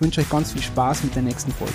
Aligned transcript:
ich 0.00 0.02
wünsche 0.02 0.22
euch 0.22 0.30
ganz 0.30 0.52
viel 0.52 0.62
Spaß 0.62 1.04
mit 1.04 1.14
der 1.14 1.20
nächsten 1.20 1.52
Folge. 1.52 1.74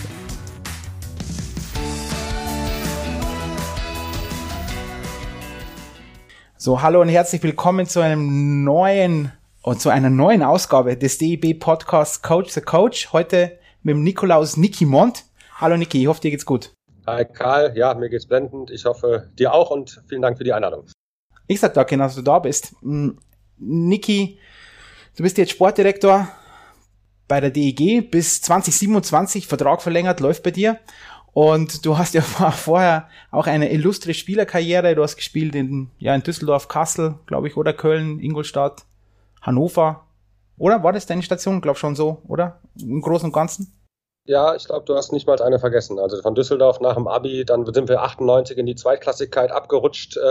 So, 6.57 6.81
hallo 6.81 7.01
und 7.01 7.09
herzlich 7.09 7.43
willkommen 7.43 7.85
zu 7.85 7.99
einem 7.99 8.63
neuen 8.63 9.31
und 9.61 9.79
zu 9.79 9.89
einer 9.89 10.09
neuen 10.09 10.41
Ausgabe 10.41 10.97
des 10.97 11.19
DEB 11.19 11.59
Podcasts 11.59 12.23
Coach 12.23 12.51
the 12.51 12.61
Coach. 12.61 13.13
Heute 13.13 13.59
mit 13.83 13.93
dem 13.93 14.01
Nikolaus 14.01 14.57
Niki 14.57 14.85
Mont. 14.87 15.25
Hallo 15.59 15.77
Niki, 15.77 16.01
ich 16.01 16.07
hoffe, 16.07 16.21
dir 16.21 16.31
geht's 16.31 16.47
gut. 16.47 16.73
Hi 17.05 17.25
Karl, 17.25 17.77
ja, 17.77 17.93
mir 17.93 18.09
geht's 18.09 18.25
blendend. 18.25 18.71
Ich 18.71 18.85
hoffe, 18.85 19.29
dir 19.37 19.53
auch 19.53 19.69
und 19.69 20.01
vielen 20.07 20.23
Dank 20.23 20.39
für 20.39 20.43
die 20.43 20.51
Einladung. 20.53 20.85
Ich 21.45 21.59
sag 21.59 21.75
danke, 21.75 21.95
dass 21.95 22.15
du 22.15 22.23
da 22.23 22.39
bist. 22.39 22.73
Hm, 22.81 23.19
Niki, 23.59 24.39
du 25.15 25.21
bist 25.21 25.37
jetzt 25.37 25.51
Sportdirektor 25.51 26.27
bei 27.27 27.39
der 27.39 27.49
DEG 27.49 28.09
bis 28.11 28.41
2027, 28.41 29.47
Vertrag 29.47 29.81
verlängert, 29.81 30.19
läuft 30.19 30.43
bei 30.43 30.51
dir. 30.51 30.79
Und 31.33 31.85
du 31.85 31.97
hast 31.97 32.13
ja 32.13 32.21
vorher 32.51 33.09
auch 33.31 33.47
eine 33.47 33.71
illustre 33.71 34.13
Spielerkarriere. 34.13 34.95
Du 34.95 35.03
hast 35.03 35.17
gespielt 35.17 35.53
in, 35.55 35.89
ja, 35.99 36.15
in 36.15 36.23
Düsseldorf, 36.23 36.67
Kassel, 36.67 37.15
glaube 37.25 37.47
ich, 37.47 37.57
oder 37.57 37.73
Köln, 37.73 38.19
Ingolstadt, 38.19 38.85
Hannover. 39.41 40.05
Oder 40.57 40.83
war 40.83 40.93
das 40.93 41.05
deine 41.05 41.23
Station? 41.23 41.59
Glaub 41.59 41.77
schon 41.77 41.95
so, 41.95 42.21
oder? 42.27 42.61
Im 42.79 43.01
Großen 43.01 43.25
und 43.25 43.33
Ganzen? 43.33 43.74
Ja, 44.27 44.55
ich 44.55 44.65
glaube, 44.65 44.85
du 44.85 44.95
hast 44.95 45.13
nicht 45.13 45.27
mal 45.27 45.39
eine 45.39 45.59
vergessen. 45.59 45.99
Also 45.99 46.19
von 46.19 46.33
Düsseldorf 46.33 46.79
nach 46.79 46.95
dem 46.95 47.07
Abi, 47.07 47.45
dann 47.45 47.71
sind 47.71 47.87
wir 47.87 48.01
98 48.01 48.57
in 48.57 48.65
die 48.65 48.73
Zweitklassigkeit 48.73 49.51
abgerutscht 49.51 50.17
äh, 50.17 50.21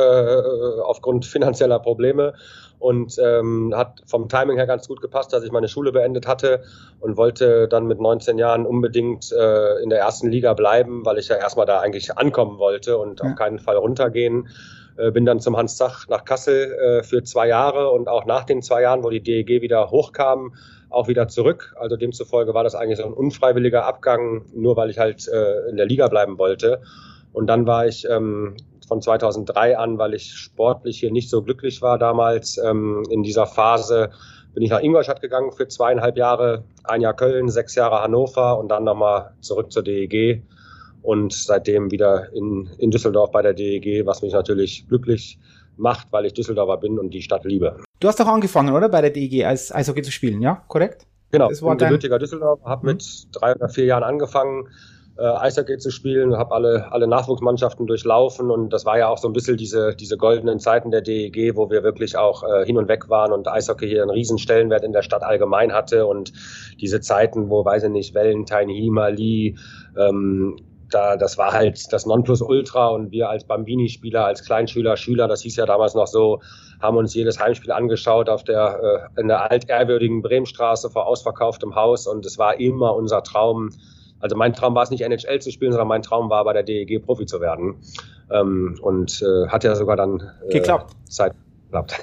aufgrund 0.82 1.26
finanzieller 1.26 1.78
Probleme 1.78 2.34
und 2.80 3.16
ähm, 3.22 3.72
hat 3.72 4.02
vom 4.04 4.28
Timing 4.28 4.56
her 4.56 4.66
ganz 4.66 4.88
gut 4.88 5.00
gepasst, 5.00 5.32
dass 5.32 5.44
ich 5.44 5.52
meine 5.52 5.68
Schule 5.68 5.92
beendet 5.92 6.26
hatte 6.26 6.64
und 6.98 7.16
wollte 7.16 7.68
dann 7.68 7.86
mit 7.86 8.00
19 8.00 8.36
Jahren 8.36 8.66
unbedingt 8.66 9.30
äh, 9.30 9.80
in 9.80 9.90
der 9.90 10.00
ersten 10.00 10.28
Liga 10.28 10.54
bleiben, 10.54 11.06
weil 11.06 11.18
ich 11.18 11.28
ja 11.28 11.36
erstmal 11.36 11.66
da 11.66 11.78
eigentlich 11.78 12.18
ankommen 12.18 12.58
wollte 12.58 12.98
und 12.98 13.20
ja. 13.20 13.26
auf 13.26 13.36
keinen 13.36 13.60
Fall 13.60 13.76
runtergehen. 13.76 14.48
Äh, 14.96 15.12
bin 15.12 15.24
dann 15.24 15.38
zum 15.38 15.56
Hans 15.56 15.76
Zach 15.76 16.08
nach 16.08 16.24
Kassel 16.24 16.72
äh, 16.72 17.02
für 17.04 17.22
zwei 17.22 17.46
Jahre 17.46 17.90
und 17.92 18.08
auch 18.08 18.26
nach 18.26 18.42
den 18.42 18.60
zwei 18.60 18.82
Jahren, 18.82 19.04
wo 19.04 19.10
die 19.10 19.22
DEG 19.22 19.62
wieder 19.62 19.92
hochkam, 19.92 20.54
auch 20.94 21.08
wieder 21.08 21.28
zurück. 21.28 21.74
Also 21.78 21.96
demzufolge 21.96 22.54
war 22.54 22.64
das 22.64 22.74
eigentlich 22.74 22.98
so 22.98 23.04
ein 23.04 23.12
unfreiwilliger 23.12 23.84
Abgang, 23.84 24.44
nur 24.54 24.76
weil 24.76 24.90
ich 24.90 24.98
halt 24.98 25.28
äh, 25.28 25.68
in 25.68 25.76
der 25.76 25.86
Liga 25.86 26.08
bleiben 26.08 26.38
wollte. 26.38 26.82
Und 27.32 27.48
dann 27.48 27.66
war 27.66 27.86
ich 27.86 28.06
ähm, 28.08 28.56
von 28.86 29.02
2003 29.02 29.76
an, 29.76 29.98
weil 29.98 30.14
ich 30.14 30.32
sportlich 30.32 31.00
hier 31.00 31.10
nicht 31.10 31.30
so 31.30 31.42
glücklich 31.42 31.82
war 31.82 31.98
damals 31.98 32.58
ähm, 32.58 33.02
in 33.10 33.22
dieser 33.22 33.46
Phase, 33.46 34.10
bin 34.54 34.62
ich 34.62 34.70
nach 34.70 34.80
Ingolstadt 34.80 35.20
gegangen 35.20 35.50
für 35.50 35.66
zweieinhalb 35.66 36.16
Jahre, 36.16 36.64
ein 36.84 37.00
Jahr 37.00 37.14
Köln, 37.14 37.48
sechs 37.48 37.74
Jahre 37.74 38.02
Hannover 38.02 38.58
und 38.58 38.68
dann 38.68 38.84
nochmal 38.84 39.32
zurück 39.40 39.72
zur 39.72 39.82
DEG 39.82 40.44
und 41.02 41.32
seitdem 41.32 41.90
wieder 41.90 42.32
in, 42.32 42.70
in 42.78 42.90
Düsseldorf 42.90 43.30
bei 43.30 43.42
der 43.42 43.52
DEG, 43.52 44.06
was 44.06 44.22
mich 44.22 44.32
natürlich 44.32 44.86
glücklich 44.88 45.38
macht, 45.76 46.08
weil 46.12 46.26
ich 46.26 46.34
Düsseldorfer 46.34 46.76
bin 46.76 46.98
und 46.98 47.10
die 47.10 47.22
Stadt 47.22 47.44
liebe. 47.44 47.83
Du 48.00 48.08
hast 48.08 48.20
doch 48.20 48.26
angefangen, 48.26 48.74
oder? 48.74 48.88
Bei 48.88 49.00
der 49.00 49.10
DEG 49.10 49.44
als 49.44 49.74
Eishockey 49.74 50.02
zu 50.02 50.12
spielen, 50.12 50.42
ja? 50.42 50.62
Korrekt? 50.68 51.06
Genau, 51.30 51.48
das 51.48 51.62
war 51.62 51.72
ich 51.72 51.78
bin 51.78 51.88
gebürtiger 51.88 52.18
Düsseldorf, 52.18 52.60
habe 52.64 52.86
mit 52.86 53.02
mhm. 53.02 53.32
drei 53.32 53.54
oder 53.54 53.68
vier 53.68 53.86
Jahren 53.86 54.04
angefangen, 54.04 54.68
äh, 55.16 55.22
Eishockey 55.22 55.78
zu 55.78 55.90
spielen, 55.90 56.36
habe 56.36 56.52
alle, 56.52 56.92
alle 56.92 57.06
Nachwuchsmannschaften 57.06 57.86
durchlaufen 57.86 58.50
und 58.50 58.72
das 58.72 58.84
war 58.84 58.98
ja 58.98 59.08
auch 59.08 59.18
so 59.18 59.28
ein 59.28 59.32
bisschen 59.32 59.56
diese, 59.56 59.94
diese 59.94 60.16
goldenen 60.16 60.58
Zeiten 60.58 60.90
der 60.90 61.02
DEG, 61.02 61.56
wo 61.56 61.70
wir 61.70 61.82
wirklich 61.82 62.16
auch 62.16 62.42
äh, 62.42 62.64
hin 62.66 62.76
und 62.76 62.88
weg 62.88 63.08
waren 63.08 63.32
und 63.32 63.48
Eishockey 63.48 63.88
hier 63.88 64.02
einen 64.02 64.10
riesen 64.10 64.38
Stellenwert 64.38 64.84
in 64.84 64.92
der 64.92 65.02
Stadt 65.02 65.22
allgemein 65.22 65.72
hatte 65.72 66.06
und 66.06 66.32
diese 66.80 67.00
Zeiten, 67.00 67.48
wo, 67.48 67.64
weiß 67.64 67.84
ich 67.84 67.90
nicht, 67.90 68.14
Valentine, 68.14 68.72
Hima, 68.72 69.08
Lee, 69.08 69.54
ähm, 69.96 70.56
da, 70.94 71.16
das 71.16 71.36
war 71.38 71.52
halt 71.52 71.92
das 71.92 72.06
Nonplusultra 72.06 72.88
und 72.88 73.10
wir 73.10 73.28
als 73.28 73.44
Bambini-Spieler, 73.44 74.24
als 74.24 74.44
Kleinschüler, 74.44 74.96
Schüler, 74.96 75.28
das 75.28 75.42
hieß 75.42 75.56
ja 75.56 75.66
damals 75.66 75.94
noch 75.94 76.06
so, 76.06 76.40
haben 76.80 76.96
uns 76.96 77.14
jedes 77.14 77.40
Heimspiel 77.40 77.72
angeschaut 77.72 78.28
auf 78.28 78.44
der, 78.44 79.08
äh, 79.16 79.20
in 79.20 79.28
der 79.28 79.50
altehrwürdigen 79.50 80.22
Bremenstraße 80.22 80.90
vor 80.90 81.06
ausverkauftem 81.06 81.74
Haus 81.74 82.06
und 82.06 82.24
es 82.24 82.38
war 82.38 82.60
immer 82.60 82.94
unser 82.94 83.22
Traum. 83.22 83.70
Also 84.20 84.36
mein 84.36 84.54
Traum 84.54 84.74
war 84.74 84.84
es 84.84 84.90
nicht 84.90 85.02
NHL 85.02 85.40
zu 85.40 85.50
spielen, 85.50 85.72
sondern 85.72 85.88
mein 85.88 86.02
Traum 86.02 86.30
war 86.30 86.44
bei 86.44 86.52
der 86.52 86.62
DEG 86.62 87.04
Profi 87.04 87.26
zu 87.26 87.40
werden. 87.40 87.82
Ähm, 88.30 88.78
und 88.80 89.22
äh, 89.22 89.48
hat 89.48 89.64
ja 89.64 89.74
sogar 89.74 89.96
dann 89.96 90.22
äh, 90.48 90.52
geklappt. 90.52 90.94
Zeit 91.08 91.34
geklappt. 91.64 92.00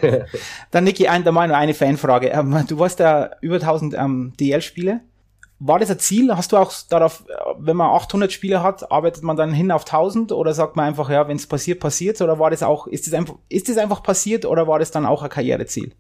dann 0.72 0.84
Niki, 0.84 1.08
ein, 1.08 1.24
da 1.24 1.32
mal 1.32 1.52
eine 1.52 1.74
Fanfrage. 1.74 2.28
Ähm, 2.28 2.66
du 2.68 2.78
warst 2.78 3.00
ja 3.00 3.32
über 3.42 3.56
1000 3.56 3.96
ähm, 3.96 4.34
DL-Spiele 4.40 5.02
war 5.64 5.78
das 5.78 5.92
ein 5.92 6.00
Ziel? 6.00 6.36
Hast 6.36 6.52
du 6.52 6.58
auch 6.58 6.74
darauf, 6.90 7.24
wenn 7.60 7.78
man 7.78 7.92
800 7.92 8.32
Spiele 8.32 8.64
hat, 8.64 8.92
arbeitet 8.92 9.22
man 9.22 9.38
dann 9.38 9.54
hin 9.54 9.72
auf 9.72 9.84
1000 9.84 10.32
oder 10.32 10.54
sagt 10.54 10.76
man 10.76 10.86
einfach, 10.86 11.10
ja, 11.10 11.28
wenn 11.28 11.38
es 11.38 11.46
passiert, 11.46 11.80
passiert 11.80 12.20
Oder 12.20 12.40
war 12.40 12.50
das 12.50 12.64
auch, 12.64 12.88
ist 12.88 13.06
das 13.06 13.14
einfach, 13.14 13.36
ist 13.48 13.70
das 13.70 13.78
einfach 13.78 14.02
passiert 14.02 14.46
oder 14.46 14.68
war 14.68 14.80
das 14.80 14.90
dann 14.90 15.06
auch 15.06 15.22
ein 15.22 15.30
Karriereziel? 15.30 15.94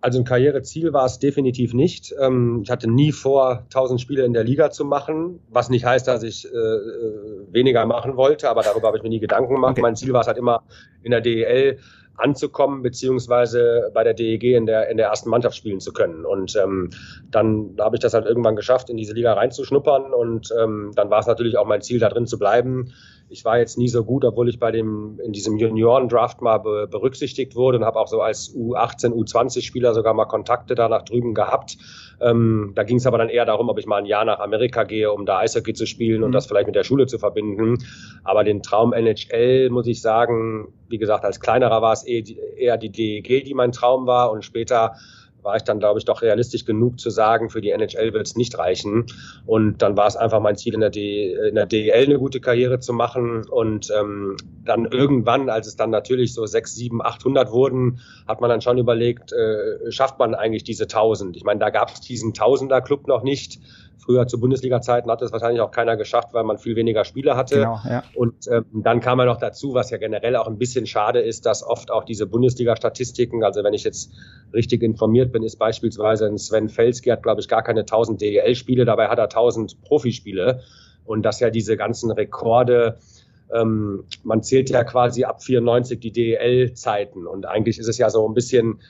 Also 0.00 0.18
ein 0.18 0.24
Karriereziel 0.24 0.92
war 0.92 1.04
es 1.06 1.18
definitiv 1.20 1.74
nicht. 1.74 2.12
Ähm, 2.20 2.60
ich 2.62 2.70
hatte 2.70 2.90
nie 2.90 3.12
vor, 3.12 3.64
1000 3.64 4.00
Spiele 4.00 4.24
in 4.24 4.32
der 4.32 4.44
Liga 4.44 4.70
zu 4.70 4.84
machen, 4.84 5.40
was 5.48 5.70
nicht 5.70 5.84
heißt, 5.84 6.06
dass 6.06 6.24
ich 6.24 6.46
äh, 6.46 6.48
äh, 6.48 7.52
weniger 7.52 7.86
machen 7.86 8.16
wollte, 8.16 8.48
aber 8.48 8.62
darüber 8.62 8.88
habe 8.88 8.96
ich 8.96 9.02
mir 9.04 9.08
nie 9.10 9.20
Gedanken 9.20 9.54
gemacht. 9.54 9.72
Okay. 9.72 9.82
Mein 9.82 9.96
Ziel 9.96 10.12
war 10.12 10.22
es 10.22 10.26
halt 10.26 10.38
immer 10.38 10.62
in 11.02 11.12
der 11.12 11.20
DEL 11.20 11.78
anzukommen, 12.18 12.82
beziehungsweise 12.82 13.90
bei 13.94 14.04
der 14.04 14.14
DEG 14.14 14.42
in 14.56 14.66
der, 14.66 14.88
in 14.90 14.96
der 14.96 15.08
ersten 15.08 15.30
Mannschaft 15.30 15.56
spielen 15.56 15.80
zu 15.80 15.92
können. 15.92 16.24
Und 16.24 16.56
ähm, 16.56 16.90
dann 17.30 17.76
habe 17.78 17.96
ich 17.96 18.00
das 18.00 18.14
halt 18.14 18.26
irgendwann 18.26 18.56
geschafft, 18.56 18.90
in 18.90 18.96
diese 18.96 19.14
Liga 19.14 19.32
reinzuschnuppern. 19.32 20.12
Und 20.12 20.52
ähm, 20.60 20.92
dann 20.94 21.10
war 21.10 21.20
es 21.20 21.26
natürlich 21.26 21.56
auch 21.56 21.66
mein 21.66 21.82
Ziel, 21.82 21.98
da 21.98 22.08
drin 22.08 22.26
zu 22.26 22.38
bleiben. 22.38 22.92
Ich 23.30 23.44
war 23.44 23.58
jetzt 23.58 23.76
nie 23.76 23.88
so 23.88 24.04
gut, 24.04 24.24
obwohl 24.24 24.48
ich 24.48 24.58
bei 24.58 24.70
dem 24.70 25.20
in 25.22 25.32
diesem 25.32 25.58
Junioren-Draft 25.58 26.40
mal 26.40 26.58
be 26.58 26.88
berücksichtigt 26.90 27.56
wurde 27.56 27.78
und 27.78 27.84
habe 27.84 27.98
auch 27.98 28.08
so 28.08 28.22
als 28.22 28.54
U18, 28.54 29.12
U20-Spieler 29.12 29.92
sogar 29.94 30.14
mal 30.14 30.24
Kontakte 30.24 30.74
da 30.74 30.88
nach 30.88 31.02
drüben 31.02 31.34
gehabt. 31.34 31.76
Ähm, 32.20 32.72
da 32.74 32.82
ging 32.84 32.96
es 32.96 33.06
aber 33.06 33.18
dann 33.18 33.28
eher 33.28 33.44
darum, 33.44 33.68
ob 33.68 33.78
ich 33.78 33.86
mal 33.86 33.96
ein 33.96 34.06
Jahr 34.06 34.24
nach 34.24 34.40
Amerika 34.40 34.84
gehe, 34.84 35.12
um 35.12 35.26
da 35.26 35.38
Eishockey 35.38 35.74
zu 35.74 35.86
spielen 35.86 36.22
und 36.22 36.30
mhm. 36.30 36.34
das 36.34 36.46
vielleicht 36.46 36.66
mit 36.66 36.74
der 36.74 36.84
Schule 36.84 37.06
zu 37.06 37.18
verbinden. 37.18 37.78
Aber 38.24 38.44
den 38.44 38.62
Traum 38.62 38.92
NHL, 38.92 39.68
muss 39.70 39.86
ich 39.86 40.00
sagen, 40.00 40.72
wie 40.88 40.98
gesagt, 40.98 41.24
als 41.24 41.40
kleinerer 41.40 41.82
war 41.82 41.92
es 41.92 42.04
eher 42.04 42.78
die 42.78 42.90
DEG, 42.90 43.44
die 43.44 43.54
mein 43.54 43.72
Traum 43.72 44.06
war 44.06 44.32
und 44.32 44.44
später 44.44 44.94
war 45.48 45.56
ich 45.56 45.62
dann, 45.62 45.78
glaube 45.78 45.98
ich, 45.98 46.04
doch 46.04 46.20
realistisch 46.20 46.66
genug 46.66 47.00
zu 47.00 47.08
sagen, 47.08 47.48
für 47.48 47.62
die 47.62 47.70
NHL 47.70 48.12
wird 48.12 48.26
es 48.26 48.36
nicht 48.36 48.58
reichen. 48.58 49.06
Und 49.46 49.80
dann 49.80 49.96
war 49.96 50.06
es 50.06 50.14
einfach 50.14 50.40
mein 50.40 50.56
Ziel, 50.56 50.74
in 50.74 50.80
der, 50.80 50.90
D 50.90 51.32
in 51.32 51.54
der 51.54 51.64
DEL 51.64 52.04
eine 52.04 52.18
gute 52.18 52.38
Karriere 52.38 52.80
zu 52.80 52.92
machen. 52.92 53.48
Und 53.48 53.90
ähm, 53.98 54.36
dann 54.66 54.84
irgendwann, 54.84 55.48
als 55.48 55.66
es 55.66 55.74
dann 55.74 55.88
natürlich 55.88 56.34
so 56.34 56.44
6, 56.44 56.74
7, 56.74 57.02
800 57.02 57.50
wurden, 57.50 58.00
hat 58.26 58.42
man 58.42 58.50
dann 58.50 58.60
schon 58.60 58.76
überlegt, 58.76 59.32
äh, 59.32 59.90
schafft 59.90 60.18
man 60.18 60.34
eigentlich 60.34 60.64
diese 60.64 60.84
1000? 60.84 61.34
Ich 61.34 61.44
meine, 61.44 61.60
da 61.60 61.70
gab 61.70 61.94
es 61.94 62.02
diesen 62.02 62.34
Tausender-Club 62.34 63.08
noch 63.08 63.22
nicht. 63.22 63.58
Früher 63.98 64.26
zu 64.26 64.38
Bundesliga-Zeiten 64.40 65.10
hat 65.10 65.22
es 65.22 65.32
wahrscheinlich 65.32 65.60
auch 65.60 65.70
keiner 65.70 65.96
geschafft, 65.96 66.28
weil 66.32 66.44
man 66.44 66.58
viel 66.58 66.76
weniger 66.76 67.04
Spiele 67.04 67.36
hatte. 67.36 67.56
Genau, 67.56 67.80
ja. 67.84 68.04
Und 68.14 68.46
ähm, 68.48 68.64
dann 68.72 69.00
kam 69.00 69.18
ja 69.18 69.24
noch 69.24 69.38
dazu, 69.38 69.74
was 69.74 69.90
ja 69.90 69.98
generell 69.98 70.36
auch 70.36 70.46
ein 70.46 70.56
bisschen 70.56 70.86
schade 70.86 71.20
ist, 71.20 71.46
dass 71.46 71.66
oft 71.66 71.90
auch 71.90 72.04
diese 72.04 72.26
Bundesliga-Statistiken, 72.26 73.42
also 73.42 73.64
wenn 73.64 73.74
ich 73.74 73.84
jetzt 73.84 74.12
richtig 74.54 74.82
informiert 74.82 75.32
bin, 75.32 75.42
ist 75.42 75.56
beispielsweise 75.56 76.26
ein 76.26 76.38
Sven 76.38 76.68
Felski 76.68 77.10
hat, 77.10 77.22
glaube 77.22 77.40
ich, 77.40 77.48
gar 77.48 77.62
keine 77.62 77.80
1000 77.80 78.20
DEL-Spiele, 78.20 78.84
dabei 78.84 79.08
hat 79.08 79.18
er 79.18 79.24
1000 79.24 79.82
Profispiele. 79.82 80.60
Und 81.04 81.22
dass 81.22 81.40
ja 81.40 81.50
diese 81.50 81.76
ganzen 81.76 82.10
Rekorde, 82.10 82.98
ähm, 83.52 84.04
man 84.24 84.42
zählt 84.42 84.70
ja 84.70 84.84
quasi 84.84 85.24
ab 85.24 85.42
94 85.42 85.98
die 85.98 86.12
DEL-Zeiten. 86.12 87.26
Und 87.26 87.46
eigentlich 87.46 87.78
ist 87.78 87.88
es 87.88 87.98
ja 87.98 88.10
so 88.10 88.28
ein 88.28 88.34
bisschen 88.34 88.80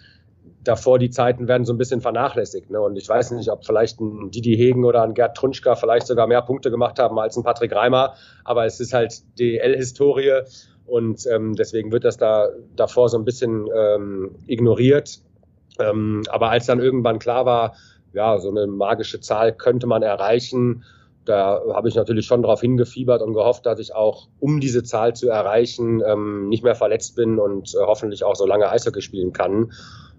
davor 0.69 0.99
die 0.99 1.09
Zeiten 1.09 1.49
werden 1.49 1.65
so 1.65 1.73
ein 1.73 1.79
bisschen 1.79 2.03
vernachlässigt. 2.03 2.71
Ne? 2.71 2.81
Und 2.81 2.97
ich 2.97 3.09
weiß 3.09 3.31
nicht, 3.31 3.51
ob 3.51 3.65
vielleicht 3.65 4.01
ein 4.01 4.31
Didi 4.31 4.55
Hegen 4.55 4.85
oder 4.85 5.03
ein 5.03 5.15
Gerd 5.15 5.37
Trunschka 5.37 5.77
vielleicht 5.77 6.07
sogar 6.07 6.27
mehr 6.27 6.43
Punkte 6.43 6.71
gemacht 6.71 6.99
haben 6.99 7.19
als 7.19 7.37
ein 7.37 7.43
Patrick 7.43 7.75
Reimer. 7.75 8.15
Aber 8.45 8.67
es 8.67 8.79
ist 8.79 8.93
halt 8.93 9.23
DL-Historie 9.39 10.43
und 10.87 11.27
ähm, 11.27 11.55
deswegen 11.55 11.91
wird 11.91 12.05
das 12.05 12.19
da 12.19 12.49
davor 12.77 13.09
so 13.09 13.17
ein 13.17 13.25
bisschen 13.25 13.67
ähm, 13.75 14.37
ignoriert. 14.47 15.21
Ähm, 15.79 16.23
aber 16.29 16.51
als 16.51 16.67
dann 16.67 16.81
irgendwann 16.81 17.19
klar 17.19 17.47
war, 17.47 17.75
ja, 18.13 18.39
so 18.39 18.51
eine 18.51 18.67
magische 18.67 19.21
Zahl 19.21 19.55
könnte 19.55 19.87
man 19.87 20.03
erreichen. 20.03 20.85
Da 21.25 21.63
habe 21.73 21.89
ich 21.89 21.95
natürlich 21.95 22.27
schon 22.27 22.43
darauf 22.43 22.61
hingefiebert 22.61 23.23
und 23.23 23.35
gehofft, 23.35 23.65
dass 23.67 23.79
ich 23.79 23.95
auch, 23.95 24.29
um 24.41 24.61
diese 24.61 24.83
Zahl 24.83 25.15
zu 25.15 25.29
erreichen, 25.29 26.03
ähm, 26.05 26.49
nicht 26.49 26.65
mehr 26.65 26.75
verletzt 26.75 27.17
bin 27.17 27.39
und 27.39 27.75
äh, 27.75 27.79
hoffentlich 27.81 28.25
auch 28.25 28.35
so 28.35 28.47
lange 28.47 28.71
Eishockey 28.71 29.03
spielen 29.03 29.33
kann. 29.33 29.73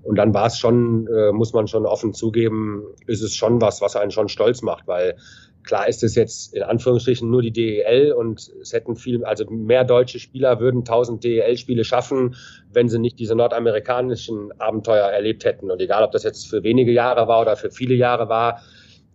Und 0.04 0.16
dann 0.16 0.34
war 0.34 0.48
es 0.48 0.58
schon, 0.58 1.08
äh, 1.08 1.32
muss 1.32 1.54
man 1.54 1.68
schon 1.68 1.86
offen 1.86 2.14
zugeben, 2.14 2.84
ist 3.06 3.22
es 3.22 3.36
schon 3.36 3.62
was, 3.62 3.82
was 3.82 3.96
einen 3.96 4.12
schon 4.12 4.30
stolz 4.30 4.62
macht, 4.62 4.88
weil 4.88 5.16
klar 5.64 5.88
ist 5.88 6.04
es 6.04 6.16
jetzt 6.16 6.54
in 6.56 6.64
Anführungsstrichen 6.64 7.30
nur 7.30 7.42
die 7.42 7.52
DEL 7.52 8.14
und 8.14 8.52
es 8.62 8.74
hätten 8.74 8.96
viel, 8.96 9.24
also 9.26 9.46
mehr 9.50 9.84
deutsche 9.84 10.20
Spieler 10.20 10.60
würden 10.60 10.80
1000 10.80 11.24
DEL-Spiele 11.24 11.84
schaffen, 11.84 12.36
wenn 12.72 12.90
sie 12.90 13.00
nicht 13.00 13.20
diese 13.20 13.36
nordamerikanischen 13.36 14.52
Abenteuer 14.60 15.08
erlebt 15.10 15.46
hätten. 15.46 15.70
Und 15.70 15.82
egal, 15.82 16.04
ob 16.04 16.12
das 16.12 16.24
jetzt 16.24 16.50
für 16.50 16.64
wenige 16.64 16.92
Jahre 16.92 17.28
war 17.28 17.42
oder 17.42 17.56
für 17.56 17.70
viele 17.70 17.96
Jahre 17.96 18.30
war, 18.30 18.62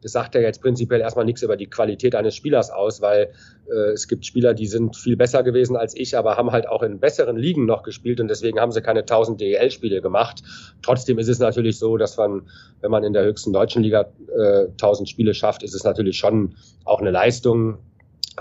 das 0.04 0.12
sagt 0.12 0.34
ja 0.34 0.42
jetzt 0.42 0.60
prinzipiell 0.60 1.00
erstmal 1.00 1.24
nichts 1.24 1.42
über 1.42 1.56
die 1.56 1.66
Qualität 1.66 2.14
eines 2.14 2.36
Spielers 2.36 2.70
aus, 2.70 3.00
weil 3.00 3.32
äh, 3.72 3.92
es 3.92 4.06
gibt 4.06 4.26
Spieler, 4.26 4.52
die 4.52 4.66
sind 4.66 4.96
viel 4.96 5.16
besser 5.16 5.42
gewesen 5.42 5.76
als 5.76 5.96
ich, 5.96 6.14
aber 6.14 6.36
haben 6.36 6.52
halt 6.52 6.68
auch 6.68 6.82
in 6.82 7.00
besseren 7.00 7.38
Ligen 7.38 7.64
noch 7.64 7.82
gespielt 7.82 8.20
und 8.20 8.28
deswegen 8.28 8.60
haben 8.60 8.70
sie 8.70 8.82
keine 8.82 9.00
1000 9.00 9.40
DEL-Spiele 9.40 10.02
gemacht. 10.02 10.42
Trotzdem 10.82 11.18
ist 11.18 11.28
es 11.28 11.38
natürlich 11.38 11.78
so, 11.78 11.96
dass 11.96 12.18
man, 12.18 12.42
wenn 12.82 12.90
man 12.90 13.02
in 13.02 13.14
der 13.14 13.24
höchsten 13.24 13.54
deutschen 13.54 13.82
Liga 13.82 14.12
äh, 14.38 14.66
1000 14.72 15.08
Spiele 15.08 15.32
schafft, 15.32 15.62
ist 15.62 15.74
es 15.74 15.84
natürlich 15.84 16.18
schon 16.18 16.54
auch 16.84 17.00
eine 17.00 17.10
Leistung. 17.10 17.78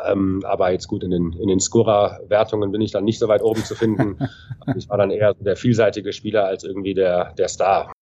Ähm, 0.06 0.42
aber 0.44 0.72
jetzt 0.72 0.90
gut, 0.90 1.02
in 1.02 1.12
den, 1.12 1.32
in 1.32 1.48
den 1.48 1.62
Scorer-Wertungen 1.62 2.74
bin 2.74 2.82
ich 2.82 2.92
dann 2.92 3.06
nicht 3.06 3.20
so 3.20 3.30
weit 3.30 3.42
oben 3.42 3.64
zu 3.64 3.76
finden. 3.76 4.18
ich 4.76 4.90
war 4.90 4.98
dann 4.98 5.12
eher 5.12 5.34
der 5.36 5.56
vielseitige 5.56 6.12
Spieler 6.12 6.44
als 6.46 6.66
irgendwie 6.66 6.94
der, 6.94 7.34
der 7.36 7.48
Star. 7.48 7.94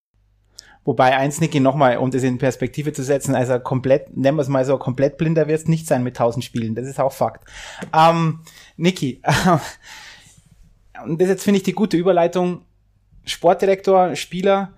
Wobei 0.84 1.16
eins, 1.16 1.40
Niki, 1.40 1.60
nochmal, 1.60 1.98
um 1.98 2.10
das 2.10 2.24
in 2.24 2.40
Perspektive 2.40 2.92
zu 2.92 3.04
setzen, 3.04 3.36
also 3.36 3.60
komplett, 3.60 4.18
nennen 4.18 4.38
wir 4.38 4.42
es 4.42 4.48
mal 4.48 4.66
so, 4.66 4.78
komplett 4.78 5.18
blinder 5.18 5.48
wirst 5.48 5.70
nicht 5.70 5.86
sein 5.86 6.04
mit 6.04 6.16
1000 6.16 6.44
Spielen. 6.44 6.74
Das 6.74 6.88
ist 6.88 7.00
auch 7.00 7.14
Fakt. 7.14 7.48
Ähm, 7.96 8.40
Niki, 8.78 9.22
äh, 9.22 9.58
und 11.04 11.22
das 11.22 11.30
jetzt 11.30 11.44
finde 11.44 11.58
ich 11.58 11.64
die 11.64 11.74
gute 11.74 11.98
Überleitung. 11.98 12.66
Sportdirektor, 13.26 14.16
Spieler, 14.16 14.74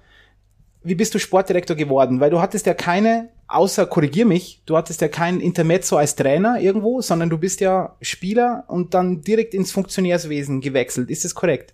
wie 0.84 0.96
bist 0.96 1.16
du 1.16 1.20
Sportdirektor 1.20 1.78
geworden? 1.78 2.20
Weil 2.20 2.30
du 2.30 2.42
hattest 2.42 2.66
ja 2.66 2.74
keine, 2.74 3.30
außer 3.48 3.86
korrigier 3.86 4.26
mich, 4.26 4.62
du 4.66 4.76
hattest 4.76 5.00
ja 5.00 5.08
kein 5.08 5.40
Intermezzo 5.40 5.96
als 5.96 6.16
Trainer 6.16 6.60
irgendwo, 6.60 7.02
sondern 7.02 7.30
du 7.30 7.38
bist 7.38 7.62
ja 7.62 7.96
Spieler 8.02 8.66
und 8.68 8.94
dann 8.94 9.22
direkt 9.22 9.54
ins 9.54 9.72
Funktionärswesen 9.72 10.60
gewechselt. 10.60 11.10
Ist 11.10 11.24
das 11.24 11.34
korrekt? 11.34 11.74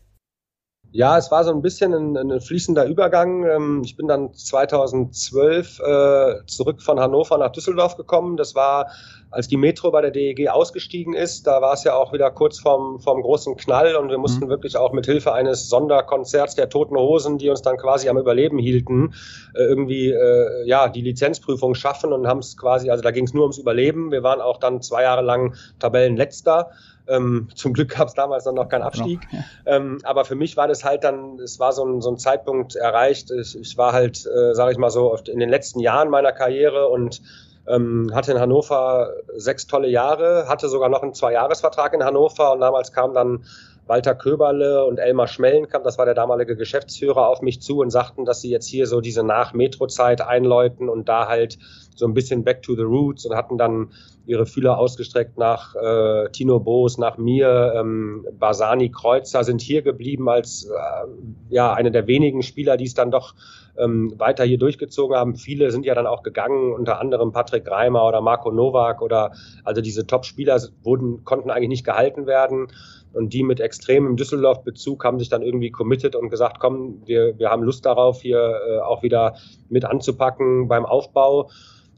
Ja, 0.92 1.20
es 1.20 1.30
war 1.30 1.44
so 1.44 1.52
ein 1.52 1.62
bisschen 1.62 1.94
ein, 1.94 2.18
ein 2.18 2.42
fließender 2.42 2.86
Übergang. 2.86 3.46
Ähm, 3.46 3.82
ich 3.86 3.96
bin 3.96 4.08
dann 4.08 4.34
2012 4.34 5.80
äh, 5.80 6.46
zurück 6.48 6.82
von 6.82 7.00
Hannover 7.00 7.38
nach 7.38 7.52
Düsseldorf 7.52 7.96
gekommen. 7.96 8.38
Das 8.38 8.56
war, 8.56 8.88
als 9.30 9.48
die 9.48 9.58
Metro 9.58 9.92
bei 9.92 10.02
der 10.02 10.10
DEG 10.10 10.50
ausgestiegen 10.50 11.14
ist. 11.14 11.46
Da 11.46 11.62
war 11.62 11.74
es 11.74 11.84
ja 11.84 11.94
auch 11.94 12.12
wieder 12.12 12.32
kurz 12.32 12.60
vorm, 12.60 13.00
vorm 13.00 13.22
großen 13.22 13.56
Knall 13.56 13.96
und 13.98 14.10
wir 14.10 14.18
mussten 14.18 14.46
mhm. 14.46 14.50
wirklich 14.50 14.78
auch 14.78 14.92
mit 14.92 15.06
Hilfe 15.06 15.32
eines 15.32 15.70
Sonderkonzerts 15.70 16.56
der 16.56 16.70
Toten 16.70 16.98
Hosen, 16.98 17.38
die 17.38 17.52
uns 17.52 17.62
dann 17.62 17.78
quasi 17.78 18.10
am 18.10 18.18
Überleben 18.18 18.58
hielten, 18.58 19.14
äh, 19.54 19.62
irgendwie 19.62 20.10
äh, 20.10 20.68
ja 20.68 20.90
die 20.90 21.02
Lizenzprüfung 21.02 21.76
schaffen 21.76 22.14
und 22.14 22.26
haben 22.26 22.40
es 22.40 22.58
quasi, 22.58 22.90
also 22.90 23.04
da 23.04 23.12
ging 23.12 23.26
es 23.26 23.34
nur 23.36 23.44
ums 23.44 23.60
Überleben. 23.60 24.12
Wir 24.12 24.24
waren 24.24 24.42
auch 24.42 24.58
dann 24.58 24.82
zwei 24.82 25.04
Jahre 25.04 25.22
lang 25.22 25.54
Tabellenletzter. 25.78 26.72
Ähm, 27.10 27.50
zum 27.56 27.74
Glück 27.74 27.96
gab 27.98 28.08
es 28.08 28.14
damals 28.14 28.44
dann 28.44 28.56
noch 28.56 28.70
keinen 28.70 28.84
Abstieg. 28.84 29.22
Noch, 29.26 29.40
ja. 29.40 29.46
ähm, 29.66 30.00
aber 30.04 30.26
für 30.26 30.36
mich 30.36 30.56
war 30.58 30.68
das 30.68 30.84
halt 30.84 31.04
dann, 31.04 31.40
es 31.40 31.60
war 31.60 31.74
so 31.74 31.84
ein, 31.84 32.02
so 32.02 32.12
ein 32.12 32.18
Zeitpunkt 32.18 32.76
erreicht. 32.76 33.32
Ich, 33.32 33.60
ich 33.60 33.78
war 33.78 33.94
halt, 33.94 34.26
äh, 34.26 34.54
sage 34.54 34.72
ich 34.72 34.78
mal 34.78 34.90
so, 34.90 35.16
in 35.28 35.40
den 35.40 35.50
letzten 35.50 35.80
Jahren 35.80 36.10
meiner 36.10 36.32
Karriere 36.32 36.88
und 36.88 37.22
ähm, 37.68 38.12
hatte 38.14 38.32
in 38.32 38.40
Hannover 38.40 39.14
sechs 39.36 39.68
tolle 39.68 39.88
Jahre, 39.88 40.48
hatte 40.48 40.70
sogar 40.70 40.90
noch 40.90 41.04
einen 41.04 41.14
Zwei-Jahres-Vertrag 41.14 41.94
in 41.94 42.04
Hannover 42.04 42.52
und 42.54 42.62
damals 42.62 42.92
kam 42.92 43.14
dann 43.14 43.46
Walter 43.90 44.14
Köberle 44.14 44.86
und 44.86 45.00
Elmar 45.00 45.28
Schmellenkamp, 45.28 45.84
das 45.84 45.98
war 45.98 46.06
der 46.06 46.14
damalige 46.14 46.56
Geschäftsführer, 46.56 47.28
auf 47.28 47.42
mich 47.42 47.60
zu 47.60 47.80
und 47.80 47.90
sagten, 47.90 48.24
dass 48.24 48.40
sie 48.40 48.52
jetzt 48.52 48.68
hier 48.68 48.86
so 48.86 49.02
diese 49.02 49.24
Nach-Metro-Zeit 49.24 50.22
einläuten 50.22 50.90
und 50.90 51.10
da 51.10 51.28
halt 51.28 51.58
so 51.96 52.06
ein 52.06 52.14
bisschen 52.14 52.44
back 52.44 52.62
to 52.62 52.76
the 52.76 52.84
roots 52.84 53.26
und 53.26 53.36
hatten 53.36 53.58
dann 53.58 53.92
ihre 54.28 54.46
Fühler 54.46 54.78
ausgestreckt 54.78 55.40
nach 55.40 55.76
äh, 55.76 56.30
Tino 56.30 56.60
Boos, 56.60 57.00
nach 57.00 57.18
mir, 57.18 57.74
ähm, 57.76 58.28
Basani 58.38 58.90
Kreuzer 58.90 59.44
sind 59.44 59.60
hier 59.60 59.82
geblieben 59.82 60.30
als 60.30 60.66
äh, 60.66 61.08
ja 61.50 61.74
eine 61.74 61.90
der 61.90 62.06
wenigen 62.06 62.44
Spieler, 62.44 62.78
die 62.78 62.86
es 62.86 62.94
dann 62.94 63.10
doch 63.10 63.34
ähm, 63.80 64.14
weiter 64.18 64.44
hier 64.44 64.60
durchgezogen 64.60 65.16
haben. 65.16 65.36
Viele 65.36 65.72
sind 65.72 65.84
ja 65.84 65.96
dann 65.96 66.06
auch 66.06 66.22
gegangen, 66.22 66.74
unter 66.74 67.00
anderem 67.00 67.32
Patrick 67.32 67.70
Reimer 67.70 68.06
oder 68.06 68.22
Marco 68.22 68.52
Nowak 68.52 69.02
oder 69.02 69.32
also 69.64 69.82
diese 69.82 70.06
Top-Spieler 70.06 70.62
wurden 70.84 71.24
konnten 71.24 71.50
eigentlich 71.50 71.70
nicht 71.70 71.86
gehalten 71.86 72.28
werden. 72.28 72.68
Und 73.14 73.34
die 73.34 73.44
mit 73.44 73.60
extremem 73.60 74.16
Düsseldorf-Bezug 74.16 75.04
haben 75.04 75.20
sich 75.20 75.28
dann 75.30 75.42
irgendwie 75.42 75.72
committed 75.72 76.16
und 76.16 76.30
gesagt, 76.30 76.60
komm, 76.60 77.02
wir, 77.06 77.40
wir 77.40 77.50
haben 77.50 77.64
Lust 77.64 77.84
darauf, 77.86 78.22
hier 78.22 78.62
äh, 78.68 78.80
auch 78.80 79.04
wieder 79.04 79.36
mit 79.70 79.86
anzupacken 79.86 80.68
beim 80.68 80.86
Aufbau. 80.86 81.50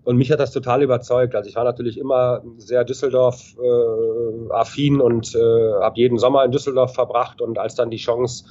Und 0.03 0.17
mich 0.17 0.31
hat 0.31 0.39
das 0.39 0.51
total 0.51 0.81
überzeugt. 0.81 1.35
Also 1.35 1.47
ich 1.49 1.55
war 1.55 1.63
natürlich 1.63 1.99
immer 1.99 2.41
sehr 2.57 2.83
Düsseldorf-affin 2.83 4.99
äh, 4.99 5.03
und 5.03 5.35
äh, 5.35 5.73
habe 5.81 5.99
jeden 5.99 6.17
Sommer 6.17 6.43
in 6.43 6.49
Düsseldorf 6.51 6.95
verbracht. 6.95 7.39
Und 7.41 7.59
als 7.59 7.75
dann 7.75 7.91
die 7.91 7.97
Chance 7.97 8.45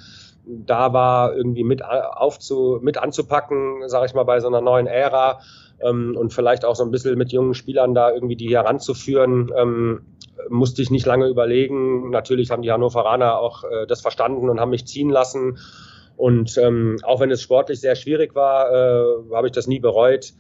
da 0.47 0.93
war, 0.93 1.35
irgendwie 1.35 1.65
mit, 1.65 1.83
aufzu, 1.85 2.79
mit 2.83 2.99
anzupacken, 2.99 3.89
sage 3.89 4.07
ich 4.07 4.15
mal, 4.15 4.23
bei 4.25 4.39
so 4.41 4.49
einer 4.49 4.61
neuen 4.61 4.87
Ära 4.87 5.41
ähm, 5.83 6.17
und 6.17 6.33
vielleicht 6.33 6.65
auch 6.65 6.77
so 6.77 6.85
ein 6.85 6.91
bisschen 6.91 7.17
mit 7.17 7.33
jungen 7.33 7.55
Spielern 7.55 7.95
da 7.95 8.13
irgendwie 8.13 8.37
die 8.37 8.55
heranzuführen, 8.55 9.51
ähm, 9.57 10.03
musste 10.49 10.83
ich 10.83 10.91
nicht 10.91 11.07
lange 11.07 11.29
überlegen. 11.29 12.11
Natürlich 12.11 12.51
haben 12.51 12.63
die 12.63 12.73
Hannoveraner 12.73 13.39
auch 13.39 13.65
äh, 13.65 13.87
das 13.87 14.01
verstanden 14.01 14.49
und 14.49 14.61
haben 14.61 14.71
mich 14.71 14.87
ziehen 14.87 15.11
lassen. 15.11 15.59
Und 16.17 16.59
ähm, 16.59 16.99
auch 17.03 17.21
wenn 17.21 17.31
es 17.31 17.41
sportlich 17.41 17.81
sehr 17.81 17.97
schwierig 17.97 18.35
war, 18.35 18.71
äh, 18.71 19.35
habe 19.35 19.47
ich 19.47 19.53
das 19.53 19.67
nie 19.67 19.81
bereut, 19.81 20.35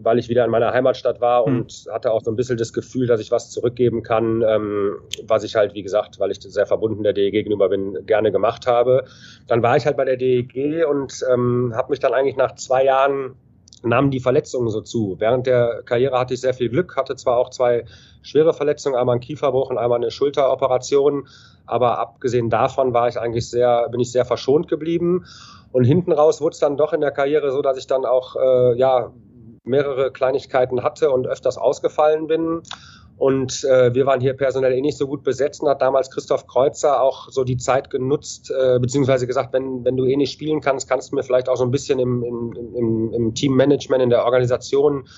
weil 0.00 0.18
ich 0.18 0.28
wieder 0.28 0.44
in 0.44 0.50
meiner 0.50 0.72
Heimatstadt 0.72 1.20
war 1.20 1.44
hm. 1.44 1.52
und 1.52 1.86
mhm. 1.86 1.92
hatte 1.92 2.10
auch 2.10 2.22
so 2.22 2.30
ein 2.30 2.36
bisschen 2.36 2.56
das 2.56 2.72
Gefühl, 2.72 3.06
dass 3.06 3.20
ich 3.20 3.30
was 3.30 3.50
zurückgeben 3.50 4.02
kann, 4.02 4.42
ähm, 4.46 4.96
was 5.24 5.44
ich 5.44 5.54
halt, 5.54 5.74
wie 5.74 5.82
gesagt, 5.82 6.18
weil 6.18 6.30
ich 6.30 6.40
sehr 6.40 6.66
verbunden 6.66 7.02
der 7.02 7.12
DEG 7.12 7.32
gegenüber 7.32 7.68
bin, 7.68 8.06
gerne 8.06 8.32
gemacht 8.32 8.66
habe. 8.66 9.04
Dann 9.46 9.62
war 9.62 9.76
ich 9.76 9.84
halt 9.84 9.96
bei 9.96 10.04
der 10.04 10.16
DEG 10.16 10.86
und 10.88 11.22
ähm, 11.30 11.72
habe 11.74 11.90
mich 11.90 12.00
dann 12.00 12.14
eigentlich 12.14 12.36
nach 12.36 12.54
zwei 12.54 12.84
Jahren 12.84 13.36
nahmen 13.82 14.10
die 14.10 14.20
Verletzungen 14.20 14.68
so 14.70 14.80
zu. 14.80 15.16
Während 15.18 15.46
der 15.46 15.82
Karriere 15.84 16.18
hatte 16.18 16.34
ich 16.34 16.40
sehr 16.40 16.54
viel 16.54 16.68
Glück, 16.68 16.96
hatte 16.96 17.16
zwar 17.16 17.36
auch 17.36 17.50
zwei 17.50 17.84
schwere 18.22 18.52
Verletzungen, 18.52 18.96
einmal 18.96 19.16
ein 19.16 19.20
Kieferbruch 19.20 19.70
und 19.70 19.78
einmal 19.78 19.98
eine 19.98 20.10
Schulteroperation, 20.10 21.28
aber 21.66 21.98
abgesehen 21.98 22.50
davon 22.50 22.94
war 22.94 23.08
ich 23.08 23.18
eigentlich 23.18 23.48
sehr, 23.48 23.88
bin 23.90 24.00
ich 24.00 24.12
sehr 24.12 24.24
verschont 24.24 24.68
geblieben. 24.68 25.24
Und 25.72 25.84
hinten 25.84 26.12
raus 26.12 26.40
wurde 26.40 26.54
es 26.54 26.60
dann 26.60 26.76
doch 26.76 26.92
in 26.92 27.00
der 27.00 27.10
Karriere 27.10 27.50
so, 27.50 27.60
dass 27.60 27.76
ich 27.76 27.86
dann 27.86 28.04
auch 28.04 28.36
äh, 28.36 28.78
ja 28.78 29.12
mehrere 29.64 30.12
Kleinigkeiten 30.12 30.82
hatte 30.82 31.10
und 31.10 31.26
öfters 31.26 31.58
ausgefallen 31.58 32.28
bin. 32.28 32.62
Und 33.18 33.64
äh, 33.64 33.94
wir 33.94 34.04
waren 34.04 34.20
hier 34.20 34.34
personell 34.34 34.72
eh 34.72 34.80
nicht 34.80 34.98
so 34.98 35.06
gut 35.06 35.22
besetzt 35.22 35.62
und 35.62 35.68
hat 35.68 35.80
damals 35.80 36.10
Christoph 36.10 36.46
Kreuzer 36.46 37.00
auch 37.00 37.30
so 37.30 37.44
die 37.44 37.56
Zeit 37.56 37.88
genutzt, 37.88 38.50
äh, 38.50 38.78
beziehungsweise 38.78 39.26
gesagt, 39.26 39.54
wenn, 39.54 39.84
wenn 39.84 39.96
du 39.96 40.04
eh 40.04 40.16
nicht 40.16 40.32
spielen 40.32 40.60
kannst, 40.60 40.88
kannst 40.88 41.10
du 41.10 41.16
mir 41.16 41.22
vielleicht 41.22 41.48
auch 41.48 41.56
so 41.56 41.64
ein 41.64 41.70
bisschen 41.70 41.98
im, 41.98 42.22
im, 42.22 42.74
im, 42.74 43.12
im 43.12 43.34
Teammanagement, 43.34 44.02
in 44.02 44.10
der 44.10 44.24
Organisation 44.24 45.08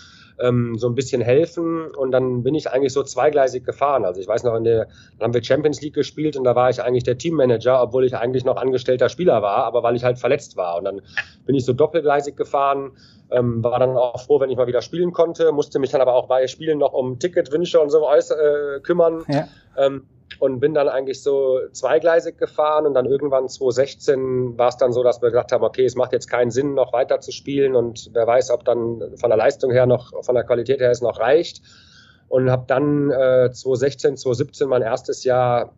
ähm, 0.40 0.76
so 0.78 0.88
ein 0.88 0.94
bisschen 0.94 1.20
helfen. 1.20 1.90
Und 1.90 2.12
dann 2.12 2.42
bin 2.42 2.54
ich 2.54 2.70
eigentlich 2.70 2.92
so 2.92 3.02
zweigleisig 3.02 3.64
gefahren. 3.64 4.04
Also 4.04 4.20
ich 4.20 4.28
weiß 4.28 4.44
noch, 4.44 4.54
in 4.54 4.64
der, 4.64 4.86
dann 5.18 5.26
haben 5.26 5.34
wir 5.34 5.42
Champions 5.42 5.80
League 5.80 5.94
gespielt 5.94 6.36
und 6.36 6.44
da 6.44 6.54
war 6.54 6.70
ich 6.70 6.80
eigentlich 6.82 7.04
der 7.04 7.18
Teammanager, 7.18 7.82
obwohl 7.82 8.04
ich 8.04 8.16
eigentlich 8.16 8.44
noch 8.44 8.56
angestellter 8.56 9.08
Spieler 9.08 9.42
war, 9.42 9.64
aber 9.64 9.82
weil 9.82 9.96
ich 9.96 10.04
halt 10.04 10.18
verletzt 10.18 10.56
war. 10.56 10.78
Und 10.78 10.84
dann 10.84 11.00
bin 11.46 11.54
ich 11.54 11.64
so 11.64 11.72
doppelgleisig 11.72 12.36
gefahren 12.36 12.92
ähm, 13.30 13.62
war 13.62 13.78
dann 13.78 13.96
auch 13.96 14.20
froh, 14.20 14.40
wenn 14.40 14.50
ich 14.50 14.56
mal 14.56 14.66
wieder 14.66 14.82
spielen 14.82 15.12
konnte, 15.12 15.52
musste 15.52 15.78
mich 15.78 15.90
dann 15.90 16.00
aber 16.00 16.14
auch 16.14 16.28
bei 16.28 16.46
Spielen 16.46 16.78
noch 16.78 16.92
um 16.92 17.18
Ticketwünsche 17.18 17.80
und 17.80 17.90
so 17.90 18.06
äh, 18.08 18.80
kümmern. 18.80 19.24
Ja. 19.28 19.48
Ähm, 19.76 20.06
und 20.40 20.60
bin 20.60 20.74
dann 20.74 20.88
eigentlich 20.88 21.22
so 21.22 21.58
zweigleisig 21.72 22.36
gefahren 22.36 22.86
und 22.86 22.94
dann 22.94 23.06
irgendwann 23.06 23.48
2016 23.48 24.58
war 24.58 24.68
es 24.68 24.76
dann 24.76 24.92
so, 24.92 25.02
dass 25.02 25.22
wir 25.22 25.30
gesagt 25.30 25.52
haben, 25.52 25.64
okay, 25.64 25.84
es 25.84 25.96
macht 25.96 26.12
jetzt 26.12 26.28
keinen 26.28 26.50
Sinn, 26.50 26.74
noch 26.74 26.92
weiter 26.92 27.20
zu 27.20 27.32
spielen 27.32 27.74
und 27.74 28.10
wer 28.12 28.26
weiß, 28.26 28.50
ob 28.50 28.64
dann 28.64 29.16
von 29.16 29.30
der 29.30 29.36
Leistung 29.36 29.70
her 29.70 29.86
noch, 29.86 30.12
von 30.22 30.34
der 30.34 30.44
Qualität 30.44 30.80
her 30.80 30.90
es 30.90 31.00
noch 31.00 31.18
reicht. 31.18 31.62
Und 32.28 32.50
habe 32.50 32.64
dann 32.66 33.10
äh, 33.10 33.50
2016, 33.50 34.18
2017 34.18 34.68
mein 34.68 34.82
erstes 34.82 35.24
Jahr 35.24 35.72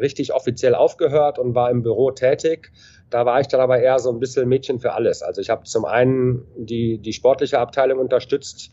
richtig 0.00 0.32
offiziell 0.34 0.74
aufgehört 0.74 1.38
und 1.38 1.54
war 1.54 1.70
im 1.70 1.82
Büro 1.82 2.10
tätig 2.10 2.72
da 3.12 3.26
war 3.26 3.40
ich 3.40 3.48
dann 3.48 3.60
aber 3.60 3.78
eher 3.78 3.98
so 3.98 4.10
ein 4.10 4.18
bisschen 4.18 4.48
Mädchen 4.48 4.80
für 4.80 4.94
alles. 4.94 5.22
Also 5.22 5.40
ich 5.40 5.50
habe 5.50 5.64
zum 5.64 5.84
einen 5.84 6.46
die, 6.56 6.98
die 6.98 7.12
sportliche 7.12 7.58
Abteilung 7.58 7.98
unterstützt, 7.98 8.70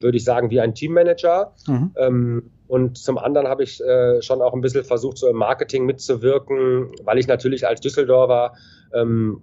würde 0.00 0.18
ich 0.18 0.24
sagen, 0.24 0.50
wie 0.50 0.60
ein 0.60 0.74
Teammanager. 0.74 1.54
Mhm. 1.66 1.92
Ähm, 1.96 2.50
und 2.68 2.98
zum 2.98 3.16
anderen 3.16 3.48
habe 3.48 3.62
ich 3.62 3.80
äh, 3.82 4.20
schon 4.20 4.42
auch 4.42 4.52
ein 4.52 4.60
bisschen 4.60 4.84
versucht, 4.84 5.18
so 5.18 5.28
im 5.28 5.36
Marketing 5.36 5.86
mitzuwirken, 5.86 6.92
weil 7.04 7.18
ich 7.18 7.28
natürlich 7.28 7.66
als 7.66 7.80
Düsseldorfer 7.80 8.52
ähm, 8.92 9.42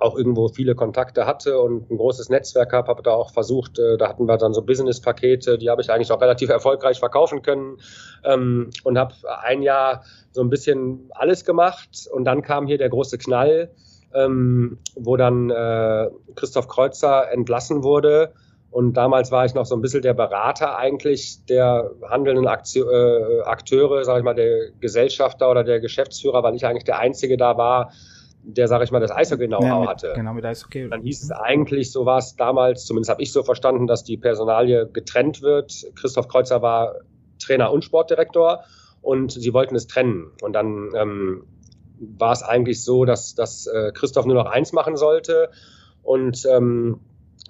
auch 0.00 0.16
irgendwo 0.16 0.48
viele 0.48 0.74
Kontakte 0.74 1.26
hatte 1.26 1.58
und 1.58 1.90
ein 1.90 1.96
großes 1.96 2.28
Netzwerk 2.28 2.72
habe, 2.72 2.88
habe 2.88 3.02
da 3.02 3.12
auch 3.12 3.32
versucht, 3.32 3.78
äh, 3.78 3.96
da 3.96 4.08
hatten 4.08 4.26
wir 4.26 4.36
dann 4.36 4.54
so 4.54 4.62
Business-Pakete, 4.62 5.58
die 5.58 5.70
habe 5.70 5.82
ich 5.82 5.90
eigentlich 5.90 6.12
auch 6.12 6.20
relativ 6.20 6.48
erfolgreich 6.50 6.98
verkaufen 6.98 7.42
können 7.42 7.78
ähm, 8.24 8.70
und 8.82 8.98
habe 8.98 9.14
ein 9.42 9.62
Jahr 9.62 10.04
so 10.32 10.40
ein 10.40 10.50
bisschen 10.50 11.10
alles 11.10 11.44
gemacht 11.44 12.08
und 12.12 12.24
dann 12.24 12.42
kam 12.42 12.66
hier 12.66 12.78
der 12.78 12.88
große 12.88 13.18
Knall, 13.18 13.70
ähm, 14.12 14.78
wo 14.94 15.16
dann 15.16 15.50
äh, 15.50 16.10
Christoph 16.34 16.68
Kreuzer 16.68 17.30
entlassen 17.30 17.82
wurde 17.82 18.32
und 18.74 18.94
damals 18.94 19.30
war 19.30 19.44
ich 19.44 19.54
noch 19.54 19.66
so 19.66 19.76
ein 19.76 19.82
bisschen 19.82 20.02
der 20.02 20.14
Berater 20.14 20.76
eigentlich 20.76 21.44
der 21.44 21.92
handelnden 22.10 22.48
Aktio 22.48 22.90
äh, 22.90 23.42
Akteure, 23.42 24.04
sage 24.04 24.18
ich 24.18 24.24
mal, 24.24 24.34
der 24.34 24.72
Gesellschafter 24.80 25.48
oder 25.48 25.62
der 25.62 25.78
Geschäftsführer, 25.78 26.42
weil 26.42 26.56
ich 26.56 26.66
eigentlich 26.66 26.82
der 26.82 26.98
Einzige 26.98 27.36
da 27.36 27.56
war, 27.56 27.92
der, 28.46 28.68
sage 28.68 28.84
ich 28.84 28.90
mal, 28.90 29.00
das 29.00 29.10
Eishockey-Know-how 29.10 29.64
Ja, 29.64 29.80
mit- 29.80 29.88
hatte. 29.88 30.12
Genau, 30.14 30.34
mit 30.34 30.44
Eishockey. 30.44 30.88
Dann 30.90 31.02
hieß 31.02 31.22
es 31.22 31.30
eigentlich, 31.30 31.90
so 31.90 32.04
war 32.04 32.18
es 32.18 32.36
damals, 32.36 32.84
zumindest 32.84 33.10
habe 33.10 33.22
ich 33.22 33.32
so 33.32 33.42
verstanden, 33.42 33.86
dass 33.86 34.04
die 34.04 34.16
Personalie 34.16 34.86
getrennt 34.92 35.40
wird. 35.42 35.72
Christoph 35.94 36.28
Kreuzer 36.28 36.60
war 36.62 36.96
Trainer 37.38 37.72
und 37.72 37.84
Sportdirektor 37.84 38.64
und 39.02 39.32
sie 39.32 39.52
wollten 39.54 39.74
es 39.74 39.86
trennen. 39.86 40.30
Und 40.42 40.52
dann 40.52 40.90
ähm, 40.94 41.44
war 41.98 42.32
es 42.32 42.42
eigentlich 42.42 42.84
so, 42.84 43.04
dass, 43.04 43.34
dass 43.34 43.66
äh, 43.66 43.92
Christoph 43.94 44.26
nur 44.26 44.34
noch 44.36 44.46
eins 44.46 44.72
machen 44.72 44.96
sollte 44.96 45.50
und 46.02 46.44
ähm, 46.46 47.00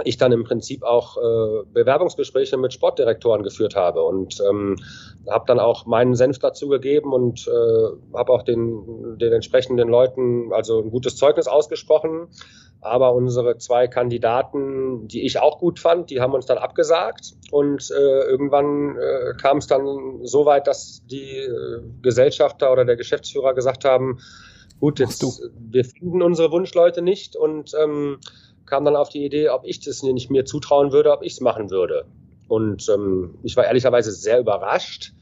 ich 0.02 0.16
dann 0.16 0.32
im 0.32 0.42
Prinzip 0.42 0.82
auch 0.82 1.16
äh, 1.16 1.64
Bewerbungsgespräche 1.72 2.56
mit 2.56 2.72
Sportdirektoren 2.72 3.44
geführt 3.44 3.76
habe 3.76 4.02
und 4.02 4.40
ähm, 4.40 4.76
habe 5.30 5.44
dann 5.46 5.60
auch 5.60 5.86
meinen 5.86 6.16
Senf 6.16 6.40
dazu 6.40 6.68
gegeben 6.68 7.12
und 7.12 7.46
äh, 7.46 8.16
habe 8.16 8.32
auch 8.32 8.42
den, 8.42 9.18
den 9.18 9.32
entsprechenden 9.32 9.88
Leuten 9.88 10.52
also 10.52 10.82
ein 10.82 10.90
gutes 10.90 11.16
Zeugnis 11.16 11.46
ausgesprochen. 11.46 12.26
Aber 12.80 13.14
unsere 13.14 13.56
zwei 13.58 13.86
Kandidaten, 13.86 15.06
die 15.06 15.24
ich 15.24 15.38
auch 15.38 15.58
gut 15.58 15.78
fand, 15.78 16.10
die 16.10 16.20
haben 16.20 16.34
uns 16.34 16.46
dann 16.46 16.58
abgesagt. 16.58 17.34
Und 17.52 17.90
äh, 17.90 18.24
irgendwann 18.24 18.96
äh, 18.96 19.34
kam 19.40 19.58
es 19.58 19.68
dann 19.68 20.20
so 20.24 20.44
weit, 20.44 20.66
dass 20.66 21.02
die 21.06 21.38
äh, 21.38 21.80
Gesellschafter 22.02 22.72
oder 22.72 22.84
der 22.84 22.96
Geschäftsführer 22.96 23.54
gesagt 23.54 23.84
haben, 23.84 24.18
gut, 24.80 24.98
jetzt, 24.98 25.24
wir 25.56 25.84
finden 25.84 26.20
unsere 26.20 26.50
Wunschleute 26.50 27.00
nicht 27.00 27.36
und 27.36 27.72
ähm, 27.80 28.18
kam 28.66 28.85
dann 28.85 28.97
auf 28.97 29.09
die 29.09 29.25
Idee, 29.25 29.49
ob 29.50 29.64
ich 29.64 29.80
das 29.80 30.02
nicht 30.02 30.30
mir 30.30 30.44
zutrauen 30.44 30.92
würde, 30.92 31.12
ob 31.12 31.23
ich 31.23 31.35
es 31.35 31.40
machen 31.40 31.71
würde. 31.71 32.06
Und 32.49 32.88
ähm, 32.88 33.38
ich 33.42 33.56
war 33.56 33.64
ehrlicherweise 33.64 34.12
sehr 34.12 34.38
überrascht, 34.38 35.12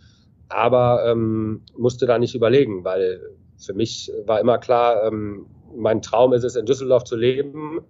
aber 0.48 1.04
ähm, 1.06 1.62
musste 1.76 2.06
da 2.06 2.18
nicht 2.18 2.34
überlegen, 2.34 2.84
weil 2.84 3.20
für 3.58 3.74
mich 3.74 4.12
war 4.26 4.40
immer 4.40 4.58
klar, 4.58 5.04
ähm, 5.06 5.46
mein 5.74 6.02
Traum 6.02 6.32
ist 6.32 6.44
es, 6.44 6.56
in 6.56 6.66
Düsseldorf 6.66 7.04
zu 7.04 7.16
leben 7.16 7.80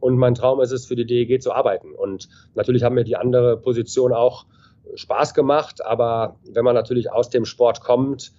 und 0.00 0.16
mein 0.16 0.34
Traum 0.34 0.60
ist 0.60 0.70
es, 0.70 0.86
für 0.86 0.96
die 0.96 1.06
DEG 1.06 1.42
zu 1.42 1.52
arbeiten. 1.52 1.94
Und 1.94 2.28
natürlich 2.54 2.82
haben 2.82 2.94
mir 2.94 3.04
die 3.04 3.16
andere 3.16 3.56
Position 3.56 4.12
auch 4.12 4.46
Spaß 4.94 5.34
gemacht, 5.34 5.84
aber 5.84 6.36
wenn 6.44 6.64
man 6.64 6.74
natürlich 6.74 7.10
aus 7.10 7.30
dem 7.30 7.44
Sport 7.44 7.80
kommt, 7.80 8.32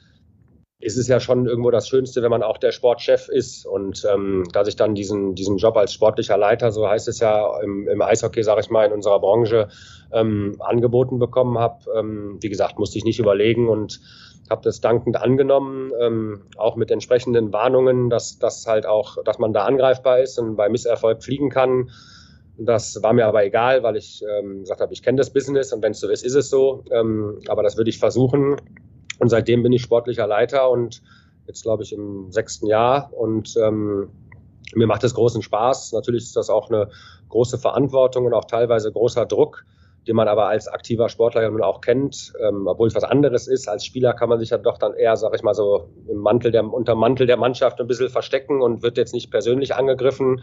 ist 0.79 0.98
es 0.98 1.08
ja 1.08 1.20
schon 1.20 1.46
irgendwo 1.46 1.72
das 1.72 1.88
Schönste, 1.88 2.22
wenn 2.22 2.29
man 2.29 2.44
auch 2.44 2.58
der 2.58 2.72
Sportchef 2.72 3.29
ist. 3.29 3.65
Und 3.65 4.05
ähm, 4.12 4.44
dass 4.51 4.67
ich 4.67 4.75
dann 4.75 4.94
diesen, 4.94 5.34
diesen 5.34 5.58
Job 5.58 5.77
als 5.77 5.94
sportlicher 5.94 6.38
Leiter, 6.38 6.72
so 6.72 6.88
heißt 6.88 7.08
es 7.08 7.20
ja 7.20 7.60
im, 7.62 7.88
im 7.88 8.01
Eishockey, 8.01 8.44
sage 8.44 8.62
ich 8.62 8.70
mal, 8.70 8.86
in 8.86 8.91
unserer 8.91 9.20
Branche, 9.20 9.70
ähm, 10.12 10.58
angeboten 10.60 11.17
bekommen 11.17 11.58
habe, 11.58 11.86
ähm, 11.98 12.38
wie 12.41 12.50
gesagt, 12.50 12.77
musste 12.77 12.98
ich 12.98 13.05
nicht 13.05 13.20
überlegen 13.20 13.70
und 13.70 14.01
habe 14.50 14.62
das 14.63 14.82
dankend 14.82 15.17
angenommen, 15.17 15.91
ähm, 16.00 16.44
auch 16.58 16.75
mit 16.75 16.91
entsprechenden 16.91 17.51
Warnungen, 17.51 18.10
dass 18.10 18.38
das 18.38 18.67
halt 18.67 18.86
auch, 18.86 19.24
dass 19.24 19.39
man 19.39 19.53
da 19.53 19.65
angreifbar 19.65 20.20
ist 20.20 20.38
und 20.38 20.55
bei 20.55 20.70
Misserfolg 20.70 21.24
fliegen 21.24 21.50
kann. 21.50 21.89
Das 22.58 23.01
war 23.01 23.13
mir 23.13 23.25
aber 23.25 23.44
egal, 23.44 23.82
weil 23.84 23.96
ich 23.96 24.24
ähm, 24.29 24.60
gesagt 24.60 24.82
habe, 24.82 24.94
ich 24.94 25.01
kenne 25.01 25.17
das 25.17 25.32
Business 25.32 25.74
und 25.74 25.82
wenn 25.82 25.91
es 25.91 26.00
so 26.00 26.10
ist, 26.10 26.24
ist 26.24 26.36
es 26.36 26.50
so. 26.50 26.84
Ähm, 26.91 27.39
aber 27.48 27.63
das 27.63 27.75
würde 27.75 27.89
ich 27.89 27.98
versuchen. 27.98 28.58
Und 29.19 29.29
seitdem 29.29 29.63
bin 29.63 29.72
ich 29.72 29.81
sportlicher 29.81 30.27
Leiter 30.27 30.69
und 30.69 31.01
jetzt 31.48 31.63
glaube 31.63 31.84
ich 31.84 31.93
im 31.93 32.31
sechsten 32.31 32.67
Jahr 32.67 33.12
und 33.13 33.55
ähm, 33.57 34.10
mir 34.74 34.88
macht 34.88 35.03
es 35.03 35.13
großen 35.13 35.41
Spaß. 35.41 35.93
Natürlich 35.93 36.24
ist 36.24 36.36
das 36.36 36.50
auch 36.50 36.69
eine 36.69 36.89
große 37.29 37.57
Verantwortung 37.57 38.25
und 38.25 38.34
auch 38.34 38.45
teilweise 38.45 38.91
großer 38.91 39.25
Druck, 39.25 39.65
den 40.07 40.15
man 40.15 40.27
aber 40.27 40.47
als 40.47 40.67
aktiver 40.67 41.09
Sportler 41.09 41.41
ja 41.41 41.50
nun 41.50 41.63
auch 41.63 41.81
kennt, 41.81 42.33
ähm, 42.39 42.67
obwohl 42.67 42.88
es 42.88 42.95
was 42.95 43.03
anderes 43.03 43.47
ist. 43.47 43.67
Als 43.67 43.85
Spieler 43.85 44.13
kann 44.13 44.29
man 44.29 44.39
sich 44.39 44.51
ja 44.51 44.57
doch 44.57 44.77
dann 44.77 44.93
eher, 44.93 45.15
sag 45.17 45.33
ich 45.35 45.43
mal 45.43 45.53
so, 45.53 45.89
im 46.07 46.17
Mantel 46.17 46.51
der, 46.51 46.65
unter 46.65 46.95
Mantel 46.95 47.27
der 47.27 47.38
Mannschaft 47.38 47.79
ein 47.81 47.88
bisschen 47.88 48.09
verstecken 48.09 48.62
und 48.62 48.83
wird 48.83 48.97
jetzt 48.97 49.13
nicht 49.13 49.31
persönlich 49.31 49.75
angegriffen. 49.75 50.41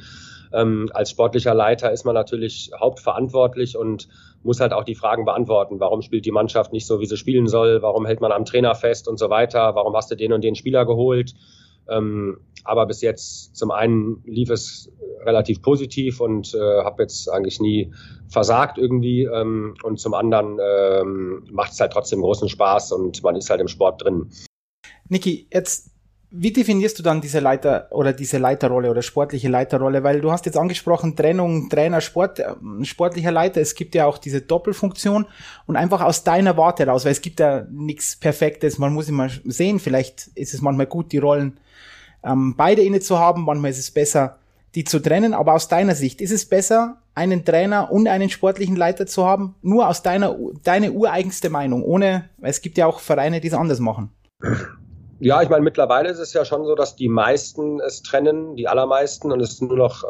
Ähm, 0.53 0.91
als 0.93 1.11
sportlicher 1.11 1.55
Leiter 1.55 1.93
ist 1.93 2.05
man 2.05 2.15
natürlich 2.15 2.71
hauptverantwortlich 2.79 3.77
und 3.77 4.09
muss 4.43 4.61
halt 4.61 4.73
auch 4.73 4.85
die 4.85 4.95
Fragen 4.95 5.25
beantworten. 5.25 5.81
Warum 5.81 6.03
spielt 6.03 6.27
die 6.27 6.33
Mannschaft 6.33 6.73
nicht 6.73 6.87
so, 6.87 7.01
wie 7.01 7.07
sie 7.07 7.17
spielen 7.17 7.47
soll? 7.47 7.83
Warum 7.83 8.05
hält 8.05 8.21
man 8.21 8.33
am 8.33 8.45
Trainer 8.45 8.75
fest 8.75 9.09
und 9.09 9.19
so 9.19 9.31
weiter? 9.31 9.75
Warum 9.75 9.95
hast 9.95 10.11
du 10.11 10.17
den 10.17 10.33
und 10.33 10.43
den 10.43 10.55
Spieler 10.55 10.85
geholt? 10.85 11.35
Ähm, 11.89 12.39
aber 12.65 12.87
bis 12.87 13.01
jetzt 13.03 13.57
zum 13.57 13.71
einen 13.71 14.23
lief 14.25 14.51
es 14.51 14.91
relativ 15.25 15.63
positiv 15.63 16.21
und 16.21 16.55
äh, 16.55 16.85
habe 16.85 17.03
jetzt 17.03 17.31
eigentlich 17.31 17.61
nie 17.61 17.93
versagt 18.29 18.79
irgendwie 18.79 19.25
ähm, 19.25 19.75
und 19.83 19.99
zum 20.01 20.15
anderen 20.15 20.59
ähm, 20.61 21.45
macht 21.51 21.73
es 21.73 21.81
halt 21.81 21.93
trotzdem 21.93 22.21
großen 22.21 22.49
Spaß 22.49 22.93
und 22.93 23.23
man 23.23 23.37
ist 23.37 23.51
halt 23.51 23.61
im 23.61 23.69
Sport 23.69 24.03
drin. 24.03 24.31
Niki, 25.09 25.47
jetzt, 25.53 25.92
wie 26.35 26.53
definierst 26.53 26.99
du 26.99 27.03
dann 27.03 27.21
diese 27.21 27.41
Leiter 27.41 27.89
oder 27.91 28.15
diese 28.15 28.39
Leiterrolle 28.39 28.91
oder 28.91 29.03
sportliche 29.03 29.49
Leiterrolle? 29.49 30.03
Weil 30.03 30.23
du 30.23 30.33
hast 30.33 30.47
jetzt 30.47 30.57
angesprochen, 30.57 31.15
Trennung, 31.15 31.69
Trainer, 31.69 32.01
Sport, 32.01 32.39
äh, 32.39 32.55
sportlicher 32.83 33.31
Leiter. 33.31 33.61
Es 33.61 33.75
gibt 33.75 33.95
ja 33.95 34.07
auch 34.07 34.17
diese 34.17 34.41
Doppelfunktion 34.41 35.27
und 35.67 35.77
einfach 35.77 36.01
aus 36.01 36.25
deiner 36.25 36.57
Warte 36.57 36.87
raus, 36.87 37.05
weil 37.05 37.13
es 37.13 37.21
gibt 37.21 37.39
ja 37.39 37.67
nichts 37.71 38.17
Perfektes. 38.17 38.79
Man 38.79 38.95
muss 38.95 39.11
immer 39.11 39.29
sehen, 39.45 39.79
vielleicht 39.79 40.29
ist 40.35 40.55
es 40.55 40.63
manchmal 40.63 40.87
gut, 40.87 41.13
die 41.13 41.19
Rollen 41.19 41.59
ähm, 42.25 42.55
beide 42.57 42.83
inne 42.83 43.01
zu 43.01 43.19
haben. 43.19 43.45
Manchmal 43.45 43.71
ist 43.71 43.79
es 43.79 43.91
besser, 43.91 44.39
die 44.75 44.85
zu 44.85 45.01
trennen. 45.01 45.35
Aber 45.35 45.53
aus 45.53 45.69
deiner 45.69 45.95
Sicht, 45.95 46.23
ist 46.23 46.33
es 46.33 46.47
besser, 46.47 46.97
einen 47.15 47.45
Trainer 47.45 47.93
und 47.93 48.09
einen 48.09 48.31
sportlichen 48.31 48.77
Leiter 48.77 49.07
zu 49.07 49.27
haben? 49.27 49.55
Nur 49.61 49.87
aus 49.87 50.03
deiner, 50.03 50.35
deine 50.65 50.93
ureigenste 50.93 51.51
Meinung, 51.51 51.83
ohne, 51.83 52.31
es 52.41 52.63
gibt 52.63 52.79
ja 52.79 52.87
auch 52.87 53.01
Vereine, 53.01 53.41
die 53.41 53.49
es 53.49 53.55
anders 53.55 53.81
machen. 53.81 54.11
Ja, 55.25 55.41
ich 55.41 55.49
meine, 55.49 55.63
mittlerweile 55.63 56.09
ist 56.09 56.19
es 56.19 56.33
ja 56.33 56.45
schon 56.45 56.65
so, 56.65 56.75
dass 56.75 56.97
die 56.97 57.09
meisten 57.09 57.79
es 57.79 58.03
trennen, 58.03 58.57
die 58.57 58.67
allermeisten, 58.67 59.31
und 59.31 59.39
es 59.39 59.61
nur 59.61 59.77
noch 59.77 60.03
äh, 60.03 60.07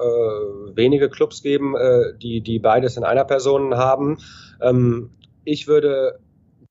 wenige 0.74 1.10
Clubs 1.10 1.42
geben, 1.42 1.76
äh, 1.76 2.16
die, 2.16 2.40
die 2.40 2.58
beides 2.58 2.96
in 2.96 3.04
einer 3.04 3.26
Person 3.26 3.74
haben. 3.74 4.16
Ähm, 4.62 5.10
ich 5.44 5.68
würde 5.68 6.18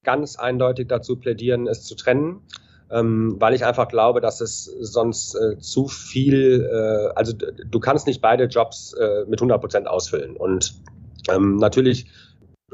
ganz 0.02 0.38
eindeutig 0.38 0.88
dazu 0.88 1.18
plädieren, 1.18 1.68
es 1.68 1.84
zu 1.84 1.94
trennen, 1.94 2.42
ähm, 2.90 3.36
weil 3.38 3.54
ich 3.54 3.64
einfach 3.64 3.88
glaube, 3.88 4.22
dass 4.22 4.42
es 4.42 4.66
sonst 4.80 5.36
äh, 5.36 5.60
zu 5.60 5.88
viel, 5.88 6.68
äh, 6.68 7.14
also 7.14 7.34
du 7.34 7.80
kannst 7.80 8.08
nicht 8.08 8.22
beide 8.22 8.46
Jobs 8.46 8.94
äh, 8.94 9.24
mit 9.28 9.40
100 9.40 9.62
Prozent 9.62 9.88
ausfüllen. 9.88 10.36
Und 10.36 10.82
ähm, 11.30 11.58
natürlich 11.58 12.08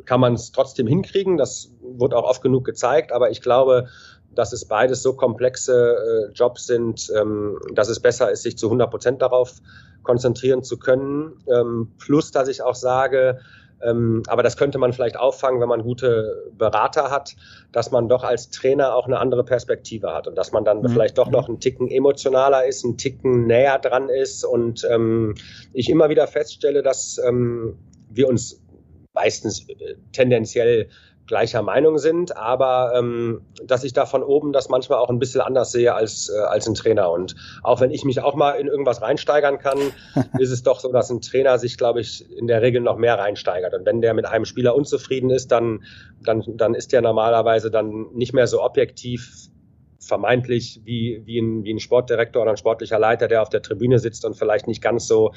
kann 0.06 0.22
man 0.22 0.36
es 0.36 0.54
trotzdem 0.54 0.88
hinkriegen, 0.88 1.36
das 1.36 1.74
wurde 1.82 2.16
auch 2.16 2.24
oft 2.24 2.42
genug 2.42 2.64
gezeigt, 2.64 3.12
aber 3.12 3.32
ich 3.32 3.42
glaube, 3.42 3.90
dass 4.34 4.54
es 4.54 4.66
beides 4.66 5.02
so 5.02 5.14
komplexe 5.14 6.30
äh, 6.30 6.34
Jobs 6.34 6.68
sind, 6.68 7.12
ähm, 7.16 7.58
dass 7.74 7.90
es 7.90 8.00
besser 8.00 8.32
ist, 8.32 8.44
sich 8.44 8.58
zu 8.58 8.68
100 8.68 8.90
Prozent 8.90 9.22
darauf 9.22 9.54
konzentrieren 10.04 10.64
zu 10.64 10.78
können. 10.78 11.34
Ähm, 11.48 11.94
plus, 11.98 12.32
dass 12.32 12.48
ich 12.48 12.62
auch 12.62 12.76
sage, 12.76 13.40
ähm, 13.82 14.24
aber 14.28 14.44
das 14.44 14.58
könnte 14.58 14.78
man 14.80 14.94
vielleicht 14.94 15.18
auffangen, 15.20 15.62
wenn 15.62 15.70
man 15.70 15.84
gute 15.84 16.52
Berater 16.58 17.12
hat, 17.12 17.36
dass 17.72 17.92
man 17.92 18.08
doch 18.08 18.24
als 18.24 18.50
Trainer 18.50 18.96
auch 18.96 19.06
eine 19.06 19.20
andere 19.20 19.44
Perspektive 19.44 20.14
hat 20.14 20.28
und 20.28 20.36
dass 20.36 20.52
man 20.52 20.66
dann 20.66 20.82
Mhm. 20.82 20.90
vielleicht 20.90 21.18
doch 21.18 21.30
noch 21.30 21.48
einen 21.48 21.60
Ticken 21.60 21.88
emotionaler 21.90 22.66
ist, 22.66 22.84
einen 22.84 22.98
Ticken 22.98 23.46
näher 23.46 23.78
dran 23.80 24.10
ist 24.10 24.44
und 24.44 24.86
ähm, 24.90 25.36
ich 25.74 25.90
immer 25.90 26.10
wieder 26.10 26.28
feststelle, 26.28 26.82
dass 26.82 27.20
ähm, 27.24 27.78
wir 28.10 28.28
uns 28.28 28.62
meistens 29.14 29.68
äh, 29.70 29.96
tendenziell 30.12 30.90
gleicher 31.28 31.62
Meinung 31.62 31.98
sind, 31.98 32.36
aber 32.36 32.94
ähm, 32.96 33.42
dass 33.66 33.84
ich 33.84 33.94
da 33.94 34.06
von 34.06 34.24
oben 34.24 34.54
das 34.54 34.70
manchmal 34.70 35.00
auch 35.00 35.10
ein 35.10 35.20
bisschen 35.20 35.42
anders 35.42 35.72
sehe 35.72 35.94
als, 35.94 36.30
äh, 36.30 36.40
als 36.40 36.68
ein 36.68 36.74
Trainer. 36.74 37.12
Und 37.12 37.36
auch 37.64 37.82
wenn 37.82 37.92
ich 37.92 38.06
mich 38.06 38.22
auch 38.22 38.36
mal 38.36 38.52
in 38.54 38.68
irgendwas 38.68 39.02
reinsteigern 39.02 39.60
kann, 39.60 39.78
ist 40.40 40.52
es 40.52 40.64
doch 40.64 40.80
so, 40.80 40.92
dass 40.92 41.10
ein 41.10 41.22
Trainer 41.22 41.60
sich, 41.60 41.78
glaube 41.78 42.00
ich, 42.00 42.26
in 42.38 42.48
der 42.48 42.62
Regel 42.62 42.82
noch 42.82 42.98
mehr 42.98 43.20
reinsteigert. 43.20 43.74
Und 43.74 43.86
wenn 43.86 44.02
der 44.02 44.14
mit 44.14 44.26
einem 44.26 44.46
Spieler 44.46 44.76
unzufrieden 44.76 45.30
ist, 45.30 45.52
dann, 45.52 45.84
dann, 46.24 46.44
dann 46.56 46.74
ist 46.74 46.94
der 46.94 47.02
normalerweise 47.02 47.70
dann 47.70 48.08
nicht 48.14 48.34
mehr 48.34 48.48
so 48.48 48.64
objektiv 48.64 49.50
vermeintlich 50.00 50.82
wie, 50.86 51.22
wie, 51.26 51.40
ein, 51.40 51.64
wie 51.66 51.74
ein 51.74 51.80
Sportdirektor 51.80 52.42
oder 52.42 52.52
ein 52.52 52.58
sportlicher 52.58 52.98
Leiter, 52.98 53.28
der 53.28 53.42
auf 53.42 53.50
der 53.50 53.62
Tribüne 53.62 54.00
sitzt 54.00 54.24
und 54.24 54.36
vielleicht 54.36 54.68
nicht 54.68 54.82
ganz 54.82 55.08
so 55.08 55.34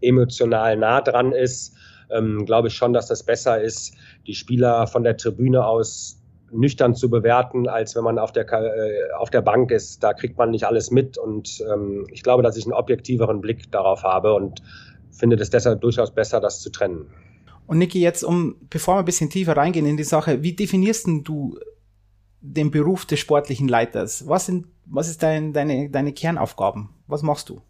emotional 0.00 0.76
nah 0.76 1.02
dran 1.02 1.32
ist 1.32 1.76
ähm, 2.10 2.44
glaube 2.46 2.68
ich 2.68 2.74
schon, 2.74 2.92
dass 2.92 3.08
das 3.08 3.22
besser 3.22 3.60
ist, 3.60 3.94
die 4.26 4.34
Spieler 4.34 4.86
von 4.86 5.04
der 5.04 5.16
Tribüne 5.16 5.66
aus 5.66 6.20
nüchtern 6.50 6.94
zu 6.94 7.10
bewerten, 7.10 7.68
als 7.68 7.96
wenn 7.96 8.04
man 8.04 8.18
auf 8.18 8.32
der, 8.32 8.50
äh, 8.52 9.12
auf 9.18 9.30
der 9.30 9.42
Bank 9.42 9.70
ist. 9.70 10.02
Da 10.02 10.12
kriegt 10.12 10.38
man 10.38 10.50
nicht 10.50 10.64
alles 10.64 10.90
mit 10.90 11.18
und 11.18 11.62
ähm, 11.72 12.06
ich 12.12 12.22
glaube, 12.22 12.42
dass 12.42 12.56
ich 12.56 12.64
einen 12.64 12.74
objektiveren 12.74 13.40
Blick 13.40 13.70
darauf 13.72 14.02
habe 14.02 14.34
und 14.34 14.62
finde 15.10 15.36
es 15.36 15.50
deshalb 15.50 15.80
durchaus 15.80 16.14
besser, 16.14 16.40
das 16.40 16.60
zu 16.60 16.70
trennen. 16.70 17.06
Und 17.66 17.78
Niki, 17.78 18.00
jetzt 18.00 18.22
um, 18.22 18.56
bevor 18.68 18.96
wir 18.96 18.98
ein 19.00 19.04
bisschen 19.04 19.30
tiefer 19.30 19.56
reingehen 19.56 19.86
in 19.86 19.96
die 19.96 20.04
Sache, 20.04 20.42
wie 20.42 20.54
definierst 20.54 21.06
du 21.24 21.58
den 22.40 22.70
Beruf 22.70 23.06
des 23.06 23.20
sportlichen 23.20 23.68
Leiters? 23.68 24.28
Was 24.28 24.46
sind, 24.46 24.66
was 24.84 25.08
ist 25.08 25.22
dein, 25.22 25.52
deine, 25.54 25.88
deine 25.88 26.12
Kernaufgaben? 26.12 26.90
Was 27.06 27.22
machst 27.22 27.48
du? 27.48 27.62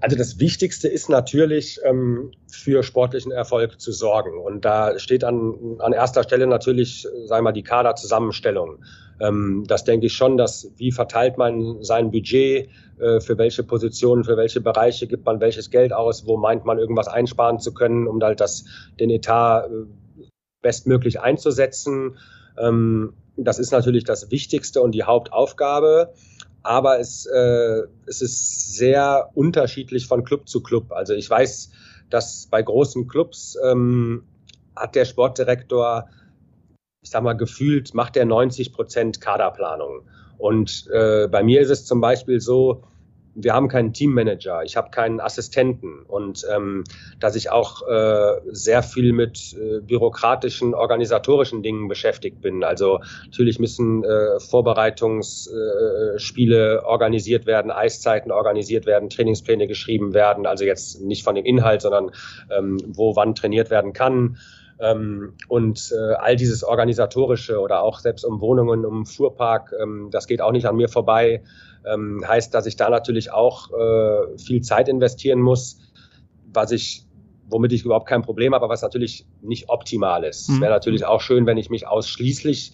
Also 0.00 0.16
das 0.16 0.38
Wichtigste 0.38 0.86
ist 0.86 1.08
natürlich, 1.08 1.80
ähm, 1.84 2.30
für 2.50 2.82
sportlichen 2.82 3.32
Erfolg 3.32 3.80
zu 3.80 3.90
sorgen. 3.90 4.38
Und 4.38 4.64
da 4.64 4.98
steht 4.98 5.24
an, 5.24 5.76
an 5.80 5.92
erster 5.92 6.22
Stelle 6.22 6.46
natürlich, 6.46 7.02
sagen 7.02 7.40
wir 7.40 7.42
mal, 7.42 7.52
die 7.52 7.64
Kaderzusammenstellung. 7.64 8.84
Ähm, 9.20 9.64
das 9.66 9.84
denke 9.84 10.06
ich 10.06 10.12
schon, 10.12 10.36
dass 10.36 10.70
wie 10.76 10.92
verteilt 10.92 11.36
man 11.36 11.82
sein 11.82 12.12
Budget, 12.12 12.68
äh, 12.98 13.20
für 13.20 13.38
welche 13.38 13.64
Positionen, 13.64 14.22
für 14.22 14.36
welche 14.36 14.60
Bereiche 14.60 15.08
gibt 15.08 15.26
man 15.26 15.40
welches 15.40 15.70
Geld 15.70 15.92
aus, 15.92 16.26
wo 16.26 16.36
meint 16.36 16.64
man 16.64 16.78
irgendwas 16.78 17.08
einsparen 17.08 17.58
zu 17.58 17.74
können, 17.74 18.06
um 18.06 18.20
halt 18.22 18.40
das, 18.40 18.64
den 19.00 19.10
Etat 19.10 19.66
äh, 19.66 20.26
bestmöglich 20.62 21.20
einzusetzen. 21.20 22.18
Ähm, 22.56 23.14
das 23.36 23.58
ist 23.58 23.72
natürlich 23.72 24.04
das 24.04 24.30
Wichtigste 24.30 24.80
und 24.80 24.92
die 24.92 25.04
Hauptaufgabe 25.04 26.12
aber 26.62 27.00
es, 27.00 27.26
äh, 27.26 27.82
es 28.06 28.22
ist 28.22 28.76
sehr 28.76 29.30
unterschiedlich 29.34 30.06
von 30.06 30.24
Club 30.24 30.48
zu 30.48 30.62
Club. 30.62 30.92
Also 30.92 31.14
ich 31.14 31.28
weiß, 31.28 31.70
dass 32.10 32.46
bei 32.50 32.62
großen 32.62 33.06
Clubs 33.06 33.56
ähm, 33.64 34.24
hat 34.74 34.94
der 34.94 35.04
Sportdirektor, 35.04 36.08
ich 37.02 37.10
sag 37.10 37.22
mal, 37.22 37.34
gefühlt 37.34 37.94
macht 37.94 38.16
er 38.16 38.24
90 38.24 38.72
Prozent 38.72 39.20
Kaderplanung. 39.20 40.02
Und 40.38 40.88
äh, 40.92 41.28
bei 41.28 41.42
mir 41.42 41.60
ist 41.60 41.70
es 41.70 41.84
zum 41.84 42.00
Beispiel 42.00 42.40
so, 42.40 42.84
wir 43.40 43.54
haben 43.54 43.68
keinen 43.68 43.92
Teammanager, 43.92 44.64
ich 44.64 44.76
habe 44.76 44.90
keinen 44.90 45.20
Assistenten 45.20 46.02
und 46.06 46.44
ähm, 46.52 46.82
dass 47.20 47.36
ich 47.36 47.50
auch 47.50 47.86
äh, 47.88 48.32
sehr 48.50 48.82
viel 48.82 49.12
mit 49.12 49.54
äh, 49.54 49.78
bürokratischen, 49.80 50.74
organisatorischen 50.74 51.62
Dingen 51.62 51.86
beschäftigt 51.86 52.40
bin. 52.40 52.64
Also 52.64 52.98
natürlich 53.24 53.60
müssen 53.60 54.02
äh, 54.02 54.40
Vorbereitungsspiele 54.40 56.74
äh, 56.74 56.78
organisiert 56.84 57.46
werden, 57.46 57.70
Eiszeiten 57.70 58.32
organisiert 58.32 58.86
werden, 58.86 59.08
Trainingspläne 59.08 59.68
geschrieben 59.68 60.14
werden. 60.14 60.46
Also 60.46 60.64
jetzt 60.64 61.00
nicht 61.00 61.22
von 61.22 61.36
dem 61.36 61.44
Inhalt, 61.44 61.82
sondern 61.82 62.10
ähm, 62.50 62.78
wo 62.86 63.14
wann 63.14 63.36
trainiert 63.36 63.70
werden 63.70 63.92
kann. 63.92 64.38
Ähm, 64.80 65.34
und 65.48 65.92
äh, 65.92 66.14
all 66.14 66.36
dieses 66.36 66.62
organisatorische 66.62 67.60
oder 67.60 67.82
auch 67.82 67.98
selbst 67.98 68.24
um 68.24 68.40
Wohnungen, 68.40 68.84
um 68.84 69.06
Fuhrpark, 69.06 69.72
ähm, 69.80 70.08
das 70.10 70.26
geht 70.26 70.40
auch 70.40 70.52
nicht 70.52 70.66
an 70.66 70.76
mir 70.76 70.88
vorbei. 70.88 71.42
Ähm, 71.84 72.22
heißt, 72.26 72.54
dass 72.54 72.66
ich 72.66 72.76
da 72.76 72.90
natürlich 72.90 73.32
auch 73.32 73.70
äh, 73.72 74.38
viel 74.38 74.62
Zeit 74.62 74.88
investieren 74.88 75.40
muss, 75.40 75.80
was 76.52 76.70
ich 76.70 77.04
womit 77.50 77.72
ich 77.72 77.84
überhaupt 77.84 78.06
kein 78.06 78.22
Problem 78.22 78.54
habe, 78.54 78.64
aber 78.64 78.72
was 78.72 78.82
natürlich 78.82 79.26
nicht 79.40 79.68
optimal 79.68 80.24
ist. 80.24 80.48
Mhm. 80.48 80.56
Es 80.56 80.60
wäre 80.60 80.72
natürlich 80.72 81.04
auch 81.04 81.20
schön, 81.20 81.46
wenn 81.46 81.56
ich 81.56 81.70
mich 81.70 81.86
ausschließlich 81.86 82.72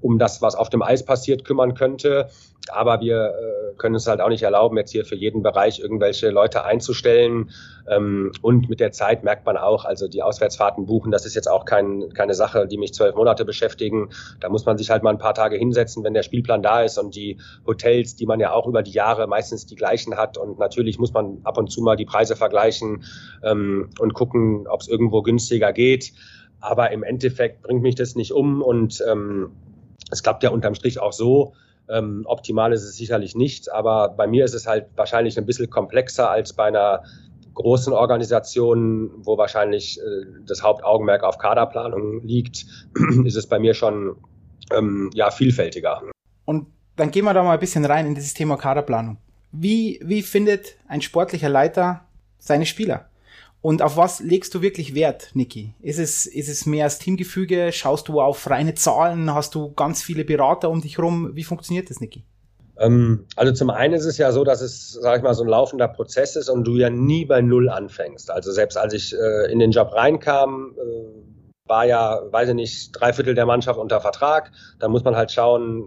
um 0.00 0.18
das, 0.18 0.42
was 0.42 0.54
auf 0.54 0.68
dem 0.70 0.82
Eis 0.82 1.04
passiert, 1.04 1.44
kümmern 1.44 1.74
könnte. 1.74 2.28
Aber 2.68 3.00
wir 3.00 3.28
äh, 3.28 3.74
können 3.76 3.94
es 3.94 4.06
halt 4.06 4.20
auch 4.20 4.28
nicht 4.28 4.42
erlauben, 4.42 4.76
jetzt 4.76 4.90
hier 4.90 5.04
für 5.04 5.14
jeden 5.14 5.42
Bereich 5.42 5.78
irgendwelche 5.78 6.30
Leute 6.30 6.64
einzustellen. 6.64 7.50
Ähm, 7.88 8.32
und 8.42 8.68
mit 8.68 8.80
der 8.80 8.92
Zeit 8.92 9.22
merkt 9.22 9.46
man 9.46 9.56
auch, 9.56 9.84
also 9.84 10.08
die 10.08 10.22
Auswärtsfahrten 10.22 10.86
buchen, 10.86 11.12
das 11.12 11.26
ist 11.26 11.34
jetzt 11.34 11.48
auch 11.48 11.64
kein, 11.64 12.12
keine 12.12 12.34
Sache, 12.34 12.66
die 12.66 12.76
mich 12.76 12.92
zwölf 12.92 13.14
Monate 13.14 13.44
beschäftigen. 13.44 14.10
Da 14.40 14.48
muss 14.48 14.66
man 14.66 14.78
sich 14.78 14.90
halt 14.90 15.02
mal 15.02 15.10
ein 15.10 15.18
paar 15.18 15.34
Tage 15.34 15.56
hinsetzen, 15.56 16.02
wenn 16.02 16.14
der 16.14 16.24
Spielplan 16.24 16.62
da 16.62 16.82
ist 16.82 16.98
und 16.98 17.14
die 17.14 17.38
Hotels, 17.66 18.16
die 18.16 18.26
man 18.26 18.40
ja 18.40 18.52
auch 18.52 18.66
über 18.66 18.82
die 18.82 18.92
Jahre 18.92 19.26
meistens 19.28 19.66
die 19.66 19.76
gleichen 19.76 20.16
hat. 20.16 20.36
Und 20.36 20.58
natürlich 20.58 20.98
muss 20.98 21.12
man 21.12 21.38
ab 21.44 21.58
und 21.58 21.70
zu 21.70 21.82
mal 21.82 21.96
die 21.96 22.06
Preise 22.06 22.34
vergleichen 22.34 23.04
ähm, 23.44 23.90
und 24.00 24.14
gucken, 24.14 24.66
ob 24.66 24.80
es 24.80 24.88
irgendwo 24.88 25.22
günstiger 25.22 25.72
geht. 25.72 26.12
Aber 26.60 26.90
im 26.90 27.04
Endeffekt 27.04 27.62
bringt 27.62 27.82
mich 27.82 27.94
das 27.94 28.16
nicht 28.16 28.32
um 28.32 28.62
und 28.62 29.04
ähm, 29.08 29.52
es 30.10 30.22
klappt 30.22 30.42
ja 30.42 30.50
unterm 30.50 30.74
Strich 30.74 31.00
auch 31.00 31.12
so. 31.12 31.54
Ähm, 31.88 32.24
optimal 32.26 32.72
ist 32.72 32.82
es 32.82 32.96
sicherlich 32.96 33.36
nicht, 33.36 33.72
aber 33.72 34.08
bei 34.08 34.26
mir 34.26 34.44
ist 34.44 34.54
es 34.54 34.66
halt 34.66 34.86
wahrscheinlich 34.96 35.38
ein 35.38 35.46
bisschen 35.46 35.70
komplexer 35.70 36.30
als 36.30 36.52
bei 36.52 36.64
einer 36.64 37.04
großen 37.54 37.92
Organisation, 37.92 39.10
wo 39.18 39.38
wahrscheinlich 39.38 39.98
äh, 39.98 40.26
das 40.46 40.62
Hauptaugenmerk 40.62 41.22
auf 41.22 41.38
Kaderplanung 41.38 42.22
liegt, 42.24 42.66
ist 43.24 43.36
es 43.36 43.46
bei 43.46 43.58
mir 43.58 43.74
schon 43.74 44.16
ähm, 44.72 45.10
ja 45.14 45.30
vielfältiger. 45.30 46.02
Und 46.44 46.66
dann 46.96 47.10
gehen 47.10 47.24
wir 47.24 47.34
da 47.34 47.42
mal 47.42 47.54
ein 47.54 47.60
bisschen 47.60 47.84
rein 47.84 48.06
in 48.06 48.14
dieses 48.14 48.34
Thema 48.34 48.56
Kaderplanung. 48.56 49.18
Wie, 49.52 50.00
wie 50.04 50.22
findet 50.22 50.76
ein 50.88 51.00
sportlicher 51.00 51.48
Leiter 51.48 52.02
seine 52.38 52.66
Spieler? 52.66 53.08
Und 53.60 53.82
auf 53.82 53.96
was 53.96 54.20
legst 54.20 54.54
du 54.54 54.62
wirklich 54.62 54.94
Wert, 54.94 55.30
Niki? 55.34 55.74
Ist 55.80 55.98
es, 55.98 56.26
ist 56.26 56.48
es 56.48 56.66
mehr 56.66 56.86
das 56.86 56.98
Teamgefüge? 56.98 57.72
Schaust 57.72 58.08
du 58.08 58.20
auf 58.20 58.48
reine 58.48 58.74
Zahlen? 58.74 59.34
Hast 59.34 59.54
du 59.54 59.72
ganz 59.72 60.02
viele 60.02 60.24
Berater 60.24 60.70
um 60.70 60.80
dich 60.80 60.98
herum? 60.98 61.30
Wie 61.34 61.44
funktioniert 61.44 61.90
das, 61.90 62.00
Niki? 62.00 62.24
Ähm, 62.78 63.26
also 63.36 63.52
zum 63.52 63.70
einen 63.70 63.94
ist 63.94 64.04
es 64.04 64.18
ja 64.18 64.32
so, 64.32 64.44
dass 64.44 64.60
es, 64.60 64.92
sag 64.92 65.18
ich 65.18 65.22
mal, 65.22 65.34
so 65.34 65.42
ein 65.42 65.48
laufender 65.48 65.88
Prozess 65.88 66.36
ist 66.36 66.48
und 66.48 66.64
du 66.64 66.76
ja 66.76 66.90
nie 66.90 67.24
bei 67.24 67.40
Null 67.40 67.68
anfängst. 67.68 68.30
Also 68.30 68.52
selbst 68.52 68.76
als 68.76 68.92
ich 68.92 69.14
äh, 69.14 69.50
in 69.50 69.58
den 69.58 69.70
Job 69.70 69.92
reinkam, 69.92 70.74
äh, 70.76 71.68
war 71.68 71.84
ja, 71.86 72.20
weiß 72.30 72.50
ich 72.50 72.54
nicht, 72.54 72.92
drei 72.92 73.12
Viertel 73.12 73.34
der 73.34 73.46
Mannschaft 73.46 73.78
unter 73.78 74.00
Vertrag. 74.00 74.52
Da 74.78 74.88
muss 74.88 75.04
man 75.04 75.16
halt 75.16 75.32
schauen, 75.32 75.84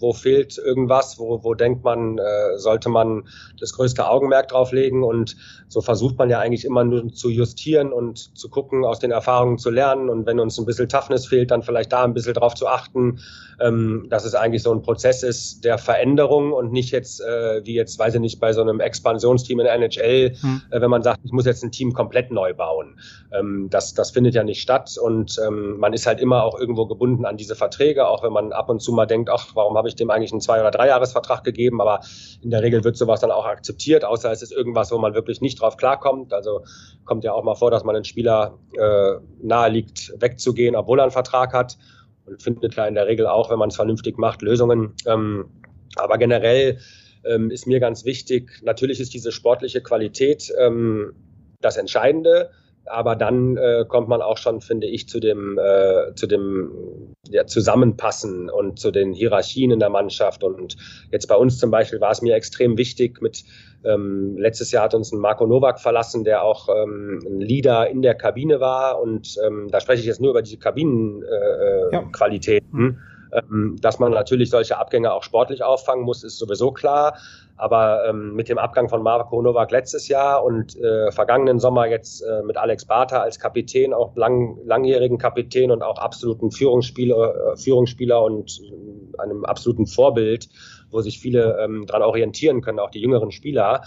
wo 0.00 0.12
fehlt 0.12 0.58
irgendwas, 0.58 1.18
wo, 1.18 1.44
wo 1.44 1.54
denkt 1.54 1.84
man, 1.84 2.18
äh, 2.18 2.58
sollte 2.58 2.88
man 2.88 3.28
das 3.60 3.74
größte 3.74 4.08
Augenmerk 4.08 4.48
drauf 4.48 4.72
legen 4.72 5.04
und 5.04 5.36
so 5.68 5.80
versucht 5.80 6.18
man 6.18 6.28
ja 6.30 6.40
eigentlich 6.40 6.64
immer 6.64 6.82
nur 6.82 7.12
zu 7.12 7.30
justieren 7.30 7.92
und 7.92 8.36
zu 8.36 8.48
gucken, 8.48 8.84
aus 8.84 8.98
den 8.98 9.12
Erfahrungen 9.12 9.58
zu 9.58 9.70
lernen 9.70 10.08
und 10.08 10.26
wenn 10.26 10.40
uns 10.40 10.58
ein 10.58 10.66
bisschen 10.66 10.88
Toughness 10.88 11.26
fehlt, 11.26 11.52
dann 11.52 11.62
vielleicht 11.62 11.92
da 11.92 12.02
ein 12.02 12.12
bisschen 12.12 12.34
drauf 12.34 12.54
zu 12.54 12.66
achten, 12.66 13.20
ähm, 13.60 14.06
dass 14.10 14.24
es 14.24 14.34
eigentlich 14.34 14.64
so 14.64 14.72
ein 14.72 14.82
Prozess 14.82 15.22
ist 15.22 15.64
der 15.64 15.78
Veränderung 15.78 16.52
und 16.52 16.72
nicht 16.72 16.90
jetzt, 16.90 17.20
äh, 17.20 17.64
wie 17.64 17.74
jetzt, 17.74 17.96
weiß 17.96 18.14
ich 18.14 18.20
nicht, 18.20 18.40
bei 18.40 18.52
so 18.52 18.62
einem 18.62 18.80
Expansionsteam 18.80 19.60
in 19.60 19.64
der 19.64 19.74
NHL, 19.74 20.34
hm. 20.40 20.62
äh, 20.70 20.80
wenn 20.80 20.90
man 20.90 21.04
sagt, 21.04 21.20
ich 21.22 21.30
muss 21.30 21.46
jetzt 21.46 21.62
ein 21.62 21.70
Team 21.70 21.92
komplett 21.92 22.32
neu 22.32 22.52
bauen. 22.52 22.98
Ähm, 23.32 23.68
das, 23.70 23.94
das 23.94 24.10
findet 24.10 24.34
ja 24.34 24.42
nicht 24.42 24.60
statt 24.60 24.96
und 25.00 25.38
ähm, 25.46 25.78
man 25.78 25.92
ist 25.92 26.06
halt 26.06 26.18
immer 26.20 26.42
auch 26.42 26.58
irgendwo 26.58 26.86
gebunden 26.86 27.24
an 27.26 27.36
diese 27.36 27.54
Verträge, 27.54 28.08
auch 28.08 28.24
wenn 28.24 28.32
man 28.32 28.52
ab 28.52 28.68
und 28.68 28.80
zu 28.80 28.92
mal 28.92 29.06
denkt, 29.06 29.30
ach, 29.30 29.54
warum 29.54 29.76
habe 29.84 29.90
ich 29.90 29.96
dem 29.96 30.10
eigentlich 30.10 30.32
einen 30.32 30.40
Zwei- 30.40 30.60
oder 30.60 30.70
Dreijahresvertrag 30.70 31.44
gegeben, 31.44 31.82
aber 31.82 32.00
in 32.40 32.48
der 32.48 32.62
Regel 32.62 32.84
wird 32.84 32.96
sowas 32.96 33.20
dann 33.20 33.30
auch 33.30 33.44
akzeptiert, 33.44 34.02
außer 34.02 34.32
es 34.32 34.40
ist 34.40 34.50
irgendwas, 34.50 34.90
wo 34.90 34.96
man 34.96 35.12
wirklich 35.12 35.42
nicht 35.42 35.60
drauf 35.60 35.76
klarkommt. 35.76 36.32
Also 36.32 36.64
kommt 37.04 37.22
ja 37.22 37.32
auch 37.34 37.44
mal 37.44 37.54
vor, 37.54 37.70
dass 37.70 37.84
man 37.84 37.94
einen 37.94 38.06
Spieler 38.06 38.58
äh, 38.72 39.16
nahe 39.42 39.68
liegt, 39.68 40.14
wegzugehen, 40.18 40.74
obwohl 40.74 41.00
er 41.00 41.02
einen 41.02 41.12
Vertrag 41.12 41.52
hat 41.52 41.76
und 42.24 42.42
findet 42.42 42.78
da 42.78 42.86
in 42.86 42.94
der 42.94 43.06
Regel 43.06 43.26
auch, 43.26 43.50
wenn 43.50 43.58
man 43.58 43.68
es 43.68 43.76
vernünftig 43.76 44.16
macht, 44.16 44.40
Lösungen. 44.40 44.94
Ähm, 45.04 45.50
aber 45.96 46.16
generell 46.16 46.78
ähm, 47.26 47.50
ist 47.50 47.66
mir 47.66 47.78
ganz 47.78 48.06
wichtig, 48.06 48.62
natürlich 48.62 49.00
ist 49.00 49.12
diese 49.12 49.32
sportliche 49.32 49.82
Qualität 49.82 50.50
ähm, 50.58 51.12
das 51.60 51.76
Entscheidende, 51.76 52.50
aber 52.86 53.16
dann 53.16 53.56
äh, 53.56 53.84
kommt 53.88 54.08
man 54.08 54.22
auch 54.22 54.36
schon, 54.36 54.60
finde 54.60 54.86
ich, 54.86 55.08
zu 55.08 55.20
dem, 55.20 55.58
äh, 55.58 56.14
zu 56.14 56.26
dem 56.26 57.14
ja, 57.28 57.46
Zusammenpassen 57.46 58.50
und 58.50 58.78
zu 58.78 58.90
den 58.90 59.12
Hierarchien 59.12 59.70
in 59.70 59.80
der 59.80 59.90
Mannschaft. 59.90 60.44
Und 60.44 60.76
jetzt 61.10 61.26
bei 61.26 61.36
uns 61.36 61.58
zum 61.58 61.70
Beispiel 61.70 62.00
war 62.00 62.10
es 62.10 62.22
mir 62.22 62.34
extrem 62.34 62.76
wichtig 62.76 63.22
mit 63.22 63.44
ähm, 63.84 64.36
letztes 64.38 64.72
Jahr 64.72 64.84
hat 64.84 64.94
uns 64.94 65.12
ein 65.12 65.18
Marco 65.18 65.46
Nowak 65.46 65.78
verlassen, 65.78 66.24
der 66.24 66.42
auch 66.42 66.70
ähm, 66.70 67.20
ein 67.26 67.40
Leader 67.40 67.90
in 67.90 68.00
der 68.02 68.14
Kabine 68.14 68.60
war. 68.60 69.00
Und 69.00 69.36
ähm, 69.44 69.68
da 69.70 69.80
spreche 69.80 70.00
ich 70.00 70.06
jetzt 70.06 70.20
nur 70.20 70.30
über 70.30 70.42
diese 70.42 70.58
Kabinenqualitäten. 70.58 72.80
Äh, 72.80 72.84
ja. 72.84 72.94
Ähm, 73.34 73.78
dass 73.80 73.98
man 73.98 74.12
natürlich 74.12 74.50
solche 74.50 74.78
Abgänge 74.78 75.12
auch 75.12 75.24
sportlich 75.24 75.64
auffangen 75.64 76.04
muss, 76.04 76.22
ist 76.22 76.38
sowieso 76.38 76.70
klar. 76.70 77.18
Aber 77.56 78.04
ähm, 78.08 78.34
mit 78.34 78.48
dem 78.48 78.58
Abgang 78.58 78.88
von 78.88 79.02
Marco 79.02 79.40
Novak 79.40 79.70
letztes 79.70 80.08
Jahr 80.08 80.44
und 80.44 80.76
äh, 80.76 81.12
vergangenen 81.12 81.60
Sommer 81.60 81.86
jetzt 81.86 82.22
äh, 82.22 82.42
mit 82.42 82.56
Alex 82.56 82.84
Barter 82.84 83.22
als 83.22 83.38
Kapitän, 83.38 83.94
auch 83.94 84.16
lang, 84.16 84.58
langjährigen 84.64 85.18
Kapitän 85.18 85.70
und 85.70 85.82
auch 85.82 85.98
absoluten 85.98 86.50
Führungsspieler, 86.50 87.52
äh, 87.52 87.56
Führungsspieler 87.56 88.22
und 88.22 88.60
äh, 88.60 89.20
einem 89.20 89.44
absoluten 89.44 89.86
Vorbild, 89.86 90.48
wo 90.90 91.00
sich 91.00 91.20
viele 91.20 91.58
ähm, 91.60 91.86
dran 91.86 92.02
orientieren 92.02 92.60
können, 92.60 92.80
auch 92.80 92.90
die 92.90 93.00
jüngeren 93.00 93.30
Spieler, 93.30 93.82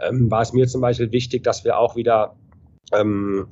ähm, 0.00 0.30
war 0.30 0.42
es 0.42 0.52
mir 0.52 0.66
zum 0.66 0.80
Beispiel 0.80 1.12
wichtig, 1.12 1.44
dass 1.44 1.64
wir 1.64 1.78
auch 1.78 1.94
wieder 1.94 2.34
ähm, 2.92 3.46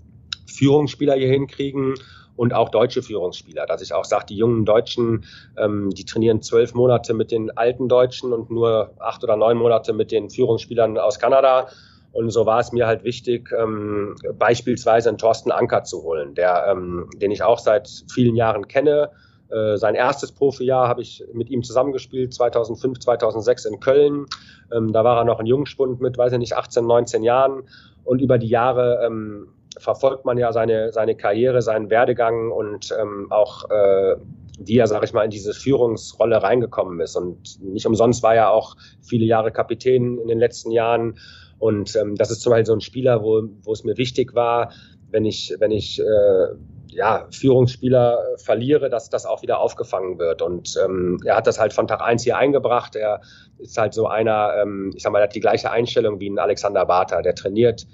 Führungsspieler 0.47 1.15
hier 1.15 1.29
hinkriegen 1.29 1.95
und 2.37 2.55
auch 2.55 2.69
deutsche 2.69 3.03
Führungsspieler, 3.03 3.67
dass 3.67 3.83
ich 3.83 3.93
auch 3.93 4.05
sage, 4.05 4.27
die 4.31 4.37
jungen 4.37 4.65
Deutschen, 4.65 5.25
ähm, 5.57 5.91
die 5.91 6.05
trainieren 6.05 6.43
zwölf 6.43 6.75
Monate 6.75 7.15
mit 7.15 7.31
den 7.31 7.51
alten 7.57 7.89
Deutschen 7.89 8.33
und 8.33 8.51
nur 8.51 8.93
acht 8.99 9.23
oder 9.25 9.37
neun 9.37 9.57
Monate 9.59 9.93
mit 9.93 10.11
den 10.11 10.31
Führungsspielern 10.31 10.99
aus 10.99 11.19
Kanada. 11.19 11.69
Und 12.13 12.31
so 12.31 12.45
war 12.45 12.61
es 12.61 12.73
mir 12.73 12.87
halt 12.87 13.05
wichtig, 13.05 13.51
ähm, 13.57 14.17
beispielsweise 14.39 15.09
einen 15.09 15.19
Thorsten 15.19 15.53
Anker 15.53 15.85
zu 15.85 16.03
holen, 16.03 16.35
der, 16.35 16.67
ähm, 16.69 17.09
den 17.17 17.31
ich 17.31 17.43
auch 17.43 17.59
seit 17.59 17.89
vielen 18.13 18.37
Jahren 18.37 18.67
kenne, 18.67 19.11
Äh, 19.51 19.79
sein 19.79 19.95
erstes 19.97 20.33
Profijahr 20.33 20.89
habe 20.89 21.03
ich 21.03 21.25
mit 21.33 21.51
ihm 21.51 21.63
zusammengespielt, 21.63 22.33
2005, 22.33 23.01
2006 23.01 23.65
in 23.65 23.81
Köln. 23.81 24.27
Ähm, 24.73 24.93
da 24.93 25.03
war 25.03 25.19
er 25.19 25.25
noch 25.25 25.41
ein 25.41 25.47
Jungspund 25.47 26.01
mit, 26.01 26.17
weiß 26.17 26.33
ich 26.33 26.39
nicht, 26.39 26.57
18, 26.57 26.87
19 26.87 27.23
Jahren. 27.23 27.65
Und 28.05 28.21
über 28.21 28.39
die 28.39 28.49
Jahre 28.49 29.03
ähm, 29.05 29.49
verfolgt 29.79 30.25
man 30.25 30.39
ja 30.39 30.53
seine, 30.53 30.93
seine 30.93 31.15
Karriere, 31.15 31.63
seinen 31.63 31.91
Werdegang 31.91 32.51
und 32.51 32.95
ähm, 32.99 33.29
auch 33.31 33.71
äh, 33.71 34.17
wie 34.59 34.77
er, 34.77 34.87
sage 34.87 35.07
ich 35.07 35.13
mal, 35.13 35.25
in 35.25 35.31
diese 35.31 35.55
Führungsrolle 35.55 36.43
reingekommen 36.43 37.01
ist. 37.01 37.17
Und 37.17 37.63
nicht 37.63 37.87
umsonst 37.87 38.23
war 38.23 38.35
er 38.35 38.51
auch 38.51 38.77
viele 39.01 39.25
Jahre 39.25 39.53
Kapitän 39.53 40.19
in 40.19 40.29
den 40.29 40.39
letzten 40.39 40.71
Jahren. 40.71 41.19
Und 41.59 41.97
ähm, 41.97 42.15
das 42.17 42.31
ist 42.31 42.43
zum 42.43 42.51
Beispiel 42.51 42.67
so 42.67 42.75
ein 42.75 42.81
Spieler, 42.81 43.23
wo, 43.23 43.43
wo 43.63 43.73
es 43.73 43.85
mir 43.85 43.97
wichtig 43.97 44.35
war, 44.35 44.73
wenn 45.11 45.25
ich, 45.25 45.55
wenn 45.59 45.71
ich 45.71 46.01
äh, 46.01 46.55
ja, 46.89 47.27
Führungsspieler 47.31 48.19
verliere, 48.37 48.91
dass 48.91 49.09
das 49.09 49.25
auch 49.25 49.43
wieder 49.43 49.61
aufgefangen 49.61 50.19
wird. 50.19 50.43
Und 50.43 50.77
ähm, 50.85 51.21
er 51.25 51.37
hat 51.37 51.47
das 51.47 51.59
halt 51.59 51.73
von 51.73 51.87
Tag 51.87 52.03
eins 52.03 52.25
hier 52.25 52.37
eingebracht. 52.37 52.97
Er 52.97 53.21
ist 53.59 53.79
halt 53.79 53.95
so 53.95 54.07
einer, 54.07 54.55
ähm, 54.61 54.93
ich 54.95 55.03
sag 55.03 55.13
mal, 55.13 55.21
er 55.21 55.25
hat 55.25 55.35
die 55.35 55.41
gleiche 55.41 55.71
Einstellung 55.71 56.21
wie 56.21 56.29
ein 56.29 56.39
Alexander 56.39 56.85
Barter. 56.85 57.23
Der 57.23 57.35
trainiert 57.35 57.87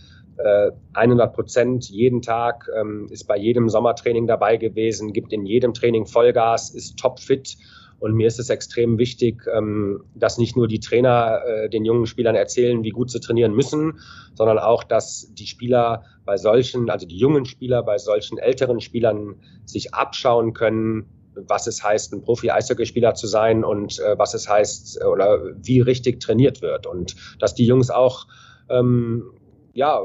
100 0.92 1.35
Prozent 1.35 1.88
jeden 1.88 2.22
Tag, 2.22 2.68
ähm, 2.79 3.07
ist 3.11 3.27
bei 3.27 3.37
jedem 3.37 3.68
Sommertraining 3.68 4.27
dabei 4.27 4.57
gewesen, 4.57 5.12
gibt 5.12 5.33
in 5.33 5.46
jedem 5.46 5.72
Training 5.72 6.07
Vollgas, 6.07 6.70
ist 6.70 6.99
topfit. 6.99 7.57
Und 7.99 8.14
mir 8.14 8.27
ist 8.27 8.38
es 8.38 8.51
extrem 8.51 8.99
wichtig, 8.99 9.42
ähm, 9.51 10.05
dass 10.14 10.37
nicht 10.37 10.55
nur 10.55 10.68
die 10.68 10.81
Trainer 10.81 11.40
äh, 11.46 11.70
den 11.70 11.87
jungen 11.87 12.07
Spielern 12.07 12.35
erzählen, 12.35 12.83
wie 12.85 12.90
gut 12.90 13.11
sie 13.11 13.20
trainieren 13.20 13.55
müssen, 13.55 14.01
sondern 14.35 14.59
auch, 14.59 14.85
dass 14.85 15.33
die 15.33 15.46
Spieler 15.46 16.05
bei 16.27 16.37
solchen, 16.37 16.90
also 16.90 17.07
die 17.07 17.16
jungen 17.16 17.46
Spieler 17.46 17.83
bei 17.83 17.96
solchen 17.96 18.37
älteren 18.37 18.81
Spielern 18.81 19.37
sich 19.64 19.94
abschauen 19.94 20.53
können, 20.53 21.07
was 21.49 21.66
es 21.66 21.83
heißt, 21.83 22.12
ein 22.12 22.22
Profi-Eishockeyspieler 22.22 23.14
zu 23.14 23.27
sein 23.27 23.64
und 23.64 23.99
äh, 24.01 24.18
was 24.18 24.35
es 24.35 24.49
heißt 24.49 25.01
äh, 25.01 25.05
oder 25.05 25.40
wie 25.62 25.81
richtig 25.81 26.20
trainiert 26.20 26.61
wird. 26.61 26.87
Und 26.87 27.16
dass 27.38 27.55
die 27.55 27.66
Jungs 27.66 27.90
auch 27.90 28.27
ähm, 28.68 29.33
ja, 29.76 30.00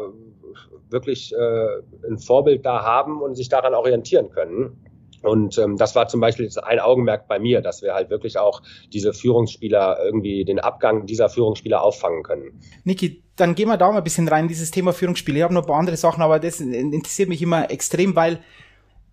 wirklich 0.90 1.34
äh, 1.34 2.08
ein 2.08 2.20
Vorbild 2.20 2.66
da 2.66 2.84
haben 2.84 3.22
und 3.22 3.36
sich 3.36 3.50
daran 3.50 3.74
orientieren 3.74 4.30
können. 4.30 4.78
Und 5.24 5.58
ähm, 5.60 5.78
das 5.78 5.96
war 5.96 6.08
zum 6.08 6.20
Beispiel 6.20 6.50
ein 6.64 6.80
Augenmerk 6.80 7.28
bei 7.28 7.40
mir, 7.40 7.62
dass 7.62 7.82
wir 7.82 7.94
halt 7.94 8.10
wirklich 8.10 8.40
auch 8.40 8.62
diese 8.92 9.14
Führungsspieler 9.14 10.00
irgendwie 10.04 10.44
den 10.44 10.60
Abgang 10.60 11.06
dieser 11.06 11.30
Führungsspieler 11.30 11.82
auffangen 11.82 12.24
können. 12.24 12.60
Niki, 12.84 13.24
dann 13.36 13.56
gehen 13.56 13.68
wir 13.68 13.78
da 13.78 13.92
mal 13.92 14.00
ein 14.00 14.04
bisschen 14.04 14.28
rein, 14.28 14.48
dieses 14.48 14.72
Thema 14.72 14.94
Führungsspiele. 14.94 15.38
Ich 15.38 15.44
habe 15.44 15.54
noch 15.54 15.62
ein 15.62 15.68
paar 15.68 15.80
andere 15.80 15.98
Sachen, 15.98 16.24
aber 16.24 16.40
das 16.40 16.60
interessiert 16.60 17.30
mich 17.30 17.42
immer 17.42 17.70
extrem, 17.70 18.16
weil 18.16 18.40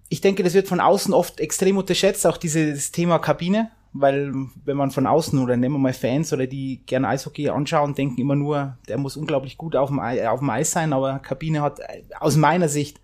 ich 0.08 0.22
denke, 0.22 0.42
das 0.42 0.54
wird 0.54 0.66
von 0.66 0.80
außen 0.80 1.12
oft 1.12 1.40
extrem 1.40 1.76
unterschätzt, 1.76 2.26
auch 2.26 2.38
dieses 2.38 2.90
Thema 2.90 3.18
Kabine 3.18 3.70
weil 4.00 4.32
wenn 4.64 4.76
man 4.76 4.90
von 4.90 5.06
außen 5.06 5.38
oder 5.38 5.56
nehmen 5.56 5.74
wir 5.76 5.80
mal 5.80 5.92
Fans 5.92 6.32
oder 6.32 6.46
die 6.46 6.82
gerne 6.86 7.08
Eishockey 7.08 7.48
anschauen, 7.48 7.94
denken 7.94 8.20
immer 8.20 8.36
nur, 8.36 8.76
der 8.88 8.98
muss 8.98 9.16
unglaublich 9.16 9.58
gut 9.58 9.76
auf 9.76 9.88
dem, 9.88 10.00
Eis, 10.00 10.24
auf 10.26 10.40
dem 10.40 10.50
Eis 10.50 10.70
sein, 10.70 10.92
aber 10.92 11.18
Kabine 11.18 11.62
hat 11.62 11.80
äh, 11.80 12.02
aus 12.18 12.36
meiner 12.36 12.68
Sicht 12.68 13.00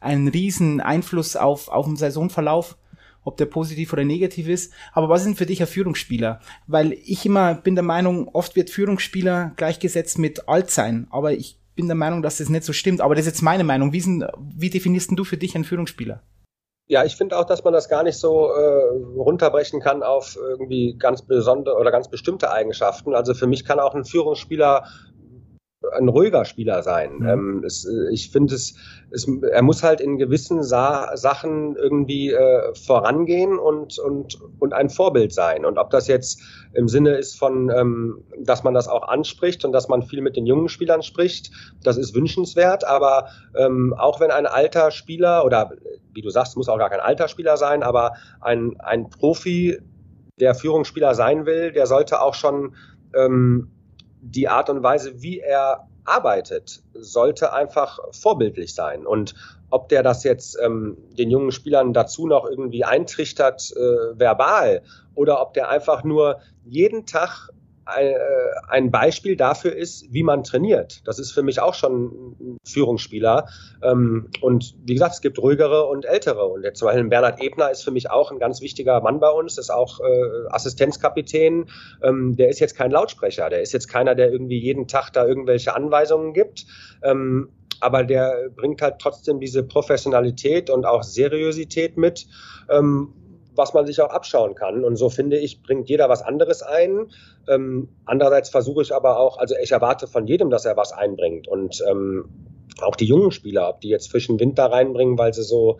einen 0.00 0.28
riesen 0.28 0.80
Einfluss 0.80 1.36
auf, 1.36 1.68
auf 1.68 1.86
den 1.86 1.96
Saisonverlauf, 1.96 2.76
ob 3.24 3.36
der 3.36 3.46
positiv 3.46 3.92
oder 3.92 4.04
negativ 4.04 4.48
ist. 4.48 4.72
Aber 4.92 5.08
was 5.08 5.24
sind 5.24 5.38
für 5.38 5.46
dich 5.46 5.60
ein 5.60 5.66
Führungsspieler? 5.66 6.40
Weil 6.66 6.92
ich 6.92 7.26
immer 7.26 7.54
bin 7.54 7.74
der 7.74 7.84
Meinung, 7.84 8.28
oft 8.28 8.56
wird 8.56 8.70
Führungsspieler 8.70 9.52
gleichgesetzt 9.56 10.18
mit 10.18 10.48
alt 10.48 10.70
sein, 10.70 11.06
aber 11.10 11.32
ich 11.32 11.58
bin 11.74 11.86
der 11.86 11.96
Meinung, 11.96 12.22
dass 12.22 12.38
das 12.38 12.48
nicht 12.48 12.64
so 12.64 12.72
stimmt. 12.72 13.00
Aber 13.00 13.14
das 13.14 13.26
ist 13.26 13.32
jetzt 13.32 13.42
meine 13.42 13.64
Meinung. 13.64 13.92
Wie, 13.92 14.00
sind, 14.00 14.24
wie 14.38 14.70
definierst 14.70 15.10
du 15.12 15.24
für 15.24 15.36
dich 15.36 15.54
einen 15.54 15.64
Führungsspieler? 15.64 16.22
Ja, 16.88 17.04
ich 17.04 17.16
finde 17.16 17.36
auch, 17.36 17.44
dass 17.44 17.64
man 17.64 17.72
das 17.72 17.88
gar 17.88 18.04
nicht 18.04 18.16
so 18.16 18.52
äh, 18.52 18.96
runterbrechen 19.16 19.80
kann 19.80 20.04
auf 20.04 20.36
irgendwie 20.36 20.96
ganz 20.96 21.22
besondere 21.22 21.76
oder 21.76 21.90
ganz 21.90 22.08
bestimmte 22.08 22.52
Eigenschaften. 22.52 23.14
Also 23.14 23.34
für 23.34 23.48
mich 23.48 23.64
kann 23.64 23.80
auch 23.80 23.94
ein 23.94 24.04
Führungsspieler 24.04 24.84
ein 25.92 26.08
ruhiger 26.08 26.44
Spieler 26.44 26.82
sein. 26.82 27.18
Mhm. 27.18 27.28
Ähm, 27.28 27.64
es, 27.64 27.88
ich 28.10 28.30
finde 28.30 28.54
es, 28.54 28.74
es, 29.10 29.28
er 29.50 29.62
muss 29.62 29.82
halt 29.82 30.00
in 30.00 30.18
gewissen 30.18 30.62
Sa 30.62 31.16
Sachen 31.16 31.76
irgendwie 31.76 32.32
äh, 32.32 32.74
vorangehen 32.74 33.58
und, 33.58 33.98
und, 33.98 34.38
und 34.58 34.72
ein 34.72 34.90
Vorbild 34.90 35.32
sein. 35.32 35.64
Und 35.64 35.78
ob 35.78 35.90
das 35.90 36.08
jetzt 36.08 36.40
im 36.72 36.88
Sinne 36.88 37.16
ist 37.16 37.38
von, 37.38 37.70
ähm, 37.70 38.24
dass 38.38 38.64
man 38.64 38.74
das 38.74 38.88
auch 38.88 39.08
anspricht 39.08 39.64
und 39.64 39.72
dass 39.72 39.88
man 39.88 40.02
viel 40.02 40.20
mit 40.20 40.36
den 40.36 40.46
jungen 40.46 40.68
Spielern 40.68 41.02
spricht, 41.02 41.50
das 41.82 41.96
ist 41.96 42.14
wünschenswert. 42.14 42.84
Aber 42.84 43.28
ähm, 43.56 43.94
auch 43.96 44.20
wenn 44.20 44.30
ein 44.30 44.46
alter 44.46 44.90
Spieler 44.90 45.44
oder 45.44 45.72
wie 46.12 46.22
du 46.22 46.30
sagst, 46.30 46.56
muss 46.56 46.68
auch 46.68 46.78
gar 46.78 46.90
kein 46.90 47.00
alter 47.00 47.28
Spieler 47.28 47.56
sein, 47.56 47.82
aber 47.82 48.14
ein, 48.40 48.76
ein 48.80 49.10
Profi, 49.10 49.78
der 50.40 50.54
Führungsspieler 50.54 51.14
sein 51.14 51.46
will, 51.46 51.72
der 51.72 51.86
sollte 51.86 52.20
auch 52.20 52.34
schon 52.34 52.74
ähm, 53.14 53.70
die 54.30 54.48
Art 54.48 54.70
und 54.70 54.82
Weise, 54.82 55.22
wie 55.22 55.40
er 55.40 55.86
arbeitet, 56.04 56.82
sollte 56.94 57.52
einfach 57.52 57.98
vorbildlich 58.12 58.74
sein. 58.74 59.06
Und 59.06 59.34
ob 59.70 59.88
der 59.88 60.02
das 60.02 60.24
jetzt 60.24 60.56
ähm, 60.62 60.96
den 61.18 61.30
jungen 61.30 61.52
Spielern 61.52 61.92
dazu 61.92 62.26
noch 62.26 62.48
irgendwie 62.48 62.84
eintrichtert, 62.84 63.72
äh, 63.76 64.18
verbal, 64.18 64.82
oder 65.14 65.40
ob 65.40 65.54
der 65.54 65.68
einfach 65.68 66.04
nur 66.04 66.40
jeden 66.64 67.06
Tag 67.06 67.50
ein 67.86 68.90
Beispiel 68.90 69.36
dafür 69.36 69.74
ist, 69.74 70.12
wie 70.12 70.24
man 70.24 70.42
trainiert. 70.42 71.06
Das 71.06 71.20
ist 71.20 71.30
für 71.30 71.44
mich 71.44 71.60
auch 71.60 71.74
schon 71.74 72.34
ein 72.40 72.58
Führungsspieler. 72.64 73.48
Ähm, 73.82 74.28
und 74.40 74.74
wie 74.84 74.94
gesagt, 74.94 75.14
es 75.14 75.20
gibt 75.20 75.38
ruhigere 75.38 75.84
und 75.86 76.04
ältere. 76.04 76.46
Und 76.46 76.64
jetzt 76.64 76.80
zum 76.80 76.86
Beispiel 76.86 77.04
Bernhard 77.04 77.40
Ebner 77.40 77.70
ist 77.70 77.84
für 77.84 77.92
mich 77.92 78.10
auch 78.10 78.32
ein 78.32 78.40
ganz 78.40 78.60
wichtiger 78.60 79.00
Mann 79.00 79.20
bei 79.20 79.30
uns, 79.30 79.56
ist 79.56 79.70
auch 79.70 80.00
äh, 80.00 80.48
Assistenzkapitän. 80.50 81.66
Ähm, 82.02 82.34
der 82.36 82.48
ist 82.48 82.58
jetzt 82.58 82.76
kein 82.76 82.90
Lautsprecher, 82.90 83.50
der 83.50 83.62
ist 83.62 83.72
jetzt 83.72 83.86
keiner, 83.86 84.16
der 84.16 84.32
irgendwie 84.32 84.58
jeden 84.58 84.88
Tag 84.88 85.12
da 85.12 85.24
irgendwelche 85.24 85.74
Anweisungen 85.74 86.32
gibt. 86.32 86.66
Ähm, 87.02 87.50
aber 87.80 88.04
der 88.04 88.48
bringt 88.56 88.82
halt 88.82 88.96
trotzdem 88.98 89.38
diese 89.38 89.62
Professionalität 89.62 90.70
und 90.70 90.86
auch 90.86 91.02
Seriosität 91.02 91.96
mit 91.96 92.26
was 93.56 93.74
man 93.74 93.86
sich 93.86 94.00
auch 94.00 94.10
abschauen 94.10 94.54
kann. 94.54 94.84
Und 94.84 94.96
so 94.96 95.08
finde 95.10 95.38
ich, 95.38 95.62
bringt 95.62 95.88
jeder 95.88 96.08
was 96.08 96.22
anderes 96.22 96.62
ein. 96.62 97.10
Ähm, 97.48 97.88
andererseits 98.04 98.50
versuche 98.50 98.82
ich 98.82 98.94
aber 98.94 99.18
auch, 99.18 99.38
also 99.38 99.54
ich 99.62 99.72
erwarte 99.72 100.06
von 100.06 100.26
jedem, 100.26 100.50
dass 100.50 100.64
er 100.64 100.76
was 100.76 100.92
einbringt. 100.92 101.48
Und 101.48 101.82
ähm, 101.88 102.28
auch 102.82 102.96
die 102.96 103.06
jungen 103.06 103.30
Spieler, 103.30 103.68
ob 103.68 103.80
die 103.80 103.88
jetzt 103.88 104.10
frischen 104.10 104.38
Wind 104.38 104.58
da 104.58 104.66
reinbringen, 104.66 105.18
weil 105.18 105.32
sie 105.32 105.42
so 105.42 105.78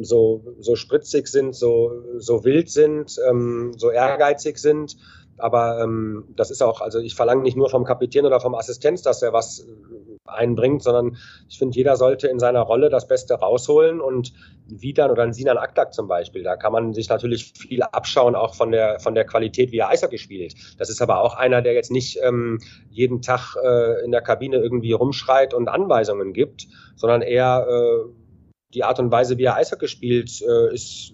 so, 0.00 0.42
so 0.58 0.76
spritzig 0.76 1.28
sind, 1.28 1.54
so, 1.54 1.92
so 2.18 2.44
wild 2.44 2.70
sind, 2.70 3.16
ähm, 3.28 3.72
so 3.76 3.90
ehrgeizig 3.90 4.58
sind. 4.58 4.96
Aber 5.38 5.80
ähm, 5.80 6.24
das 6.36 6.50
ist 6.50 6.62
auch, 6.62 6.80
also 6.80 6.98
ich 6.98 7.14
verlange 7.14 7.42
nicht 7.42 7.56
nur 7.56 7.70
vom 7.70 7.84
Kapitän 7.84 8.26
oder 8.26 8.40
vom 8.40 8.54
Assistenz, 8.54 9.02
dass 9.02 9.22
er 9.22 9.32
was 9.32 9.66
einbringt, 10.32 10.82
sondern 10.82 11.16
ich 11.48 11.58
finde, 11.58 11.76
jeder 11.76 11.96
sollte 11.96 12.28
in 12.28 12.38
seiner 12.38 12.60
Rolle 12.60 12.88
das 12.88 13.06
Beste 13.08 13.34
rausholen 13.34 14.00
und 14.00 14.32
wie 14.66 14.92
dann 14.92 15.10
oder 15.10 15.22
ein 15.22 15.32
Sinan 15.32 15.58
Aktak 15.58 15.92
zum 15.92 16.08
Beispiel, 16.08 16.42
da 16.42 16.56
kann 16.56 16.72
man 16.72 16.94
sich 16.94 17.08
natürlich 17.08 17.52
viel 17.52 17.82
abschauen, 17.82 18.34
auch 18.34 18.54
von 18.54 18.70
der, 18.70 19.00
von 19.00 19.14
der 19.14 19.24
Qualität, 19.24 19.72
wie 19.72 19.78
er 19.78 19.88
Eishockey 19.88 20.18
spielt. 20.18 20.54
Das 20.78 20.90
ist 20.90 21.02
aber 21.02 21.22
auch 21.22 21.36
einer, 21.36 21.62
der 21.62 21.72
jetzt 21.72 21.90
nicht 21.90 22.18
ähm, 22.22 22.60
jeden 22.88 23.22
Tag 23.22 23.56
äh, 23.62 24.04
in 24.04 24.12
der 24.12 24.22
Kabine 24.22 24.56
irgendwie 24.58 24.92
rumschreit 24.92 25.54
und 25.54 25.68
Anweisungen 25.68 26.32
gibt, 26.32 26.68
sondern 26.96 27.22
eher 27.22 27.66
äh, 27.68 28.10
die 28.74 28.84
Art 28.84 29.00
und 29.00 29.10
Weise, 29.10 29.38
wie 29.38 29.44
er 29.44 29.56
Eishockey 29.56 29.88
spielt, 29.88 30.30
äh, 30.42 30.72
ist, 30.72 31.12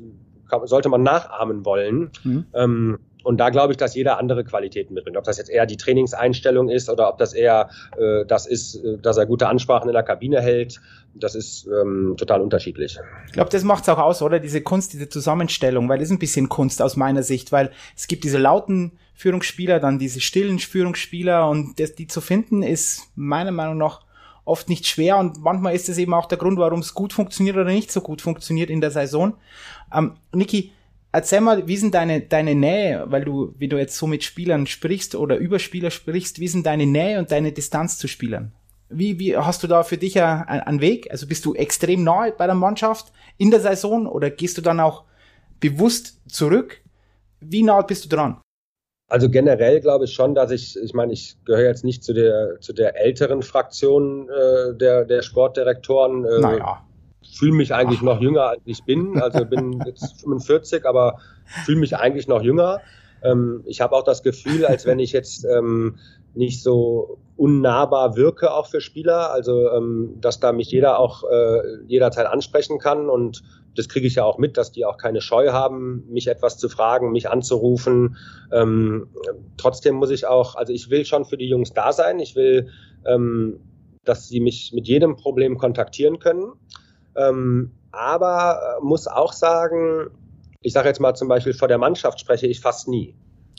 sollte 0.64 0.88
man 0.88 1.02
nachahmen 1.02 1.64
wollen. 1.64 2.10
Mhm. 2.22 2.46
Ähm, 2.54 2.98
und 3.26 3.38
da 3.38 3.50
glaube 3.50 3.72
ich, 3.72 3.76
dass 3.76 3.96
jeder 3.96 4.18
andere 4.18 4.44
Qualitäten 4.44 4.94
mitbringt. 4.94 5.16
Ob 5.16 5.24
das 5.24 5.36
jetzt 5.36 5.50
eher 5.50 5.66
die 5.66 5.76
Trainingseinstellung 5.76 6.68
ist 6.68 6.88
oder 6.88 7.08
ob 7.08 7.18
das 7.18 7.32
eher 7.32 7.70
äh, 7.98 8.24
das 8.24 8.46
ist, 8.46 8.76
äh, 8.76 8.98
dass 8.98 9.16
er 9.16 9.26
gute 9.26 9.48
Ansprachen 9.48 9.88
in 9.88 9.94
der 9.94 10.04
Kabine 10.04 10.40
hält, 10.40 10.80
das 11.12 11.34
ist 11.34 11.66
ähm, 11.66 12.14
total 12.16 12.40
unterschiedlich. 12.40 13.00
Ich 13.26 13.32
glaube, 13.32 13.50
das 13.50 13.64
macht's 13.64 13.88
auch 13.88 13.98
aus, 13.98 14.22
oder? 14.22 14.38
Diese 14.38 14.60
Kunst, 14.60 14.92
diese 14.92 15.08
Zusammenstellung, 15.08 15.88
weil 15.88 15.98
das 15.98 16.06
ist 16.06 16.12
ein 16.12 16.20
bisschen 16.20 16.48
Kunst 16.48 16.80
aus 16.80 16.94
meiner 16.94 17.24
Sicht, 17.24 17.50
weil 17.50 17.72
es 17.96 18.06
gibt 18.06 18.22
diese 18.22 18.38
lauten 18.38 18.92
Führungsspieler, 19.14 19.80
dann 19.80 19.98
diese 19.98 20.20
stillen 20.20 20.60
Führungsspieler 20.60 21.48
und 21.48 21.80
das, 21.80 21.96
die 21.96 22.06
zu 22.06 22.20
finden 22.20 22.62
ist 22.62 23.08
meiner 23.16 23.50
Meinung 23.50 23.78
nach 23.78 24.02
oft 24.44 24.68
nicht 24.68 24.86
schwer 24.86 25.18
und 25.18 25.42
manchmal 25.42 25.74
ist 25.74 25.88
es 25.88 25.98
eben 25.98 26.14
auch 26.14 26.26
der 26.26 26.38
Grund, 26.38 26.60
warum 26.60 26.78
es 26.78 26.94
gut 26.94 27.12
funktioniert 27.12 27.56
oder 27.56 27.64
nicht 27.64 27.90
so 27.90 28.02
gut 28.02 28.22
funktioniert 28.22 28.70
in 28.70 28.80
der 28.80 28.92
Saison. 28.92 29.34
Ähm, 29.92 30.12
Niki, 30.32 30.70
Erzähl 31.16 31.40
mal, 31.40 31.66
wie 31.66 31.78
sind 31.78 31.94
deine, 31.94 32.20
deine 32.20 32.54
Nähe, 32.54 33.06
weil 33.06 33.24
du, 33.24 33.54
wie 33.56 33.68
du 33.68 33.78
jetzt 33.78 33.96
so 33.96 34.06
mit 34.06 34.22
Spielern 34.22 34.66
sprichst 34.66 35.14
oder 35.14 35.38
über 35.38 35.58
Spieler 35.58 35.90
sprichst, 35.90 36.40
wie 36.40 36.48
sind 36.48 36.66
deine 36.66 36.84
Nähe 36.84 37.18
und 37.18 37.32
deine 37.32 37.52
Distanz 37.52 37.96
zu 37.96 38.06
Spielern? 38.06 38.52
Wie, 38.90 39.18
wie 39.18 39.34
hast 39.34 39.62
du 39.62 39.66
da 39.66 39.82
für 39.82 39.96
dich 39.96 40.20
einen 40.20 40.82
Weg? 40.82 41.10
Also 41.10 41.26
bist 41.26 41.46
du 41.46 41.54
extrem 41.54 42.04
nahe 42.04 42.32
bei 42.32 42.44
der 42.44 42.54
Mannschaft 42.54 43.12
in 43.38 43.50
der 43.50 43.60
Saison 43.60 44.06
oder 44.06 44.28
gehst 44.28 44.58
du 44.58 44.60
dann 44.60 44.78
auch 44.78 45.04
bewusst 45.58 46.20
zurück? 46.28 46.82
Wie 47.40 47.62
nah 47.62 47.80
bist 47.80 48.04
du 48.04 48.14
dran? 48.14 48.42
Also 49.08 49.30
generell 49.30 49.80
glaube 49.80 50.04
ich 50.04 50.12
schon, 50.12 50.34
dass 50.34 50.50
ich, 50.50 50.76
ich 50.76 50.92
meine, 50.92 51.14
ich 51.14 51.38
gehöre 51.46 51.68
jetzt 51.68 51.82
nicht 51.82 52.04
zu 52.04 52.12
der 52.12 52.60
zu 52.60 52.74
der 52.74 53.00
älteren 53.00 53.40
Fraktion 53.40 54.28
äh, 54.28 54.74
der 54.76 55.06
der 55.06 55.22
Sportdirektoren. 55.22 56.26
Äh, 56.26 56.40
naja 56.40 56.85
fühle 57.36 57.52
mich 57.52 57.74
eigentlich 57.74 58.02
noch 58.02 58.20
jünger, 58.20 58.48
als 58.48 58.62
ich 58.64 58.82
bin. 58.84 59.20
Also 59.20 59.44
bin 59.44 59.82
jetzt 59.86 60.20
45, 60.20 60.86
aber 60.86 61.18
fühle 61.64 61.78
mich 61.78 61.96
eigentlich 61.96 62.28
noch 62.28 62.42
jünger. 62.42 62.80
Ähm, 63.22 63.62
ich 63.66 63.80
habe 63.80 63.94
auch 63.94 64.04
das 64.04 64.22
Gefühl, 64.22 64.64
als 64.66 64.86
wenn 64.86 64.98
ich 64.98 65.12
jetzt 65.12 65.44
ähm, 65.44 65.96
nicht 66.34 66.62
so 66.62 67.18
unnahbar 67.36 68.16
wirke 68.16 68.52
auch 68.52 68.66
für 68.66 68.80
Spieler, 68.80 69.30
also 69.32 69.70
ähm, 69.70 70.16
dass 70.20 70.40
da 70.40 70.52
mich 70.52 70.70
jeder 70.70 70.98
auch 70.98 71.24
äh, 71.24 71.60
jederzeit 71.86 72.26
ansprechen 72.26 72.78
kann 72.78 73.08
und 73.08 73.42
das 73.74 73.88
kriege 73.88 74.06
ich 74.06 74.14
ja 74.14 74.24
auch 74.24 74.38
mit, 74.38 74.56
dass 74.56 74.72
die 74.72 74.86
auch 74.86 74.96
keine 74.96 75.20
Scheu 75.20 75.52
haben, 75.52 76.04
mich 76.08 76.28
etwas 76.28 76.56
zu 76.56 76.68
fragen, 76.70 77.12
mich 77.12 77.28
anzurufen. 77.28 78.16
Ähm, 78.50 79.08
trotzdem 79.58 79.96
muss 79.96 80.10
ich 80.10 80.26
auch, 80.26 80.54
also 80.54 80.72
ich 80.72 80.88
will 80.88 81.04
schon 81.04 81.26
für 81.26 81.36
die 81.36 81.48
Jungs 81.48 81.74
da 81.74 81.92
sein. 81.92 82.18
Ich 82.18 82.36
will, 82.36 82.70
ähm, 83.04 83.60
dass 84.04 84.28
sie 84.28 84.40
mich 84.40 84.72
mit 84.74 84.88
jedem 84.88 85.16
Problem 85.16 85.58
kontaktieren 85.58 86.18
können. 86.18 86.52
Ähm, 87.16 87.72
aber 87.92 88.78
äh, 88.78 88.84
muss 88.84 89.06
auch 89.06 89.32
sagen, 89.32 90.10
ich 90.60 90.72
sage 90.72 90.88
jetzt 90.88 91.00
mal 91.00 91.14
zum 91.14 91.28
Beispiel 91.28 91.54
vor 91.54 91.68
der 91.68 91.78
Mannschaft 91.78 92.20
spreche 92.20 92.46
ich 92.46 92.60
fast 92.60 92.88
nie. 92.88 93.14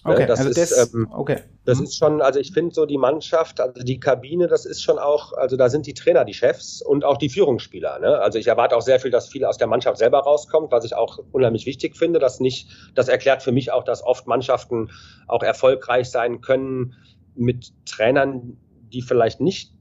Ne, 0.06 0.14
okay, 0.14 0.26
das, 0.26 0.40
also 0.40 0.52
ist, 0.52 0.72
das, 0.72 0.94
ähm, 0.94 1.08
okay. 1.12 1.40
das 1.66 1.80
mhm. 1.80 1.84
ist 1.86 1.98
schon, 1.98 2.22
also 2.22 2.40
ich 2.40 2.54
finde 2.54 2.74
so 2.74 2.86
die 2.86 2.98
Mannschaft, 2.98 3.60
also 3.60 3.82
die 3.82 4.00
Kabine, 4.00 4.48
das 4.48 4.66
ist 4.66 4.82
schon 4.82 5.00
auch, 5.00 5.34
also 5.34 5.58
da 5.58 5.70
sind 5.70 5.86
die 5.88 5.94
Trainer 5.94 6.24
die 6.24 6.34
Chefs 6.34 6.82
und 6.82 7.04
auch 7.04 7.18
die 7.18 7.30
Führungsspieler. 7.30 8.00
Ne? 8.00 8.20
Also 8.20 8.38
ich 8.40 8.48
erwarte 8.48 8.76
auch 8.78 8.82
sehr 8.82 9.00
viel, 9.00 9.12
dass 9.12 9.28
viel 9.28 9.44
aus 9.44 9.58
der 9.58 9.68
Mannschaft 9.68 9.98
selber 9.98 10.20
rauskommt, 10.20 10.72
was 10.72 10.86
ich 10.86 10.96
auch 10.96 11.20
unheimlich 11.32 11.66
wichtig 11.66 11.98
finde. 11.98 12.20
Das 12.20 12.40
nicht, 12.40 12.70
das 12.96 13.08
erklärt 13.08 13.44
für 13.44 13.52
mich 13.52 13.72
auch, 13.72 13.84
dass 13.84 14.04
oft 14.04 14.28
Mannschaften 14.28 14.92
auch 15.28 15.44
erfolgreich 15.44 16.10
sein 16.10 16.42
können 16.42 16.94
mit 17.36 17.74
Trainern, 17.86 18.58
die 18.94 19.02
vielleicht 19.02 19.42
nicht 19.42 19.74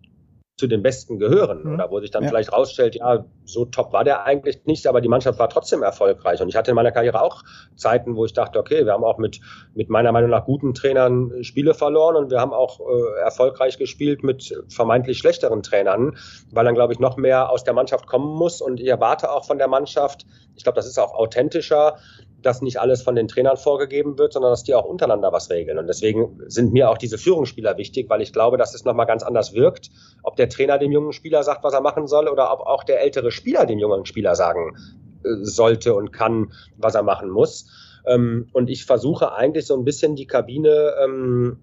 zu 0.56 0.66
den 0.66 0.82
Besten 0.82 1.18
gehören 1.18 1.64
mhm. 1.64 1.74
oder 1.74 1.90
wo 1.90 2.00
sich 2.00 2.10
dann 2.10 2.22
ja. 2.22 2.30
vielleicht 2.30 2.52
rausstellt, 2.52 2.94
ja, 2.94 3.26
so 3.44 3.66
top 3.66 3.92
war 3.92 4.04
der 4.04 4.24
eigentlich 4.24 4.64
nicht, 4.64 4.86
aber 4.86 5.02
die 5.02 5.08
Mannschaft 5.08 5.38
war 5.38 5.50
trotzdem 5.50 5.82
erfolgreich. 5.82 6.40
Und 6.40 6.48
ich 6.48 6.56
hatte 6.56 6.70
in 6.70 6.74
meiner 6.74 6.92
Karriere 6.92 7.20
auch 7.20 7.42
Zeiten, 7.76 8.16
wo 8.16 8.24
ich 8.24 8.32
dachte, 8.32 8.58
okay, 8.58 8.86
wir 8.86 8.92
haben 8.92 9.04
auch 9.04 9.18
mit, 9.18 9.40
mit 9.74 9.90
meiner 9.90 10.12
Meinung 10.12 10.30
nach 10.30 10.46
guten 10.46 10.72
Trainern 10.72 11.44
Spiele 11.44 11.74
verloren 11.74 12.16
und 12.16 12.30
wir 12.30 12.40
haben 12.40 12.54
auch 12.54 12.80
äh, 12.80 13.20
erfolgreich 13.20 13.76
gespielt 13.76 14.22
mit 14.22 14.54
vermeintlich 14.68 15.18
schlechteren 15.18 15.62
Trainern, 15.62 16.16
weil 16.52 16.64
dann, 16.64 16.74
glaube 16.74 16.94
ich, 16.94 17.00
noch 17.00 17.18
mehr 17.18 17.50
aus 17.50 17.64
der 17.64 17.74
Mannschaft 17.74 18.06
kommen 18.06 18.34
muss. 18.34 18.62
Und 18.62 18.80
ich 18.80 18.86
erwarte 18.86 19.30
auch 19.30 19.44
von 19.44 19.58
der 19.58 19.68
Mannschaft, 19.68 20.24
ich 20.56 20.62
glaube, 20.62 20.76
das 20.76 20.86
ist 20.86 20.98
auch 20.98 21.12
authentischer, 21.12 21.98
dass 22.46 22.62
nicht 22.62 22.80
alles 22.80 23.02
von 23.02 23.16
den 23.16 23.26
Trainern 23.26 23.56
vorgegeben 23.56 24.18
wird, 24.18 24.32
sondern 24.32 24.52
dass 24.52 24.62
die 24.62 24.74
auch 24.74 24.84
untereinander 24.84 25.32
was 25.32 25.50
regeln. 25.50 25.78
Und 25.78 25.88
deswegen 25.88 26.40
sind 26.46 26.72
mir 26.72 26.88
auch 26.88 26.98
diese 26.98 27.18
Führungsspieler 27.18 27.76
wichtig, 27.76 28.08
weil 28.08 28.22
ich 28.22 28.32
glaube, 28.32 28.56
dass 28.56 28.74
es 28.74 28.84
nochmal 28.84 29.06
ganz 29.06 29.22
anders 29.24 29.52
wirkt, 29.52 29.90
ob 30.22 30.36
der 30.36 30.48
Trainer 30.48 30.78
dem 30.78 30.92
jungen 30.92 31.12
Spieler 31.12 31.42
sagt, 31.42 31.64
was 31.64 31.74
er 31.74 31.80
machen 31.80 32.06
soll, 32.06 32.28
oder 32.28 32.52
ob 32.52 32.60
auch 32.60 32.84
der 32.84 33.02
ältere 33.02 33.32
Spieler 33.32 33.66
dem 33.66 33.78
jungen 33.78 34.06
Spieler 34.06 34.36
sagen 34.36 34.76
äh, 35.24 35.28
sollte 35.42 35.94
und 35.94 36.12
kann, 36.12 36.52
was 36.76 36.94
er 36.94 37.02
machen 37.02 37.30
muss. 37.30 37.66
Ähm, 38.06 38.48
und 38.52 38.70
ich 38.70 38.86
versuche 38.86 39.32
eigentlich 39.32 39.66
so 39.66 39.76
ein 39.76 39.84
bisschen 39.84 40.14
die 40.14 40.26
Kabine, 40.26 40.94
ähm, 41.02 41.58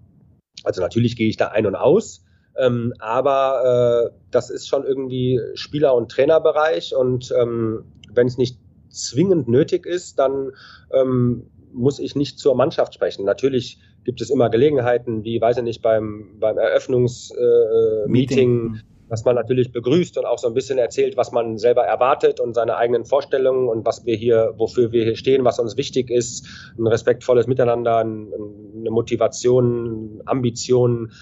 also 0.64 0.82
natürlich 0.82 1.16
gehe 1.16 1.28
ich 1.28 1.38
da 1.38 1.48
ein 1.48 1.66
und 1.66 1.76
aus, 1.76 2.24
ähm, 2.58 2.92
aber 2.98 4.10
äh, 4.12 4.16
das 4.30 4.50
ist 4.50 4.68
schon 4.68 4.84
irgendwie 4.84 5.40
Spieler- 5.54 5.94
und 5.94 6.10
Trainerbereich 6.10 6.94
und 6.94 7.30
wenn 7.30 8.28
es 8.28 8.38
nicht 8.38 8.58
zwingend 8.94 9.48
nötig 9.48 9.86
ist, 9.86 10.18
dann 10.18 10.50
ähm, 10.92 11.46
muss 11.72 11.98
ich 11.98 12.16
nicht 12.16 12.38
zur 12.38 12.54
Mannschaft 12.54 12.94
sprechen. 12.94 13.24
Natürlich 13.24 13.78
gibt 14.04 14.20
es 14.20 14.30
immer 14.30 14.50
Gelegenheiten, 14.50 15.24
wie, 15.24 15.40
weiß 15.40 15.56
ich 15.58 15.64
nicht, 15.64 15.82
beim, 15.82 16.36
beim 16.38 16.58
Eröffnungsmeeting, 16.58 18.74
äh, 18.74 18.78
dass 19.08 19.24
man 19.24 19.34
natürlich 19.34 19.72
begrüßt 19.72 20.16
und 20.18 20.24
auch 20.24 20.38
so 20.38 20.46
ein 20.48 20.54
bisschen 20.54 20.78
erzählt, 20.78 21.16
was 21.16 21.32
man 21.32 21.58
selber 21.58 21.84
erwartet 21.84 22.40
und 22.40 22.54
seine 22.54 22.76
eigenen 22.76 23.04
Vorstellungen 23.04 23.68
und 23.68 23.84
was 23.84 24.06
wir 24.06 24.16
hier, 24.16 24.54
wofür 24.56 24.92
wir 24.92 25.04
hier 25.04 25.16
stehen, 25.16 25.44
was 25.44 25.58
uns 25.58 25.76
wichtig 25.76 26.10
ist, 26.10 26.46
ein 26.78 26.86
respektvolles 26.86 27.46
Miteinander, 27.46 27.98
eine 27.98 28.90
Motivation, 28.90 30.22
Ambitionen, 30.24 31.12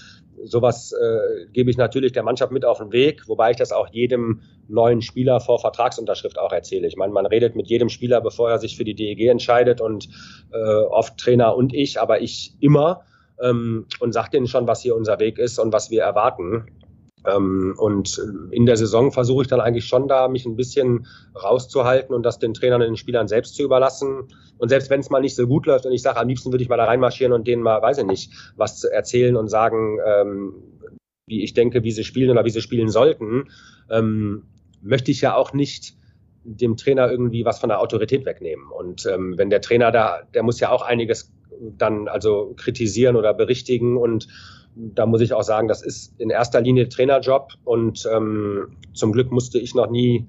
sowas 0.44 0.92
äh, 0.92 1.46
gebe 1.52 1.70
ich 1.70 1.76
natürlich 1.76 2.12
der 2.12 2.22
Mannschaft 2.22 2.52
mit 2.52 2.64
auf 2.64 2.78
den 2.78 2.92
Weg, 2.92 3.28
wobei 3.28 3.50
ich 3.52 3.56
das 3.56 3.72
auch 3.72 3.88
jedem 3.88 4.40
neuen 4.68 5.02
Spieler 5.02 5.40
vor 5.40 5.58
Vertragsunterschrift 5.58 6.38
auch 6.38 6.52
erzähle. 6.52 6.86
Ich 6.86 6.96
meine, 6.96 7.12
man 7.12 7.26
redet 7.26 7.56
mit 7.56 7.68
jedem 7.68 7.88
Spieler, 7.88 8.20
bevor 8.20 8.50
er 8.50 8.58
sich 8.58 8.76
für 8.76 8.84
die 8.84 8.94
DEG 8.94 9.28
entscheidet 9.28 9.80
und 9.80 10.08
äh, 10.52 10.58
oft 10.58 11.18
Trainer 11.18 11.56
und 11.56 11.74
ich, 11.74 12.00
aber 12.00 12.20
ich 12.20 12.54
immer 12.60 13.04
ähm, 13.40 13.86
und 14.00 14.12
sage 14.12 14.30
denen 14.30 14.46
schon, 14.46 14.66
was 14.66 14.82
hier 14.82 14.96
unser 14.96 15.18
Weg 15.18 15.38
ist 15.38 15.58
und 15.58 15.72
was 15.72 15.90
wir 15.90 16.02
erwarten. 16.02 16.66
Ähm, 17.26 17.74
und 17.78 18.20
in 18.50 18.66
der 18.66 18.76
Saison 18.76 19.12
versuche 19.12 19.42
ich 19.42 19.48
dann 19.48 19.60
eigentlich 19.60 19.86
schon 19.86 20.08
da, 20.08 20.28
mich 20.28 20.46
ein 20.46 20.56
bisschen 20.56 21.06
rauszuhalten 21.40 22.14
und 22.14 22.24
das 22.24 22.38
den 22.38 22.54
Trainern 22.54 22.80
und 22.82 22.88
den 22.88 22.96
Spielern 22.96 23.28
selbst 23.28 23.54
zu 23.54 23.62
überlassen. 23.62 24.28
Und 24.58 24.68
selbst 24.68 24.90
wenn 24.90 25.00
es 25.00 25.10
mal 25.10 25.20
nicht 25.20 25.36
so 25.36 25.46
gut 25.46 25.66
läuft 25.66 25.86
und 25.86 25.92
ich 25.92 26.02
sage, 26.02 26.18
am 26.18 26.28
liebsten 26.28 26.52
würde 26.52 26.62
ich 26.62 26.68
mal 26.68 26.76
da 26.76 26.84
reinmarschieren 26.84 27.32
und 27.32 27.46
denen 27.46 27.62
mal, 27.62 27.80
weiß 27.80 27.98
ich 27.98 28.06
nicht, 28.06 28.32
was 28.56 28.84
erzählen 28.84 29.36
und 29.36 29.48
sagen, 29.48 29.98
ähm, 30.04 30.54
wie 31.26 31.42
ich 31.42 31.54
denke, 31.54 31.84
wie 31.84 31.92
sie 31.92 32.04
spielen 32.04 32.30
oder 32.30 32.44
wie 32.44 32.50
sie 32.50 32.60
spielen 32.60 32.88
sollten, 32.88 33.48
ähm, 33.90 34.44
möchte 34.80 35.10
ich 35.10 35.20
ja 35.20 35.36
auch 35.36 35.52
nicht 35.52 35.94
dem 36.44 36.76
Trainer 36.76 37.08
irgendwie 37.10 37.44
was 37.44 37.60
von 37.60 37.68
der 37.68 37.80
Autorität 37.80 38.26
wegnehmen. 38.26 38.66
Und 38.70 39.06
ähm, 39.06 39.38
wenn 39.38 39.48
der 39.48 39.60
Trainer 39.60 39.92
da, 39.92 40.22
der 40.34 40.42
muss 40.42 40.58
ja 40.58 40.70
auch 40.70 40.82
einiges 40.82 41.32
dann 41.60 42.08
also 42.08 42.54
kritisieren 42.56 43.14
oder 43.14 43.34
berichtigen 43.34 43.96
und 43.96 44.26
da 44.74 45.06
muss 45.06 45.20
ich 45.20 45.32
auch 45.32 45.42
sagen, 45.42 45.68
das 45.68 45.82
ist 45.82 46.14
in 46.18 46.30
erster 46.30 46.60
Linie 46.60 46.88
Trainerjob 46.88 47.52
und 47.64 48.08
ähm, 48.12 48.76
zum 48.94 49.12
Glück 49.12 49.30
musste 49.30 49.58
ich 49.58 49.74
noch 49.74 49.90
nie, 49.90 50.26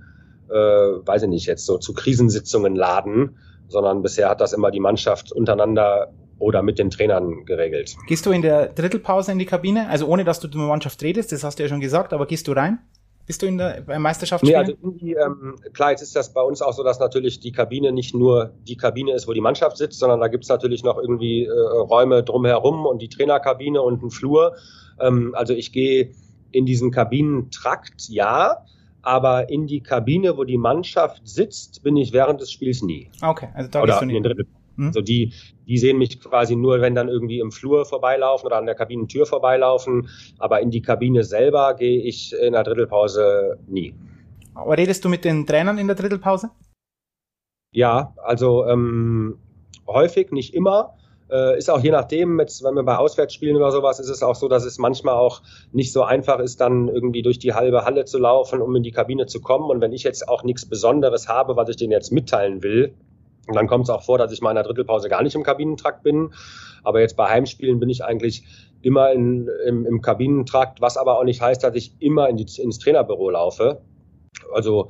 äh, 0.50 0.54
weiß 0.54 1.24
ich 1.24 1.30
nicht, 1.30 1.46
jetzt 1.46 1.66
so 1.66 1.78
zu 1.78 1.94
Krisensitzungen 1.94 2.76
laden, 2.76 3.38
sondern 3.68 4.02
bisher 4.02 4.30
hat 4.30 4.42
das 4.42 4.54
immer 4.54 4.72
die 4.72 4.80
Mannschaft 4.80 5.32
untereinander 5.32 6.12
oder 6.40 6.62
mit 6.62 6.78
den 6.78 6.90
Trainern 6.90 7.46
geregelt. 7.46 7.96
Gehst 8.08 8.26
du 8.26 8.32
in 8.32 8.42
der 8.42 8.68
Drittelpause 8.68 9.32
in 9.32 9.40
die 9.40 9.46
Kabine? 9.46 9.88
Also 9.90 10.08
ohne, 10.08 10.26
dass 10.26 10.40
du 10.40 10.48
mit 10.48 10.56
der 10.56 10.64
Mannschaft 10.64 11.02
redest, 11.02 11.32
das 11.32 11.44
hast 11.44 11.60
du 11.60 11.64
ja 11.64 11.70
schon 11.70 11.80
gesagt, 11.80 12.12
aber 12.12 12.26
gehst 12.26 12.48
du 12.48 12.52
rein? 12.52 12.80
Bist 13.26 13.42
du 13.42 13.46
in 13.46 13.58
der 13.58 13.82
beim 13.82 14.02
Meisterschaftsspiel? 14.02 14.52
Nee, 14.52 14.58
also 14.58 14.74
irgendwie, 14.82 15.14
ähm, 15.14 15.56
klar, 15.74 15.92
jetzt 15.92 16.02
ist 16.02 16.16
das 16.16 16.34
bei 16.34 16.42
uns 16.42 16.62
auch 16.62 16.74
so, 16.74 16.84
dass 16.84 17.00
natürlich 17.00 17.40
die 17.40 17.54
Kabine 17.54 17.94
nicht 17.94 18.14
nur 18.14 18.54
die 18.68 18.76
Kabine 18.76 19.14
ist, 19.14 19.28
wo 19.28 19.34
die 19.34 19.42
Mannschaft 19.42 19.78
sitzt, 19.78 20.00
sondern 20.00 20.20
da 20.20 20.28
gibt's 20.28 20.50
natürlich 20.50 20.84
noch 20.84 20.98
irgendwie 20.98 21.46
äh, 21.46 21.52
Räume 21.52 22.24
drumherum 22.24 22.86
und 22.86 23.02
die 23.02 23.10
Trainerkabine 23.10 23.82
und 23.82 24.02
einen 24.02 24.12
Flur. 24.12 24.56
Ähm, 25.00 25.34
also 25.36 25.54
ich 25.54 25.72
gehe 25.72 26.12
in 26.52 26.66
diesen 26.66 26.92
Kabinentrakt, 26.92 28.10
ja, 28.10 28.66
aber 29.02 29.50
in 29.50 29.68
die 29.68 29.82
Kabine, 29.82 30.38
wo 30.38 30.44
die 30.44 30.58
Mannschaft 30.58 31.22
sitzt, 31.26 31.82
bin 31.84 31.96
ich 31.96 32.14
während 32.14 32.42
des 32.42 32.52
Spiels 32.52 32.82
nie. 32.82 33.10
Okay, 33.22 33.50
also 33.54 33.70
da 33.70 33.82
Oder 33.82 33.94
gehst 33.94 34.02
du 34.02 34.06
nie. 34.06 34.18
In 34.18 34.24
den 34.24 34.48
Mhm. 34.76 34.88
Also 34.88 35.02
die, 35.02 35.34
die 35.68 35.78
sehen 35.78 35.98
mich 35.98 36.20
quasi 36.20 36.56
nur, 36.56 36.82
wenn 36.82 36.96
dann 36.96 37.10
irgendwie 37.10 37.40
im 37.40 37.52
Flur 37.52 37.86
vorbeilaufen 37.86 38.46
oder 38.48 38.58
an 38.58 38.66
der 38.66 38.76
Kabinentür 38.76 39.26
vorbeilaufen. 39.26 40.10
Aber 40.40 40.62
in 40.62 40.72
die 40.72 40.82
Kabine 40.82 41.24
selber 41.24 41.76
gehe 41.76 42.02
ich 42.02 42.34
in 42.34 42.54
der 42.54 42.64
Drittelpause 42.64 43.58
nie. 43.68 43.94
Aber 44.54 44.78
redest 44.78 45.04
du 45.04 45.10
mit 45.10 45.26
den 45.26 45.46
Trainern 45.46 45.78
in 45.78 45.88
der 45.88 45.96
Drittelpause? 45.96 46.52
Ja, 47.72 48.14
also 48.18 48.66
ähm, 48.68 49.40
häufig, 49.88 50.32
nicht 50.32 50.54
immer. 50.54 50.96
Äh, 51.32 51.58
ist 51.58 51.72
auch 51.72 51.80
je 51.80 51.90
nachdem, 51.90 52.40
jetzt, 52.40 52.64
wenn 52.64 52.76
wir 52.76 52.84
bei 52.84 52.98
Auswärtsspielen 52.98 53.56
oder 53.56 53.72
sowas, 53.72 54.00
ist 54.00 54.10
es 54.10 54.22
auch 54.22 54.36
so, 54.36 54.48
dass 54.48 54.66
es 54.66 54.78
manchmal 54.78 55.16
auch 55.16 55.42
nicht 55.72 55.92
so 55.92 56.04
einfach 56.04 56.40
ist, 56.40 56.62
dann 56.62 56.88
irgendwie 56.88 57.24
durch 57.24 57.40
die 57.40 57.54
halbe 57.54 57.86
Halle 57.86 58.06
zu 58.06 58.20
laufen, 58.20 58.62
um 58.62 58.76
in 58.76 58.84
die 58.84 58.92
Kabine 58.92 59.26
zu 59.26 59.42
kommen. 59.42 59.72
Und 59.72 59.82
wenn 59.82 59.94
ich 59.94 60.04
jetzt 60.04 60.28
auch 60.28 60.44
nichts 60.44 60.68
Besonderes 60.68 61.28
habe, 61.28 61.56
was 61.56 61.70
ich 61.70 61.78
denen 61.78 61.92
jetzt 61.92 62.12
mitteilen 62.12 62.62
will, 62.62 62.94
und 63.48 63.56
dann 63.56 63.68
kommt 63.68 63.86
es 63.86 63.90
auch 63.90 64.04
vor, 64.04 64.18
dass 64.18 64.32
ich 64.32 64.42
mal 64.42 64.52
in 64.52 64.56
der 64.56 64.64
Drittelpause 64.64 65.10
gar 65.10 65.22
nicht 65.22 65.36
im 65.36 65.44
Kabinentrakt 65.44 66.04
bin. 66.04 66.34
Aber 66.84 67.02
jetzt 67.02 67.18
bei 67.18 67.30
Heimspielen 67.30 67.80
bin 67.80 67.90
ich 67.90 68.04
eigentlich 68.04 68.44
immer 68.82 69.12
in, 69.12 69.50
im, 69.66 69.86
im 69.86 70.02
Kabinentrakt, 70.02 70.82
was 70.82 70.98
aber 70.98 71.18
auch 71.18 71.24
nicht 71.24 71.42
heißt, 71.42 71.64
dass 71.64 71.76
ich 71.76 71.94
immer 72.00 72.30
in 72.30 72.38
die, 72.38 72.48
ins 72.62 72.80
Trainerbüro 72.80 73.30
laufe. 73.30 73.82
Also 74.54 74.90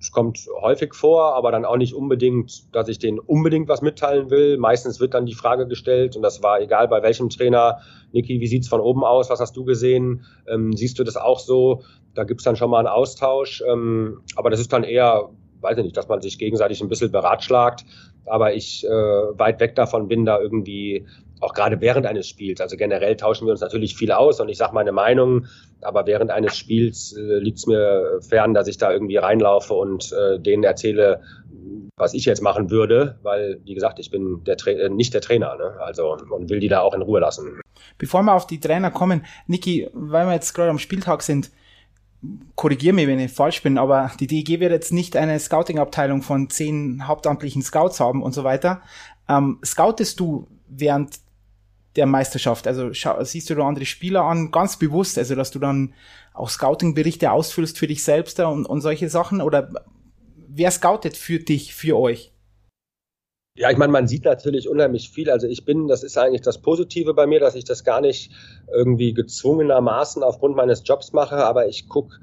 es 0.00 0.10
kommt 0.12 0.46
häufig 0.60 0.94
vor, 0.94 1.34
aber 1.34 1.50
dann 1.52 1.64
auch 1.64 1.76
nicht 1.76 1.94
unbedingt, 1.94 2.74
dass 2.74 2.88
ich 2.88 2.98
denen 2.98 3.18
unbedingt 3.18 3.68
was 3.68 3.82
mitteilen 3.82 4.30
will. 4.30 4.58
Meistens 4.58 5.00
wird 5.00 5.14
dann 5.14 5.26
die 5.26 5.34
Frage 5.34 5.66
gestellt, 5.66 6.16
und 6.16 6.22
das 6.22 6.42
war 6.42 6.60
egal 6.60 6.88
bei 6.88 7.02
welchem 7.02 7.28
Trainer, 7.28 7.78
Niki, 8.12 8.40
wie 8.40 8.46
sieht's 8.46 8.68
von 8.68 8.80
oben 8.80 9.04
aus? 9.04 9.30
Was 9.30 9.40
hast 9.40 9.56
du 9.56 9.64
gesehen? 9.64 10.24
Ähm, 10.48 10.72
siehst 10.72 10.98
du 10.98 11.04
das 11.04 11.16
auch 11.16 11.38
so? 11.38 11.82
Da 12.14 12.24
gibt's 12.24 12.44
dann 12.44 12.56
schon 12.56 12.70
mal 12.70 12.78
einen 12.78 12.88
Austausch. 12.88 13.62
Ähm, 13.66 14.20
aber 14.36 14.50
das 14.50 14.60
ist 14.60 14.72
dann 14.72 14.84
eher 14.84 15.30
weiß 15.66 15.78
ich 15.78 15.84
nicht, 15.84 15.96
dass 15.96 16.08
man 16.08 16.20
sich 16.22 16.38
gegenseitig 16.38 16.80
ein 16.80 16.88
bisschen 16.88 17.12
beratschlagt, 17.12 17.84
aber 18.24 18.54
ich 18.54 18.84
äh, 18.84 18.88
weit 18.88 19.60
weg 19.60 19.74
davon 19.74 20.08
bin, 20.08 20.24
da 20.24 20.40
irgendwie 20.40 21.06
auch 21.40 21.52
gerade 21.52 21.80
während 21.80 22.06
eines 22.06 22.28
Spiels, 22.28 22.60
also 22.60 22.76
generell 22.76 23.16
tauschen 23.16 23.46
wir 23.46 23.52
uns 23.52 23.60
natürlich 23.60 23.94
viel 23.94 24.10
aus 24.10 24.40
und 24.40 24.48
ich 24.48 24.56
sage 24.56 24.74
meine 24.74 24.92
Meinung, 24.92 25.46
aber 25.82 26.06
während 26.06 26.30
eines 26.30 26.56
Spiels 26.56 27.14
äh, 27.16 27.38
liegt 27.38 27.58
es 27.58 27.66
mir 27.66 28.20
fern, 28.26 28.54
dass 28.54 28.68
ich 28.68 28.78
da 28.78 28.90
irgendwie 28.92 29.16
reinlaufe 29.16 29.74
und 29.74 30.12
äh, 30.12 30.40
denen 30.40 30.64
erzähle, 30.64 31.20
was 31.96 32.14
ich 32.14 32.24
jetzt 32.24 32.42
machen 32.42 32.70
würde, 32.70 33.18
weil, 33.22 33.60
wie 33.64 33.74
gesagt, 33.74 33.98
ich 33.98 34.10
bin 34.10 34.44
der 34.44 34.56
Tra 34.56 34.70
äh, 34.70 34.88
nicht 34.88 35.12
der 35.14 35.20
Trainer, 35.20 35.56
ne? 35.56 35.74
also 35.80 36.16
und 36.30 36.48
will 36.48 36.60
die 36.60 36.68
da 36.68 36.80
auch 36.80 36.94
in 36.94 37.02
Ruhe 37.02 37.20
lassen. 37.20 37.60
Bevor 37.98 38.22
wir 38.22 38.34
auf 38.34 38.46
die 38.46 38.60
Trainer 38.60 38.90
kommen, 38.90 39.24
Niki, 39.46 39.88
weil 39.92 40.26
wir 40.26 40.34
jetzt 40.34 40.54
gerade 40.54 40.70
am 40.70 40.78
Spieltag 40.78 41.22
sind, 41.22 41.50
korrigiere 42.54 42.94
mich, 42.94 43.06
wenn 43.06 43.18
ich 43.18 43.32
falsch 43.32 43.62
bin, 43.62 43.78
aber 43.78 44.10
die 44.20 44.26
DEG 44.26 44.60
wird 44.60 44.72
jetzt 44.72 44.92
nicht 44.92 45.16
eine 45.16 45.38
Scouting-Abteilung 45.38 46.22
von 46.22 46.50
zehn 46.50 47.06
hauptamtlichen 47.06 47.62
Scouts 47.62 48.00
haben 48.00 48.22
und 48.22 48.32
so 48.32 48.44
weiter. 48.44 48.82
Ähm, 49.28 49.58
scoutest 49.64 50.20
du 50.20 50.46
während 50.68 51.20
der 51.96 52.06
Meisterschaft? 52.06 52.66
Also 52.66 52.92
siehst 53.24 53.50
du 53.50 53.54
da 53.54 53.66
andere 53.66 53.86
Spieler 53.86 54.22
an, 54.22 54.50
ganz 54.50 54.78
bewusst, 54.78 55.18
also 55.18 55.34
dass 55.34 55.50
du 55.50 55.58
dann 55.58 55.94
auch 56.34 56.50
Scouting-Berichte 56.50 57.30
ausfüllst 57.30 57.78
für 57.78 57.86
dich 57.86 58.04
selbst 58.04 58.38
und, 58.40 58.66
und 58.66 58.80
solche 58.80 59.08
Sachen? 59.08 59.40
Oder 59.40 59.72
wer 60.48 60.70
scoutet 60.70 61.16
für 61.16 61.38
dich, 61.38 61.74
für 61.74 61.98
euch? 61.98 62.32
Ja, 63.56 63.70
ich 63.70 63.78
meine, 63.78 63.90
man 63.90 64.06
sieht 64.06 64.24
natürlich 64.24 64.68
unheimlich 64.68 65.10
viel. 65.10 65.30
Also 65.30 65.46
ich 65.46 65.64
bin, 65.64 65.88
das 65.88 66.02
ist 66.02 66.18
eigentlich 66.18 66.42
das 66.42 66.58
Positive 66.58 67.14
bei 67.14 67.26
mir, 67.26 67.40
dass 67.40 67.54
ich 67.54 67.64
das 67.64 67.84
gar 67.84 68.02
nicht 68.02 68.30
irgendwie 68.72 69.14
gezwungenermaßen 69.14 70.22
aufgrund 70.22 70.56
meines 70.56 70.82
Jobs 70.84 71.14
mache, 71.14 71.36
aber 71.36 71.66
ich 71.66 71.88
gucke 71.88 72.16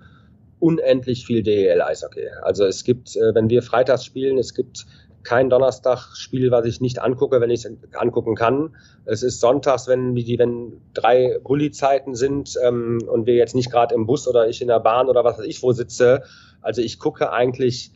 unendlich 0.59 1.25
viel 1.25 1.41
DEL-Eishockey. 1.41 2.29
Also 2.43 2.65
es 2.65 2.83
gibt, 2.83 3.15
äh, 3.15 3.33
wenn 3.33 3.49
wir 3.49 3.63
freitags 3.63 4.05
spielen, 4.05 4.37
es 4.37 4.53
gibt 4.53 4.85
kein 5.23 5.49
Donnerstagspiel, 5.49 6.51
was 6.51 6.65
ich 6.65 6.81
nicht 6.81 7.01
angucke, 7.01 7.41
wenn 7.41 7.49
ich 7.49 7.65
es 7.65 7.71
angucken 7.93 8.35
kann. 8.35 8.75
Es 9.05 9.23
ist 9.23 9.39
sonntags, 9.39 9.87
wenn 9.87 10.13
die, 10.15 10.37
wenn 10.37 10.81
drei 10.93 11.39
Bulli-Zeiten 11.43 12.13
sind 12.13 12.57
ähm, 12.63 12.99
und 13.09 13.25
wir 13.25 13.35
jetzt 13.35 13.55
nicht 13.55 13.71
gerade 13.71 13.95
im 13.95 14.05
Bus 14.05 14.27
oder 14.27 14.47
ich 14.47 14.61
in 14.61 14.67
der 14.67 14.81
Bahn 14.81 15.07
oder 15.07 15.23
was 15.23 15.39
weiß 15.39 15.45
ich 15.45 15.63
wo 15.63 15.71
sitze. 15.71 16.23
Also 16.61 16.81
ich 16.81 16.99
gucke 16.99 17.31
eigentlich 17.31 17.91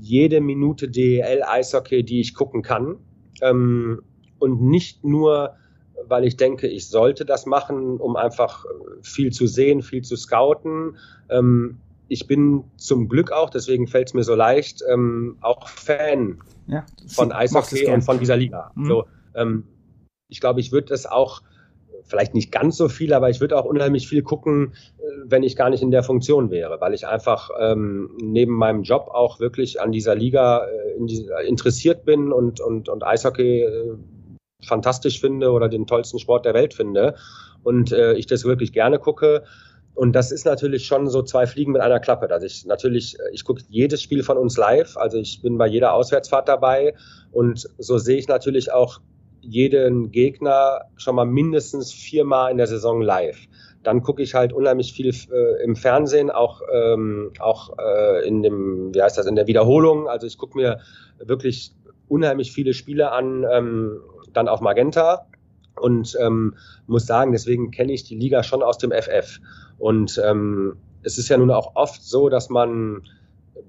jede 0.00 0.40
Minute 0.40 0.88
DEL-Eishockey, 0.88 2.02
die 2.04 2.20
ich 2.20 2.34
gucken 2.34 2.62
kann. 2.62 2.96
Ähm, 3.42 4.02
und 4.38 4.62
nicht 4.62 5.04
nur, 5.04 5.56
weil 6.06 6.24
ich 6.24 6.36
denke, 6.36 6.66
ich 6.66 6.88
sollte 6.88 7.24
das 7.24 7.46
machen, 7.46 7.98
um 7.98 8.16
einfach 8.16 8.64
viel 9.02 9.32
zu 9.32 9.46
sehen, 9.46 9.82
viel 9.82 10.02
zu 10.02 10.16
scouten. 10.16 10.96
Ähm, 11.28 11.78
ich 12.08 12.26
bin 12.26 12.64
zum 12.76 13.08
Glück 13.08 13.30
auch, 13.30 13.50
deswegen 13.50 13.86
fällt 13.86 14.08
es 14.08 14.14
mir 14.14 14.24
so 14.24 14.34
leicht, 14.34 14.82
ähm, 14.90 15.36
auch 15.40 15.68
Fan 15.68 16.40
ja, 16.66 16.84
von 17.06 17.30
Eishockey 17.30 17.86
und 17.86 18.02
von 18.02 18.18
dieser 18.18 18.36
Liga. 18.36 18.72
Mhm. 18.74 18.86
So, 18.86 19.04
ähm, 19.34 19.64
ich 20.28 20.40
glaube, 20.40 20.60
ich 20.60 20.72
würde 20.72 20.88
das 20.88 21.06
auch, 21.06 21.42
vielleicht 22.04 22.34
nicht 22.34 22.50
ganz 22.50 22.76
so 22.76 22.88
viel, 22.88 23.12
aber 23.12 23.30
ich 23.30 23.40
würde 23.40 23.56
auch 23.56 23.64
unheimlich 23.64 24.08
viel 24.08 24.22
gucken, 24.22 24.72
äh, 24.98 24.99
wenn 25.24 25.42
ich 25.42 25.56
gar 25.56 25.70
nicht 25.70 25.82
in 25.82 25.90
der 25.90 26.02
Funktion 26.02 26.50
wäre, 26.50 26.80
weil 26.80 26.94
ich 26.94 27.06
einfach 27.06 27.50
ähm, 27.58 28.10
neben 28.20 28.54
meinem 28.54 28.82
Job 28.82 29.08
auch 29.12 29.40
wirklich 29.40 29.80
an 29.80 29.92
dieser 29.92 30.14
Liga 30.14 30.66
äh, 30.66 30.96
in 30.96 31.06
die, 31.06 31.28
interessiert 31.46 32.04
bin 32.04 32.32
und, 32.32 32.60
und, 32.60 32.88
und 32.88 33.04
Eishockey 33.04 33.62
äh, 33.62 33.94
fantastisch 34.62 35.20
finde 35.20 35.52
oder 35.52 35.68
den 35.68 35.86
tollsten 35.86 36.18
Sport 36.18 36.44
der 36.44 36.54
Welt 36.54 36.74
finde 36.74 37.14
und 37.62 37.92
äh, 37.92 38.14
ich 38.14 38.26
das 38.26 38.44
wirklich 38.44 38.72
gerne 38.72 38.98
gucke 38.98 39.44
und 39.94 40.12
das 40.12 40.32
ist 40.32 40.46
natürlich 40.46 40.86
schon 40.86 41.08
so 41.08 41.22
zwei 41.22 41.46
Fliegen 41.46 41.72
mit 41.72 41.82
einer 41.82 42.00
Klappe. 42.00 42.30
Also 42.30 42.46
ich 42.46 42.64
natürlich, 42.64 43.18
äh, 43.18 43.22
ich 43.32 43.44
gucke 43.44 43.62
jedes 43.68 44.02
Spiel 44.02 44.22
von 44.22 44.38
uns 44.38 44.56
live. 44.56 44.96
Also 44.96 45.18
ich 45.18 45.42
bin 45.42 45.58
bei 45.58 45.66
jeder 45.66 45.92
Auswärtsfahrt 45.92 46.48
dabei. 46.48 46.94
Und 47.32 47.68
so 47.78 47.98
sehe 47.98 48.16
ich 48.16 48.28
natürlich 48.28 48.72
auch 48.72 49.00
jeden 49.42 50.10
Gegner 50.10 50.82
schon 50.96 51.16
mal 51.16 51.26
mindestens 51.26 51.92
viermal 51.92 52.50
in 52.50 52.58
der 52.58 52.66
Saison 52.66 53.02
live. 53.02 53.38
Dann 53.82 54.02
gucke 54.02 54.22
ich 54.22 54.34
halt 54.34 54.52
unheimlich 54.52 54.92
viel 54.92 55.08
äh, 55.08 55.64
im 55.64 55.76
Fernsehen, 55.76 56.30
auch, 56.30 56.60
ähm, 56.72 57.32
auch 57.38 57.78
äh, 57.78 58.26
in 58.26 58.42
dem, 58.42 58.94
wie 58.94 59.02
heißt 59.02 59.16
das, 59.16 59.26
in 59.26 59.36
der 59.36 59.46
Wiederholung. 59.46 60.08
Also 60.08 60.26
ich 60.26 60.36
gucke 60.36 60.56
mir 60.56 60.80
wirklich 61.18 61.72
unheimlich 62.08 62.52
viele 62.52 62.74
Spiele 62.74 63.12
an, 63.12 63.46
ähm, 63.50 64.00
dann 64.32 64.48
auf 64.48 64.60
Magenta 64.60 65.26
und 65.80 66.16
ähm, 66.20 66.56
muss 66.86 67.06
sagen, 67.06 67.32
deswegen 67.32 67.70
kenne 67.70 67.92
ich 67.92 68.04
die 68.04 68.16
Liga 68.16 68.42
schon 68.42 68.62
aus 68.62 68.78
dem 68.78 68.92
FF. 68.92 69.40
Und 69.78 70.20
ähm, 70.24 70.76
es 71.02 71.18
ist 71.18 71.28
ja 71.28 71.38
nun 71.38 71.50
auch 71.50 71.74
oft 71.74 72.02
so, 72.02 72.28
dass 72.28 72.50
man 72.50 73.02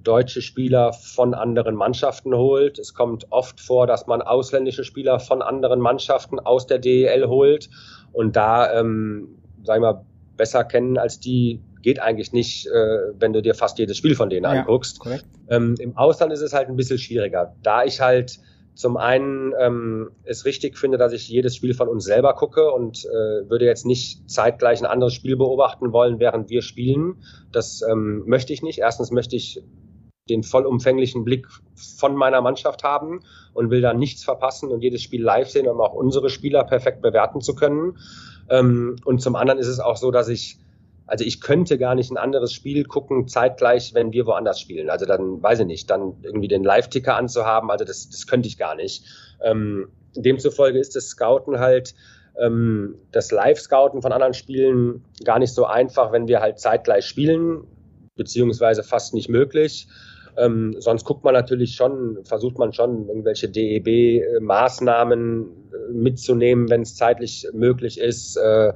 deutsche 0.04 0.42
Spieler 0.42 0.94
von 0.94 1.34
anderen 1.34 1.76
Mannschaften 1.76 2.36
holt. 2.36 2.80
Es 2.80 2.94
kommt 2.94 3.28
oft 3.30 3.60
vor, 3.60 3.88
dass 3.88 4.08
man 4.08 4.22
ausländische 4.22 4.84
Spieler 4.84 5.20
von 5.20 5.42
anderen 5.42 5.80
Mannschaften 5.80 6.40
aus 6.40 6.68
der 6.68 6.80
DEL 6.80 7.28
holt. 7.28 7.70
Und 8.12 8.36
da, 8.36 8.80
ähm, 8.80 9.38
sag 9.64 9.78
ich 9.78 9.82
mal, 9.82 10.06
besser 10.38 10.64
kennen 10.64 10.98
als 10.98 11.20
die 11.20 11.62
geht 11.82 12.00
eigentlich 12.00 12.32
nicht, 12.32 12.68
äh, 12.68 13.14
wenn 13.20 13.34
du 13.34 13.42
dir 13.42 13.56
fast 13.56 13.80
jedes 13.80 13.98
Spiel 13.98 14.16
von 14.16 14.30
denen 14.30 14.44
ja, 14.44 14.52
anguckst. 14.52 15.00
Ähm, 15.50 15.76
Im 15.80 15.98
Ausland 15.98 16.32
ist 16.32 16.42
es 16.42 16.54
halt 16.54 16.70
ein 16.70 16.76
bisschen 16.76 16.98
schwieriger. 16.98 17.56
Da 17.64 17.84
ich 17.84 18.02
halt 18.02 18.40
zum 18.74 18.98
einen 18.98 19.54
ähm, 19.60 20.12
es 20.24 20.46
richtig 20.46 20.78
finde, 20.78 20.98
dass 20.98 21.12
ich 21.12 21.28
jedes 21.28 21.56
Spiel 21.56 21.74
von 21.74 21.88
uns 21.88 22.06
selber 22.06 22.34
gucke 22.36 22.72
und 22.72 23.06
äh, 23.06 23.50
würde 23.50 23.66
jetzt 23.66 23.86
nicht 23.86 24.30
zeitgleich 24.30 24.80
ein 24.80 24.86
anderes 24.86 25.14
Spiel 25.14 25.36
beobachten 25.36 25.92
wollen, 25.92 26.20
während 26.20 26.50
wir 26.50 26.62
spielen. 26.62 27.24
Das 27.52 27.82
ähm, 27.82 28.24
möchte 28.26 28.54
ich 28.54 28.62
nicht. 28.62 28.80
Erstens 28.80 29.12
möchte 29.12 29.36
ich 29.36 29.62
den 30.30 30.44
vollumfänglichen 30.44 31.26
Blick 31.26 31.48
von 31.98 32.16
meiner 32.16 32.42
Mannschaft 32.42 32.84
haben 32.84 33.22
und 33.54 33.70
will 33.70 33.82
da 33.82 33.94
nichts 33.94 34.24
verpassen 34.24 34.70
und 34.70 34.82
jedes 34.82 35.02
Spiel 35.02 35.22
live 35.22 35.50
sehen, 35.50 35.68
um 35.68 35.82
auch 35.82 35.94
unsere 35.94 36.30
Spieler 36.30 36.64
perfekt 36.64 37.02
bewerten 37.02 37.42
zu 37.42 37.56
können. 37.56 37.98
Ähm, 38.52 38.98
und 39.04 39.22
zum 39.22 39.36
anderen 39.36 39.60
ist 39.60 39.68
es 39.68 39.80
auch 39.80 39.98
so, 39.98 40.12
dass 40.12 40.28
ich 40.28 40.60
also 41.12 41.26
ich 41.26 41.42
könnte 41.42 41.78
gar 41.78 41.94
nicht 41.94 42.10
ein 42.10 42.18
anderes 42.18 42.54
Spiel 42.54 42.86
gucken, 42.86 43.28
zeitgleich, 43.28 43.94
wenn 43.94 44.14
wir 44.14 44.26
woanders 44.28 44.62
spielen. 44.62 44.90
Also 44.90 45.06
dann, 45.06 45.44
weiß 45.44 45.60
ich 45.60 45.66
nicht, 45.66 45.90
dann 45.90 46.14
irgendwie 46.22 46.48
den 46.48 46.64
Live-Ticker 46.64 47.18
anzuhaben, 47.18 47.70
also 47.70 47.84
das, 47.84 48.10
das 48.10 48.28
könnte 48.28 48.48
ich 48.48 48.58
gar 48.58 48.76
nicht. 48.76 49.04
Ähm, 49.44 49.90
demzufolge 50.16 50.80
ist 50.80 50.96
das 50.96 51.10
Scouten 51.10 51.60
halt, 51.60 51.96
ähm, 52.40 52.96
das 53.12 53.30
Live-Scouten 53.32 54.02
von 54.02 54.14
anderen 54.14 54.34
Spielen 54.34 55.04
gar 55.26 55.38
nicht 55.38 55.54
so 55.54 55.66
einfach, 55.66 56.14
wenn 56.14 56.30
wir 56.30 56.40
halt 56.40 56.60
zeitgleich 56.60 57.06
spielen, 57.06 57.66
beziehungsweise 58.16 58.82
fast 58.82 59.14
nicht 59.14 59.28
möglich. 59.28 59.90
Ähm, 60.38 60.76
sonst 60.80 61.06
guckt 61.06 61.24
man 61.24 61.34
natürlich 61.34 61.76
schon, 61.76 62.20
versucht 62.24 62.58
man 62.58 62.74
schon, 62.74 63.08
irgendwelche 63.08 63.50
DEB-Maßnahmen 63.50 65.44
äh, 65.44 65.94
mitzunehmen, 65.94 66.70
wenn 66.70 66.82
es 66.82 66.96
zeitlich 66.96 67.48
möglich 67.54 68.00
ist. 68.00 68.38
Äh, 68.38 68.74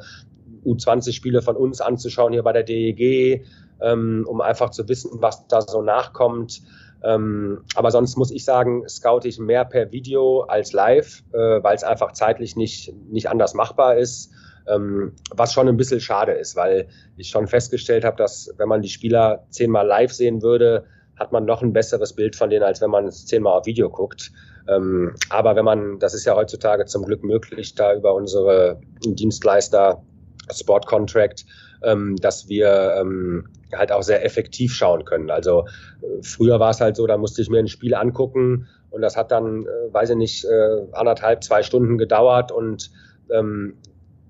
U20-Spiele 0.66 1.42
von 1.42 1.56
uns 1.56 1.80
anzuschauen 1.82 2.34
hier 2.34 2.44
bei 2.44 2.54
der 2.54 2.64
DEG, 2.64 3.46
ähm, 3.82 4.26
um 4.28 4.42
einfach 4.42 4.72
zu 4.72 4.88
wissen, 4.90 5.12
was 5.22 5.48
da 5.48 5.62
so 5.62 5.82
nachkommt. 5.82 6.62
Ähm, 7.04 7.62
aber 7.76 7.92
sonst 7.92 8.18
muss 8.18 8.32
ich 8.32 8.44
sagen, 8.44 8.88
scoute 8.90 9.28
ich 9.28 9.38
mehr 9.38 9.66
per 9.66 9.92
Video 9.92 10.42
als 10.42 10.74
live, 10.74 11.24
äh, 11.34 11.38
weil 11.38 11.76
es 11.76 11.84
einfach 11.84 12.14
zeitlich 12.14 12.56
nicht, 12.56 12.94
nicht 13.10 13.30
anders 13.30 13.54
machbar 13.54 13.98
ist. 13.98 14.32
Ähm, 14.68 15.14
was 15.30 15.54
schon 15.54 15.68
ein 15.68 15.78
bisschen 15.78 16.02
schade 16.02 16.32
ist, 16.32 16.56
weil 16.56 16.88
ich 17.18 17.30
schon 17.30 17.46
festgestellt 17.46 18.04
habe, 18.04 18.18
dass 18.18 18.52
wenn 18.58 18.68
man 18.68 18.82
die 18.82 18.90
Spieler 18.90 19.46
zehnmal 19.52 19.86
live 19.86 20.12
sehen 20.12 20.42
würde, 20.42 20.86
hat 21.18 21.32
man 21.32 21.46
noch 21.46 21.62
ein 21.62 21.74
besseres 21.74 22.14
Bild 22.14 22.36
von 22.36 22.50
denen, 22.50 22.64
als 22.64 22.82
wenn 22.82 22.90
man 22.90 23.08
es 23.08 23.26
zehnmal 23.26 23.58
auf 23.60 23.66
Video 23.66 23.90
guckt. 23.90 24.32
Ähm, 24.68 25.16
aber 25.30 25.56
wenn 25.56 25.66
man, 25.66 26.00
das 26.00 26.14
ist 26.14 26.26
ja 26.26 26.36
heutzutage 26.36 26.86
zum 26.86 27.06
Glück 27.06 27.24
möglich, 27.24 27.76
da 27.76 27.94
über 27.94 28.14
unsere 28.14 28.80
Dienstleister 29.06 30.04
Sport 30.52 30.86
Contract, 30.86 31.46
ähm, 31.84 32.16
dass 32.18 32.50
wir 32.50 32.96
ähm, 33.00 33.48
halt 33.74 33.92
auch 33.92 34.04
sehr 34.04 34.24
effektiv 34.24 34.74
schauen 34.74 35.06
können. 35.06 35.30
Also 35.30 35.66
äh, 36.02 36.22
früher 36.22 36.60
war 36.60 36.72
es 36.72 36.82
halt 36.82 36.96
so, 36.96 37.08
da 37.08 37.18
musste 37.18 37.42
ich 37.42 37.50
mir 37.50 37.60
ein 37.60 37.68
Spiel 37.68 37.96
angucken 37.96 38.68
und 38.90 39.02
das 39.02 39.18
hat 39.18 39.32
dann, 39.32 39.66
äh, 39.66 39.94
weiß 39.94 40.12
ich 40.12 40.16
nicht, 40.18 40.46
äh, 40.46 40.82
anderthalb, 40.94 41.44
zwei 41.44 41.64
Stunden 41.64 41.98
gedauert 41.98 42.52
und 42.52 42.92
ähm, 43.32 43.78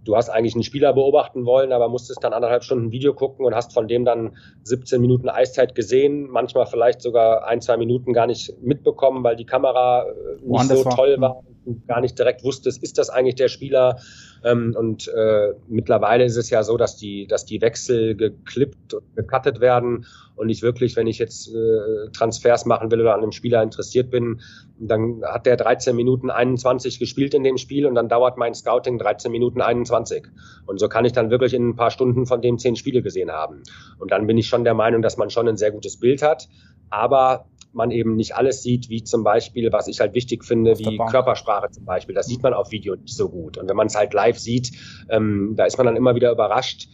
du 0.06 0.16
hast 0.16 0.30
eigentlich 0.30 0.54
einen 0.54 0.64
Spieler 0.64 0.94
beobachten 0.94 1.46
wollen, 1.46 1.72
aber 1.72 1.90
musstest 1.90 2.24
dann 2.24 2.34
anderthalb 2.34 2.64
Stunden 2.64 2.92
Video 2.92 3.14
gucken 3.14 3.46
und 3.46 3.56
hast 3.56 3.74
von 3.74 3.88
dem 3.88 4.06
dann 4.06 4.38
17 4.64 5.02
Minuten 5.02 5.28
Eiszeit 5.28 5.76
gesehen, 5.76 6.30
manchmal 6.30 6.68
vielleicht 6.68 7.02
sogar 7.02 7.46
ein, 7.48 7.62
zwei 7.62 7.78
Minuten 7.78 8.14
gar 8.14 8.28
nicht 8.28 8.54
mitbekommen, 8.62 9.24
weil 9.24 9.36
die 9.36 9.46
Kamera 9.46 10.04
äh, 10.04 10.34
nicht 10.36 10.44
Woanders 10.44 10.84
so 10.84 10.90
toll 10.90 11.16
war 11.20 11.44
und 11.66 11.88
gar 11.88 12.02
nicht 12.02 12.18
direkt 12.18 12.44
wusstest, 12.44 12.82
ist 12.84 12.98
das 12.98 13.10
eigentlich 13.10 13.36
der 13.36 13.48
Spieler? 13.48 13.98
Ähm, 14.44 14.76
und 14.78 15.08
äh, 15.08 15.54
mittlerweile 15.68 16.26
ist 16.26 16.38
es 16.38 16.50
ja 16.50 16.64
so, 16.64 16.78
dass 16.78 16.98
die, 16.98 17.28
dass 17.28 17.46
die 17.46 17.62
Wechsel 17.62 18.16
geklippt 18.16 18.94
und 18.94 19.16
gecuttet 19.16 19.60
werden 19.60 20.06
und 20.36 20.50
ich 20.50 20.62
wirklich, 20.62 20.96
wenn 20.96 21.08
ich 21.08 21.18
jetzt 21.18 21.50
äh, 21.50 22.10
Transfers 22.12 22.66
machen 22.66 22.92
will 22.92 23.02
oder 23.02 23.14
an 23.14 23.22
einem 23.22 23.32
Spieler 23.32 23.64
interessiert 23.64 24.10
bin, 24.12 24.42
dann 24.78 25.22
hat 25.24 25.46
der 25.46 25.56
13 25.56 25.96
Minuten 25.96 26.30
21 26.30 27.00
gespielt 27.00 27.34
in 27.34 27.44
dem 27.44 27.58
Spiel 27.58 27.86
und 27.86 27.96
dann 27.96 28.10
dauert 28.10 28.38
mein 28.38 28.54
Scouting 28.54 28.98
13 28.98 29.32
Minuten 29.32 29.62
21. 29.62 30.28
Und 30.66 30.80
so 30.80 30.90
kann 30.90 31.06
ich 31.06 31.14
dann 31.14 31.30
wirklich 31.30 31.54
in 31.54 31.70
ein 31.70 31.76
paar 31.76 31.92
Stunden 31.92 32.26
von 32.26 32.42
dem 32.42 32.58
zehn 32.58 32.76
Spiele 32.76 33.02
gesehen 33.02 33.32
haben. 33.32 33.64
Und 33.98 34.12
dann 34.12 34.28
bin 34.28 34.38
ich 34.38 34.48
schon 34.48 34.64
der 34.64 34.74
Meinung, 34.74 35.02
dass 35.02 35.18
man 35.18 35.30
schon 35.30 35.48
ein 35.48 35.58
sehr 35.58 35.72
gutes 35.72 36.00
Bild 36.00 36.22
hat. 36.22 36.50
Aber 36.90 37.46
man 37.76 37.92
eben 37.92 38.16
nicht 38.16 38.36
alles 38.36 38.64
sieht, 38.64 38.90
wie 38.90 39.04
zum 39.04 39.24
Beispiel, 39.24 39.72
was 39.72 39.88
ich 39.88 40.00
halt 40.00 40.14
wichtig 40.14 40.44
finde, 40.44 40.78
wie 40.80 40.98
Körpersprache 40.98 41.70
zum 41.72 41.86
Beispiel. 41.86 42.16
Das 42.16 42.28
sieht 42.28 42.42
man 42.42 42.54
auf 42.54 42.72
Video 42.72 42.96
nicht 42.96 43.16
so 43.16 43.30
gut. 43.30 43.58
Und 43.58 43.70
wenn 43.70 43.76
man 43.76 43.88
es 43.88 43.96
halt 43.96 44.14
live 44.14 44.40
sieht, 44.40 44.72
ähm, 45.10 45.54
da 45.56 45.66
ist 45.66 45.78
man 45.78 45.86
dann 45.86 45.96
immer 45.96 46.16
wieder 46.16 46.32
überrascht, 46.32 46.90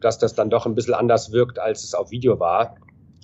dass 0.00 0.18
das 0.18 0.34
dann 0.34 0.50
doch 0.50 0.66
ein 0.66 0.74
bisschen 0.74 0.94
anders 0.94 1.32
wirkt, 1.32 1.58
als 1.58 1.84
es 1.84 1.94
auf 1.94 2.10
Video 2.10 2.40
war. 2.40 2.76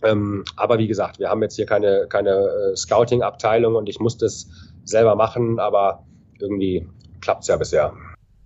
Ähm, 0.05 0.45
aber 0.57 0.79
wie 0.79 0.87
gesagt, 0.87 1.19
wir 1.19 1.29
haben 1.29 1.43
jetzt 1.43 1.57
hier 1.57 1.67
keine, 1.67 2.07
keine 2.09 2.31
äh, 2.31 2.77
Scouting-Abteilung 2.77 3.75
und 3.75 3.89
ich 3.89 3.99
muss 3.99 4.17
das 4.17 4.49
selber 4.85 5.17
machen, 5.17 5.59
aber 5.59 6.07
irgendwie 6.39 6.87
klappt 7.21 7.43
es 7.43 7.49
ja 7.49 7.57
bisher. 7.57 7.93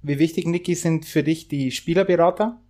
Wie 0.02 0.18
wichtig, 0.18 0.46
Niki, 0.46 0.74
sind 0.74 1.04
für 1.04 1.22
dich 1.22 1.48
die 1.48 1.70
Spielerberater? 1.70 2.60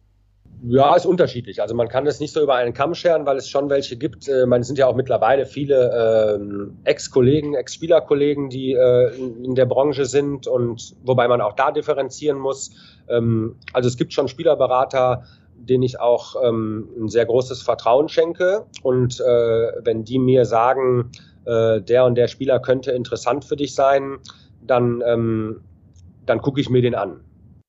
Ja, 0.64 0.94
ist 0.94 1.06
unterschiedlich. 1.06 1.60
Also 1.60 1.74
man 1.74 1.88
kann 1.88 2.04
das 2.04 2.20
nicht 2.20 2.32
so 2.32 2.40
über 2.40 2.54
einen 2.54 2.72
Kamm 2.72 2.94
scheren, 2.94 3.26
weil 3.26 3.36
es 3.36 3.48
schon 3.48 3.68
welche 3.68 3.96
gibt. 3.96 4.28
Äh, 4.28 4.46
man 4.46 4.62
sind 4.62 4.78
ja 4.78 4.86
auch 4.86 4.94
mittlerweile 4.94 5.44
viele 5.44 6.36
ähm, 6.36 6.78
Ex-Kollegen, 6.84 7.54
Ex-Spielerkollegen, 7.54 8.48
die 8.48 8.72
äh, 8.72 9.12
in 9.42 9.56
der 9.56 9.66
Branche 9.66 10.04
sind 10.04 10.46
und 10.46 10.94
wobei 11.02 11.26
man 11.26 11.40
auch 11.40 11.54
da 11.54 11.72
differenzieren 11.72 12.38
muss. 12.38 12.70
Ähm, 13.08 13.56
also 13.72 13.88
es 13.88 13.96
gibt 13.96 14.12
schon 14.12 14.28
Spielerberater, 14.28 15.24
denen 15.56 15.82
ich 15.82 15.98
auch 15.98 16.36
ähm, 16.44 16.88
ein 16.96 17.08
sehr 17.08 17.26
großes 17.26 17.62
Vertrauen 17.62 18.08
schenke. 18.08 18.66
Und 18.84 19.18
äh, 19.18 19.72
wenn 19.82 20.04
die 20.04 20.20
mir 20.20 20.44
sagen, 20.44 21.10
äh, 21.44 21.80
der 21.80 22.04
und 22.04 22.14
der 22.14 22.28
Spieler 22.28 22.60
könnte 22.60 22.92
interessant 22.92 23.44
für 23.44 23.56
dich 23.56 23.74
sein, 23.74 24.18
dann, 24.64 25.02
ähm, 25.04 25.62
dann 26.24 26.40
gucke 26.40 26.60
ich 26.60 26.70
mir 26.70 26.82
den 26.82 26.94
an. 26.94 27.20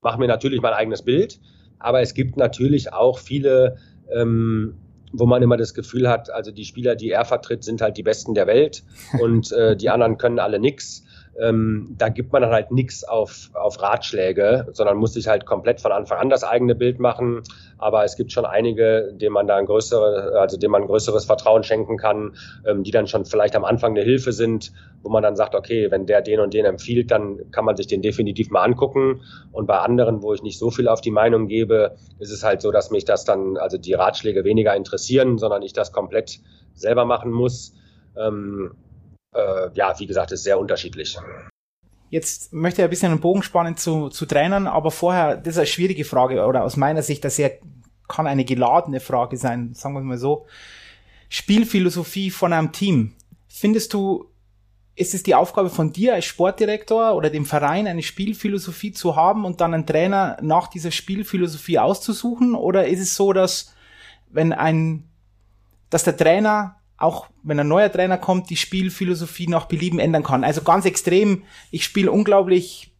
Mache 0.02 0.20
mir 0.20 0.28
natürlich 0.28 0.62
mein 0.62 0.74
eigenes 0.74 1.02
Bild 1.02 1.40
aber 1.84 2.02
es 2.02 2.14
gibt 2.14 2.38
natürlich 2.38 2.94
auch 2.94 3.20
viele, 3.20 3.78
ähm, 4.12 4.76
wo 5.12 5.26
man 5.26 5.44
immer 5.44 5.58
das 5.58 5.74
Gefühl 5.74 6.10
hat, 6.10 6.32
also 6.32 6.52
die 6.52 6.66
Spieler, 6.66 6.96
die 6.96 7.12
er 7.12 7.26
vertritt, 7.26 7.64
sind 7.64 7.82
halt 7.82 7.98
die 7.98 8.04
Besten 8.04 8.34
der 8.34 8.48
Welt 8.48 8.84
und 9.20 9.52
äh, 9.52 9.76
die 9.76 9.90
anderen 9.90 10.18
können 10.18 10.40
alle 10.40 10.60
nix 10.60 11.04
ähm, 11.40 11.96
da 11.98 12.10
gibt 12.10 12.32
man 12.32 12.44
dann 12.44 12.52
halt 12.52 12.72
nichts 12.72 13.04
auf, 13.04 13.50
auf 13.54 13.82
Ratschläge, 13.82 14.68
sondern 14.72 14.98
muss 14.98 15.14
sich 15.14 15.28
halt 15.28 15.46
komplett 15.46 15.82
von 15.82 15.92
Anfang 15.92 16.20
an 16.20 16.30
das 16.30 16.44
eigene 16.44 16.76
Bild 16.76 17.00
machen. 17.00 17.42
Aber 17.80 18.04
es 18.04 18.16
gibt 18.16 18.32
schon 18.32 18.46
einige, 18.46 19.14
denen 19.14 19.34
man 19.34 19.48
da 19.48 19.56
ein 19.56 19.66
größeres, 19.66 20.34
also 20.34 20.58
denen 20.58 20.72
man 20.72 20.84
ein 20.84 20.88
größeres 20.88 21.26
Vertrauen 21.26 21.64
schenken 21.64 21.98
kann, 21.98 22.36
ähm, 22.66 22.84
die 22.84 22.92
dann 22.92 23.08
schon 23.08 23.26
vielleicht 23.26 23.56
am 23.56 23.66
Anfang 23.66 23.92
eine 23.92 24.04
Hilfe 24.04 24.32
sind, 24.32 24.72
wo 25.02 25.10
man 25.10 25.24
dann 25.24 25.36
sagt, 25.36 25.56
okay, 25.56 25.90
wenn 25.90 26.06
der 26.06 26.22
den 26.22 26.40
und 26.40 26.54
den 26.54 26.66
empfiehlt, 26.66 27.10
dann 27.10 27.52
kann 27.52 27.66
man 27.66 27.76
sich 27.76 27.88
den 27.88 28.02
definitiv 28.02 28.52
mal 28.52 28.64
angucken. 28.64 29.22
Und 29.52 29.66
bei 29.66 29.80
anderen, 29.80 30.22
wo 30.22 30.34
ich 30.34 30.44
nicht 30.44 30.60
so 30.60 30.70
viel 30.70 30.88
auf 30.88 31.02
die 31.02 31.12
Meinung 31.12 31.48
gebe, 31.48 31.96
ist 32.20 32.32
es 32.32 32.44
halt 32.44 32.62
so, 32.62 32.72
dass 32.72 32.92
mich 32.92 33.06
das 33.06 33.26
dann, 33.26 33.58
also 33.58 33.78
die 33.78 33.94
Ratschläge 33.94 34.44
weniger 34.44 34.76
interessieren, 34.76 35.40
sondern 35.40 35.64
ich 35.64 35.74
das 35.74 35.92
komplett 35.92 36.40
selber 36.76 37.06
machen 37.06 37.32
muss. 37.32 37.74
Ähm, 38.16 38.72
äh, 39.34 39.70
ja, 39.74 39.98
wie 40.00 40.06
gesagt, 40.06 40.32
ist 40.32 40.44
sehr 40.44 40.60
unterschiedlich. 40.60 41.18
Jetzt 42.10 42.54
möchte 42.54 42.82
ich 42.82 42.84
ein 42.84 42.90
bisschen 42.90 43.12
einen 43.12 43.22
Bogen 43.22 43.42
spannen 43.42 43.76
zu, 43.76 44.10
zu 44.10 44.26
Trainern, 44.26 44.68
aber 44.68 44.92
vorher, 44.92 45.36
das 45.38 45.54
ist 45.54 45.58
eine 45.58 45.68
schwierige 45.68 46.06
Frage 46.06 46.46
oder 46.46 46.64
aus 46.64 46.78
meiner 46.78 47.02
Sicht, 47.02 47.26
das 47.26 47.38
sehr, 47.38 47.58
kann 48.08 48.28
eine 48.28 48.46
geladene 48.46 49.00
Frage 49.00 49.38
sein, 49.38 49.74
sagen 49.74 49.96
wir 49.96 50.02
mal 50.02 50.18
so. 50.18 50.46
Spielphilosophie 51.30 52.30
von 52.30 52.54
einem 52.54 52.72
Team. 52.72 53.14
Findest 53.48 53.94
du, 53.94 54.30
ist 54.96 55.16
es 55.16 55.24
die 55.24 55.34
Aufgabe 55.34 55.72
von 55.72 55.92
dir 55.92 56.14
als 56.14 56.26
Sportdirektor 56.26 57.16
oder 57.16 57.32
dem 57.32 57.46
Verein 57.46 57.88
eine 57.88 58.04
Spielphilosophie 58.04 58.92
zu 58.92 59.16
haben 59.16 59.44
und 59.44 59.60
dann 59.60 59.74
einen 59.74 59.88
Trainer 59.88 60.38
nach 60.42 60.68
dieser 60.68 60.92
Spielphilosophie 60.92 61.80
auszusuchen? 61.80 62.54
Oder 62.54 62.88
ist 62.88 63.00
es 63.00 63.16
so, 63.16 63.34
dass 63.34 63.74
wenn 64.30 64.54
ein, 64.54 65.10
dass 65.90 66.04
der 66.04 66.16
Trainer 66.16 66.76
auch 67.04 67.28
wenn 67.44 67.60
ein 67.60 67.68
neuer 67.68 67.92
Trainer 67.92 68.18
kommt, 68.18 68.50
die 68.50 68.56
Spielphilosophie 68.56 69.48
nach 69.48 69.66
Belieben 69.66 70.00
ändern 70.00 70.24
kann. 70.24 70.44
Also 70.44 70.62
ganz 70.62 70.86
extrem, 70.86 71.44
ich 71.70 71.84
spiele 71.84 72.12
unglaublich, 72.12 72.92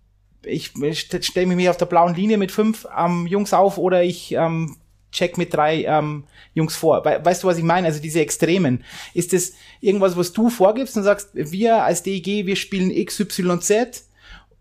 ich 0.44 0.74
stelle 1.22 1.48
mich 1.48 1.70
auf 1.70 1.78
der 1.78 1.86
blauen 1.86 2.14
Linie 2.14 2.38
mit 2.38 2.52
fünf 2.52 2.86
ähm, 2.98 3.26
Jungs 3.28 3.54
auf 3.54 3.78
oder 3.78 4.04
ich 4.04 4.34
ähm, 4.34 4.76
check 5.12 5.38
mit 5.38 5.54
drei 5.54 5.86
ähm, 5.86 6.26
Jungs 6.54 6.76
vor. 6.76 7.06
We 7.06 7.22
weißt 7.24 7.44
du, 7.44 7.48
was 7.48 7.58
ich 7.58 7.64
meine? 7.64 7.88
Also 7.88 8.02
diese 8.02 8.20
Extremen. 8.20 8.84
Ist 9.14 9.32
das 9.32 9.54
irgendwas, 9.80 10.18
was 10.18 10.34
du 10.34 10.50
vorgibst 10.50 10.98
und 10.98 11.04
sagst, 11.04 11.30
wir 11.34 11.84
als 11.84 12.04
DEG, 12.04 12.46
wir 12.46 12.58
spielen 12.58 12.94
XYZ 13.06 14.10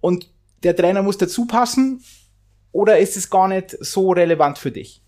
und 0.01 0.28
der 0.62 0.76
Trainer 0.76 1.03
muss 1.03 1.18
dazu 1.18 1.47
passen? 1.47 2.05
Oder 2.70 2.99
ist 2.99 3.16
es 3.16 3.28
gar 3.28 3.49
nicht 3.49 3.76
so 3.80 4.12
relevant 4.12 4.57
für 4.59 4.70
dich? 4.70 5.03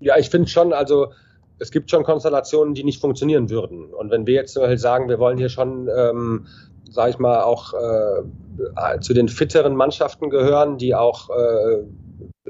Ja, 0.00 0.18
ich 0.18 0.28
finde 0.28 0.48
schon, 0.48 0.72
also 0.72 1.12
es 1.60 1.70
gibt 1.70 1.90
schon 1.90 2.02
Konstellationen, 2.02 2.74
die 2.74 2.84
nicht 2.84 3.00
funktionieren 3.00 3.50
würden. 3.50 3.92
Und 3.92 4.10
wenn 4.10 4.26
wir 4.26 4.34
jetzt 4.34 4.56
halt 4.56 4.80
sagen, 4.80 5.08
wir 5.08 5.18
wollen 5.18 5.38
hier 5.38 5.50
schon, 5.50 5.88
ähm, 5.94 6.46
sage 6.90 7.10
ich 7.10 7.18
mal, 7.18 7.42
auch 7.42 7.74
äh, 7.74 9.00
zu 9.00 9.14
den 9.14 9.28
fitteren 9.28 9.76
Mannschaften 9.76 10.30
gehören, 10.30 10.78
die 10.78 10.94
auch 10.94 11.28
äh, 11.30 11.84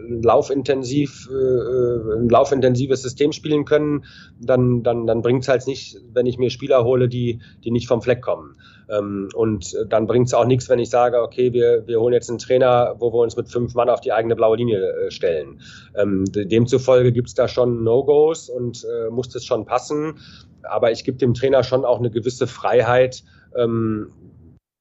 laufintensiv, 0.09 1.29
äh, 1.31 2.19
ein 2.19 2.29
laufintensives 2.29 3.03
System 3.03 3.33
spielen 3.33 3.65
können, 3.65 4.05
dann, 4.41 4.83
dann, 4.83 5.07
dann 5.07 5.23
bringt 5.23 5.43
es 5.43 5.49
halt 5.49 5.67
nicht, 5.67 5.99
wenn 6.13 6.27
ich 6.27 6.39
mir 6.39 6.51
Spieler 6.51 6.85
hole, 6.85 7.09
die, 7.09 7.41
die 7.65 7.71
nicht 7.71 7.89
vom 7.89 8.03
Fleck 8.03 8.23
kommen. 8.23 8.57
Ähm, 8.91 9.29
und 9.35 9.77
dann 9.89 10.07
bringt 10.07 10.27
es 10.27 10.35
auch 10.35 10.45
nichts, 10.45 10.69
wenn 10.69 10.79
ich 10.79 10.91
sage, 10.91 11.23
okay, 11.23 11.53
wir, 11.53 11.87
wir 11.87 12.01
holen 12.01 12.13
jetzt 12.13 12.29
einen 12.29 12.39
Trainer, 12.39 12.97
wo 12.99 13.13
wir 13.13 13.21
uns 13.21 13.37
mit 13.37 13.49
fünf 13.49 13.75
Mann 13.75 13.89
auf 13.89 14.01
die 14.01 14.13
eigene 14.13 14.37
blaue 14.37 14.57
Linie 14.57 14.81
äh, 14.81 15.11
stellen. 15.11 15.61
Ähm, 15.97 16.25
demzufolge 16.33 17.13
gibt 17.13 17.29
es 17.29 17.35
da 17.35 17.49
schon 17.49 17.85
No-Gos 17.85 18.49
und 18.49 18.85
äh, 18.85 19.11
muss 19.11 19.29
das 19.29 19.45
schon 19.45 19.65
passen. 19.65 20.19
Aber 20.63 20.91
ich 20.91 21.05
gebe 21.05 21.19
dem 21.19 21.35
Trainer 21.35 21.63
schon 21.63 21.85
auch 21.85 21.99
eine 21.99 22.11
gewisse 22.11 22.47
Freiheit, 22.47 23.23
ähm, 23.57 24.13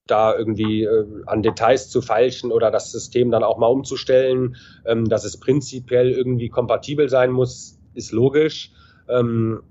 da 0.10 0.36
irgendwie 0.36 0.84
äh, 0.84 1.06
an 1.26 1.42
Details 1.42 1.90
zu 1.90 2.02
feilschen 2.02 2.52
oder 2.52 2.72
das 2.72 2.92
System 2.92 3.32
dann 3.32 3.44
auch 3.44 3.58
mal 3.58 3.68
umzustellen. 3.68 4.56
Ähm, 4.86 5.10
dass 5.10 5.24
es 5.26 5.40
prinzipiell 5.40 6.12
irgendwie 6.12 6.50
kompatibel 6.50 7.10
sein 7.10 7.32
muss, 7.32 7.78
ist 7.94 8.12
logisch. 8.12 8.72
Ähm, 9.08 9.62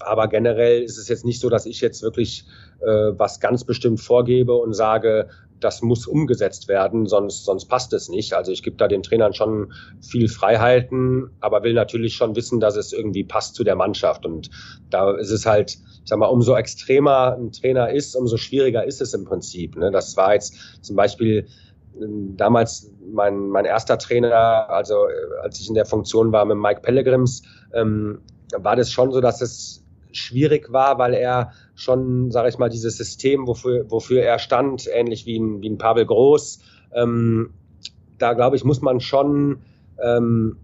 aber 0.00 0.28
generell 0.28 0.82
ist 0.82 0.98
es 0.98 1.08
jetzt 1.08 1.24
nicht 1.24 1.40
so, 1.40 1.48
dass 1.48 1.66
ich 1.66 1.80
jetzt 1.80 2.02
wirklich 2.02 2.44
äh, 2.80 3.12
was 3.16 3.40
ganz 3.40 3.64
bestimmt 3.64 4.00
vorgebe 4.00 4.54
und 4.54 4.74
sage, 4.74 5.28
das 5.62 5.82
muss 5.82 6.06
umgesetzt 6.06 6.68
werden, 6.68 7.06
sonst, 7.06 7.44
sonst 7.44 7.66
passt 7.66 7.92
es 7.92 8.08
nicht. 8.08 8.34
Also 8.34 8.52
ich 8.52 8.62
gebe 8.62 8.76
da 8.76 8.88
den 8.88 9.02
Trainern 9.02 9.32
schon 9.32 9.72
viel 10.00 10.28
Freiheiten, 10.28 11.30
aber 11.40 11.62
will 11.62 11.74
natürlich 11.74 12.14
schon 12.14 12.36
wissen, 12.36 12.60
dass 12.60 12.76
es 12.76 12.92
irgendwie 12.92 13.24
passt 13.24 13.54
zu 13.54 13.64
der 13.64 13.76
Mannschaft. 13.76 14.26
Und 14.26 14.50
da 14.90 15.12
ist 15.16 15.30
es 15.30 15.46
halt, 15.46 15.70
ich 15.72 16.00
sag 16.04 16.18
mal, 16.18 16.26
umso 16.26 16.54
extremer 16.56 17.36
ein 17.38 17.52
Trainer 17.52 17.90
ist, 17.90 18.14
umso 18.16 18.36
schwieriger 18.36 18.84
ist 18.84 19.00
es 19.00 19.14
im 19.14 19.24
Prinzip. 19.24 19.76
Ne? 19.76 19.90
Das 19.90 20.16
war 20.16 20.34
jetzt 20.34 20.54
zum 20.82 20.96
Beispiel 20.96 21.46
ähm, 22.00 22.36
damals 22.36 22.90
mein, 23.12 23.48
mein 23.48 23.64
erster 23.64 23.98
Trainer, 23.98 24.68
also 24.70 25.06
äh, 25.08 25.42
als 25.42 25.60
ich 25.60 25.68
in 25.68 25.74
der 25.74 25.86
Funktion 25.86 26.32
war 26.32 26.44
mit 26.44 26.56
Mike 26.56 26.80
Pellegrims, 26.80 27.42
ähm, 27.72 28.20
war 28.56 28.76
das 28.76 28.90
schon 28.90 29.12
so, 29.12 29.20
dass 29.20 29.40
es 29.40 29.82
schwierig 30.12 30.72
war, 30.72 30.98
weil 30.98 31.14
er 31.14 31.52
schon, 31.82 32.30
sage 32.30 32.48
ich 32.48 32.58
mal, 32.58 32.68
dieses 32.68 32.96
System, 32.96 33.46
wofür, 33.46 33.90
wofür 33.90 34.22
er 34.22 34.38
stand, 34.38 34.88
ähnlich 34.92 35.26
wie 35.26 35.38
ein, 35.38 35.62
wie 35.62 35.70
ein 35.70 35.78
Pavel 35.78 36.06
Groß, 36.06 36.60
ähm, 36.94 37.54
da 38.18 38.34
glaube 38.34 38.56
ich, 38.56 38.64
muss 38.64 38.80
man 38.80 39.00
schon 39.00 39.62
ähm, 40.00 40.56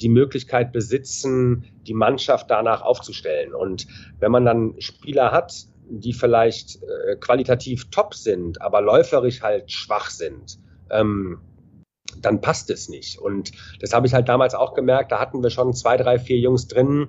die 0.00 0.08
Möglichkeit 0.08 0.72
besitzen, 0.72 1.64
die 1.86 1.94
Mannschaft 1.94 2.50
danach 2.50 2.82
aufzustellen. 2.82 3.54
Und 3.54 3.86
wenn 4.18 4.32
man 4.32 4.44
dann 4.44 4.74
Spieler 4.78 5.32
hat, 5.32 5.66
die 5.88 6.12
vielleicht 6.12 6.82
äh, 6.82 7.16
qualitativ 7.16 7.90
top 7.90 8.14
sind, 8.14 8.60
aber 8.60 8.80
läuferisch 8.80 9.42
halt 9.42 9.70
schwach 9.70 10.10
sind, 10.10 10.58
ähm, 10.90 11.38
dann 12.20 12.40
passt 12.40 12.70
es 12.70 12.88
nicht. 12.88 13.18
Und 13.18 13.52
das 13.80 13.92
habe 13.92 14.06
ich 14.06 14.14
halt 14.14 14.28
damals 14.28 14.54
auch 14.54 14.74
gemerkt. 14.74 15.12
Da 15.12 15.20
hatten 15.20 15.42
wir 15.42 15.50
schon 15.50 15.72
zwei, 15.74 15.96
drei, 15.96 16.18
vier 16.18 16.38
Jungs 16.38 16.66
drin, 16.66 17.08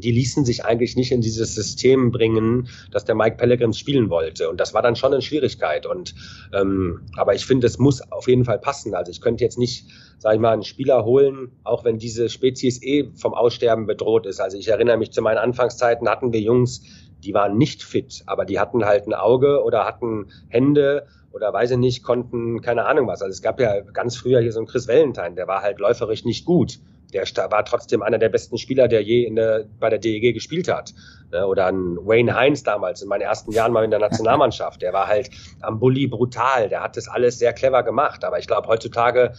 die 0.00 0.10
ließen 0.10 0.44
sich 0.44 0.64
eigentlich 0.64 0.96
nicht 0.96 1.12
in 1.12 1.20
dieses 1.20 1.54
System 1.54 2.10
bringen, 2.10 2.68
dass 2.90 3.04
der 3.04 3.14
Mike 3.14 3.36
Pellegrims 3.36 3.78
spielen 3.78 4.10
wollte. 4.10 4.48
Und 4.48 4.60
das 4.60 4.74
war 4.74 4.82
dann 4.82 4.96
schon 4.96 5.12
eine 5.12 5.22
Schwierigkeit. 5.22 5.86
Und 5.86 6.14
ähm, 6.52 7.02
aber 7.16 7.34
ich 7.34 7.46
finde, 7.46 7.66
es 7.66 7.78
muss 7.78 8.00
auf 8.12 8.28
jeden 8.28 8.44
Fall 8.44 8.58
passen. 8.58 8.94
Also 8.94 9.10
ich 9.10 9.20
könnte 9.20 9.44
jetzt 9.44 9.58
nicht, 9.58 9.86
sage 10.18 10.36
ich 10.36 10.40
mal, 10.40 10.52
einen 10.52 10.62
Spieler 10.62 11.04
holen, 11.04 11.52
auch 11.64 11.84
wenn 11.84 11.98
diese 11.98 12.28
Spezies 12.28 12.82
eh 12.82 13.10
vom 13.14 13.34
Aussterben 13.34 13.86
bedroht 13.86 14.26
ist. 14.26 14.40
Also 14.40 14.56
ich 14.58 14.68
erinnere 14.68 14.96
mich 14.96 15.12
zu 15.12 15.22
meinen 15.22 15.38
Anfangszeiten 15.38 16.08
hatten 16.08 16.32
wir 16.32 16.40
Jungs, 16.40 16.82
die 17.24 17.34
waren 17.34 17.56
nicht 17.56 17.82
fit, 17.82 18.22
aber 18.26 18.44
die 18.44 18.60
hatten 18.60 18.84
halt 18.84 19.06
ein 19.06 19.14
Auge 19.14 19.62
oder 19.62 19.84
hatten 19.84 20.26
Hände 20.48 21.06
oder 21.32 21.52
weiß 21.52 21.72
ich 21.72 21.76
nicht, 21.78 22.02
konnten 22.02 22.60
keine 22.60 22.86
Ahnung 22.86 23.06
was. 23.06 23.20
Also 23.20 23.32
es 23.32 23.42
gab 23.42 23.60
ja 23.60 23.80
ganz 23.80 24.16
früher 24.16 24.40
hier 24.40 24.52
so 24.52 24.60
einen 24.60 24.66
Chris 24.66 24.88
Valentine, 24.88 25.34
der 25.34 25.46
war 25.46 25.62
halt 25.62 25.78
läuferisch 25.78 26.24
nicht 26.24 26.44
gut 26.44 26.78
der 27.12 27.24
war 27.50 27.64
trotzdem 27.64 28.02
einer 28.02 28.18
der 28.18 28.28
besten 28.28 28.58
Spieler, 28.58 28.88
der 28.88 29.02
je 29.02 29.24
in 29.24 29.36
der, 29.36 29.64
bei 29.78 29.90
der 29.90 29.98
DEG 29.98 30.34
gespielt 30.34 30.68
hat. 30.68 30.92
Ne, 31.32 31.46
oder 31.46 31.66
ein 31.66 31.96
Wayne 31.96 32.34
Heinz 32.34 32.62
damals 32.62 33.02
in 33.02 33.08
meinen 33.08 33.22
ersten 33.22 33.52
Jahren 33.52 33.72
mal 33.72 33.84
in 33.84 33.90
der 33.90 34.00
Nationalmannschaft. 34.00 34.82
Der 34.82 34.92
war 34.92 35.06
halt 35.06 35.30
am 35.60 35.78
Bulli 35.78 36.06
brutal. 36.06 36.68
Der 36.68 36.82
hat 36.82 36.96
das 36.96 37.08
alles 37.08 37.38
sehr 37.38 37.52
clever 37.52 37.82
gemacht. 37.82 38.24
Aber 38.24 38.38
ich 38.38 38.46
glaube, 38.46 38.68
heutzutage 38.68 39.32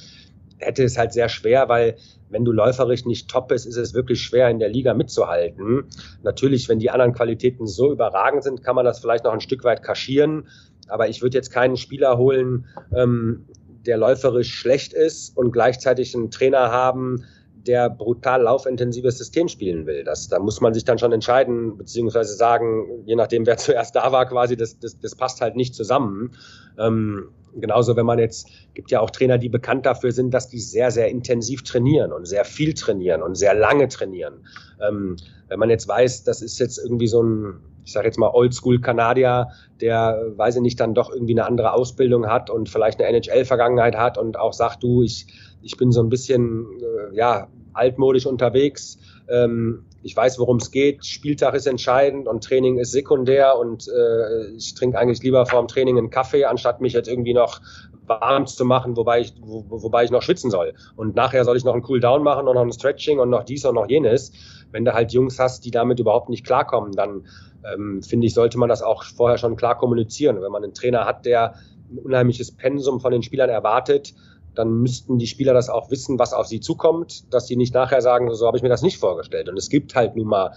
hätte 0.59 0.83
es 0.83 0.97
halt 0.97 1.13
sehr 1.13 1.29
schwer, 1.29 1.69
weil 1.69 1.97
wenn 2.29 2.43
du 2.43 2.51
läuferisch 2.51 3.05
nicht 3.05 3.29
top 3.29 3.49
bist, 3.49 3.65
ist 3.65 3.77
es 3.77 3.93
wirklich 3.93 4.21
schwer, 4.21 4.49
in 4.49 4.59
der 4.59 4.69
Liga 4.69 4.93
mitzuhalten. 4.93 5.85
Natürlich, 6.23 6.67
wenn 6.67 6.79
die 6.79 6.89
anderen 6.89 7.13
Qualitäten 7.13 7.67
so 7.67 7.91
überragend 7.91 8.43
sind, 8.43 8.63
kann 8.63 8.75
man 8.75 8.85
das 8.85 8.99
vielleicht 8.99 9.23
noch 9.23 9.33
ein 9.33 9.41
Stück 9.41 9.63
weit 9.63 9.83
kaschieren. 9.83 10.47
Aber 10.87 11.07
ich 11.07 11.21
würde 11.21 11.37
jetzt 11.37 11.51
keinen 11.51 11.77
Spieler 11.77 12.17
holen, 12.17 12.65
ähm, 12.95 13.45
der 13.85 13.97
läuferisch 13.97 14.53
schlecht 14.53 14.93
ist 14.93 15.37
und 15.37 15.51
gleichzeitig 15.51 16.15
einen 16.15 16.31
Trainer 16.31 16.71
haben, 16.71 17.23
der 17.67 17.89
brutal 17.89 18.43
laufintensives 18.43 19.17
System 19.17 19.47
spielen 19.47 19.85
will. 19.85 20.03
Das, 20.03 20.27
da 20.29 20.39
muss 20.39 20.61
man 20.61 20.73
sich 20.73 20.85
dann 20.85 20.97
schon 20.97 21.11
entscheiden, 21.11 21.77
beziehungsweise 21.77 22.33
sagen, 22.35 23.03
je 23.05 23.15
nachdem, 23.15 23.45
wer 23.45 23.57
zuerst 23.57 23.95
da 23.95 24.11
war, 24.11 24.25
quasi, 24.25 24.55
das, 24.55 24.79
das, 24.79 24.99
das 24.99 25.15
passt 25.15 25.41
halt 25.41 25.55
nicht 25.55 25.75
zusammen. 25.75 26.31
Ähm, 26.77 27.29
genauso, 27.59 27.95
wenn 27.95 28.05
man 28.05 28.19
jetzt, 28.19 28.49
gibt 28.73 28.91
ja 28.91 29.01
auch 29.01 29.09
Trainer, 29.09 29.37
die 29.37 29.49
bekannt 29.49 29.85
dafür 29.85 30.11
sind, 30.11 30.33
dass 30.33 30.47
die 30.47 30.59
sehr, 30.59 30.91
sehr 30.91 31.09
intensiv 31.09 31.63
trainieren 31.63 32.11
und 32.11 32.25
sehr 32.25 32.45
viel 32.45 32.73
trainieren 32.73 33.21
und 33.21 33.35
sehr 33.35 33.53
lange 33.53 33.87
trainieren. 33.87 34.45
Ähm, 34.81 35.17
wenn 35.47 35.59
man 35.59 35.69
jetzt 35.69 35.87
weiß, 35.87 36.23
das 36.23 36.41
ist 36.41 36.59
jetzt 36.59 36.77
irgendwie 36.77 37.07
so 37.07 37.21
ein, 37.23 37.59
ich 37.83 37.93
sage 37.93 38.07
jetzt 38.07 38.19
mal 38.19 38.29
Oldschool-Kanadier, 38.29 39.47
der, 39.79 40.33
weiß 40.35 40.57
ich 40.57 40.61
nicht, 40.61 40.79
dann 40.79 40.93
doch 40.93 41.09
irgendwie 41.09 41.33
eine 41.33 41.45
andere 41.45 41.73
Ausbildung 41.73 42.27
hat 42.27 42.49
und 42.49 42.69
vielleicht 42.69 42.99
eine 43.01 43.17
NHL-Vergangenheit 43.17 43.95
hat 43.95 44.17
und 44.17 44.37
auch 44.37 44.53
sagt, 44.53 44.83
du, 44.83 45.03
ich, 45.03 45.27
ich 45.61 45.77
bin 45.77 45.91
so 45.91 46.01
ein 46.01 46.09
bisschen, 46.09 46.65
äh, 46.81 47.15
ja, 47.15 47.47
altmodisch 47.77 48.25
unterwegs. 48.25 48.97
Ähm, 49.29 49.85
ich 50.03 50.15
weiß, 50.15 50.39
worum 50.39 50.57
es 50.57 50.71
geht. 50.71 51.05
Spieltag 51.05 51.53
ist 51.53 51.67
entscheidend 51.67 52.27
und 52.27 52.43
Training 52.43 52.77
ist 52.77 52.91
sekundär 52.91 53.57
und 53.57 53.87
äh, 53.87 54.47
ich 54.55 54.73
trinke 54.73 54.97
eigentlich 54.97 55.21
lieber 55.21 55.45
vorm 55.45 55.67
Training 55.67 55.97
einen 55.97 56.09
Kaffee, 56.09 56.45
anstatt 56.45 56.81
mich 56.81 56.93
jetzt 56.93 57.07
irgendwie 57.07 57.33
noch 57.33 57.59
warm 58.07 58.47
zu 58.47 58.63
machen, 58.63 58.95
wobei 58.95 59.19
ich, 59.19 59.33
wo, 59.41 59.65
wobei 59.67 60.03
ich 60.05 60.11
noch 60.11 60.21
schwitzen 60.21 60.49
soll. 60.49 60.73
Und 60.95 61.15
nachher 61.15 61.43
soll 61.43 61.57
ich 61.57 61.65
noch 61.65 61.73
einen 61.73 61.83
Cool 61.87 61.99
Down 61.99 62.23
machen 62.23 62.47
und 62.47 62.55
noch 62.55 62.61
ein 62.61 62.71
Stretching 62.71 63.19
und 63.19 63.29
noch 63.29 63.43
dies 63.43 63.65
und 63.65 63.75
noch 63.75 63.89
jenes. 63.89 64.31
Wenn 64.71 64.85
du 64.85 64.93
halt 64.93 65.11
Jungs 65.11 65.39
hast, 65.39 65.65
die 65.65 65.71
damit 65.71 65.99
überhaupt 65.99 66.29
nicht 66.29 66.45
klarkommen, 66.45 66.93
dann 66.93 67.25
ähm, 67.73 68.01
finde 68.01 68.27
ich, 68.27 68.33
sollte 68.33 68.57
man 68.57 68.69
das 68.69 68.81
auch 68.81 69.03
vorher 69.03 69.37
schon 69.37 69.55
klar 69.55 69.77
kommunizieren. 69.77 70.41
Wenn 70.41 70.51
man 70.51 70.63
einen 70.63 70.73
Trainer 70.73 71.05
hat, 71.05 71.25
der 71.25 71.55
ein 71.89 71.99
unheimliches 71.99 72.51
Pensum 72.51 72.99
von 72.99 73.11
den 73.11 73.23
Spielern 73.23 73.49
erwartet, 73.49 74.13
dann 74.57 74.81
müssten 74.81 75.17
die 75.17 75.27
Spieler 75.27 75.53
das 75.53 75.69
auch 75.69 75.91
wissen, 75.91 76.17
was 76.17 76.33
auf 76.33 76.47
sie 76.47 76.59
zukommt, 76.59 77.31
dass 77.33 77.47
sie 77.47 77.55
nicht 77.55 77.73
nachher 77.73 78.01
sagen, 78.01 78.33
so 78.33 78.47
habe 78.47 78.57
ich 78.57 78.63
mir 78.63 78.69
das 78.69 78.81
nicht 78.81 78.97
vorgestellt. 78.97 79.49
Und 79.49 79.57
es 79.57 79.69
gibt 79.69 79.95
halt 79.95 80.15
nun 80.15 80.27
mal 80.27 80.51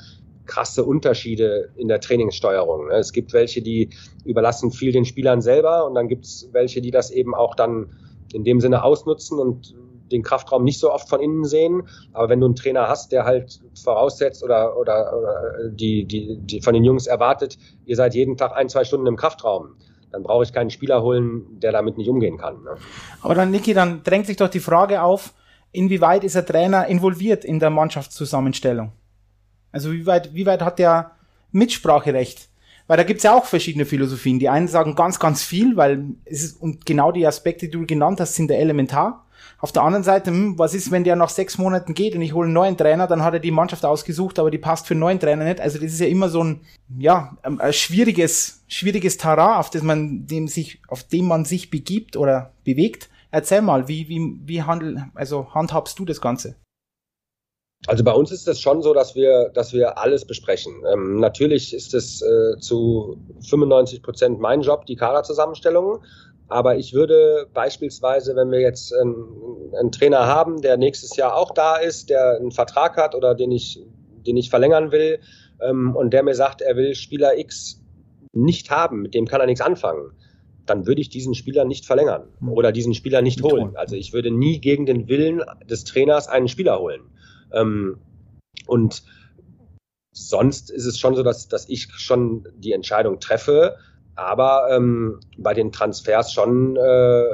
krasse 0.47 0.85
Unterschiede 0.85 1.71
in 1.77 1.89
der 1.89 2.01
Trainingssteuerung. 2.01 2.89
Ne? 2.89 2.95
Es 2.95 3.13
gibt 3.13 3.33
welche, 3.33 3.63
die 3.63 3.91
überlassen 4.25 4.73
viel 4.73 4.93
den 4.93 5.05
Spielern 5.05 5.41
selber 5.43 5.87
und 5.87 5.95
dann 5.95 6.09
gibt 6.09 6.25
es 6.25 6.49
welche, 6.53 6.81
die 6.81 6.91
das 6.91 7.11
eben 7.11 7.35
auch 7.35 7.55
dann 7.55 7.95
in 8.33 8.45
dem 8.45 8.61
Sinne 8.61 8.83
ausnutzen 8.83 9.39
und 9.39 9.75
den 10.11 10.23
Kraftraum 10.23 10.65
nicht 10.65 10.81
so 10.81 10.93
oft 10.93 11.09
von 11.09 11.21
innen 11.21 11.45
sehen. 11.45 11.83
Aber 12.13 12.29
wenn 12.29 12.41
du 12.41 12.47
einen 12.47 12.57
Trainer 12.57 12.89
hast, 12.89 13.13
der 13.13 13.25
halt 13.25 13.61
voraussetzt 13.83 14.43
oder, 14.43 14.77
oder, 14.77 15.17
oder 15.17 15.71
die, 15.71 16.05
die, 16.05 16.39
die 16.41 16.61
von 16.61 16.75
den 16.75 16.85
Jungs 16.85 17.07
erwartet, 17.07 17.59
ihr 17.85 17.97
seid 17.97 18.15
jeden 18.15 18.37
Tag 18.37 18.57
ein, 18.57 18.69
zwei 18.69 18.85
Stunden 18.85 19.07
im 19.07 19.17
Kraftraum, 19.17 19.77
dann 20.13 20.23
brauche 20.23 20.45
ich 20.45 20.53
keinen 20.53 20.71
Spieler 20.71 21.03
holen, 21.03 21.61
der 21.61 21.73
damit 21.73 21.99
nicht 21.99 22.09
umgehen 22.09 22.39
kann. 22.39 22.63
Ne? 22.63 22.77
Aber 23.23 23.35
dann, 23.35 23.51
Niki, 23.51 23.75
dann 23.75 24.03
drängt 24.03 24.27
sich 24.27 24.37
doch 24.37 24.49
die 24.49 24.61
Frage 24.61 25.03
auf, 25.03 25.33
inwieweit 25.73 26.25
ist 26.25 26.35
der 26.35 26.47
Trainer 26.47 26.87
involviert 26.87 27.45
in 27.45 27.59
der 27.61 27.71
Mannschaftszusammenstellung? 27.71 28.93
Also 29.73 29.93
wie 29.93 30.07
weit, 30.07 30.35
wie 30.35 30.47
weit 30.47 30.63
hat 30.63 30.79
der 30.79 31.13
Mitspracherecht? 31.53 32.49
Weil 32.87 32.97
da 32.97 33.05
gibt's 33.05 33.23
ja 33.23 33.37
auch 33.37 33.45
verschiedene 33.45 33.87
Philosophien. 33.87 34.41
Die 34.41 34.49
einen 34.49 34.67
sagen 34.67 34.97
ganz, 34.97 35.21
ganz 35.21 35.45
viel, 35.45 35.77
weil 35.77 36.07
es 36.25 36.43
ist, 36.43 36.61
und 36.61 36.87
genau 36.87 37.13
die 37.13 37.25
Aspekte, 37.25 37.67
die 37.67 37.71
du 37.71 37.87
genannt 37.87 38.19
hast, 38.19 38.35
sind 38.35 38.49
der 38.49 38.59
elementar. 38.59 39.27
Auf 39.63 39.73
der 39.73 39.83
anderen 39.83 40.05
Seite, 40.05 40.31
hm, 40.31 40.59
was 40.59 40.75
ist, 40.75 40.91
wenn 40.91 41.05
der 41.05 41.17
nach 41.17 41.29
sechs 41.29 41.59
Monaten 41.59 41.93
geht 41.93 42.15
und 42.15 42.23
ich 42.23 42.33
hole 42.33 42.47
einen 42.47 42.55
neuen 42.55 42.79
Trainer, 42.79 43.07
dann 43.07 43.23
hat 43.23 43.35
er 43.35 43.41
die 43.41 43.51
Mannschaft 43.51 43.85
ausgesucht, 43.85 44.39
aber 44.39 44.51
die 44.51 44.59
passt 44.59 44.87
für 44.87 44.95
einen 44.95 45.01
neuen 45.01 45.21
Trainer 45.21 45.45
nicht. 45.45 45.61
Also 45.61 45.79
das 45.79 45.93
ist 45.93 46.01
ja 46.01 46.07
immer 46.07 46.31
so 46.31 46.43
ein, 46.43 46.63
ja, 46.99 47.37
ein 47.43 47.73
schwieriges, 47.73 48.65
schwieriges 48.69 49.19
Terrain, 49.19 49.59
auf 49.59 49.69
das 49.71 49.83
man, 49.83 50.27
dem 50.27 50.49
sich, 50.49 50.81
auf 50.89 51.05
dem 51.05 51.27
man 51.27 51.45
sich 51.45 51.71
begibt 51.71 52.17
oder 52.17 52.55
bewegt. 52.65 53.11
Erzähl 53.31 53.61
mal, 53.61 53.87
wie, 53.87 54.09
wie, 54.09 54.41
wie 54.45 54.63
handel, 54.63 55.05
also 55.15 55.53
handhabst 55.55 55.99
du 55.99 56.05
das 56.05 56.21
Ganze? 56.21 56.57
Also 57.87 58.05
bei 58.05 58.13
uns 58.13 58.31
ist 58.31 58.47
es 58.47 58.61
schon 58.61 58.83
so, 58.83 58.93
dass 58.93 59.15
wir, 59.15 59.51
dass 59.55 59.73
wir 59.73 59.97
alles 59.97 60.27
besprechen. 60.27 60.83
Ähm, 60.93 61.17
natürlich 61.19 61.73
ist 61.73 61.95
es 61.95 62.21
äh, 62.21 62.59
zu 62.59 63.19
95 63.49 64.03
Prozent 64.03 64.39
mein 64.39 64.61
Job, 64.61 64.85
die 64.85 64.97
Kaderzusammenstellung. 64.97 66.03
Aber 66.51 66.77
ich 66.77 66.93
würde 66.93 67.47
beispielsweise, 67.55 68.35
wenn 68.35 68.51
wir 68.51 68.61
jetzt 68.61 68.93
einen, 68.93 69.73
einen, 69.79 69.93
Trainer 69.93 70.27
haben, 70.27 70.61
der 70.61 70.77
nächstes 70.77 71.15
Jahr 71.17 71.37
auch 71.37 71.53
da 71.53 71.77
ist, 71.77 72.11
der 72.11 72.37
einen 72.37 72.51
Vertrag 72.51 72.97
hat 72.97 73.15
oder 73.15 73.37
den 73.37 73.53
ich, 73.53 73.81
den 74.27 74.37
ich 74.37 74.51
verlängern 74.51 74.91
will 74.91 75.21
ähm, 75.61 75.95
und 75.95 76.13
der 76.13 76.25
mir 76.25 76.35
sagt, 76.35 76.61
er 76.61 76.75
will 76.75 76.97
Spieler 76.97 77.39
X 77.39 77.81
nicht 78.33 78.69
haben, 78.69 79.03
mit 79.03 79.15
dem 79.15 79.27
kann 79.27 79.41
er 79.41 79.47
nichts 79.47 79.61
anfangen, 79.61 80.11
dann 80.67 80.87
würde 80.87 81.01
ich 81.01 81.09
diesen 81.09 81.35
Spieler 81.35 81.65
nicht 81.65 81.87
verlängern 81.87 82.25
hm. 82.41 82.49
oder 82.49 82.73
diesen 82.73 82.95
Spieler 82.95 83.23
nicht 83.23 83.43
holen. 83.43 83.77
Also 83.77 83.95
ich 83.95 84.13
würde 84.13 84.33
nie 84.33 84.61
gegen 84.61 84.87
den 84.87 85.09
Willen 85.09 85.43
des 85.69 85.85
Trainers 85.85 86.27
einen 86.27 86.49
Spieler 86.49 86.81
holen. 86.81 87.03
Ähm, 87.53 87.99
und 88.67 89.05
sonst 90.13 90.71
ist 90.71 90.87
es 90.87 90.99
schon 90.99 91.15
so, 91.15 91.23
dass, 91.23 91.47
dass 91.47 91.69
ich 91.69 91.93
schon 91.93 92.49
die 92.57 92.73
Entscheidung 92.73 93.21
treffe, 93.21 93.77
aber 94.21 94.69
ähm, 94.71 95.19
bei 95.39 95.55
den 95.55 95.73
Transfers 95.73 96.33
schon 96.33 96.77
äh, 96.77 97.25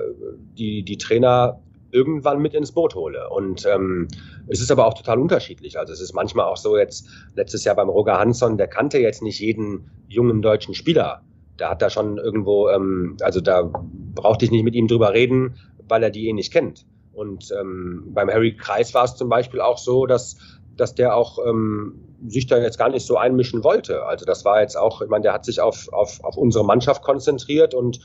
die, 0.56 0.84
die 0.84 0.98
Trainer 0.98 1.60
irgendwann 1.90 2.40
mit 2.40 2.54
ins 2.54 2.72
Boot 2.72 2.94
hole. 2.94 3.28
Und 3.30 3.66
ähm, 3.66 4.08
es 4.48 4.60
ist 4.60 4.70
aber 4.70 4.86
auch 4.86 4.94
total 4.94 5.18
unterschiedlich. 5.18 5.78
Also 5.78 5.92
es 5.92 6.00
ist 6.00 6.12
manchmal 6.12 6.46
auch 6.46 6.56
so 6.56 6.76
jetzt, 6.76 7.08
letztes 7.34 7.64
Jahr 7.64 7.74
beim 7.74 7.88
Roger 7.88 8.18
Hansson, 8.18 8.56
der 8.56 8.68
kannte 8.68 8.98
jetzt 8.98 9.22
nicht 9.22 9.40
jeden 9.40 9.90
jungen 10.08 10.42
deutschen 10.42 10.74
Spieler. 10.74 11.22
Der 11.58 11.70
hat 11.70 11.82
da 11.82 11.90
schon 11.90 12.18
irgendwo, 12.18 12.68
ähm, 12.68 13.16
also 13.20 13.40
da 13.40 13.70
brauchte 14.14 14.44
ich 14.44 14.50
nicht 14.50 14.64
mit 14.64 14.74
ihm 14.74 14.88
drüber 14.88 15.12
reden, 15.12 15.56
weil 15.88 16.02
er 16.02 16.10
die 16.10 16.28
eh 16.28 16.32
nicht 16.32 16.52
kennt. 16.52 16.86
Und 17.12 17.50
ähm, 17.58 18.04
beim 18.08 18.28
Harry 18.28 18.54
Kreis 18.54 18.92
war 18.92 19.04
es 19.04 19.16
zum 19.16 19.30
Beispiel 19.30 19.62
auch 19.62 19.78
so, 19.78 20.04
dass, 20.04 20.36
dass 20.76 20.94
der 20.94 21.16
auch 21.16 21.38
ähm, 21.46 22.16
sich 22.26 22.46
da 22.46 22.58
jetzt 22.58 22.78
gar 22.78 22.88
nicht 22.88 23.06
so 23.06 23.16
einmischen 23.16 23.64
wollte. 23.64 24.04
Also 24.04 24.24
das 24.24 24.44
war 24.44 24.60
jetzt 24.60 24.76
auch, 24.76 25.02
ich 25.02 25.08
meine, 25.08 25.22
der 25.22 25.32
hat 25.32 25.44
sich 25.44 25.60
auf, 25.60 25.92
auf, 25.92 26.22
auf 26.22 26.36
unsere 26.36 26.64
Mannschaft 26.64 27.02
konzentriert 27.02 27.74
und 27.74 28.00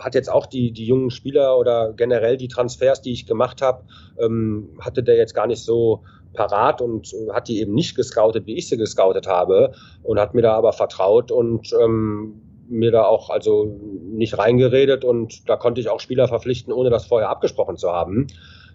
hat 0.00 0.14
jetzt 0.14 0.30
auch 0.30 0.46
die, 0.46 0.72
die 0.72 0.86
jungen 0.86 1.10
Spieler 1.10 1.58
oder 1.58 1.92
generell 1.92 2.36
die 2.36 2.48
Transfers, 2.48 3.02
die 3.02 3.12
ich 3.12 3.26
gemacht 3.26 3.60
habe, 3.60 3.84
ähm, 4.18 4.78
hatte 4.80 5.02
der 5.02 5.16
jetzt 5.16 5.34
gar 5.34 5.46
nicht 5.46 5.62
so 5.62 6.02
parat 6.32 6.80
und 6.80 7.12
hat 7.32 7.48
die 7.48 7.60
eben 7.60 7.74
nicht 7.74 7.94
gescoutet, 7.94 8.46
wie 8.46 8.56
ich 8.56 8.68
sie 8.68 8.78
gescoutet 8.78 9.26
habe 9.26 9.72
und 10.02 10.18
hat 10.18 10.34
mir 10.34 10.42
da 10.42 10.54
aber 10.54 10.72
vertraut 10.72 11.30
und 11.30 11.72
ähm, 11.78 12.40
mir 12.68 12.90
da 12.90 13.04
auch 13.04 13.28
also 13.28 13.78
nicht 14.02 14.38
reingeredet 14.38 15.04
und 15.04 15.48
da 15.48 15.56
konnte 15.56 15.80
ich 15.80 15.90
auch 15.90 16.00
Spieler 16.00 16.26
verpflichten, 16.28 16.72
ohne 16.72 16.88
das 16.88 17.06
vorher 17.06 17.28
abgesprochen 17.28 17.76
zu 17.76 17.92
haben. 17.92 18.28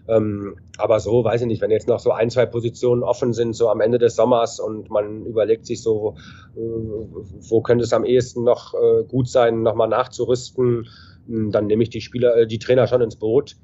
Ähm, 0.08 0.56
aber 0.78 1.00
so, 1.00 1.22
weiß 1.22 1.42
ich 1.42 1.46
nicht, 1.46 1.60
wenn 1.60 1.70
jetzt 1.70 1.86
noch 1.86 2.00
so 2.00 2.12
ein, 2.12 2.30
zwei 2.30 2.46
Positionen 2.46 3.02
offen 3.02 3.32
sind, 3.32 3.54
so 3.54 3.68
am 3.68 3.80
Ende 3.80 3.98
des 3.98 4.16
Sommers 4.16 4.58
und 4.58 4.90
man 4.90 5.26
überlegt 5.26 5.66
sich 5.66 5.82
so, 5.82 6.16
äh, 6.56 6.60
wo 6.60 7.60
könnte 7.60 7.84
es 7.84 7.92
am 7.92 8.04
ehesten 8.04 8.42
noch 8.44 8.74
äh, 8.74 9.04
gut 9.04 9.28
sein, 9.28 9.62
nochmal 9.62 9.88
nachzurüsten, 9.88 10.88
hm, 11.26 11.50
dann 11.50 11.66
nehme 11.66 11.82
ich 11.82 11.90
die 11.90 12.00
Spieler, 12.00 12.36
äh, 12.36 12.46
die 12.46 12.58
Trainer 12.58 12.86
schon 12.86 13.02
ins 13.02 13.16
Boot 13.16 13.56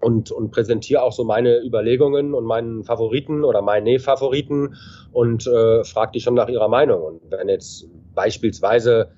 und, 0.00 0.30
und 0.30 0.50
präsentiere 0.50 1.02
auch 1.02 1.12
so 1.12 1.24
meine 1.24 1.62
Überlegungen 1.62 2.32
und 2.34 2.44
meinen 2.44 2.84
Favoriten 2.84 3.44
oder 3.44 3.60
meine 3.60 3.98
Favoriten 3.98 4.76
und 5.12 5.46
äh, 5.46 5.84
frage 5.84 6.12
die 6.12 6.20
schon 6.20 6.34
nach 6.34 6.48
ihrer 6.48 6.68
Meinung. 6.68 7.02
Und 7.02 7.20
wenn 7.30 7.48
jetzt 7.48 7.86
beispielsweise 8.14 9.10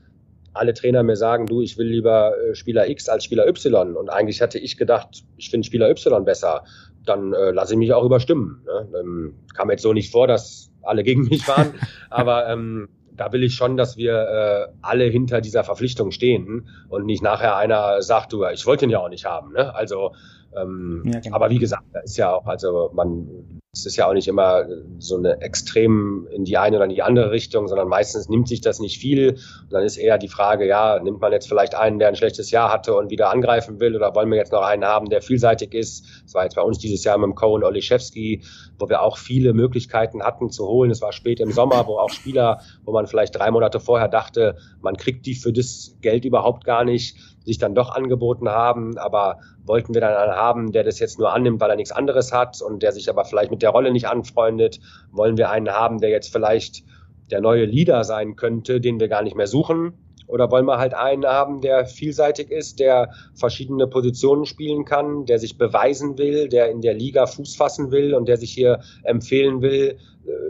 alle 0.53 0.75
Trainer 0.75 1.03
mir 1.03 1.17
sagen, 1.17 1.47
du, 1.47 1.61
ich 1.61 1.79
will 1.79 1.89
lieber 1.89 2.35
äh, 2.39 2.55
Spieler 2.55 2.89
X 2.89 3.09
als 3.09 3.25
Spieler 3.25 3.47
Y 3.47 3.97
und 3.97 4.09
eigentlich 4.09 4.41
hatte 4.41 4.59
ich 4.59 4.77
gedacht, 4.77 5.25
ich 5.37 5.51
finde 5.51 5.67
Spieler 5.67 5.91
Y 5.91 6.25
besser, 6.25 6.65
dann 7.05 7.33
äh, 7.33 7.51
lasse 7.51 7.75
ich 7.75 7.79
mich 7.79 7.93
auch 7.93 8.05
überstimmen. 8.05 8.65
Ne? 8.67 8.89
Ähm, 9.01 9.35
kam 9.55 9.71
jetzt 9.71 9.83
so 9.83 9.93
nicht 9.93 10.13
vor, 10.13 10.27
dass 10.27 10.71
alle 10.83 11.03
gegen 11.03 11.25
mich 11.25 11.47
waren, 11.49 11.75
aber 12.11 12.49
ähm, 12.49 12.89
da 13.19 13.33
will 13.33 13.43
ich 13.43 13.55
schon, 13.55 13.77
dass 13.77 13.97
wir 13.97 14.15
äh, 14.15 14.73
alle 14.81 15.05
hinter 15.05 15.41
dieser 15.41 15.65
Verpflichtung 15.65 16.13
stehen 16.13 16.69
und 16.89 17.05
nicht 17.05 17.23
nachher 17.23 17.57
einer 17.57 18.01
sagt, 18.01 18.33
du, 18.33 18.45
ich 18.47 18.65
wollte 18.65 18.85
ihn 18.85 18.91
ja 18.91 19.01
auch 19.01 19.09
nicht 19.09 19.25
haben. 19.25 19.53
Ne? 19.53 19.75
Also, 19.75 20.15
ähm, 20.57 21.03
ja, 21.05 21.21
genau. 21.21 21.37
aber 21.37 21.51
wie 21.51 21.59
gesagt, 21.59 21.85
da 21.93 22.01
ist 22.01 22.17
ja 22.17 22.33
auch, 22.33 22.47
also 22.47 22.91
man 22.95 23.58
es 23.75 23.85
ist 23.85 23.97
ja 23.97 24.09
auch 24.09 24.15
nicht 24.15 24.29
immer 24.29 24.65
so 24.99 25.17
eine 25.17 25.41
extrem 25.43 26.27
in 26.33 26.45
die 26.45 26.57
eine 26.57 26.77
oder 26.77 26.87
in 26.87 26.91
die 26.91 27.03
andere 27.03 27.31
Richtung, 27.31 27.69
sondern 27.69 27.89
meistens 27.89 28.29
nimmt 28.29 28.49
sich 28.49 28.63
das 28.63 28.81
nicht 28.81 28.99
viel. 28.99 29.33
Und 29.63 29.73
dann 29.73 29.85
ist 29.85 29.99
eher 29.99 30.17
die 30.17 30.29
Frage, 30.29 30.67
ja, 30.67 30.99
nimmt 31.01 31.21
man 31.21 31.33
jetzt 31.33 31.49
vielleicht 31.49 31.75
einen, 31.75 31.99
der 31.99 32.09
ein 32.09 32.17
schlechtes 32.17 32.51
Jahr 32.51 32.73
hatte 32.73 32.95
und 32.95 33.11
wieder 33.11 33.31
angreifen 33.31 33.79
will, 33.79 33.95
oder 33.95 34.15
wollen 34.15 34.31
wir 34.31 34.39
jetzt 34.39 34.53
noch 34.53 34.63
einen 34.63 34.85
haben, 34.85 35.11
der 35.11 35.21
vielseitig 35.21 35.75
ist? 35.75 36.05
Das 36.25 36.35
war 36.35 36.45
jetzt 36.45 36.57
bei 36.57 36.63
uns 36.63 36.79
dieses 36.79 37.05
Jahr 37.05 37.19
mit 37.19 37.27
dem 37.27 37.35
Cohen 37.35 37.63
Oliszewski, 37.63 38.43
wo 38.79 38.89
wir 38.89 39.03
auch 39.03 39.19
viele 39.19 39.53
Möglichkeiten 39.53 40.23
hatten 40.23 40.51
zu 40.51 40.67
holen. 40.67 40.91
Es 40.91 41.03
war 41.03 41.13
spät 41.13 41.39
im 41.39 41.53
Sommer, 41.53 41.87
wo 41.87 41.99
auch 41.99 42.11
Spieler, 42.11 42.63
wo 42.85 42.93
man 42.93 43.07
vielleicht 43.07 43.39
drei 43.39 43.51
Monate 43.51 43.81
vorher 43.81 44.09
dachte, 44.09 44.57
man 44.81 44.97
kriegt 44.97 45.27
die 45.27 45.35
für 45.35 45.53
das 45.53 45.95
Geld 46.01 46.25
überhaupt 46.25 46.65
gar 46.65 46.85
nicht 46.85 47.17
sich 47.49 47.59
dann 47.59 47.75
doch 47.75 47.91
angeboten 47.91 48.51
haben, 48.51 48.99
aber 48.99 49.39
wollten 49.65 49.95
wir 49.95 50.03
dann 50.03 50.15
einen 50.15 50.37
haben, 50.37 50.71
der 50.71 50.85
das 50.85 50.99
jetzt 50.99 51.19
nur 51.19 51.33
annimmt, 51.33 51.61
weil 51.61 51.71
er 51.71 51.77
nichts 51.77 51.93
anderes 51.93 52.31
hat 52.33 52.61
und 52.61 52.83
der 52.83 52.93
sich 52.93 53.09
aber 53.09 53.25
vielleicht 53.25 53.51
mit 53.51 53.63
der 53.63 53.71
Rolle 53.71 53.91
nicht 53.91 54.07
anfreundet? 54.07 54.81
Wollen 55.13 55.39
wir 55.39 55.51
einen 55.51 55.71
haben, 55.71 55.99
der 55.99 56.11
jetzt 56.11 56.31
vielleicht 56.31 56.85
der 57.31 57.41
neue 57.41 57.65
Leader 57.65 58.05
sein 58.05 58.37
könnte, 58.37 58.83
den 58.83 59.01
wir 59.01 59.09
gar 59.09 59.23
nicht 59.23 59.35
mehr 59.35 59.47
suchen? 59.47 59.95
Oder 60.27 60.51
wollen 60.51 60.67
wir 60.67 60.77
halt 60.77 60.93
einen 60.93 61.25
haben, 61.25 61.63
der 61.63 61.87
vielseitig 61.87 62.51
ist, 62.51 62.81
der 62.81 63.13
verschiedene 63.35 63.87
Positionen 63.87 64.45
spielen 64.45 64.85
kann, 64.85 65.25
der 65.25 65.39
sich 65.39 65.57
beweisen 65.57 66.19
will, 66.19 66.51
der 66.51 66.71
in 66.71 66.83
der 66.83 66.93
Liga 66.93 67.27
Fuß 67.27 67.57
fassen 67.57 67.91
will 67.91 68.13
und 68.13 68.29
der 68.29 68.37
sich 68.37 68.53
hier 68.53 68.81
empfehlen 69.05 69.63
will 69.63 69.99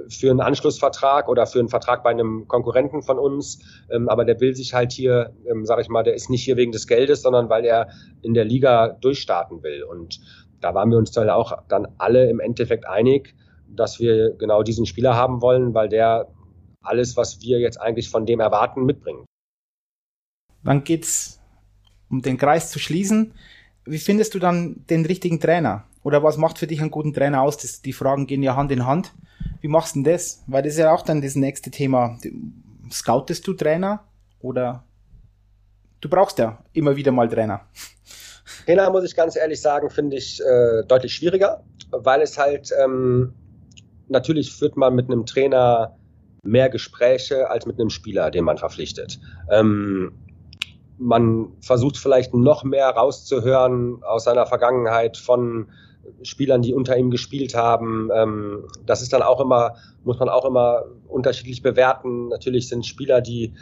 für 0.08 0.30
einen 0.30 0.40
Anschlussvertrag 0.40 1.28
oder 1.28 1.46
für 1.46 1.58
einen 1.58 1.68
Vertrag 1.68 2.02
bei 2.02 2.10
einem 2.10 2.48
Konkurrenten 2.48 3.02
von 3.02 3.18
uns. 3.18 3.58
Ähm, 3.90 4.08
aber 4.08 4.24
der 4.24 4.40
will 4.40 4.54
sich 4.54 4.74
halt 4.74 4.92
hier, 4.92 5.34
ähm, 5.50 5.64
sage 5.64 5.82
ich 5.82 5.88
mal, 5.88 6.02
der 6.02 6.14
ist 6.14 6.30
nicht 6.30 6.44
hier 6.44 6.56
wegen 6.56 6.72
des 6.72 6.86
Geldes, 6.86 7.22
sondern 7.22 7.48
weil 7.48 7.64
er 7.64 7.88
in 8.22 8.34
der 8.34 8.44
Liga 8.44 8.88
durchstarten 8.88 9.62
will. 9.62 9.82
Und 9.82 10.20
da 10.60 10.74
waren 10.74 10.90
wir 10.90 10.98
uns 10.98 11.12
dann 11.12 11.30
auch 11.30 11.52
dann 11.68 11.86
alle 11.98 12.28
im 12.28 12.40
Endeffekt 12.40 12.86
einig, 12.86 13.34
dass 13.68 14.00
wir 14.00 14.34
genau 14.36 14.62
diesen 14.62 14.86
Spieler 14.86 15.14
haben 15.14 15.42
wollen, 15.42 15.74
weil 15.74 15.88
der 15.88 16.28
alles, 16.82 17.16
was 17.16 17.40
wir 17.42 17.58
jetzt 17.58 17.80
eigentlich 17.80 18.08
von 18.08 18.24
dem 18.24 18.40
erwarten, 18.40 18.84
mitbringt. 18.84 19.24
Dann 20.64 20.84
geht's 20.84 21.40
um 22.10 22.22
den 22.22 22.38
Kreis 22.38 22.70
zu 22.70 22.78
schließen. 22.78 23.34
Wie 23.84 23.98
findest 23.98 24.34
du 24.34 24.38
dann 24.38 24.84
den 24.88 25.04
richtigen 25.04 25.40
Trainer? 25.40 25.84
Oder 26.02 26.22
was 26.22 26.36
macht 26.36 26.58
für 26.58 26.66
dich 26.66 26.80
einen 26.80 26.90
guten 26.90 27.12
Trainer 27.12 27.42
aus? 27.42 27.56
Das, 27.56 27.82
die 27.82 27.92
Fragen 27.92 28.26
gehen 28.26 28.42
ja 28.42 28.56
Hand 28.56 28.72
in 28.72 28.86
Hand. 28.86 29.12
Wie 29.60 29.68
machst 29.68 29.94
du 29.94 30.02
denn 30.02 30.12
das? 30.12 30.42
Weil 30.46 30.62
das 30.62 30.72
ist 30.74 30.78
ja 30.78 30.92
auch 30.92 31.02
dann 31.02 31.20
das 31.20 31.34
nächste 31.34 31.70
Thema. 31.70 32.18
Scoutest 32.90 33.46
du 33.46 33.54
Trainer? 33.54 34.04
Oder 34.40 34.84
du 36.00 36.08
brauchst 36.08 36.38
ja 36.38 36.58
immer 36.72 36.96
wieder 36.96 37.12
mal 37.12 37.28
Trainer. 37.28 37.62
Trainer, 38.64 38.90
muss 38.90 39.04
ich 39.04 39.16
ganz 39.16 39.36
ehrlich 39.36 39.60
sagen, 39.60 39.90
finde 39.90 40.16
ich 40.16 40.40
äh, 40.40 40.84
deutlich 40.86 41.14
schwieriger, 41.14 41.64
weil 41.90 42.22
es 42.22 42.38
halt 42.38 42.70
ähm, 42.82 43.34
natürlich 44.08 44.52
führt 44.52 44.76
man 44.76 44.94
mit 44.94 45.10
einem 45.10 45.26
Trainer 45.26 45.96
mehr 46.42 46.68
Gespräche 46.68 47.50
als 47.50 47.66
mit 47.66 47.78
einem 47.78 47.90
Spieler, 47.90 48.30
den 48.30 48.44
man 48.44 48.58
verpflichtet. 48.58 49.18
Ähm, 49.50 50.12
man 50.98 51.52
versucht 51.60 51.96
vielleicht 51.96 52.34
noch 52.34 52.64
mehr 52.64 52.88
rauszuhören 52.88 54.02
aus 54.02 54.24
seiner 54.24 54.46
Vergangenheit 54.46 55.16
von 55.16 55.70
Spielern, 56.22 56.62
die 56.62 56.74
unter 56.74 56.96
ihm 56.96 57.10
gespielt 57.10 57.54
haben. 57.54 58.10
Ähm, 58.14 58.64
das 58.86 59.02
ist 59.02 59.12
dann 59.12 59.22
auch 59.22 59.40
immer, 59.40 59.76
muss 60.04 60.18
man 60.18 60.28
auch 60.28 60.44
immer 60.44 60.84
unterschiedlich 61.08 61.62
bewerten. 61.62 62.28
Natürlich 62.28 62.68
sind 62.68 62.86
Spieler, 62.86 63.20
die 63.20 63.54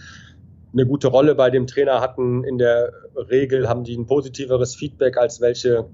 eine 0.73 0.87
gute 0.87 1.09
Rolle 1.09 1.35
bei 1.35 1.51
dem 1.51 1.67
Trainer 1.67 2.01
hatten, 2.01 2.45
in 2.45 2.59
der 2.59 2.93
Regel 3.31 3.69
haben 3.69 3.85
die 3.85 3.97
ein 3.97 4.07
positiveres 4.07 4.75
Feedback 4.75 5.17
als 5.17 5.41
welche, 5.41 5.87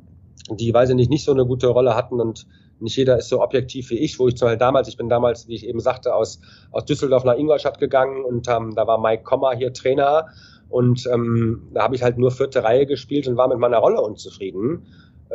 die, 0.51 0.75
weiß 0.75 0.91
ich 0.91 0.97
nicht, 0.97 1.11
nicht 1.11 1.25
so 1.25 1.33
eine 1.33 1.47
gute 1.47 1.69
Rolle 1.69 1.95
hatten 1.95 2.21
und 2.21 2.47
nicht 2.81 2.97
jeder 2.97 3.17
ist 3.17 3.29
so 3.29 3.41
objektiv 3.41 3.91
wie 3.91 3.99
ich, 3.99 4.19
wo 4.19 4.27
ich 4.27 4.37
zum 4.37 4.47
Beispiel 4.47 4.59
damals, 4.59 4.89
ich 4.89 4.97
bin 4.97 5.09
damals, 5.09 5.47
wie 5.47 5.55
ich 5.55 5.69
eben 5.69 5.79
sagte, 5.79 6.15
aus, 6.15 6.41
aus 6.73 6.85
Düsseldorf 6.85 7.23
nach 7.23 7.37
Ingolstadt 7.37 7.79
gegangen 7.79 8.25
und 8.25 8.49
ähm, 8.49 8.75
da 8.75 8.87
war 8.89 9.01
Mike 9.01 9.23
Kommer 9.23 9.53
hier 9.53 9.73
Trainer 9.73 10.27
und 10.69 11.07
ähm, 11.07 11.69
da 11.73 11.83
habe 11.83 11.95
ich 11.95 12.03
halt 12.03 12.19
nur 12.19 12.33
vierte 12.33 12.65
Reihe 12.65 12.87
gespielt 12.87 13.29
und 13.29 13.37
war 13.37 13.47
mit 13.47 13.59
meiner 13.59 13.79
Rolle 13.79 14.01
unzufrieden. 14.01 14.87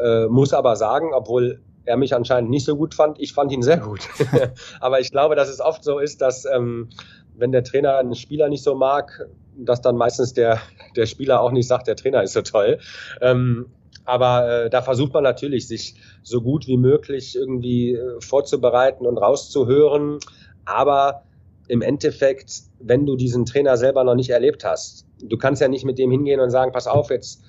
Äh, 0.03 0.27
muss 0.27 0.53
aber 0.53 0.75
sagen, 0.75 1.13
obwohl 1.13 1.61
er 1.85 1.97
mich 1.97 2.13
anscheinend 2.13 2.49
nicht 2.49 2.65
so 2.65 2.75
gut 2.75 2.93
fand, 2.93 3.19
ich 3.19 3.33
fand 3.33 3.51
ihn 3.51 3.61
sehr 3.61 3.77
gut. 3.77 4.01
aber 4.79 4.99
ich 4.99 5.11
glaube, 5.11 5.35
dass 5.35 5.49
es 5.49 5.61
oft 5.61 5.83
so 5.83 5.99
ist, 5.99 6.21
dass 6.21 6.45
ähm, 6.45 6.89
wenn 7.35 7.51
der 7.51 7.63
Trainer 7.63 7.97
einen 7.97 8.15
Spieler 8.15 8.49
nicht 8.49 8.63
so 8.63 8.75
mag, 8.75 9.27
dass 9.55 9.81
dann 9.81 9.95
meistens 9.95 10.33
der, 10.33 10.59
der 10.95 11.05
Spieler 11.05 11.41
auch 11.41 11.51
nicht 11.51 11.67
sagt, 11.67 11.87
der 11.87 11.95
Trainer 11.95 12.23
ist 12.23 12.33
so 12.33 12.41
toll. 12.41 12.79
Ähm, 13.21 13.67
aber 14.05 14.65
äh, 14.65 14.69
da 14.69 14.81
versucht 14.81 15.13
man 15.13 15.23
natürlich, 15.23 15.67
sich 15.67 15.95
so 16.23 16.41
gut 16.41 16.67
wie 16.67 16.77
möglich 16.77 17.35
irgendwie 17.35 17.93
äh, 17.93 18.21
vorzubereiten 18.21 19.05
und 19.05 19.17
rauszuhören. 19.17 20.19
Aber 20.65 21.23
im 21.67 21.81
Endeffekt, 21.81 22.63
wenn 22.79 23.05
du 23.05 23.15
diesen 23.15 23.45
Trainer 23.45 23.77
selber 23.77 24.03
noch 24.03 24.15
nicht 24.15 24.29
erlebt 24.29 24.63
hast, 24.63 25.05
du 25.21 25.37
kannst 25.37 25.61
ja 25.61 25.67
nicht 25.67 25.85
mit 25.85 25.97
dem 25.97 26.11
hingehen 26.11 26.39
und 26.39 26.49
sagen, 26.49 26.71
pass 26.71 26.87
auf, 26.87 27.09
jetzt 27.09 27.43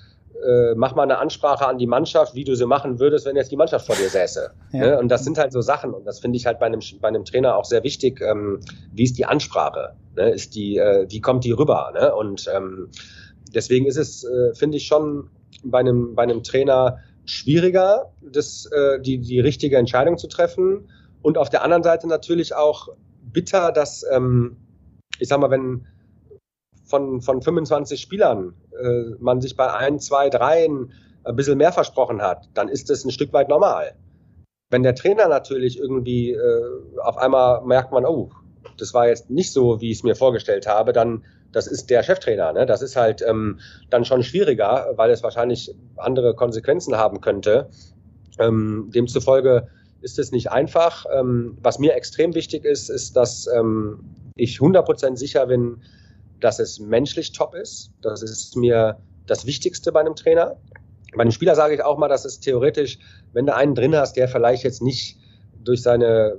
äh, 0.45 0.75
mach 0.75 0.95
mal 0.95 1.03
eine 1.03 1.17
Ansprache 1.17 1.67
an 1.67 1.77
die 1.77 1.87
Mannschaft, 1.87 2.35
wie 2.35 2.43
du 2.43 2.55
sie 2.55 2.65
machen 2.65 2.99
würdest, 2.99 3.25
wenn 3.25 3.35
jetzt 3.35 3.51
die 3.51 3.57
Mannschaft 3.57 3.85
vor 3.85 3.95
dir 3.95 4.09
säße. 4.09 4.51
Ja. 4.71 4.79
Ne? 4.79 4.99
Und 4.99 5.09
das 5.09 5.23
sind 5.23 5.37
halt 5.37 5.51
so 5.51 5.61
Sachen 5.61 5.93
und 5.93 6.05
das 6.05 6.19
finde 6.19 6.37
ich 6.37 6.45
halt 6.45 6.59
bei 6.59 6.65
einem, 6.65 6.79
bei 7.01 7.07
einem 7.07 7.25
Trainer 7.25 7.55
auch 7.55 7.65
sehr 7.65 7.83
wichtig. 7.83 8.21
Ähm, 8.21 8.59
wie 8.93 9.03
ist 9.03 9.17
die 9.17 9.25
Ansprache? 9.25 9.95
Ne? 10.15 10.29
Ist 10.29 10.55
die, 10.55 10.77
äh, 10.77 11.05
wie 11.09 11.21
kommt 11.21 11.43
die 11.43 11.51
rüber? 11.51 11.91
Ne? 11.93 12.13
Und 12.15 12.49
ähm, 12.55 12.89
deswegen 13.53 13.85
ist 13.85 13.97
es, 13.97 14.23
äh, 14.23 14.53
finde 14.53 14.77
ich 14.77 14.87
schon 14.87 15.29
bei 15.63 15.79
einem, 15.79 16.15
bei 16.15 16.23
einem 16.23 16.43
Trainer 16.43 16.99
schwieriger, 17.25 18.11
das, 18.21 18.65
äh, 18.71 18.99
die, 19.01 19.19
die 19.19 19.39
richtige 19.39 19.77
Entscheidung 19.77 20.17
zu 20.17 20.27
treffen. 20.27 20.89
Und 21.21 21.37
auf 21.37 21.49
der 21.49 21.63
anderen 21.63 21.83
Seite 21.83 22.07
natürlich 22.07 22.55
auch 22.55 22.89
bitter, 23.21 23.71
dass, 23.71 24.05
ähm, 24.11 24.57
ich 25.19 25.27
sag 25.27 25.39
mal, 25.39 25.51
wenn 25.51 25.85
von, 26.89 27.21
von 27.21 27.41
25 27.41 28.01
Spielern 28.01 28.53
äh, 28.81 29.15
man 29.19 29.41
sich 29.41 29.55
bei 29.55 29.71
ein, 29.71 29.99
zwei, 29.99 30.29
dreien 30.29 30.91
ein 31.23 31.35
bisschen 31.35 31.57
mehr 31.57 31.71
versprochen 31.71 32.21
hat, 32.21 32.49
dann 32.53 32.67
ist 32.67 32.89
das 32.89 33.05
ein 33.05 33.11
Stück 33.11 33.31
weit 33.33 33.49
normal. 33.49 33.93
Wenn 34.71 34.83
der 34.83 34.95
Trainer 34.95 35.27
natürlich 35.27 35.79
irgendwie 35.79 36.31
äh, 36.31 36.63
auf 37.03 37.17
einmal 37.17 37.63
merkt 37.65 37.91
man, 37.91 38.05
oh, 38.05 38.31
das 38.77 38.93
war 38.93 39.07
jetzt 39.07 39.29
nicht 39.29 39.51
so, 39.51 39.81
wie 39.81 39.91
ich 39.91 39.99
es 39.99 40.03
mir 40.03 40.15
vorgestellt 40.15 40.67
habe, 40.67 40.93
dann 40.93 41.23
das 41.51 41.65
ist 41.67 41.89
der 41.89 42.03
Cheftrainer. 42.03 42.53
Ne? 42.53 42.65
Das 42.65 42.81
ist 42.81 42.95
halt 42.95 43.23
ähm, 43.27 43.59
dann 43.89 44.05
schon 44.05 44.21
schwieriger, 44.23 44.93
weil 44.95 45.09
es 45.09 45.23
wahrscheinlich 45.23 45.73
andere 45.97 46.35
Konsequenzen 46.35 46.95
haben 46.95 47.21
könnte. 47.21 47.69
Ähm, 48.37 48.91
demzufolge 48.93 49.67
ist 50.01 50.19
es 50.19 50.31
nicht 50.31 50.51
einfach. 50.51 51.05
Ähm, 51.11 51.57
was 51.61 51.79
mir 51.79 51.95
extrem 51.95 52.35
wichtig 52.35 52.65
ist, 52.65 52.89
ist, 52.89 53.15
dass 53.15 53.47
ähm, 53.47 54.15
ich 54.35 54.57
100% 54.57 55.17
sicher 55.17 55.47
bin, 55.47 55.81
dass 56.39 56.59
es 56.59 56.79
menschlich 56.79 57.31
top 57.31 57.55
ist. 57.55 57.91
Das 58.01 58.21
ist 58.21 58.55
mir 58.55 58.99
das 59.25 59.45
Wichtigste 59.45 59.91
bei 59.91 59.99
einem 59.99 60.15
Trainer. 60.15 60.57
Bei 61.15 61.21
einem 61.21 61.31
Spieler 61.31 61.55
sage 61.55 61.73
ich 61.73 61.83
auch 61.83 61.97
mal, 61.97 62.07
dass 62.07 62.25
es 62.25 62.39
theoretisch, 62.39 62.99
wenn 63.33 63.45
du 63.45 63.55
einen 63.55 63.75
drin 63.75 63.95
hast, 63.95 64.15
der 64.15 64.27
vielleicht 64.27 64.63
jetzt 64.63 64.81
nicht 64.81 65.17
durch 65.63 65.81
seine 65.81 66.37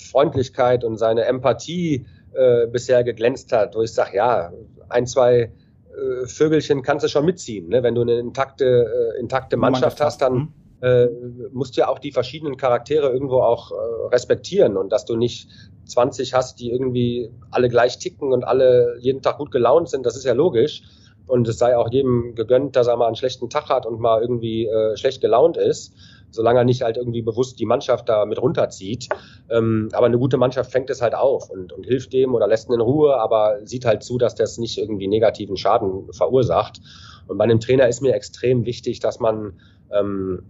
Freundlichkeit 0.00 0.84
und 0.84 0.96
seine 0.96 1.24
Empathie 1.24 2.06
äh, 2.32 2.66
bisher 2.66 3.04
geglänzt 3.04 3.52
hat, 3.52 3.74
wo 3.74 3.82
ich 3.82 3.92
sage, 3.92 4.16
ja, 4.16 4.52
ein, 4.88 5.06
zwei 5.06 5.52
äh, 5.98 6.26
Vögelchen 6.26 6.82
kannst 6.82 7.04
du 7.04 7.08
schon 7.08 7.24
mitziehen. 7.24 7.68
Ne? 7.68 7.82
Wenn 7.82 7.94
du 7.94 8.02
eine 8.02 8.18
intakte, 8.18 9.14
äh, 9.16 9.20
intakte 9.20 9.56
Mannschaft 9.56 10.00
hast, 10.00 10.22
dann 10.22 10.34
mhm. 10.34 10.52
Äh, 10.80 11.06
musst 11.52 11.76
ja 11.76 11.88
auch 11.88 11.98
die 11.98 12.12
verschiedenen 12.12 12.56
Charaktere 12.56 13.10
irgendwo 13.10 13.40
auch 13.40 13.72
äh, 13.72 13.74
respektieren 14.12 14.76
und 14.76 14.90
dass 14.90 15.04
du 15.04 15.16
nicht 15.16 15.48
20 15.86 16.34
hast, 16.34 16.60
die 16.60 16.70
irgendwie 16.70 17.30
alle 17.50 17.68
gleich 17.68 17.98
ticken 17.98 18.32
und 18.32 18.44
alle 18.44 18.96
jeden 19.00 19.22
Tag 19.22 19.38
gut 19.38 19.50
gelaunt 19.50 19.88
sind, 19.88 20.06
das 20.06 20.16
ist 20.16 20.24
ja 20.24 20.34
logisch. 20.34 20.82
Und 21.26 21.46
es 21.46 21.58
sei 21.58 21.76
auch 21.76 21.90
jedem 21.90 22.34
gegönnt, 22.34 22.74
dass 22.74 22.86
er 22.86 22.96
mal 22.96 23.06
einen 23.06 23.16
schlechten 23.16 23.50
Tag 23.50 23.68
hat 23.68 23.84
und 23.84 24.00
mal 24.00 24.22
irgendwie 24.22 24.64
äh, 24.66 24.96
schlecht 24.96 25.20
gelaunt 25.20 25.58
ist 25.58 25.92
solange 26.30 26.60
er 26.60 26.64
nicht 26.64 26.82
halt 26.82 26.96
irgendwie 26.96 27.22
bewusst 27.22 27.58
die 27.58 27.66
Mannschaft 27.66 28.08
da 28.08 28.24
mit 28.26 28.40
runterzieht. 28.40 29.08
Ähm, 29.50 29.88
aber 29.92 30.06
eine 30.06 30.18
gute 30.18 30.36
Mannschaft 30.36 30.70
fängt 30.70 30.90
es 30.90 31.00
halt 31.00 31.14
auf 31.14 31.50
und, 31.50 31.72
und 31.72 31.84
hilft 31.84 32.12
dem 32.12 32.34
oder 32.34 32.46
lässt 32.46 32.68
ihn 32.68 32.74
in 32.74 32.80
Ruhe, 32.80 33.16
aber 33.16 33.58
sieht 33.64 33.84
halt 33.84 34.02
zu, 34.02 34.18
dass 34.18 34.34
das 34.34 34.58
nicht 34.58 34.78
irgendwie 34.78 35.08
negativen 35.08 35.56
Schaden 35.56 36.12
verursacht. 36.12 36.80
Und 37.26 37.38
bei 37.38 37.44
einem 37.44 37.60
Trainer 37.60 37.88
ist 37.88 38.00
mir 38.00 38.14
extrem 38.14 38.64
wichtig, 38.66 39.00
dass 39.00 39.20
man 39.20 39.54
ähm, 39.92 40.44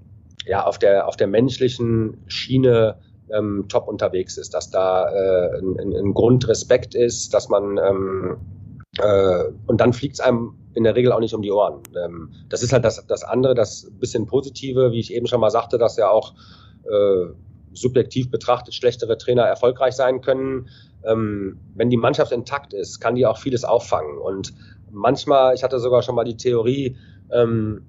ja 0.48 0.64
auf 0.64 0.78
der, 0.78 1.06
auf 1.06 1.16
der 1.16 1.26
menschlichen 1.26 2.24
Schiene 2.26 2.96
ähm, 3.32 3.66
top 3.68 3.88
unterwegs 3.88 4.38
ist, 4.38 4.54
dass 4.54 4.70
da 4.70 5.08
äh, 5.10 5.58
ein, 5.58 5.94
ein 5.94 6.14
Grundrespekt 6.14 6.94
ist, 6.94 7.34
dass 7.34 7.48
man 7.48 7.78
ähm, 7.78 8.36
äh, 8.98 9.44
und 9.66 9.80
dann 9.80 9.92
fliegt 9.92 10.14
es 10.14 10.20
einem 10.20 10.54
in 10.74 10.84
der 10.84 10.94
Regel 10.94 11.12
auch 11.12 11.20
nicht 11.20 11.34
um 11.34 11.42
die 11.42 11.50
Ohren. 11.50 11.82
Ähm, 11.96 12.32
das 12.48 12.62
ist 12.62 12.72
halt 12.72 12.84
das, 12.84 13.04
das 13.06 13.24
andere, 13.24 13.54
das 13.54 13.90
bisschen 13.98 14.26
Positive, 14.26 14.92
wie 14.92 15.00
ich 15.00 15.12
eben 15.12 15.26
schon 15.26 15.40
mal 15.40 15.50
sagte, 15.50 15.78
dass 15.78 15.96
ja 15.96 16.08
auch 16.08 16.34
äh, 16.84 17.26
subjektiv 17.72 18.30
betrachtet 18.30 18.74
schlechtere 18.74 19.18
Trainer 19.18 19.42
erfolgreich 19.42 19.94
sein 19.94 20.20
können. 20.20 20.68
Ähm, 21.04 21.60
wenn 21.74 21.90
die 21.90 21.96
Mannschaft 21.96 22.32
intakt 22.32 22.72
ist, 22.72 23.00
kann 23.00 23.14
die 23.14 23.26
auch 23.26 23.38
vieles 23.38 23.64
auffangen. 23.64 24.18
Und 24.18 24.54
manchmal, 24.90 25.54
ich 25.54 25.62
hatte 25.62 25.78
sogar 25.78 26.02
schon 26.02 26.14
mal 26.14 26.24
die 26.24 26.36
Theorie, 26.36 26.96
ähm, 27.30 27.86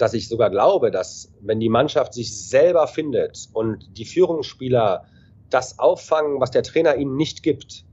dass 0.00 0.14
ich 0.14 0.28
sogar 0.28 0.50
glaube, 0.50 0.90
dass 0.90 1.32
wenn 1.40 1.60
die 1.60 1.68
Mannschaft 1.68 2.14
sich 2.14 2.48
selber 2.48 2.86
findet 2.86 3.48
und 3.52 3.98
die 3.98 4.04
Führungsspieler 4.04 5.04
das 5.50 5.78
auffangen, 5.78 6.40
was 6.40 6.50
der 6.50 6.62
Trainer 6.62 6.96
ihnen 6.96 7.16
nicht 7.16 7.42
gibt, 7.42 7.84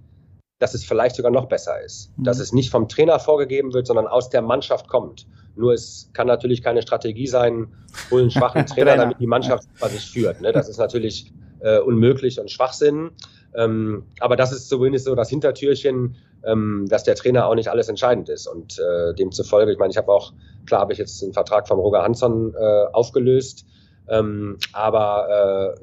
dass 0.60 0.74
es 0.74 0.84
vielleicht 0.84 1.16
sogar 1.16 1.32
noch 1.32 1.48
besser 1.48 1.82
ist. 1.84 2.12
Mhm. 2.18 2.24
Dass 2.24 2.40
es 2.40 2.54
nicht 2.54 2.70
vom 2.70 2.88
Trainer 2.88 3.20
vorgegeben 3.20 3.74
wird, 3.74 3.88
sondern 3.88 4.08
aus 4.08 4.30
der 4.30 4.42
Mannschaft 4.42 4.88
kommt. 4.88 5.28
Nur 5.56 5.74
es 5.74 6.10
kann 6.14 6.28
natürlich 6.28 6.62
keine 6.62 6.82
Strategie 6.82 7.28
sein, 7.28 7.68
hol 8.12 8.22
einen 8.22 8.32
schwachen 8.32 8.66
Trainer, 8.68 8.96
damit 8.96 9.20
die 9.20 9.28
Mannschaft 9.28 9.68
sich 9.90 10.12
führt. 10.12 10.42
Ne? 10.42 10.52
Das 10.52 10.70
ist 10.70 10.78
natürlich 10.78 11.34
äh, 11.60 11.80
unmöglich 11.80 12.40
und 12.40 12.50
Schwachsinn. 12.50 13.12
Ähm, 13.56 14.04
aber 14.20 14.36
das 14.36 14.52
ist 14.52 14.70
zumindest 14.70 15.06
so 15.06 15.16
das 15.16 15.30
Hintertürchen, 15.30 16.16
ähm, 16.44 16.86
dass 16.90 17.04
der 17.04 17.16
Trainer 17.16 17.48
auch 17.48 17.56
nicht 17.56 17.70
alles 17.70 17.90
entscheidend 17.90 18.30
ist. 18.30 18.48
Und 18.48 18.80
äh, 18.80 19.14
demzufolge, 19.14 19.72
ich 19.72 19.80
meine, 19.80 19.92
ich 19.92 19.98
habe 19.98 20.12
auch, 20.12 20.34
klar 20.66 20.82
habe 20.82 20.94
ich 20.94 21.00
jetzt 21.00 21.22
den 21.22 21.34
Vertrag 21.34 21.68
vom 21.68 21.80
Roger 21.80 22.04
Hansson 22.04 22.54
äh, 22.54 22.86
aufgelöst, 22.94 23.66
ähm, 24.10 24.58
aber 24.74 25.76
äh, 25.78 25.82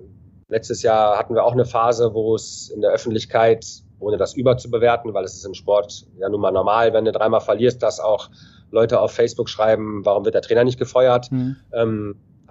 letztes 0.48 0.82
Jahr 0.82 1.18
hatten 1.18 1.34
wir 1.34 1.44
auch 1.44 1.52
eine 1.52 1.64
Phase, 1.64 2.14
wo 2.14 2.34
es 2.34 2.70
in 2.70 2.80
der 2.80 2.90
Öffentlichkeit 2.90 3.66
ohne 3.98 4.16
das 4.16 4.34
überzubewerten, 4.34 5.14
weil 5.14 5.24
es 5.24 5.34
ist 5.34 5.44
im 5.44 5.54
Sport 5.54 6.06
ja 6.18 6.28
nun 6.28 6.40
mal 6.40 6.50
normal, 6.50 6.92
wenn 6.92 7.04
du 7.04 7.12
dreimal 7.12 7.40
verlierst, 7.40 7.82
dass 7.82 8.00
auch 8.00 8.28
Leute 8.70 9.00
auf 9.00 9.12
Facebook 9.12 9.48
schreiben, 9.48 10.04
warum 10.04 10.24
wird 10.24 10.34
der 10.34 10.42
Trainer 10.42 10.64
nicht 10.64 10.78
gefeuert. 10.78 11.30
Mhm. 11.30 11.56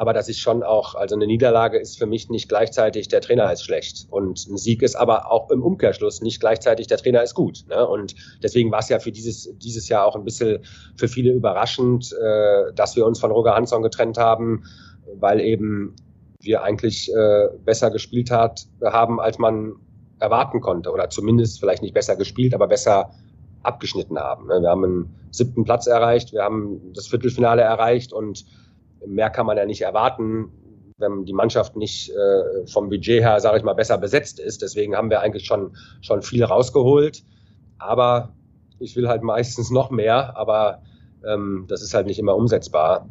Aber 0.03 0.11
das 0.11 0.27
ist 0.27 0.41
schon 0.41 0.63
auch, 0.63 0.95
also 0.95 1.15
eine 1.15 1.25
Niederlage 1.25 1.79
ist 1.79 1.97
für 1.97 2.05
mich 2.05 2.29
nicht 2.29 2.49
gleichzeitig, 2.49 3.07
der 3.07 3.21
Trainer 3.21 3.49
ist 3.53 3.63
schlecht. 3.63 4.05
Und 4.09 4.45
ein 4.49 4.57
Sieg 4.57 4.81
ist 4.81 4.95
aber 4.97 5.31
auch 5.31 5.49
im 5.49 5.63
Umkehrschluss 5.63 6.21
nicht 6.21 6.41
gleichzeitig, 6.41 6.87
der 6.87 6.97
Trainer 6.97 7.23
ist 7.23 7.35
gut. 7.35 7.63
Ne? 7.69 7.87
Und 7.87 8.13
deswegen 8.43 8.69
war 8.69 8.79
es 8.79 8.89
ja 8.89 8.99
für 8.99 9.13
dieses, 9.13 9.57
dieses 9.59 9.87
Jahr 9.87 10.05
auch 10.05 10.17
ein 10.17 10.25
bisschen 10.25 10.59
für 10.97 11.07
viele 11.07 11.31
überraschend, 11.31 12.11
äh, 12.21 12.73
dass 12.75 12.97
wir 12.97 13.05
uns 13.05 13.21
von 13.21 13.31
Roger 13.31 13.55
Hansson 13.55 13.81
getrennt 13.81 14.17
haben, 14.17 14.65
weil 15.15 15.39
eben 15.39 15.95
wir 16.41 16.63
eigentlich 16.63 17.09
äh, 17.15 17.47
besser 17.63 17.89
gespielt 17.89 18.29
hat, 18.29 18.65
haben, 18.83 19.21
als 19.21 19.39
man 19.39 19.71
erwarten 20.19 20.59
konnte. 20.59 20.91
Oder 20.91 21.11
zumindest 21.11 21.61
vielleicht 21.61 21.81
nicht 21.81 21.93
besser 21.93 22.17
gespielt, 22.17 22.53
aber 22.53 22.67
besser 22.67 23.09
abgeschnitten 23.61 24.19
haben. 24.19 24.47
Ne? 24.47 24.59
Wir 24.59 24.69
haben 24.69 24.83
einen 24.83 25.15
siebten 25.31 25.63
Platz 25.63 25.87
erreicht, 25.87 26.33
wir 26.33 26.43
haben 26.43 26.91
das 26.93 27.07
Viertelfinale 27.07 27.61
erreicht 27.61 28.11
und 28.11 28.43
mehr 29.07 29.29
kann 29.29 29.45
man 29.45 29.57
ja 29.57 29.65
nicht 29.65 29.81
erwarten, 29.81 30.51
wenn 30.97 31.25
die 31.25 31.33
Mannschaft 31.33 31.75
nicht 31.75 32.11
äh, 32.11 32.67
vom 32.67 32.89
Budget 32.89 33.21
her, 33.21 33.39
sage 33.39 33.57
ich 33.57 33.63
mal, 33.63 33.73
besser 33.73 33.97
besetzt 33.97 34.39
ist. 34.39 34.61
Deswegen 34.61 34.95
haben 34.95 35.09
wir 35.09 35.21
eigentlich 35.21 35.45
schon, 35.45 35.75
schon 36.01 36.21
viel 36.21 36.43
rausgeholt. 36.43 37.23
Aber 37.77 38.33
ich 38.79 38.95
will 38.95 39.07
halt 39.07 39.23
meistens 39.23 39.71
noch 39.71 39.89
mehr, 39.91 40.37
aber 40.37 40.81
ähm, 41.25 41.65
das 41.67 41.81
ist 41.81 41.93
halt 41.93 42.07
nicht 42.07 42.19
immer 42.19 42.35
umsetzbar. 42.35 43.07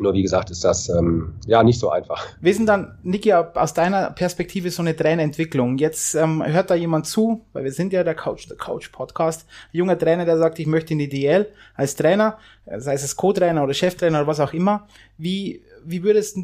Nur 0.00 0.14
wie 0.14 0.22
gesagt, 0.22 0.50
ist 0.50 0.64
das 0.64 0.88
ähm, 0.88 1.34
ja 1.46 1.62
nicht 1.62 1.78
so 1.78 1.90
einfach. 1.90 2.26
Wie 2.40 2.52
sind 2.52 2.66
dann, 2.66 2.98
Niki, 3.02 3.32
aus 3.32 3.74
deiner 3.74 4.10
Perspektive 4.10 4.70
so 4.70 4.82
eine 4.82 4.96
Trainerentwicklung? 4.96 5.76
Jetzt 5.78 6.14
ähm, 6.14 6.42
hört 6.44 6.70
da 6.70 6.74
jemand 6.74 7.06
zu, 7.06 7.44
weil 7.52 7.64
wir 7.64 7.72
sind 7.72 7.92
ja 7.92 8.02
der 8.02 8.14
Coach, 8.14 8.48
der 8.48 8.56
Coach-Podcast. 8.56 9.46
Ein 9.72 9.76
junger 9.76 9.98
Trainer, 9.98 10.24
der 10.24 10.38
sagt, 10.38 10.58
ich 10.58 10.66
möchte 10.66 10.94
in 10.94 10.98
die 10.98 11.08
DL 11.08 11.52
als 11.74 11.94
Trainer, 11.94 12.38
sei 12.64 12.94
es 12.94 13.02
als 13.02 13.16
Co-Trainer 13.16 13.62
oder 13.62 13.74
Cheftrainer 13.74 14.18
oder 14.18 14.26
was 14.26 14.40
auch 14.40 14.54
immer. 14.54 14.86
Wie, 15.18 15.62
wie 15.84 16.02
würdest 16.02 16.38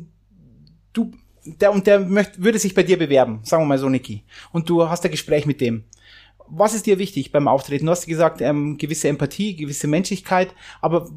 du, 0.92 1.12
der 1.44 1.72
und 1.72 1.86
der 1.86 2.00
möchte, 2.00 2.42
würde 2.42 2.58
sich 2.58 2.74
bei 2.74 2.82
dir 2.82 2.98
bewerben, 2.98 3.40
sagen 3.44 3.62
wir 3.62 3.68
mal 3.68 3.78
so, 3.78 3.88
Niki. 3.88 4.24
Und 4.52 4.68
du 4.68 4.88
hast 4.88 5.04
ein 5.04 5.10
Gespräch 5.10 5.46
mit 5.46 5.60
dem 5.60 5.84
was 6.50 6.74
ist 6.74 6.86
dir 6.86 6.98
wichtig 6.98 7.30
beim 7.30 7.46
Auftreten? 7.46 7.84
Du 7.86 7.92
hast 7.92 8.06
gesagt, 8.06 8.40
ähm, 8.40 8.78
gewisse 8.78 9.08
Empathie, 9.08 9.54
gewisse 9.54 9.86
Menschlichkeit, 9.86 10.54
aber 10.80 11.10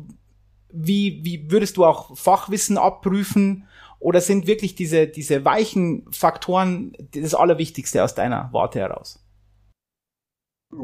wie, 0.73 1.21
wie 1.23 1.51
würdest 1.51 1.77
du 1.77 1.85
auch 1.85 2.17
Fachwissen 2.17 2.77
abprüfen? 2.77 3.67
Oder 3.99 4.19
sind 4.19 4.47
wirklich 4.47 4.73
diese, 4.73 5.07
diese 5.07 5.45
weichen 5.45 6.07
Faktoren 6.11 6.93
das 7.13 7.35
Allerwichtigste 7.35 8.03
aus 8.03 8.15
deiner 8.15 8.49
Warte 8.51 8.79
heraus? 8.79 9.23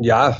Ja, 0.01 0.37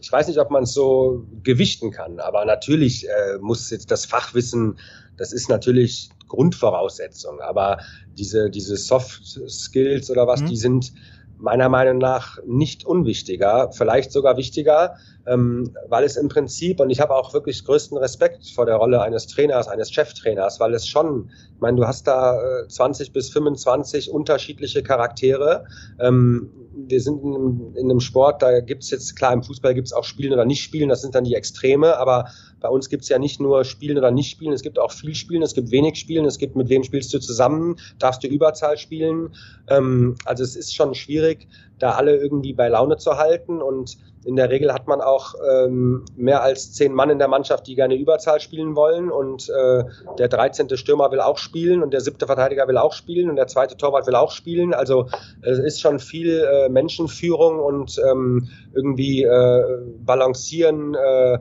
ich 0.00 0.10
weiß 0.10 0.28
nicht, 0.28 0.38
ob 0.38 0.50
man 0.50 0.64
es 0.64 0.72
so 0.72 1.26
gewichten 1.42 1.92
kann, 1.92 2.18
aber 2.18 2.44
natürlich 2.44 3.06
äh, 3.08 3.38
muss 3.40 3.70
jetzt 3.70 3.90
das 3.90 4.06
Fachwissen, 4.06 4.78
das 5.16 5.32
ist 5.32 5.48
natürlich 5.48 6.10
Grundvoraussetzung, 6.28 7.40
aber 7.40 7.78
diese, 8.18 8.50
diese 8.50 8.76
Soft 8.76 9.22
Skills 9.48 10.10
oder 10.10 10.26
was, 10.26 10.40
mhm. 10.40 10.46
die 10.46 10.56
sind 10.56 10.92
meiner 11.38 11.68
Meinung 11.68 11.98
nach 11.98 12.38
nicht 12.46 12.84
unwichtiger, 12.84 13.70
vielleicht 13.72 14.12
sogar 14.12 14.36
wichtiger, 14.36 14.96
ähm, 15.26 15.74
weil 15.88 16.04
es 16.04 16.16
im 16.16 16.28
Prinzip, 16.28 16.80
und 16.80 16.90
ich 16.90 17.00
habe 17.00 17.14
auch 17.14 17.34
wirklich 17.34 17.64
größten 17.64 17.96
Respekt 17.98 18.48
vor 18.48 18.66
der 18.66 18.76
Rolle 18.76 19.02
eines 19.02 19.26
Trainers, 19.26 19.68
eines 19.68 19.90
Cheftrainers, 19.90 20.60
weil 20.60 20.74
es 20.74 20.86
schon, 20.86 21.30
ich 21.54 21.60
meine, 21.60 21.76
du 21.76 21.86
hast 21.86 22.06
da 22.06 22.62
äh, 22.62 22.68
20 22.68 23.12
bis 23.12 23.30
25 23.30 24.10
unterschiedliche 24.10 24.82
Charaktere. 24.82 25.64
Ähm, 25.98 26.50
wir 26.72 27.00
sind 27.00 27.22
in, 27.22 27.74
in 27.76 27.90
einem 27.90 28.00
Sport, 28.00 28.42
da 28.42 28.60
gibt's 28.60 28.90
jetzt, 28.90 29.16
klar, 29.16 29.32
im 29.32 29.42
Fußball 29.42 29.74
gibt's 29.74 29.92
auch 29.92 30.04
Spielen 30.04 30.32
oder 30.32 30.44
nicht 30.44 30.62
Spielen, 30.62 30.88
das 30.88 31.02
sind 31.02 31.14
dann 31.14 31.24
die 31.24 31.34
Extreme, 31.34 31.96
aber 31.98 32.26
bei 32.60 32.68
uns 32.68 32.88
gibt's 32.88 33.08
ja 33.08 33.18
nicht 33.18 33.40
nur 33.40 33.64
Spielen 33.64 33.98
oder 33.98 34.10
nicht 34.10 34.30
Spielen, 34.30 34.52
es 34.52 34.62
gibt 34.62 34.78
auch 34.78 34.92
viel 34.92 35.14
Spielen, 35.14 35.42
es 35.42 35.54
gibt 35.54 35.70
wenig 35.70 35.96
Spielen, 35.96 36.24
es 36.24 36.38
gibt 36.38 36.56
mit 36.56 36.68
wem 36.68 36.82
spielst 36.82 37.12
du 37.12 37.18
zusammen, 37.18 37.76
darfst 37.98 38.22
du 38.22 38.28
Überzahl 38.28 38.78
spielen. 38.78 39.34
Ähm, 39.68 40.16
also 40.24 40.42
es 40.42 40.56
ist 40.56 40.74
schon 40.74 40.94
schwierig, 40.94 41.48
da 41.78 41.92
alle 41.92 42.16
irgendwie 42.16 42.52
bei 42.52 42.68
Laune 42.68 42.96
zu 42.98 43.16
halten 43.16 43.60
und 43.62 43.96
in 44.24 44.36
der 44.36 44.50
Regel 44.50 44.72
hat 44.72 44.86
man 44.86 45.00
auch 45.00 45.34
ähm, 45.50 46.04
mehr 46.14 46.42
als 46.42 46.72
zehn 46.72 46.92
Mann 46.92 47.10
in 47.10 47.18
der 47.18 47.28
Mannschaft, 47.28 47.66
die 47.66 47.74
gerne 47.74 47.96
Überzahl 47.96 48.40
spielen 48.40 48.76
wollen 48.76 49.10
und 49.10 49.48
äh, 49.48 49.84
der 50.18 50.28
13. 50.28 50.76
Stürmer 50.76 51.10
will 51.10 51.20
auch 51.20 51.38
spielen 51.38 51.82
und 51.82 51.92
der 51.92 52.00
siebte 52.00 52.26
Verteidiger 52.26 52.68
will 52.68 52.76
auch 52.76 52.92
spielen 52.92 53.30
und 53.30 53.36
der 53.36 53.46
zweite 53.46 53.76
Torwart 53.76 54.06
will 54.06 54.14
auch 54.14 54.32
spielen. 54.32 54.74
Also 54.74 55.08
es 55.42 55.58
ist 55.58 55.80
schon 55.80 55.98
viel 55.98 56.40
äh, 56.40 56.68
Menschenführung 56.68 57.60
und 57.60 57.98
ähm, 58.10 58.48
irgendwie 58.74 59.22
äh, 59.22 59.78
balancieren. 59.98 60.94
Äh, 60.94 61.38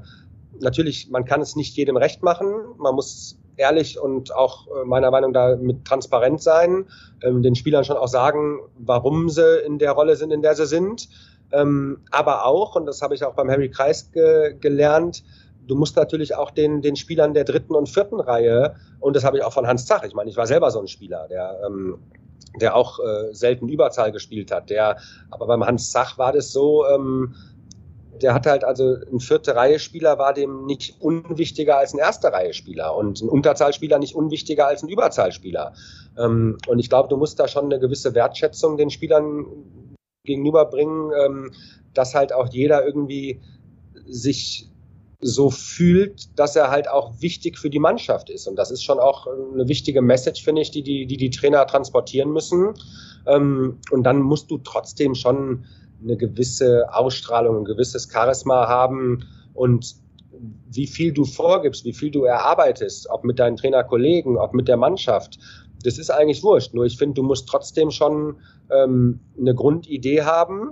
natürlich, 0.59 1.09
man 1.09 1.25
kann 1.25 1.41
es 1.41 1.55
nicht 1.55 1.75
jedem 1.75 1.97
recht 1.97 2.23
machen. 2.23 2.53
Man 2.77 2.95
muss 2.95 3.37
ehrlich 3.57 3.99
und 3.99 4.33
auch 4.33 4.67
äh, 4.67 4.85
meiner 4.85 5.11
Meinung 5.11 5.31
nach 5.31 5.57
mit 5.57 5.85
transparent 5.85 6.41
sein, 6.41 6.85
ähm, 7.21 7.43
den 7.43 7.55
Spielern 7.55 7.83
schon 7.83 7.97
auch 7.97 8.07
sagen, 8.07 8.59
warum 8.77 9.29
sie 9.29 9.59
in 9.65 9.79
der 9.79 9.91
Rolle 9.91 10.15
sind, 10.15 10.31
in 10.31 10.41
der 10.41 10.55
sie 10.55 10.65
sind. 10.65 11.09
Ähm, 11.51 12.01
aber 12.11 12.45
auch, 12.45 12.75
und 12.75 12.85
das 12.85 13.01
habe 13.01 13.15
ich 13.15 13.23
auch 13.23 13.33
beim 13.33 13.49
Harry 13.49 13.69
Kreis 13.69 14.11
ge 14.11 14.55
gelernt, 14.59 15.23
du 15.67 15.75
musst 15.75 15.95
natürlich 15.95 16.35
auch 16.35 16.51
den, 16.51 16.81
den 16.81 16.95
Spielern 16.95 17.33
der 17.33 17.43
dritten 17.43 17.75
und 17.75 17.89
vierten 17.89 18.19
Reihe, 18.19 18.75
und 18.99 19.15
das 19.15 19.23
habe 19.23 19.37
ich 19.37 19.43
auch 19.43 19.53
von 19.53 19.67
Hans 19.67 19.85
Zach, 19.85 20.03
ich 20.03 20.13
meine, 20.13 20.29
ich 20.29 20.37
war 20.37 20.47
selber 20.47 20.71
so 20.71 20.79
ein 20.79 20.87
Spieler, 20.87 21.27
der, 21.27 21.59
ähm, 21.65 21.99
der 22.59 22.75
auch 22.75 22.99
äh, 22.99 23.33
selten 23.33 23.69
Überzahl 23.69 24.11
gespielt 24.11 24.51
hat. 24.51 24.69
Der, 24.69 24.97
aber 25.29 25.47
beim 25.47 25.63
Hans 25.63 25.91
Zach 25.91 26.17
war 26.17 26.33
das 26.33 26.51
so, 26.51 26.85
ähm, 26.87 27.35
der 28.21 28.33
hat 28.33 28.45
halt 28.45 28.63
also 28.63 28.97
ein 29.11 29.19
vierte 29.19 29.55
Reihe 29.55 29.79
Spieler 29.79 30.17
war 30.17 30.33
dem 30.33 30.65
nicht 30.65 30.99
unwichtiger 30.99 31.77
als 31.77 31.93
ein 31.93 31.99
erste 31.99 32.33
Reihe 32.33 32.53
Spieler 32.53 32.95
und 32.95 33.21
ein 33.21 33.29
Unterzahlspieler 33.29 33.97
nicht 33.97 34.15
unwichtiger 34.15 34.67
als 34.67 34.83
ein 34.83 34.89
Überzahlspieler. 34.89 35.73
Ähm, 36.17 36.57
und 36.67 36.79
ich 36.79 36.89
glaube, 36.89 37.07
du 37.09 37.17
musst 37.17 37.39
da 37.39 37.47
schon 37.47 37.65
eine 37.65 37.79
gewisse 37.79 38.13
Wertschätzung 38.13 38.77
den 38.77 38.89
Spielern 38.89 39.45
gegenüberbringen, 40.23 41.11
ähm, 41.25 41.51
dass 41.93 42.15
halt 42.15 42.33
auch 42.33 42.49
jeder 42.49 42.85
irgendwie 42.85 43.39
sich 44.05 44.69
so 45.21 45.49
fühlt, 45.49 46.39
dass 46.39 46.55
er 46.55 46.69
halt 46.69 46.89
auch 46.89 47.21
wichtig 47.21 47.57
für 47.57 47.69
die 47.69 47.79
Mannschaft 47.79 48.29
ist. 48.29 48.47
Und 48.47 48.55
das 48.55 48.71
ist 48.71 48.83
schon 48.83 48.99
auch 48.99 49.27
eine 49.27 49.67
wichtige 49.67 50.01
Message, 50.01 50.43
finde 50.43 50.61
ich, 50.61 50.71
die 50.71 50.81
die, 50.81 51.05
die, 51.05 51.17
die 51.17 51.29
Trainer 51.29 51.65
transportieren 51.67 52.31
müssen. 52.31 52.73
Ähm, 53.27 53.79
und 53.91 54.03
dann 54.03 54.21
musst 54.21 54.49
du 54.49 54.57
trotzdem 54.59 55.15
schon 55.15 55.65
eine 56.01 56.15
gewisse 56.15 56.93
Ausstrahlung, 56.93 57.57
ein 57.57 57.65
gewisses 57.65 58.09
Charisma 58.09 58.67
haben 58.67 59.25
und 59.53 59.95
wie 60.71 60.87
viel 60.87 61.11
du 61.11 61.25
vorgibst, 61.25 61.83
wie 61.83 61.91
viel 61.91 62.11
du 62.11 62.23
erarbeitest, 62.23 63.09
ob 63.09 63.25
mit 63.25 63.39
deinen 63.39 63.57
Trainerkollegen, 63.57 64.37
ob 64.37 64.53
mit 64.53 64.69
der 64.69 64.77
Mannschaft, 64.77 65.37
das 65.83 65.97
ist 65.97 66.09
eigentlich 66.09 66.43
wurscht. 66.43 66.73
Nur 66.73 66.85
ich 66.85 66.97
finde, 66.97 67.15
du 67.15 67.23
musst 67.23 67.47
trotzdem 67.47 67.91
schon 67.91 68.37
ähm, 68.71 69.19
eine 69.39 69.55
Grundidee 69.55 70.23
haben. 70.23 70.71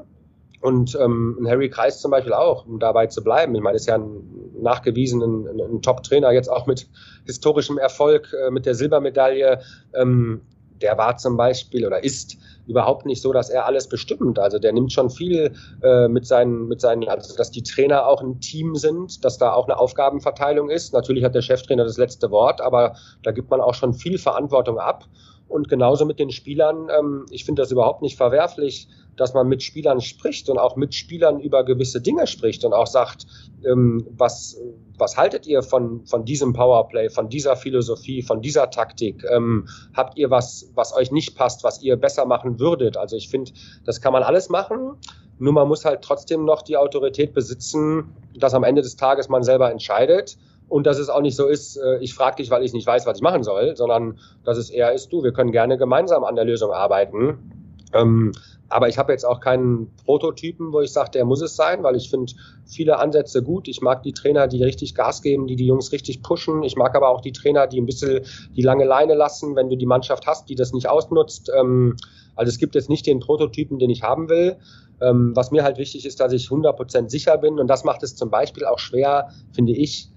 Und 0.59 0.97
ähm, 0.99 1.45
Harry 1.47 1.69
Kreis 1.69 2.01
zum 2.01 2.09
Beispiel 2.09 2.33
auch, 2.33 2.65
um 2.65 2.79
dabei 2.79 3.07
zu 3.07 3.23
bleiben. 3.23 3.53
Ich 3.53 3.61
meine, 3.61 3.75
ist 3.75 3.85
ja 3.85 3.95
ein 3.95 4.53
nachgewiesen 4.59 5.21
ein, 5.21 5.61
ein 5.61 5.81
Top-Trainer, 5.83 6.31
jetzt 6.31 6.49
auch 6.49 6.65
mit 6.65 6.89
historischem 7.25 7.77
Erfolg, 7.77 8.33
äh, 8.33 8.49
mit 8.49 8.65
der 8.65 8.73
Silbermedaille. 8.73 9.61
Ähm, 9.93 10.41
der 10.81 10.97
war 10.97 11.17
zum 11.17 11.37
Beispiel 11.37 11.85
oder 11.85 12.03
ist 12.03 12.37
überhaupt 12.67 13.05
nicht 13.05 13.21
so, 13.21 13.33
dass 13.33 13.49
er 13.49 13.65
alles 13.65 13.87
bestimmt. 13.87 14.39
Also 14.39 14.59
der 14.59 14.73
nimmt 14.73 14.91
schon 14.91 15.09
viel 15.09 15.53
äh, 15.81 16.07
mit 16.07 16.25
seinen, 16.25 16.67
mit 16.67 16.81
seinen, 16.81 17.07
also 17.07 17.35
dass 17.35 17.51
die 17.51 17.63
Trainer 17.63 18.05
auch 18.07 18.21
ein 18.21 18.39
Team 18.39 18.75
sind, 18.75 19.23
dass 19.23 19.37
da 19.37 19.53
auch 19.53 19.67
eine 19.67 19.79
Aufgabenverteilung 19.79 20.69
ist. 20.69 20.93
Natürlich 20.93 21.23
hat 21.23 21.35
der 21.35 21.41
Cheftrainer 21.41 21.85
das 21.85 21.97
letzte 21.97 22.29
Wort, 22.29 22.61
aber 22.61 22.95
da 23.23 23.31
gibt 23.31 23.49
man 23.49 23.61
auch 23.61 23.73
schon 23.73 23.93
viel 23.93 24.17
Verantwortung 24.17 24.79
ab. 24.79 25.05
Und 25.47 25.69
genauso 25.69 26.05
mit 26.05 26.19
den 26.19 26.31
Spielern. 26.31 26.89
Ähm, 26.97 27.25
ich 27.29 27.45
finde 27.45 27.61
das 27.61 27.71
überhaupt 27.71 28.01
nicht 28.01 28.17
verwerflich, 28.17 28.87
dass 29.15 29.33
man 29.33 29.47
mit 29.47 29.63
Spielern 29.63 29.99
spricht 30.01 30.49
und 30.49 30.57
auch 30.57 30.75
mit 30.75 30.93
Spielern 30.93 31.39
über 31.39 31.63
gewisse 31.63 32.01
Dinge 32.01 32.27
spricht 32.27 32.63
und 32.63 32.73
auch 32.73 32.87
sagt, 32.87 33.25
ähm, 33.65 34.05
was, 34.11 34.59
was 34.97 35.17
haltet 35.17 35.47
ihr 35.47 35.63
von, 35.63 36.05
von 36.05 36.25
diesem 36.25 36.53
Powerplay, 36.53 37.09
von 37.09 37.29
dieser 37.29 37.55
Philosophie, 37.55 38.21
von 38.21 38.41
dieser 38.41 38.69
Taktik? 38.69 39.23
Ähm, 39.31 39.67
habt 39.93 40.17
ihr 40.17 40.29
was, 40.29 40.69
was 40.75 40.95
euch 40.95 41.11
nicht 41.11 41.35
passt, 41.35 41.63
was 41.63 41.81
ihr 41.81 41.95
besser 41.95 42.25
machen 42.25 42.59
würdet? 42.59 42.97
Also 42.97 43.15
ich 43.15 43.29
finde, 43.29 43.51
das 43.85 44.01
kann 44.01 44.13
man 44.13 44.23
alles 44.23 44.49
machen. 44.49 44.97
Nur 45.39 45.53
man 45.53 45.67
muss 45.67 45.85
halt 45.85 46.01
trotzdem 46.01 46.45
noch 46.45 46.61
die 46.61 46.77
Autorität 46.77 47.33
besitzen, 47.33 48.15
dass 48.35 48.53
am 48.53 48.63
Ende 48.63 48.81
des 48.81 48.95
Tages 48.95 49.29
man 49.29 49.43
selber 49.43 49.71
entscheidet 49.71 50.37
und 50.69 50.85
dass 50.85 50.99
es 50.99 51.09
auch 51.09 51.21
nicht 51.21 51.35
so 51.35 51.47
ist, 51.47 51.77
äh, 51.77 51.99
ich 51.99 52.13
frage 52.13 52.37
dich, 52.37 52.49
weil 52.49 52.63
ich 52.63 52.73
nicht 52.73 52.87
weiß, 52.87 53.05
was 53.05 53.17
ich 53.17 53.23
machen 53.23 53.43
soll, 53.43 53.75
sondern 53.75 54.19
dass 54.43 54.57
es 54.57 54.69
eher 54.69 54.93
ist, 54.93 55.09
du, 55.09 55.23
wir 55.23 55.31
können 55.31 55.51
gerne 55.51 55.77
gemeinsam 55.77 56.23
an 56.23 56.35
der 56.35 56.45
Lösung 56.45 56.71
arbeiten. 56.71 57.73
Ähm, 57.93 58.33
aber 58.69 58.89
ich 58.89 58.97
habe 58.97 59.13
jetzt 59.13 59.23
auch 59.23 59.39
keinen 59.39 59.95
Prototypen, 60.03 60.73
wo 60.73 60.81
ich 60.81 60.91
sage, 60.91 61.11
der 61.11 61.23
muss 61.23 61.41
es 61.41 61.55
sein, 61.55 61.83
weil 61.83 61.95
ich 61.95 62.09
finde 62.09 62.33
viele 62.65 62.99
Ansätze 62.99 63.41
gut. 63.41 63.69
Ich 63.69 63.81
mag 63.81 64.03
die 64.03 64.11
Trainer, 64.11 64.47
die 64.47 64.61
richtig 64.61 64.93
Gas 64.93 65.21
geben, 65.21 65.47
die 65.47 65.55
die 65.55 65.65
Jungs 65.65 65.93
richtig 65.93 66.21
pushen. 66.21 66.63
Ich 66.63 66.75
mag 66.75 66.93
aber 66.95 67.07
auch 67.07 67.21
die 67.21 67.31
Trainer, 67.31 67.67
die 67.67 67.79
ein 67.79 67.85
bisschen 67.85 68.25
die 68.57 68.61
lange 68.61 68.83
Leine 68.83 69.13
lassen, 69.15 69.55
wenn 69.55 69.69
du 69.69 69.77
die 69.77 69.85
Mannschaft 69.85 70.27
hast, 70.27 70.49
die 70.49 70.55
das 70.55 70.73
nicht 70.73 70.89
ausnutzt. 70.89 71.49
Ähm, 71.57 71.95
also 72.35 72.49
es 72.49 72.57
gibt 72.57 72.75
jetzt 72.75 72.89
nicht 72.89 73.07
den 73.07 73.21
Prototypen, 73.21 73.79
den 73.79 73.89
ich 73.89 74.03
haben 74.03 74.27
will. 74.27 74.57
Ähm, 74.99 75.31
was 75.33 75.51
mir 75.51 75.63
halt 75.63 75.77
wichtig 75.77 76.05
ist, 76.05 76.19
dass 76.19 76.33
ich 76.33 76.47
100% 76.47 77.09
sicher 77.09 77.37
bin 77.37 77.59
und 77.59 77.67
das 77.67 77.83
macht 77.85 78.03
es 78.03 78.15
zum 78.15 78.29
Beispiel 78.31 78.65
auch 78.65 78.79
schwer, 78.79 79.29
finde 79.53 79.73
ich, 79.73 80.09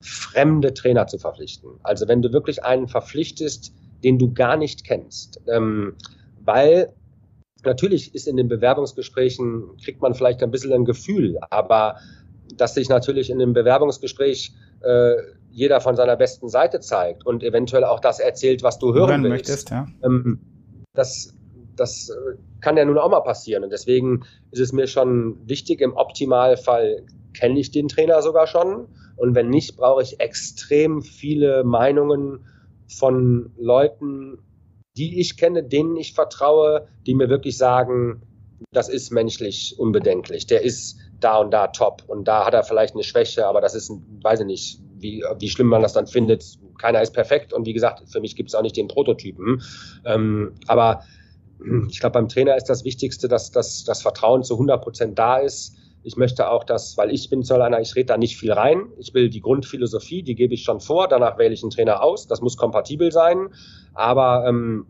fremde 0.00 0.74
Trainer 0.74 1.06
zu 1.06 1.18
verpflichten. 1.18 1.70
Also 1.82 2.08
wenn 2.08 2.22
du 2.22 2.32
wirklich 2.32 2.64
einen 2.64 2.88
verpflichtest, 2.88 3.72
den 4.04 4.18
du 4.18 4.32
gar 4.32 4.56
nicht 4.56 4.84
kennst. 4.84 5.40
Ähm, 5.48 5.94
weil 6.44 6.92
natürlich 7.64 8.14
ist 8.14 8.28
in 8.28 8.36
den 8.36 8.48
Bewerbungsgesprächen, 8.48 9.76
kriegt 9.82 10.00
man 10.00 10.14
vielleicht 10.14 10.42
ein 10.42 10.50
bisschen 10.50 10.72
ein 10.72 10.84
Gefühl, 10.84 11.38
aber 11.50 11.96
dass 12.56 12.74
sich 12.74 12.88
natürlich 12.88 13.30
in 13.30 13.38
dem 13.38 13.52
Bewerbungsgespräch 13.52 14.52
äh, 14.80 15.14
jeder 15.50 15.80
von 15.80 15.96
seiner 15.96 16.16
besten 16.16 16.48
Seite 16.48 16.80
zeigt 16.80 17.26
und 17.26 17.42
eventuell 17.42 17.84
auch 17.84 18.00
das 18.00 18.20
erzählt, 18.20 18.62
was 18.62 18.78
du 18.78 18.94
hören, 18.94 19.10
hören 19.10 19.24
willst. 19.24 19.48
Möchtest, 19.48 19.70
ja. 19.70 19.86
ähm, 20.04 20.40
das, 20.94 21.34
das 21.76 22.10
kann 22.60 22.76
ja 22.76 22.84
nun 22.84 22.98
auch 22.98 23.10
mal 23.10 23.20
passieren. 23.20 23.64
Und 23.64 23.70
deswegen 23.70 24.24
ist 24.50 24.60
es 24.60 24.72
mir 24.72 24.86
schon 24.86 25.38
wichtig, 25.48 25.80
im 25.80 25.94
Optimalfall 25.96 27.04
kenne 27.34 27.58
ich 27.58 27.70
den 27.70 27.88
Trainer 27.88 28.22
sogar 28.22 28.46
schon. 28.46 28.86
Und 29.18 29.34
wenn 29.34 29.50
nicht, 29.50 29.76
brauche 29.76 30.02
ich 30.02 30.20
extrem 30.20 31.02
viele 31.02 31.64
Meinungen 31.64 32.46
von 32.86 33.52
Leuten, 33.58 34.38
die 34.96 35.20
ich 35.20 35.36
kenne, 35.36 35.62
denen 35.62 35.96
ich 35.96 36.14
vertraue, 36.14 36.88
die 37.06 37.14
mir 37.14 37.28
wirklich 37.28 37.56
sagen, 37.56 38.22
das 38.72 38.88
ist 38.88 39.10
menschlich 39.10 39.76
unbedenklich. 39.78 40.46
Der 40.46 40.62
ist 40.62 40.98
da 41.20 41.38
und 41.38 41.52
da 41.52 41.68
top 41.68 42.02
und 42.06 42.26
da 42.26 42.44
hat 42.44 42.54
er 42.54 42.64
vielleicht 42.64 42.94
eine 42.94 43.04
Schwäche, 43.04 43.46
aber 43.46 43.60
das 43.60 43.74
ist, 43.74 43.90
weiß 44.22 44.40
ich 44.40 44.46
nicht, 44.46 44.80
wie, 44.98 45.24
wie 45.38 45.48
schlimm 45.48 45.68
man 45.68 45.82
das 45.82 45.92
dann 45.92 46.06
findet. 46.06 46.58
Keiner 46.78 47.02
ist 47.02 47.12
perfekt 47.12 47.52
und 47.52 47.66
wie 47.66 47.72
gesagt, 47.72 48.08
für 48.08 48.20
mich 48.20 48.36
gibt 48.36 48.48
es 48.48 48.54
auch 48.54 48.62
nicht 48.62 48.76
den 48.76 48.88
Prototypen. 48.88 49.62
Ähm, 50.04 50.54
aber 50.66 51.02
ich 51.88 52.00
glaube, 52.00 52.14
beim 52.14 52.28
Trainer 52.28 52.56
ist 52.56 52.66
das 52.66 52.84
Wichtigste, 52.84 53.26
dass, 53.28 53.50
dass 53.50 53.84
das 53.84 54.02
Vertrauen 54.02 54.44
zu 54.44 54.54
100 54.54 54.82
Prozent 54.82 55.18
da 55.18 55.38
ist. 55.38 55.76
Ich 56.08 56.16
möchte 56.16 56.48
auch, 56.50 56.64
dass, 56.64 56.96
weil 56.96 57.12
ich 57.12 57.28
bin 57.28 57.42
Zoll 57.42 57.60
einer, 57.60 57.82
ich 57.82 57.94
rede 57.94 58.06
da 58.06 58.16
nicht 58.16 58.38
viel 58.38 58.50
rein. 58.50 58.86
Ich 58.96 59.12
will 59.12 59.28
die 59.28 59.42
Grundphilosophie, 59.42 60.22
die 60.22 60.34
gebe 60.34 60.54
ich 60.54 60.62
schon 60.62 60.80
vor. 60.80 61.06
Danach 61.06 61.36
wähle 61.36 61.52
ich 61.52 61.62
einen 61.62 61.70
Trainer 61.70 62.02
aus. 62.02 62.26
Das 62.26 62.40
muss 62.40 62.56
kompatibel 62.56 63.12
sein. 63.12 63.50
Aber 63.92 64.46
ähm, 64.48 64.86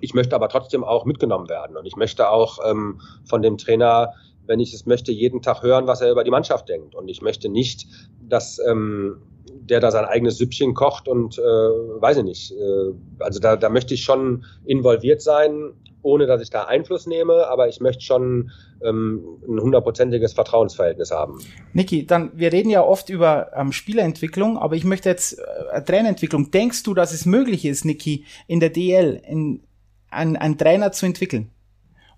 ich 0.00 0.14
möchte 0.14 0.36
aber 0.36 0.48
trotzdem 0.48 0.84
auch 0.84 1.06
mitgenommen 1.06 1.48
werden. 1.48 1.76
Und 1.76 1.86
ich 1.86 1.96
möchte 1.96 2.28
auch 2.28 2.60
ähm, 2.64 3.00
von 3.28 3.42
dem 3.42 3.58
Trainer, 3.58 4.12
wenn 4.46 4.60
ich 4.60 4.72
es 4.72 4.86
möchte, 4.86 5.10
jeden 5.10 5.42
Tag 5.42 5.64
hören, 5.64 5.88
was 5.88 6.00
er 6.00 6.12
über 6.12 6.22
die 6.22 6.30
Mannschaft 6.30 6.68
denkt. 6.68 6.94
Und 6.94 7.08
ich 7.08 7.20
möchte 7.20 7.48
nicht, 7.48 7.88
dass 8.22 8.60
ähm, 8.64 9.22
der 9.50 9.80
da 9.80 9.90
sein 9.90 10.04
eigenes 10.04 10.38
Süppchen 10.38 10.74
kocht 10.74 11.08
und 11.08 11.36
äh, 11.36 11.42
weiß 11.42 12.18
ich 12.18 12.24
nicht. 12.24 12.52
Äh, 12.52 12.92
also 13.18 13.40
da, 13.40 13.56
da 13.56 13.68
möchte 13.70 13.94
ich 13.94 14.04
schon 14.04 14.44
involviert 14.64 15.20
sein, 15.20 15.72
ohne 16.04 16.26
dass 16.26 16.42
ich 16.42 16.50
da 16.50 16.64
Einfluss 16.64 17.06
nehme, 17.06 17.46
aber 17.48 17.68
ich 17.68 17.80
möchte 17.80 18.02
schon 18.02 18.50
ähm, 18.82 19.38
ein 19.48 19.60
hundertprozentiges 19.60 20.32
Vertrauensverhältnis 20.34 21.10
haben. 21.10 21.40
Niki, 21.72 22.06
dann 22.06 22.30
wir 22.34 22.52
reden 22.52 22.70
ja 22.70 22.82
oft 22.82 23.08
über 23.08 23.50
ähm, 23.56 23.72
Spielerentwicklung, 23.72 24.58
aber 24.58 24.76
ich 24.76 24.84
möchte 24.84 25.08
jetzt 25.08 25.38
äh, 25.72 25.82
Trainerentwicklung. 25.82 26.50
Denkst 26.50 26.82
du, 26.82 26.94
dass 26.94 27.12
es 27.12 27.26
möglich 27.26 27.64
ist, 27.64 27.84
Niki, 27.84 28.24
in 28.46 28.60
der 28.60 28.70
DL 28.70 29.20
in, 29.26 29.62
einen, 30.10 30.36
einen 30.36 30.58
Trainer 30.58 30.92
zu 30.92 31.06
entwickeln? 31.06 31.50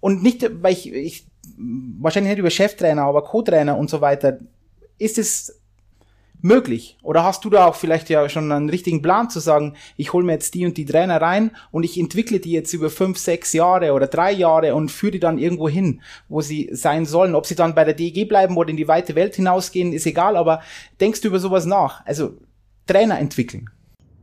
Und 0.01 0.23
nicht, 0.23 0.49
weil 0.63 0.73
ich, 0.73 0.93
ich 0.93 1.27
wahrscheinlich 1.57 2.33
nicht 2.33 2.41
über 2.41 2.51
Cheftrainer, 2.51 3.03
aber 3.03 3.23
Co-Trainer 3.23 3.79
und 3.79 3.89
so 3.89 4.01
weiter. 4.01 4.39
Ist 4.99 5.19
es 5.19 5.61
möglich? 6.43 6.99
Oder 7.03 7.25
hast 7.25 7.45
du 7.45 7.51
da 7.51 7.67
auch 7.67 7.75
vielleicht 7.75 8.11
ja 8.11 8.29
schon 8.29 8.51
einen 8.53 8.71
richtigen 8.71 9.03
Plan 9.03 9.31
zu 9.31 9.41
sagen, 9.41 9.75
ich 9.97 10.13
hole 10.13 10.25
mir 10.25 10.33
jetzt 10.33 10.55
die 10.55 10.67
und 10.67 10.77
die 10.77 10.85
Trainer 10.85 11.21
rein 11.21 11.57
und 11.71 11.85
ich 11.85 11.99
entwickle 11.99 12.41
die 12.41 12.53
jetzt 12.53 12.73
über 12.73 12.91
fünf, 12.91 13.19
sechs 13.19 13.53
Jahre 13.53 13.93
oder 13.93 14.07
drei 14.07 14.33
Jahre 14.33 14.75
und 14.75 14.91
führe 14.91 15.13
die 15.13 15.21
dann 15.21 15.39
irgendwo 15.39 15.69
hin, 15.69 16.03
wo 16.29 16.41
sie 16.41 16.69
sein 16.73 17.07
sollen. 17.07 17.35
Ob 17.35 17.47
sie 17.47 17.55
dann 17.55 17.75
bei 17.75 17.85
der 17.85 17.95
DEG 17.95 18.29
bleiben 18.29 18.57
oder 18.57 18.71
in 18.71 18.77
die 18.77 18.89
weite 18.89 19.15
Welt 19.15 19.37
hinausgehen, 19.37 19.93
ist 19.93 20.07
egal, 20.07 20.37
aber 20.37 20.63
denkst 21.01 21.21
du 21.21 21.29
über 21.29 21.39
sowas 21.39 21.67
nach? 21.67 22.05
Also 22.07 22.35
Trainer 22.87 23.19
entwickeln. 23.19 23.71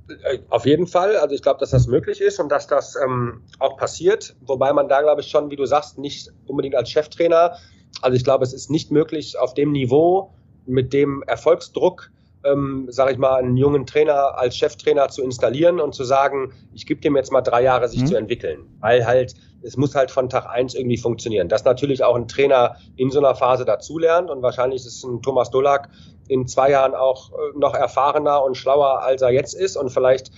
Äh, 0.09 0.39
auf 0.49 0.65
jeden 0.65 0.87
Fall. 0.87 1.17
Also 1.17 1.35
ich 1.35 1.41
glaube, 1.41 1.59
dass 1.59 1.71
das 1.71 1.87
möglich 1.87 2.21
ist 2.21 2.39
und 2.39 2.49
dass 2.49 2.67
das 2.67 2.95
ähm, 2.95 3.41
auch 3.59 3.77
passiert. 3.77 4.35
Wobei 4.41 4.73
man 4.73 4.87
da, 4.87 5.01
glaube 5.01 5.21
ich, 5.21 5.27
schon, 5.27 5.49
wie 5.49 5.55
du 5.55 5.65
sagst, 5.65 5.97
nicht 5.97 6.29
unbedingt 6.45 6.75
als 6.75 6.89
Cheftrainer. 6.89 7.57
Also 8.01 8.15
ich 8.15 8.23
glaube, 8.23 8.43
es 8.43 8.53
ist 8.53 8.69
nicht 8.69 8.91
möglich, 8.91 9.37
auf 9.37 9.53
dem 9.53 9.71
Niveau 9.71 10.33
mit 10.65 10.93
dem 10.93 11.23
Erfolgsdruck, 11.23 12.11
ähm, 12.43 12.87
sage 12.89 13.13
ich 13.13 13.17
mal, 13.17 13.35
einen 13.35 13.57
jungen 13.57 13.85
Trainer 13.85 14.37
als 14.37 14.57
Cheftrainer 14.57 15.07
zu 15.09 15.23
installieren 15.23 15.79
und 15.79 15.95
zu 15.95 16.03
sagen, 16.03 16.53
ich 16.73 16.85
gebe 16.85 17.01
dem 17.01 17.15
jetzt 17.15 17.31
mal 17.31 17.41
drei 17.41 17.63
Jahre, 17.63 17.87
sich 17.87 18.01
mhm. 18.01 18.07
zu 18.07 18.15
entwickeln. 18.15 18.67
Weil 18.79 19.05
halt, 19.05 19.35
es 19.61 19.77
muss 19.77 19.95
halt 19.95 20.11
von 20.11 20.29
Tag 20.29 20.45
eins 20.45 20.75
irgendwie 20.75 20.97
funktionieren. 20.97 21.47
Dass 21.47 21.63
natürlich 21.63 22.03
auch 22.03 22.15
ein 22.15 22.27
Trainer 22.27 22.75
in 22.97 23.11
so 23.11 23.19
einer 23.19 23.35
Phase 23.35 23.63
dazulernt 23.65 24.29
und 24.29 24.41
wahrscheinlich 24.41 24.85
ist 24.85 25.03
ein 25.03 25.21
Thomas 25.21 25.51
Dolak 25.51 25.89
in 26.27 26.47
zwei 26.47 26.71
Jahren 26.71 26.95
auch 26.95 27.31
äh, 27.31 27.57
noch 27.57 27.73
erfahrener 27.73 28.43
und 28.43 28.55
schlauer, 28.55 29.01
als 29.01 29.21
er 29.21 29.31
jetzt 29.31 29.53
ist 29.53 29.77
und 29.77 29.89
vielleicht 29.89 30.31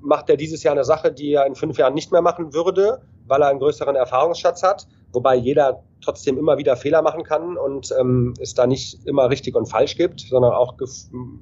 macht 0.00 0.30
er 0.30 0.36
dieses 0.36 0.62
Jahr 0.62 0.72
eine 0.72 0.84
Sache, 0.84 1.12
die 1.12 1.32
er 1.32 1.46
in 1.46 1.54
fünf 1.54 1.78
Jahren 1.78 1.94
nicht 1.94 2.12
mehr 2.12 2.22
machen 2.22 2.54
würde, 2.54 3.02
weil 3.26 3.42
er 3.42 3.48
einen 3.48 3.58
größeren 3.58 3.96
Erfahrungsschatz 3.96 4.62
hat 4.62 4.86
wobei 5.14 5.36
jeder 5.36 5.82
trotzdem 6.00 6.38
immer 6.38 6.58
wieder 6.58 6.76
Fehler 6.76 7.02
machen 7.02 7.24
kann 7.24 7.56
und 7.56 7.92
ähm, 7.98 8.34
es 8.40 8.54
da 8.54 8.66
nicht 8.66 9.06
immer 9.06 9.30
richtig 9.30 9.54
und 9.54 9.66
falsch 9.66 9.96
gibt, 9.96 10.20
sondern 10.20 10.52
auch 10.52 10.74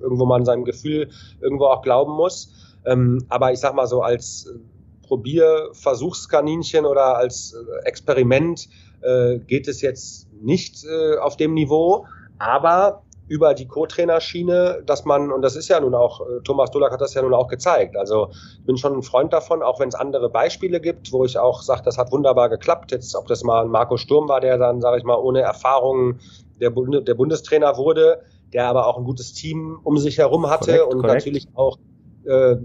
irgendwo 0.00 0.24
man 0.24 0.44
seinem 0.44 0.64
Gefühl 0.64 1.10
irgendwo 1.40 1.66
auch 1.66 1.82
glauben 1.82 2.12
muss. 2.12 2.54
Ähm, 2.84 3.24
aber 3.28 3.52
ich 3.52 3.60
sag 3.60 3.74
mal 3.74 3.86
so 3.86 4.02
als 4.02 4.46
äh, 4.46 4.58
Probierversuchskaninchen 5.06 6.86
oder 6.86 7.16
als 7.16 7.54
äh, 7.54 7.86
Experiment 7.86 8.68
äh, 9.02 9.38
geht 9.38 9.68
es 9.68 9.82
jetzt 9.82 10.28
nicht 10.40 10.84
äh, 10.84 11.18
auf 11.18 11.36
dem 11.36 11.54
Niveau, 11.54 12.06
aber 12.38 13.02
über 13.32 13.54
die 13.54 13.66
Co-Trainer-Schiene, 13.66 14.82
dass 14.84 15.06
man, 15.06 15.32
und 15.32 15.40
das 15.40 15.56
ist 15.56 15.68
ja 15.68 15.80
nun 15.80 15.94
auch, 15.94 16.20
äh, 16.20 16.42
Thomas 16.44 16.70
Dolak 16.70 16.92
hat 16.92 17.00
das 17.00 17.14
ja 17.14 17.22
nun 17.22 17.32
auch 17.32 17.48
gezeigt. 17.48 17.96
Also 17.96 18.28
ich 18.30 18.66
bin 18.66 18.76
schon 18.76 18.92
ein 18.92 19.02
Freund 19.02 19.32
davon, 19.32 19.62
auch 19.62 19.80
wenn 19.80 19.88
es 19.88 19.94
andere 19.94 20.28
Beispiele 20.28 20.82
gibt, 20.82 21.12
wo 21.12 21.24
ich 21.24 21.38
auch 21.38 21.62
sage, 21.62 21.80
das 21.82 21.96
hat 21.96 22.12
wunderbar 22.12 22.50
geklappt. 22.50 22.92
Jetzt, 22.92 23.16
ob 23.16 23.26
das 23.28 23.42
mal 23.42 23.64
ein 23.64 23.70
Marco 23.70 23.96
Sturm 23.96 24.28
war, 24.28 24.42
der 24.42 24.58
dann, 24.58 24.82
sage 24.82 24.98
ich 24.98 25.04
mal, 25.04 25.16
ohne 25.16 25.40
Erfahrung 25.40 26.18
der, 26.60 26.68
Bund 26.68 27.08
der 27.08 27.14
Bundestrainer 27.14 27.78
wurde, 27.78 28.20
der 28.52 28.66
aber 28.66 28.86
auch 28.86 28.98
ein 28.98 29.04
gutes 29.04 29.32
Team 29.32 29.80
um 29.82 29.96
sich 29.96 30.18
herum 30.18 30.50
hatte 30.50 30.76
korrekt, 30.76 30.92
und 30.92 31.00
korrekt. 31.00 31.14
natürlich 31.14 31.48
auch 31.54 31.78
äh, 32.26 32.56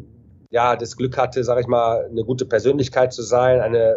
ja 0.49 0.75
das 0.75 0.97
Glück 0.97 1.17
hatte, 1.17 1.45
sage 1.45 1.61
ich 1.61 1.67
mal, 1.67 2.09
eine 2.11 2.25
gute 2.25 2.45
Persönlichkeit 2.45 3.13
zu 3.13 3.21
sein, 3.21 3.61
eine 3.61 3.95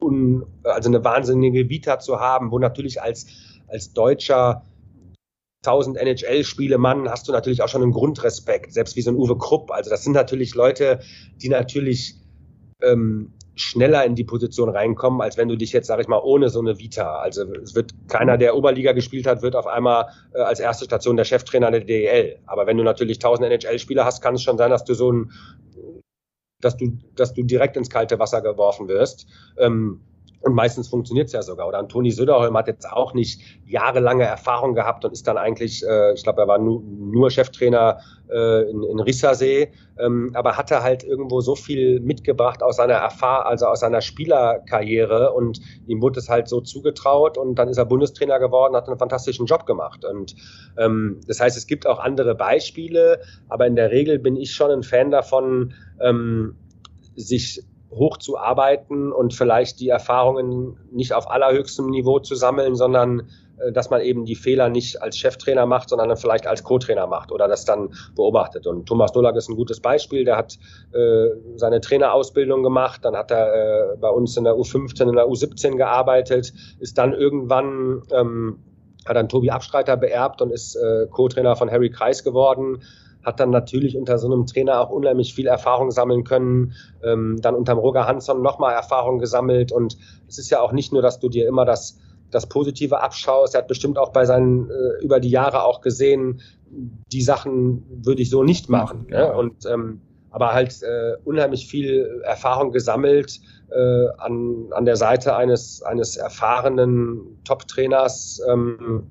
äh, 0.00 0.42
also 0.64 0.88
eine 0.88 1.04
wahnsinnige 1.04 1.68
Vita 1.68 2.00
zu 2.00 2.18
haben, 2.18 2.50
wo 2.50 2.58
natürlich 2.58 3.00
als 3.00 3.26
als 3.68 3.92
Deutscher 3.92 4.62
1000 5.66 5.96
NHL-Spiele 5.98 6.78
Mann, 6.78 7.08
hast 7.08 7.28
du 7.28 7.32
natürlich 7.32 7.62
auch 7.62 7.68
schon 7.68 7.82
einen 7.82 7.92
Grundrespekt, 7.92 8.72
selbst 8.72 8.96
wie 8.96 9.02
so 9.02 9.10
ein 9.10 9.16
Uwe 9.16 9.36
Krupp. 9.36 9.70
Also 9.70 9.90
das 9.90 10.04
sind 10.04 10.12
natürlich 10.12 10.54
Leute, 10.54 11.00
die 11.42 11.48
natürlich 11.48 12.16
ähm, 12.82 13.32
schneller 13.56 14.04
in 14.04 14.14
die 14.14 14.24
Position 14.24 14.68
reinkommen, 14.68 15.22
als 15.22 15.36
wenn 15.36 15.48
du 15.48 15.56
dich 15.56 15.72
jetzt, 15.72 15.86
sag 15.86 15.98
ich 16.00 16.08
mal, 16.08 16.20
ohne 16.22 16.50
so 16.50 16.60
eine 16.60 16.78
Vita. 16.78 17.18
Also 17.18 17.44
es 17.62 17.74
wird 17.74 17.92
keiner, 18.08 18.36
der 18.36 18.54
Oberliga 18.54 18.92
gespielt 18.92 19.26
hat, 19.26 19.42
wird 19.42 19.56
auf 19.56 19.66
einmal 19.66 20.06
äh, 20.34 20.40
als 20.40 20.60
erste 20.60 20.84
Station 20.84 21.16
der 21.16 21.24
Cheftrainer 21.24 21.70
der 21.70 21.80
DEL. 21.80 22.38
Aber 22.46 22.66
wenn 22.66 22.76
du 22.76 22.84
natürlich 22.84 23.16
1000 23.16 23.50
NHL-Spieler 23.50 24.04
hast, 24.04 24.20
kann 24.22 24.34
es 24.34 24.42
schon 24.42 24.58
sein, 24.58 24.70
dass 24.70 24.84
du 24.84 24.94
so 24.94 25.10
ein, 25.10 25.32
dass 26.60 26.76
du, 26.76 26.98
dass 27.14 27.32
du 27.32 27.42
direkt 27.42 27.76
ins 27.76 27.90
kalte 27.90 28.18
Wasser 28.18 28.42
geworfen 28.42 28.88
wirst. 28.88 29.26
Ähm, 29.58 30.02
und 30.46 30.54
meistens 30.54 30.86
funktioniert 30.86 31.26
es 31.26 31.32
ja 31.32 31.42
sogar. 31.42 31.66
Oder 31.66 31.78
Antoni 31.78 32.12
Söderholm 32.12 32.56
hat 32.56 32.68
jetzt 32.68 32.88
auch 32.88 33.14
nicht 33.14 33.42
jahrelange 33.66 34.22
Erfahrung 34.22 34.76
gehabt 34.76 35.04
und 35.04 35.10
ist 35.10 35.26
dann 35.26 35.36
eigentlich, 35.36 35.84
äh, 35.84 36.14
ich 36.14 36.22
glaube, 36.22 36.40
er 36.40 36.46
war 36.46 36.58
nu, 36.58 36.84
nur 36.86 37.32
Cheftrainer 37.32 37.98
äh, 38.30 38.70
in, 38.70 38.84
in 38.84 39.00
Rissersee, 39.00 39.72
ähm, 39.98 40.30
aber 40.34 40.56
hatte 40.56 40.84
halt 40.84 41.02
irgendwo 41.02 41.40
so 41.40 41.56
viel 41.56 41.98
mitgebracht 41.98 42.62
aus 42.62 42.76
seiner 42.76 42.94
Erfahrung, 42.94 43.46
also 43.46 43.66
aus 43.66 43.80
seiner 43.80 44.00
Spielerkarriere 44.00 45.32
und 45.32 45.60
ihm 45.88 46.00
wurde 46.00 46.20
es 46.20 46.28
halt 46.28 46.46
so 46.46 46.60
zugetraut 46.60 47.38
und 47.38 47.56
dann 47.56 47.68
ist 47.68 47.78
er 47.78 47.84
Bundestrainer 47.84 48.38
geworden, 48.38 48.76
hat 48.76 48.86
einen 48.86 49.00
fantastischen 49.00 49.46
Job 49.46 49.66
gemacht. 49.66 50.04
Und 50.04 50.36
ähm, 50.78 51.20
das 51.26 51.40
heißt, 51.40 51.56
es 51.56 51.66
gibt 51.66 51.88
auch 51.88 51.98
andere 51.98 52.36
Beispiele, 52.36 53.20
aber 53.48 53.66
in 53.66 53.74
der 53.74 53.90
Regel 53.90 54.20
bin 54.20 54.36
ich 54.36 54.52
schon 54.52 54.70
ein 54.70 54.84
Fan 54.84 55.10
davon, 55.10 55.74
ähm, 56.00 56.54
sich 57.16 57.64
hochzuarbeiten 57.90 59.12
und 59.12 59.34
vielleicht 59.34 59.80
die 59.80 59.88
Erfahrungen 59.88 60.76
nicht 60.90 61.12
auf 61.12 61.30
allerhöchstem 61.30 61.86
Niveau 61.86 62.18
zu 62.18 62.34
sammeln, 62.34 62.74
sondern 62.74 63.28
äh, 63.58 63.72
dass 63.72 63.90
man 63.90 64.00
eben 64.00 64.24
die 64.24 64.34
Fehler 64.34 64.68
nicht 64.68 65.02
als 65.02 65.16
Cheftrainer 65.18 65.66
macht, 65.66 65.88
sondern 65.88 66.14
vielleicht 66.16 66.46
als 66.46 66.64
Co-Trainer 66.64 67.06
macht 67.06 67.32
oder 67.32 67.48
das 67.48 67.64
dann 67.64 67.94
beobachtet. 68.14 68.66
Und 68.66 68.86
Thomas 68.86 69.12
Dolak 69.12 69.36
ist 69.36 69.48
ein 69.48 69.56
gutes 69.56 69.80
Beispiel. 69.80 70.24
Der 70.24 70.36
hat 70.36 70.58
äh, 70.92 71.28
seine 71.56 71.80
Trainerausbildung 71.80 72.62
gemacht, 72.62 73.04
dann 73.04 73.16
hat 73.16 73.30
er 73.30 73.92
äh, 73.92 73.96
bei 73.96 74.08
uns 74.08 74.36
in 74.36 74.44
der 74.44 74.54
U15, 74.54 75.08
in 75.08 75.16
der 75.16 75.26
U17 75.26 75.76
gearbeitet, 75.76 76.52
ist 76.80 76.98
dann 76.98 77.12
irgendwann 77.12 78.02
ähm, 78.12 78.58
hat 79.06 79.16
dann 79.16 79.28
Tobi 79.28 79.50
Abstreiter 79.50 79.96
beerbt 79.96 80.42
und 80.42 80.50
ist 80.50 80.74
äh, 80.74 81.06
Co-Trainer 81.08 81.54
von 81.54 81.70
Harry 81.70 81.90
Kreis 81.90 82.24
geworden 82.24 82.82
hat 83.26 83.40
dann 83.40 83.50
natürlich 83.50 83.96
unter 83.96 84.16
so 84.18 84.32
einem 84.32 84.46
Trainer 84.46 84.80
auch 84.80 84.90
unheimlich 84.90 85.34
viel 85.34 85.48
Erfahrung 85.48 85.90
sammeln 85.90 86.24
können, 86.24 86.72
ähm, 87.02 87.38
dann 87.42 87.54
unter 87.54 87.74
Roger 87.74 88.06
Hansson 88.06 88.40
nochmal 88.40 88.72
Erfahrung 88.72 89.18
gesammelt 89.18 89.72
und 89.72 89.98
es 90.28 90.38
ist 90.38 90.48
ja 90.48 90.60
auch 90.60 90.72
nicht 90.72 90.92
nur, 90.92 91.02
dass 91.02 91.18
du 91.18 91.28
dir 91.28 91.46
immer 91.46 91.66
das 91.66 91.98
das 92.30 92.48
Positive 92.48 93.00
abschaust. 93.00 93.54
Er 93.54 93.60
hat 93.60 93.68
bestimmt 93.68 93.98
auch 93.98 94.10
bei 94.10 94.24
seinen 94.24 94.68
äh, 94.68 95.04
über 95.04 95.20
die 95.20 95.30
Jahre 95.30 95.62
auch 95.62 95.80
gesehen, 95.80 96.40
die 97.12 97.22
Sachen 97.22 97.84
würde 98.04 98.22
ich 98.22 98.30
so 98.30 98.42
nicht 98.42 98.68
machen. 98.68 99.06
Ja. 99.10 99.28
Ne? 99.28 99.36
Und 99.36 99.64
ähm, 99.66 100.00
aber 100.30 100.52
halt 100.52 100.82
äh, 100.82 101.16
unheimlich 101.24 101.66
viel 101.66 102.20
Erfahrung 102.24 102.70
gesammelt 102.70 103.40
äh, 103.70 104.06
an, 104.18 104.66
an 104.72 104.84
der 104.84 104.96
Seite 104.96 105.34
eines, 105.34 105.82
eines 105.82 106.16
erfahrenen 106.16 107.40
Top-Trainers. 107.44 108.42
Ähm, 108.46 109.10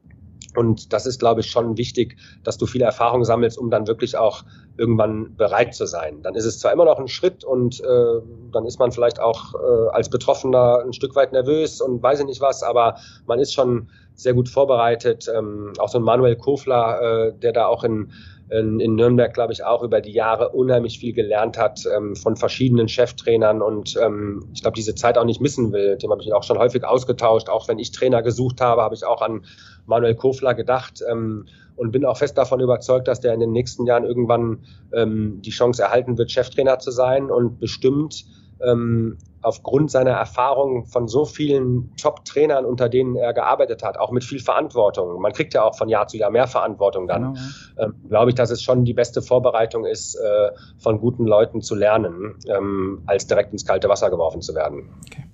und 0.56 0.94
das 0.94 1.06
ist, 1.06 1.20
glaube 1.20 1.42
ich, 1.42 1.50
schon 1.50 1.78
wichtig, 1.78 2.18
dass 2.44 2.58
du 2.58 2.66
viel 2.66 2.82
Erfahrung 2.82 3.24
sammelst, 3.24 3.58
um 3.58 3.70
dann 3.70 3.88
wirklich 3.88 4.18
auch 4.18 4.44
irgendwann 4.78 5.36
bereit 5.36 5.74
zu 5.74 5.86
sein. 5.86 6.22
Dann 6.22 6.36
ist 6.36 6.46
es 6.46 6.60
zwar 6.60 6.74
immer 6.74 6.86
noch 6.86 7.00
ein 7.00 7.08
Schritt 7.08 7.44
und 7.44 7.80
äh, 7.82 8.22
dann 8.52 8.66
ist 8.66 8.80
man 8.80 8.92
vielleicht 8.92 9.20
auch 9.20 9.54
äh, 9.54 9.90
als 9.92 10.10
Betroffener 10.10 10.82
ein 10.84 10.94
Stück 10.94 11.16
weit 11.16 11.32
nervös 11.32 11.82
und 11.82 12.02
weiß 12.04 12.20
ich 12.20 12.26
nicht 12.26 12.42
was, 12.42 12.64
aber 12.64 12.96
man 13.26 13.40
ist 13.40 13.54
schon 13.54 13.90
sehr 14.16 14.34
gut 14.34 14.50
vorbereitet. 14.50 15.30
Ähm, 15.34 15.74
auch 15.78 15.90
so 15.90 16.00
ein 16.00 16.04
Manuel 16.04 16.36
Kofler, 16.36 17.02
äh, 17.02 17.34
der 17.34 17.54
da 17.54 17.68
auch 17.68 17.84
in 17.84 18.12
in, 18.50 18.96
Nürnberg, 18.96 19.34
glaube 19.34 19.54
ich, 19.54 19.64
auch 19.64 19.82
über 19.82 20.02
die 20.02 20.12
Jahre 20.12 20.50
unheimlich 20.50 21.00
viel 21.00 21.14
gelernt 21.14 21.58
hat 21.58 21.82
ähm, 21.94 22.16
von 22.16 22.36
verschiedenen 22.36 22.88
Cheftrainern 22.88 23.62
und 23.62 23.98
ähm, 24.02 24.48
ich 24.54 24.62
glaube, 24.62 24.76
diese 24.76 24.94
Zeit 24.94 25.18
auch 25.18 25.26
nicht 25.26 25.42
missen 25.42 25.74
will. 25.74 25.98
Dem 25.98 26.12
habe 26.12 26.22
ich 26.22 26.32
auch 26.32 26.44
schon 26.44 26.60
häufig 26.60 26.84
ausgetauscht. 26.84 27.50
Auch 27.50 27.68
wenn 27.68 27.80
ich 27.80 27.92
Trainer 27.92 28.22
gesucht 28.22 28.62
habe, 28.62 28.84
habe 28.84 28.94
ich 28.94 29.04
auch 29.04 29.22
an 29.22 29.46
Manuel 29.88 30.16
Kofler 30.16 30.54
gedacht 30.54 31.02
ähm, 31.10 31.48
und 31.76 31.92
bin 31.92 32.06
auch 32.06 32.18
fest 32.18 32.38
davon 32.38 32.60
überzeugt, 32.60 33.08
dass 33.08 33.20
der 33.20 33.34
in 33.34 33.40
den 33.40 33.52
nächsten 33.52 33.86
Jahren 33.86 34.04
irgendwann 34.04 34.66
ähm, 34.94 35.42
die 35.42 35.50
Chance 35.50 35.82
erhalten 35.82 36.18
wird, 36.18 36.32
Cheftrainer 36.32 36.78
zu 36.78 36.92
sein 36.92 37.32
und 37.32 37.60
bestimmt 37.60 38.26
ähm, 38.62 39.18
aufgrund 39.46 39.92
seiner 39.92 40.12
Erfahrung 40.12 40.86
von 40.88 41.08
so 41.08 41.24
vielen 41.26 41.96
Top-Trainern, 41.98 42.66
unter 42.66 42.90
denen 42.90 43.16
er 43.16 43.34
gearbeitet 43.34 43.84
hat, 43.84 43.98
auch 43.98 44.12
mit 44.12 44.24
viel 44.24 44.40
Verantwortung. 44.40 45.22
Man 45.22 45.34
kriegt 45.34 45.54
ja 45.54 45.64
auch 45.64 45.78
von 45.78 45.88
Jahr 45.88 46.08
zu 46.08 46.18
Jahr 46.18 46.32
mehr 46.32 46.48
Verantwortung 46.48 47.08
dann. 47.08 47.34
Genau, 47.34 47.46
ähm, 47.78 47.96
Glaube 48.10 48.32
ich, 48.32 48.36
dass 48.36 48.50
es 48.50 48.64
schon 48.64 48.86
die 48.86 48.94
beste 48.94 49.22
Vorbereitung 49.22 49.86
ist, 49.86 50.16
äh, 50.16 50.50
von 50.80 51.00
guten 51.00 51.26
Leuten 51.26 51.62
zu 51.62 51.76
lernen, 51.76 52.36
ähm, 52.48 53.04
als 53.06 53.28
direkt 53.28 53.52
ins 53.52 53.66
kalte 53.66 53.88
Wasser 53.88 54.10
geworfen 54.10 54.42
zu 54.42 54.56
werden. 54.56 54.90
Okay. 55.06 55.26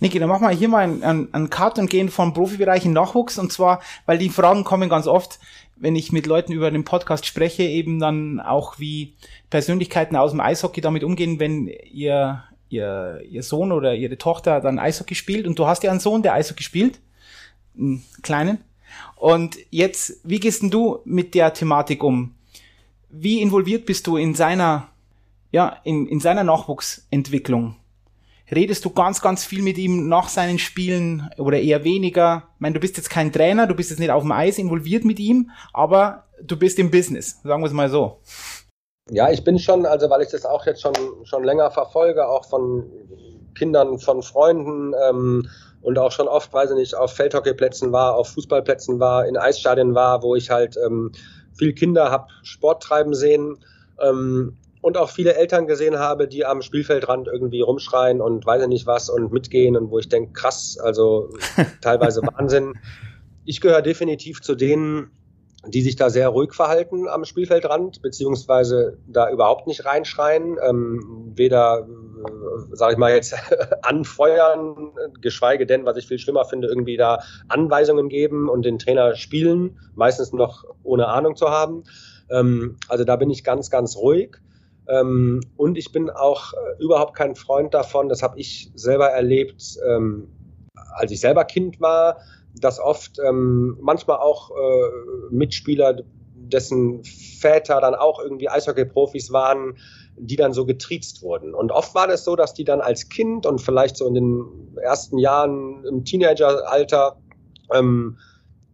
Niki, 0.00 0.18
dann 0.18 0.28
machen 0.28 0.42
wir 0.42 0.50
hier 0.50 0.68
mal 0.68 0.80
einen, 0.80 1.32
einen 1.32 1.48
Cut 1.48 1.78
und 1.78 1.88
gehen 1.88 2.08
vom 2.08 2.34
Profibereich 2.34 2.84
in 2.84 2.92
Nachwuchs. 2.92 3.38
Und 3.38 3.52
zwar, 3.52 3.80
weil 4.06 4.18
die 4.18 4.28
Fragen 4.28 4.64
kommen 4.64 4.88
ganz 4.88 5.06
oft, 5.06 5.38
wenn 5.76 5.94
ich 5.94 6.10
mit 6.12 6.26
Leuten 6.26 6.52
über 6.52 6.70
den 6.70 6.84
Podcast 6.84 7.26
spreche, 7.26 7.62
eben 7.62 8.00
dann 8.00 8.40
auch 8.40 8.78
wie 8.80 9.14
Persönlichkeiten 9.50 10.16
aus 10.16 10.32
dem 10.32 10.40
Eishockey 10.40 10.80
damit 10.80 11.04
umgehen, 11.04 11.38
wenn 11.38 11.68
ihr 11.68 12.42
ihr, 12.72 13.22
ihr 13.28 13.42
Sohn 13.42 13.72
oder 13.72 13.94
ihre 13.94 14.18
Tochter 14.18 14.60
dann 14.60 14.78
Eishockey 14.78 15.14
spielt 15.14 15.46
und 15.46 15.58
du 15.58 15.66
hast 15.66 15.82
ja 15.82 15.90
einen 15.90 16.00
Sohn, 16.00 16.22
der 16.22 16.34
Eishockey 16.34 16.62
spielt, 16.62 17.00
einen 17.76 18.04
kleinen. 18.22 18.58
Und 19.16 19.56
jetzt, 19.70 20.20
wie 20.24 20.40
gehst 20.40 20.62
denn 20.62 20.70
du 20.70 20.98
mit 21.04 21.34
der 21.34 21.54
Thematik 21.54 22.02
um? 22.02 22.34
Wie 23.08 23.40
involviert 23.40 23.86
bist 23.86 24.06
du 24.06 24.16
in 24.16 24.34
seiner, 24.34 24.88
ja, 25.50 25.76
in, 25.84 26.06
in 26.06 26.20
seiner 26.20 26.44
Nachwuchsentwicklung? 26.44 27.76
Redest 28.50 28.84
du 28.84 28.90
ganz, 28.90 29.22
ganz 29.22 29.44
viel 29.44 29.62
mit 29.62 29.78
ihm 29.78 30.08
nach 30.08 30.28
seinen 30.28 30.58
Spielen 30.58 31.30
oder 31.38 31.60
eher 31.60 31.84
weniger? 31.84 32.48
Ich 32.56 32.60
meine, 32.60 32.74
du 32.74 32.80
bist 32.80 32.96
jetzt 32.98 33.08
kein 33.08 33.32
Trainer, 33.32 33.66
du 33.66 33.74
bist 33.74 33.90
jetzt 33.90 33.98
nicht 33.98 34.10
auf 34.10 34.22
dem 34.22 34.32
Eis 34.32 34.58
involviert 34.58 35.04
mit 35.04 35.18
ihm, 35.20 35.50
aber 35.72 36.26
du 36.42 36.56
bist 36.56 36.78
im 36.78 36.90
Business, 36.90 37.40
sagen 37.42 37.62
wir 37.62 37.66
es 37.66 37.72
mal 37.72 37.88
so. 37.88 38.20
Ja, 39.10 39.30
ich 39.30 39.42
bin 39.42 39.58
schon, 39.58 39.84
also 39.84 40.08
weil 40.10 40.22
ich 40.22 40.28
das 40.28 40.46
auch 40.46 40.64
jetzt 40.64 40.80
schon, 40.80 40.94
schon 41.24 41.44
länger 41.44 41.70
verfolge, 41.70 42.26
auch 42.26 42.48
von 42.48 42.84
Kindern, 43.56 43.98
von 43.98 44.22
Freunden 44.22 44.94
ähm, 45.08 45.48
und 45.82 45.98
auch 45.98 46.12
schon 46.12 46.28
oft, 46.28 46.52
weiß 46.52 46.70
ich 46.70 46.76
nicht, 46.76 46.94
auf 46.94 47.12
Feldhockeyplätzen 47.12 47.92
war, 47.92 48.14
auf 48.14 48.28
Fußballplätzen 48.28 49.00
war, 49.00 49.26
in 49.26 49.36
Eisstadien 49.36 49.94
war, 49.94 50.22
wo 50.22 50.36
ich 50.36 50.50
halt 50.50 50.76
ähm, 50.76 51.10
viel 51.54 51.72
Kinder 51.72 52.10
habe 52.10 52.28
Sport 52.42 52.82
treiben 52.82 53.14
sehen 53.14 53.58
ähm, 54.00 54.56
und 54.80 54.96
auch 54.96 55.10
viele 55.10 55.34
Eltern 55.34 55.66
gesehen 55.66 55.98
habe, 55.98 56.28
die 56.28 56.46
am 56.46 56.62
Spielfeldrand 56.62 57.26
irgendwie 57.26 57.60
rumschreien 57.60 58.20
und 58.20 58.46
weiß 58.46 58.62
ich 58.62 58.68
nicht 58.68 58.86
was 58.86 59.10
und 59.10 59.32
mitgehen 59.32 59.76
und 59.76 59.90
wo 59.90 59.98
ich 59.98 60.08
denke, 60.08 60.32
krass, 60.32 60.78
also 60.80 61.28
teilweise 61.80 62.22
Wahnsinn. 62.22 62.74
Ich 63.44 63.60
gehöre 63.60 63.82
definitiv 63.82 64.40
zu 64.42 64.54
denen, 64.54 65.10
die 65.66 65.82
sich 65.82 65.96
da 65.96 66.10
sehr 66.10 66.28
ruhig 66.28 66.54
verhalten 66.54 67.08
am 67.08 67.24
Spielfeldrand, 67.24 68.02
beziehungsweise 68.02 68.98
da 69.06 69.30
überhaupt 69.30 69.66
nicht 69.66 69.84
reinschreien, 69.84 70.58
ähm, 70.60 71.32
weder, 71.36 71.86
äh, 71.86 72.76
sage 72.76 72.94
ich 72.94 72.98
mal 72.98 73.12
jetzt, 73.12 73.34
anfeuern, 73.82 74.92
geschweige 75.20 75.66
denn, 75.66 75.84
was 75.84 75.96
ich 75.96 76.08
viel 76.08 76.18
schlimmer 76.18 76.44
finde, 76.44 76.68
irgendwie 76.68 76.96
da 76.96 77.20
Anweisungen 77.48 78.08
geben 78.08 78.48
und 78.48 78.64
den 78.64 78.78
Trainer 78.78 79.14
spielen, 79.14 79.78
meistens 79.94 80.32
noch 80.32 80.64
ohne 80.82 81.06
Ahnung 81.08 81.36
zu 81.36 81.50
haben. 81.50 81.84
Ähm, 82.28 82.76
also 82.88 83.04
da 83.04 83.16
bin 83.16 83.30
ich 83.30 83.44
ganz, 83.44 83.70
ganz 83.70 83.96
ruhig. 83.96 84.38
Ähm, 84.88 85.40
und 85.56 85.78
ich 85.78 85.92
bin 85.92 86.10
auch 86.10 86.54
äh, 86.54 86.82
überhaupt 86.82 87.14
kein 87.14 87.36
Freund 87.36 87.72
davon, 87.72 88.08
das 88.08 88.22
habe 88.22 88.40
ich 88.40 88.72
selber 88.74 89.10
erlebt, 89.10 89.62
ähm, 89.86 90.28
als 90.94 91.12
ich 91.12 91.20
selber 91.20 91.44
Kind 91.44 91.80
war, 91.80 92.18
dass 92.54 92.78
oft 92.78 93.18
ähm, 93.26 93.78
manchmal 93.80 94.18
auch 94.18 94.50
äh, 94.50 95.34
Mitspieler, 95.34 96.02
dessen 96.34 97.02
Väter 97.04 97.80
dann 97.80 97.94
auch 97.94 98.20
irgendwie 98.20 98.48
Eishockey-Profis 98.48 99.32
waren, 99.32 99.78
die 100.16 100.36
dann 100.36 100.52
so 100.52 100.66
getriezt 100.66 101.22
wurden. 101.22 101.54
Und 101.54 101.72
oft 101.72 101.94
war 101.94 102.06
das 102.06 102.24
so, 102.24 102.36
dass 102.36 102.52
die 102.52 102.64
dann 102.64 102.80
als 102.80 103.08
Kind 103.08 103.46
und 103.46 103.60
vielleicht 103.60 103.96
so 103.96 104.06
in 104.06 104.14
den 104.14 104.76
ersten 104.82 105.18
Jahren 105.18 105.84
im 105.86 106.04
Teenageralter 106.04 107.16
ähm, 107.72 108.18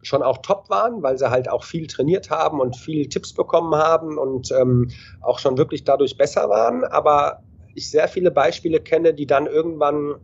schon 0.02 0.22
auch 0.22 0.38
top 0.38 0.70
waren, 0.70 1.02
weil 1.02 1.18
sie 1.18 1.30
halt 1.30 1.48
auch 1.48 1.64
viel 1.64 1.86
trainiert 1.86 2.30
haben 2.30 2.60
und 2.60 2.76
viel 2.76 3.08
Tipps 3.08 3.32
bekommen 3.32 3.74
haben 3.74 4.18
und 4.18 4.50
ähm, 4.52 4.90
auch 5.20 5.38
schon 5.38 5.58
wirklich 5.58 5.84
dadurch 5.84 6.16
besser 6.16 6.48
waren. 6.48 6.84
Aber 6.84 7.42
ich 7.74 7.90
sehr 7.90 8.08
viele 8.08 8.30
Beispiele 8.30 8.80
kenne, 8.80 9.14
die 9.14 9.26
dann 9.26 9.46
irgendwann 9.46 10.16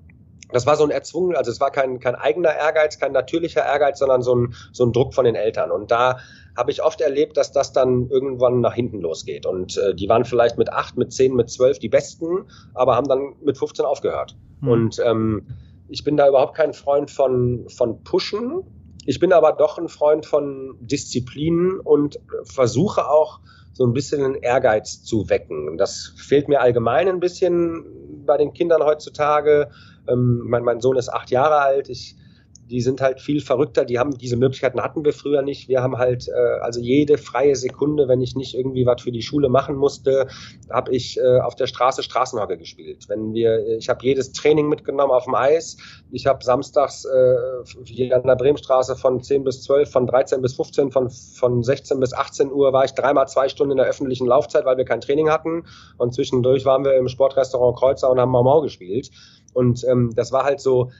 das 0.52 0.66
war 0.66 0.76
so 0.76 0.84
ein 0.84 0.90
erzwungen, 0.90 1.36
also 1.36 1.50
es 1.50 1.60
war 1.60 1.70
kein, 1.70 2.00
kein 2.00 2.14
eigener 2.14 2.54
Ehrgeiz, 2.54 2.98
kein 2.98 3.12
natürlicher 3.12 3.64
Ehrgeiz, 3.64 3.98
sondern 3.98 4.22
so 4.22 4.34
ein, 4.34 4.54
so 4.72 4.84
ein 4.84 4.92
Druck 4.92 5.14
von 5.14 5.24
den 5.24 5.34
Eltern. 5.34 5.70
Und 5.70 5.90
da 5.90 6.18
habe 6.56 6.70
ich 6.70 6.82
oft 6.82 7.00
erlebt, 7.00 7.36
dass 7.36 7.52
das 7.52 7.72
dann 7.72 8.08
irgendwann 8.08 8.60
nach 8.60 8.74
hinten 8.74 9.00
losgeht. 9.00 9.46
Und 9.46 9.76
äh, 9.78 9.94
die 9.94 10.08
waren 10.08 10.24
vielleicht 10.24 10.58
mit 10.58 10.72
acht, 10.72 10.96
mit 10.96 11.12
zehn, 11.12 11.34
mit 11.34 11.50
zwölf 11.50 11.78
die 11.78 11.88
Besten, 11.88 12.44
aber 12.74 12.94
haben 12.94 13.08
dann 13.08 13.34
mit 13.42 13.58
15 13.58 13.84
aufgehört. 13.84 14.36
Mhm. 14.60 14.68
Und 14.68 15.02
ähm, 15.04 15.46
ich 15.88 16.04
bin 16.04 16.16
da 16.16 16.28
überhaupt 16.28 16.56
kein 16.56 16.72
Freund 16.72 17.10
von, 17.10 17.68
von 17.68 18.02
Pushen. 18.04 18.62
Ich 19.06 19.20
bin 19.20 19.32
aber 19.32 19.52
doch 19.52 19.78
ein 19.78 19.88
Freund 19.88 20.24
von 20.24 20.76
Disziplin 20.80 21.80
und 21.80 22.20
versuche 22.44 23.08
auch 23.08 23.40
so 23.72 23.84
ein 23.84 23.92
bisschen 23.92 24.24
einen 24.24 24.34
Ehrgeiz 24.36 25.02
zu 25.02 25.28
wecken. 25.28 25.76
Das 25.76 26.14
fehlt 26.16 26.48
mir 26.48 26.60
allgemein 26.60 27.08
ein 27.08 27.20
bisschen 27.20 27.84
bei 28.24 28.36
den 28.36 28.52
Kindern 28.54 28.82
heutzutage. 28.82 29.70
Ähm, 30.08 30.42
mein, 30.44 30.64
mein 30.64 30.80
Sohn 30.80 30.96
ist 30.96 31.08
acht 31.08 31.30
Jahre 31.30 31.58
alt. 31.58 31.88
Ich 31.88 32.16
die 32.70 32.80
sind 32.80 33.00
halt 33.00 33.20
viel 33.20 33.40
verrückter, 33.40 33.84
die 33.84 33.98
haben 33.98 34.16
diese 34.16 34.36
Möglichkeiten 34.36 34.80
hatten 34.80 35.04
wir 35.04 35.12
früher 35.12 35.42
nicht. 35.42 35.68
Wir 35.68 35.82
haben 35.82 35.98
halt 35.98 36.28
äh, 36.28 36.60
also 36.62 36.80
jede 36.80 37.18
freie 37.18 37.56
Sekunde, 37.56 38.08
wenn 38.08 38.20
ich 38.20 38.36
nicht 38.36 38.54
irgendwie 38.54 38.86
was 38.86 39.02
für 39.02 39.12
die 39.12 39.22
Schule 39.22 39.48
machen 39.48 39.76
musste, 39.76 40.28
habe 40.70 40.94
ich 40.94 41.18
äh, 41.18 41.40
auf 41.40 41.54
der 41.56 41.66
Straße 41.66 42.02
Straßenhockey 42.02 42.56
gespielt. 42.56 43.08
Wenn 43.08 43.34
wir, 43.34 43.76
ich 43.78 43.88
habe 43.88 44.04
jedes 44.04 44.32
Training 44.32 44.68
mitgenommen 44.68 45.12
auf 45.12 45.24
dem 45.24 45.34
Eis. 45.34 45.76
Ich 46.10 46.26
habe 46.26 46.42
samstags 46.42 47.04
äh, 47.04 47.36
hier 47.84 48.16
an 48.16 48.26
der 48.26 48.36
Bremenstraße 48.36 48.96
von 48.96 49.22
10 49.22 49.44
bis 49.44 49.62
12, 49.62 49.90
von 49.90 50.06
13 50.06 50.40
bis 50.40 50.54
15, 50.54 50.90
von, 50.90 51.10
von 51.10 51.62
16 51.62 52.00
bis 52.00 52.12
18 52.12 52.50
Uhr 52.50 52.72
war 52.72 52.84
ich 52.84 52.92
dreimal 52.92 53.28
zwei 53.28 53.48
Stunden 53.48 53.72
in 53.72 53.78
der 53.78 53.86
öffentlichen 53.86 54.26
Laufzeit, 54.26 54.64
weil 54.64 54.76
wir 54.76 54.84
kein 54.84 55.00
Training 55.00 55.30
hatten. 55.30 55.64
Und 55.98 56.14
zwischendurch 56.14 56.64
waren 56.64 56.84
wir 56.84 56.94
im 56.94 57.08
Sportrestaurant 57.08 57.76
Kreuzer 57.78 58.10
und 58.10 58.18
haben 58.18 58.30
Mau 58.30 58.42
Mau 58.42 58.62
gespielt. 58.62 59.10
Und 59.54 59.84
ähm, 59.84 60.12
das 60.14 60.30
war 60.32 60.44
halt 60.44 60.60
so, 60.60 60.90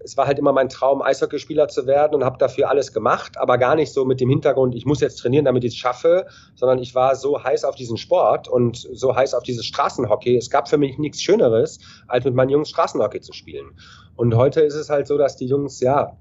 es 0.00 0.16
war 0.16 0.26
halt 0.26 0.38
immer 0.38 0.52
mein 0.52 0.68
Traum, 0.68 1.02
Eishockeyspieler 1.02 1.68
zu 1.68 1.86
werden 1.86 2.14
und 2.14 2.24
habe 2.24 2.38
dafür 2.38 2.70
alles 2.70 2.92
gemacht, 2.92 3.36
aber 3.36 3.58
gar 3.58 3.74
nicht 3.74 3.92
so 3.92 4.04
mit 4.04 4.20
dem 4.20 4.28
Hintergrund, 4.28 4.74
ich 4.74 4.86
muss 4.86 5.00
jetzt 5.00 5.16
trainieren, 5.16 5.44
damit 5.44 5.64
ich 5.64 5.72
es 5.72 5.78
schaffe, 5.78 6.26
sondern 6.54 6.78
ich 6.78 6.94
war 6.94 7.16
so 7.16 7.42
heiß 7.42 7.64
auf 7.64 7.74
diesen 7.74 7.96
Sport 7.96 8.48
und 8.48 8.76
so 8.76 9.16
heiß 9.16 9.34
auf 9.34 9.42
dieses 9.42 9.66
Straßenhockey. 9.66 10.36
Es 10.36 10.50
gab 10.50 10.68
für 10.68 10.78
mich 10.78 10.98
nichts 10.98 11.20
Schöneres, 11.20 11.80
als 12.06 12.24
mit 12.24 12.34
meinen 12.34 12.50
Jungs 12.50 12.70
Straßenhockey 12.70 13.20
zu 13.20 13.32
spielen. 13.32 13.72
Und 14.14 14.36
heute 14.36 14.60
ist 14.60 14.74
es 14.74 14.88
halt 14.88 15.08
so, 15.08 15.18
dass 15.18 15.36
die 15.36 15.46
Jungs, 15.46 15.80
ja, 15.80 16.16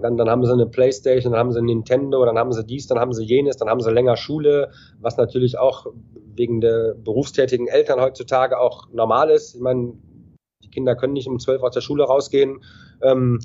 dann, 0.00 0.16
dann 0.16 0.28
haben 0.28 0.44
sie 0.44 0.52
eine 0.52 0.66
Playstation, 0.66 1.32
dann 1.32 1.40
haben 1.40 1.52
sie 1.52 1.60
ein 1.60 1.66
Nintendo, 1.66 2.24
dann 2.24 2.38
haben 2.38 2.52
sie 2.52 2.64
dies, 2.64 2.86
dann 2.86 2.98
haben 2.98 3.12
sie 3.12 3.24
jenes, 3.24 3.58
dann 3.58 3.68
haben 3.68 3.80
sie 3.80 3.90
länger 3.90 4.16
Schule, 4.16 4.70
was 5.00 5.16
natürlich 5.16 5.58
auch 5.58 5.86
wegen 6.34 6.60
der 6.60 6.94
berufstätigen 6.94 7.68
Eltern 7.68 8.00
heutzutage 8.00 8.58
auch 8.58 8.88
normal 8.92 9.30
ist. 9.30 9.54
Ich 9.54 9.60
meine, 9.60 9.92
die 10.62 10.70
Kinder 10.70 10.96
können 10.96 11.12
nicht 11.12 11.28
um 11.28 11.38
zwölf 11.38 11.62
aus 11.62 11.74
der 11.74 11.80
Schule 11.80 12.04
rausgehen 12.04 12.60
ähm, 13.02 13.40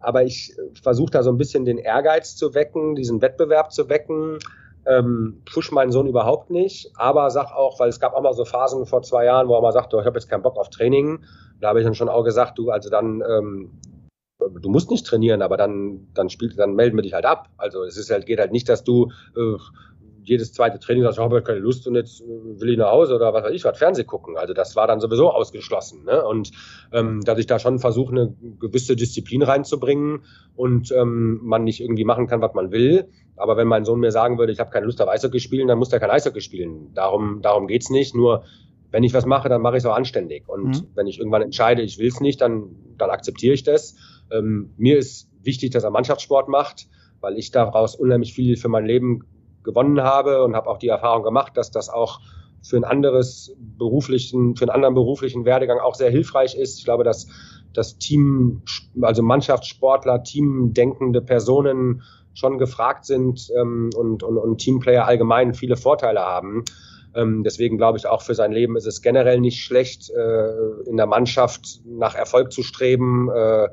aber 0.00 0.24
ich 0.24 0.54
versuche 0.80 1.10
da 1.10 1.22
so 1.22 1.30
ein 1.30 1.38
bisschen 1.38 1.64
den 1.64 1.78
Ehrgeiz 1.78 2.36
zu 2.36 2.54
wecken, 2.54 2.94
diesen 2.94 3.20
Wettbewerb 3.20 3.72
zu 3.72 3.88
wecken. 3.88 4.38
ähm, 4.86 5.42
push 5.52 5.70
meinen 5.70 5.92
Sohn 5.92 6.06
überhaupt 6.06 6.48
nicht, 6.50 6.90
aber 6.94 7.28
sag 7.28 7.52
auch, 7.52 7.78
weil 7.78 7.90
es 7.90 8.00
gab 8.00 8.14
auch 8.14 8.22
mal 8.22 8.32
so 8.32 8.46
Phasen 8.46 8.86
vor 8.86 9.02
zwei 9.02 9.26
Jahren, 9.26 9.46
wo 9.48 9.54
er 9.54 9.60
mal 9.60 9.72
sagte, 9.72 9.98
ich 10.00 10.06
habe 10.06 10.18
jetzt 10.18 10.30
keinen 10.30 10.42
Bock 10.42 10.56
auf 10.56 10.70
Training. 10.70 11.24
Da 11.60 11.68
habe 11.68 11.80
ich 11.80 11.84
dann 11.84 11.94
schon 11.94 12.08
auch 12.08 12.24
gesagt, 12.24 12.58
du, 12.58 12.70
also 12.70 12.88
dann, 12.88 13.22
ähm, 13.28 13.80
du 14.38 14.70
musst 14.70 14.90
nicht 14.90 15.04
trainieren, 15.04 15.42
aber 15.42 15.58
dann, 15.58 16.08
dann 16.14 16.30
spielt, 16.30 16.58
dann 16.58 16.74
melden 16.74 16.96
wir 16.96 17.02
dich 17.02 17.12
halt 17.12 17.26
ab. 17.26 17.50
Also 17.58 17.82
es 17.84 17.98
ist 17.98 18.10
halt, 18.10 18.24
geht 18.24 18.38
halt 18.38 18.52
nicht, 18.52 18.68
dass 18.68 18.82
du 18.82 19.10
äh, 19.36 19.56
jedes 20.28 20.52
zweite 20.52 20.78
Training 20.78 21.02
sagst, 21.02 21.18
ich 21.18 21.24
habe 21.24 21.42
keine 21.42 21.58
Lust 21.58 21.86
und 21.86 21.94
jetzt 21.94 22.22
will 22.22 22.70
ich 22.70 22.78
nach 22.78 22.90
Hause 22.90 23.14
oder 23.16 23.32
was 23.32 23.44
weiß 23.44 23.52
ich, 23.52 23.64
was 23.64 23.78
Fernseh 23.78 24.04
gucken. 24.04 24.36
Also 24.36 24.54
das 24.54 24.76
war 24.76 24.86
dann 24.86 25.00
sowieso 25.00 25.30
ausgeschlossen. 25.30 26.04
Ne? 26.04 26.24
Und 26.24 26.50
ähm, 26.92 27.22
dass 27.22 27.38
ich 27.38 27.46
da 27.46 27.58
schon 27.58 27.78
versuche, 27.78 28.12
eine 28.12 28.34
gewisse 28.60 28.96
Disziplin 28.96 29.42
reinzubringen 29.42 30.24
und 30.56 30.92
ähm, 30.92 31.40
man 31.42 31.64
nicht 31.64 31.80
irgendwie 31.80 32.04
machen 32.04 32.26
kann, 32.26 32.40
was 32.40 32.54
man 32.54 32.70
will. 32.70 33.08
Aber 33.36 33.56
wenn 33.56 33.68
mein 33.68 33.84
Sohn 33.84 34.00
mir 34.00 34.10
sagen 34.10 34.38
würde, 34.38 34.52
ich 34.52 34.60
habe 34.60 34.70
keine 34.70 34.86
Lust 34.86 35.00
auf 35.00 35.08
Eishockey 35.08 35.40
spielen, 35.40 35.68
dann 35.68 35.78
muss 35.78 35.88
der 35.88 36.00
kein 36.00 36.10
Eishockey 36.10 36.40
spielen. 36.40 36.92
Darum, 36.94 37.40
darum 37.42 37.66
geht's 37.66 37.90
nicht. 37.90 38.14
Nur 38.14 38.44
wenn 38.90 39.04
ich 39.04 39.14
was 39.14 39.26
mache, 39.26 39.48
dann 39.48 39.62
mache 39.62 39.76
ich 39.76 39.82
es 39.82 39.86
auch 39.86 39.96
anständig. 39.96 40.48
Und 40.48 40.82
mhm. 40.82 40.86
wenn 40.94 41.06
ich 41.06 41.18
irgendwann 41.18 41.42
entscheide, 41.42 41.82
ich 41.82 41.98
will 41.98 42.08
es 42.08 42.20
nicht, 42.20 42.40
dann, 42.40 42.70
dann 42.96 43.10
akzeptiere 43.10 43.54
ich 43.54 43.62
das. 43.62 43.96
Ähm, 44.30 44.74
mir 44.76 44.98
ist 44.98 45.30
wichtig, 45.42 45.70
dass 45.70 45.84
er 45.84 45.90
Mannschaftssport 45.90 46.48
macht, 46.48 46.88
weil 47.20 47.38
ich 47.38 47.50
daraus 47.50 47.94
unheimlich 47.94 48.34
viel 48.34 48.56
für 48.56 48.68
mein 48.68 48.86
Leben 48.86 49.24
gewonnen 49.64 50.02
habe 50.02 50.42
und 50.44 50.54
habe 50.54 50.68
auch 50.68 50.78
die 50.78 50.88
Erfahrung 50.88 51.22
gemacht, 51.22 51.56
dass 51.56 51.70
das 51.70 51.88
auch 51.88 52.20
für 52.62 52.76
ein 52.76 52.84
anderes 52.84 53.54
beruflichen, 53.58 54.56
für 54.56 54.64
einen 54.64 54.70
anderen 54.70 54.94
beruflichen 54.94 55.44
Werdegang 55.44 55.78
auch 55.78 55.94
sehr 55.94 56.10
hilfreich 56.10 56.54
ist. 56.54 56.78
Ich 56.78 56.84
glaube, 56.84 57.04
dass 57.04 57.28
das 57.72 57.98
Team, 57.98 58.62
also 59.00 59.22
Mannschaftssportler, 59.22 60.22
teamdenkende 60.22 61.20
Personen 61.20 62.02
schon 62.34 62.58
gefragt 62.58 63.04
sind 63.04 63.50
ähm, 63.56 63.90
und, 63.96 64.22
und, 64.22 64.38
und 64.38 64.58
Teamplayer 64.58 65.06
allgemein 65.06 65.54
viele 65.54 65.76
Vorteile 65.76 66.20
haben. 66.20 66.64
Ähm, 67.14 67.42
deswegen 67.42 67.78
glaube 67.78 67.98
ich 67.98 68.06
auch 68.06 68.22
für 68.22 68.34
sein 68.34 68.52
Leben 68.52 68.76
ist 68.76 68.86
es 68.86 69.02
generell 69.02 69.40
nicht 69.40 69.62
schlecht, 69.62 70.10
äh, 70.10 70.88
in 70.88 70.96
der 70.96 71.06
Mannschaft 71.06 71.80
nach 71.86 72.14
Erfolg 72.14 72.52
zu 72.52 72.62
streben, 72.62 73.30
äh, 73.30 73.68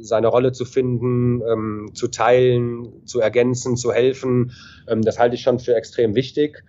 seine 0.00 0.28
Rolle 0.28 0.52
zu 0.52 0.64
finden, 0.64 1.42
ähm, 1.42 1.90
zu 1.94 2.08
teilen, 2.08 3.04
zu 3.04 3.20
ergänzen, 3.20 3.76
zu 3.76 3.92
helfen. 3.92 4.52
Ähm, 4.86 5.02
das 5.02 5.18
halte 5.18 5.34
ich 5.34 5.42
schon 5.42 5.58
für 5.58 5.74
extrem 5.74 6.14
wichtig. 6.14 6.62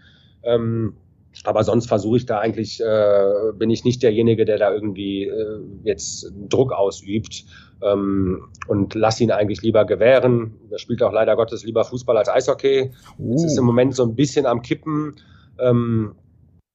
Ähm, 0.43 0.95
aber 1.43 1.64
sonst 1.64 1.88
versuche 1.88 2.18
ich 2.18 2.26
da 2.26 2.39
eigentlich, 2.39 2.82
äh, 2.82 3.51
bin 3.53 3.70
ich 3.70 3.86
nicht 3.86 4.01
derjenige, 4.03 4.45
der 4.45 4.57
da 4.57 4.74
irgendwie 4.74 5.26
äh, 5.26 5.60
jetzt 5.84 6.32
Druck 6.49 6.74
ausübt 6.74 7.45
ähm, 7.82 8.49
und 8.68 8.95
lass 8.95 9.22
ihn 9.22 9.32
eigentlich 9.32 9.62
lieber 9.62 9.86
gewähren. 9.86 10.55
Er 10.70 10.80
spielt 10.80 11.03
auch 11.03 11.14
leider 11.14 11.36
Gottes 11.36 11.64
lieber 11.64 11.86
Fußball 11.86 12.18
als 12.18 12.30
Eishockey. 12.30 12.91
Uh. 13.18 13.36
Es 13.36 13.43
ist 13.43 13.57
im 13.57 13.66
Moment 13.66 13.95
so 13.95 14.03
ein 14.03 14.16
bisschen 14.16 14.45
am 14.45 14.62
Kippen. 14.62 15.16
Ähm, 15.62 16.16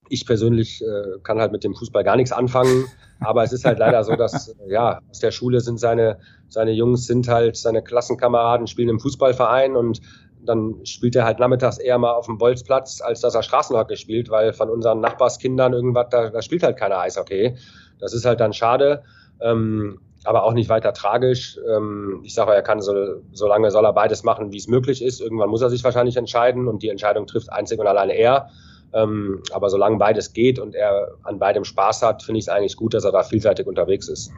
ich 0.08 0.26
persönlich 0.26 0.82
äh, 0.82 1.18
kann 1.22 1.40
halt 1.40 1.52
mit 1.52 1.64
dem 1.64 1.74
Fußball 1.74 2.04
gar 2.04 2.16
nichts 2.16 2.32
anfangen, 2.32 2.84
aber 3.20 3.42
es 3.42 3.52
ist 3.52 3.64
halt 3.64 3.78
leider 3.78 4.04
so, 4.04 4.16
dass 4.16 4.48
äh, 4.48 4.72
ja 4.72 5.00
aus 5.10 5.18
der 5.18 5.30
Schule 5.30 5.60
sind 5.60 5.80
seine 5.80 6.18
seine 6.48 6.72
Jungs 6.72 7.06
sind 7.06 7.26
halt 7.28 7.56
seine 7.56 7.82
Klassenkameraden 7.82 8.66
spielen 8.66 8.90
im 8.90 9.00
Fußballverein 9.00 9.76
und 9.76 10.00
dann 10.44 10.84
spielt 10.84 11.16
er 11.16 11.24
halt 11.24 11.38
nachmittags 11.38 11.78
eher 11.78 11.98
mal 11.98 12.12
auf 12.12 12.26
dem 12.26 12.38
Bolzplatz, 12.38 13.00
als 13.00 13.20
dass 13.20 13.34
er 13.34 13.42
Straßenhockey 13.42 13.96
spielt, 13.96 14.30
weil 14.30 14.52
von 14.52 14.68
unseren 14.70 15.00
Nachbarskindern 15.00 15.72
irgendwas, 15.72 16.06
da, 16.10 16.30
da 16.30 16.42
spielt 16.42 16.62
halt 16.62 16.76
keiner 16.76 16.98
Eishockey. 16.98 17.56
Das 17.98 18.12
ist 18.12 18.24
halt 18.24 18.40
dann 18.40 18.52
schade, 18.52 19.02
ähm, 19.40 20.00
aber 20.24 20.44
auch 20.44 20.52
nicht 20.52 20.68
weiter 20.68 20.92
tragisch. 20.92 21.58
Ähm, 21.66 22.20
ich 22.24 22.34
sage, 22.34 22.52
er 22.52 22.62
kann 22.62 22.80
so, 22.80 22.92
so 23.32 23.46
lange 23.46 23.70
soll 23.70 23.84
er 23.84 23.92
beides 23.92 24.22
machen, 24.22 24.52
wie 24.52 24.58
es 24.58 24.68
möglich 24.68 25.02
ist. 25.02 25.20
Irgendwann 25.20 25.48
muss 25.48 25.62
er 25.62 25.70
sich 25.70 25.82
wahrscheinlich 25.84 26.16
entscheiden 26.16 26.68
und 26.68 26.82
die 26.82 26.88
Entscheidung 26.88 27.26
trifft 27.26 27.52
einzig 27.52 27.78
und 27.78 27.86
alleine 27.86 28.14
er. 28.14 28.50
Ähm, 28.94 29.42
aber 29.52 29.70
solange 29.70 29.96
beides 29.96 30.32
geht 30.32 30.58
und 30.58 30.74
er 30.74 31.14
an 31.24 31.38
beidem 31.38 31.64
Spaß 31.64 32.02
hat, 32.02 32.22
finde 32.22 32.38
ich 32.38 32.44
es 32.44 32.48
eigentlich 32.48 32.76
gut, 32.76 32.94
dass 32.94 33.04
er 33.04 33.12
da 33.12 33.24
vielseitig 33.24 33.66
unterwegs 33.66 34.08
ist. 34.08 34.30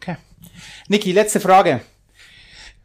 Okay. 0.00 0.16
Niki, 0.88 1.12
letzte 1.12 1.38
Frage. 1.38 1.80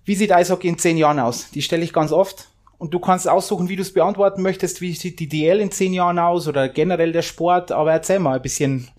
Wie 0.05 0.15
sieht 0.15 0.31
Eishockey 0.31 0.67
in 0.67 0.77
zehn 0.77 0.97
Jahren 0.97 1.19
aus? 1.19 1.49
Die 1.49 1.63
stelle 1.63 1.83
ich 1.83 1.91
ganz 1.91 2.11
oft. 2.11 2.49
Und 2.77 2.93
du 2.93 2.99
kannst 2.99 3.27
aussuchen, 3.27 3.69
wie 3.69 3.75
du 3.75 3.81
es 3.81 3.93
beantworten 3.93 4.43
möchtest. 4.43 4.81
Wie 4.81 4.93
sieht 4.93 5.19
die 5.19 5.29
DL 5.29 5.59
in 5.59 5.71
zehn 5.71 5.93
Jahren 5.93 6.19
aus 6.19 6.47
oder 6.47 6.69
generell 6.69 7.11
der 7.11 7.23
Sport? 7.23 7.71
Aber 7.71 7.91
erzähl 7.91 8.19
mal 8.19 8.35
ein 8.35 8.41
bisschen. 8.41 8.89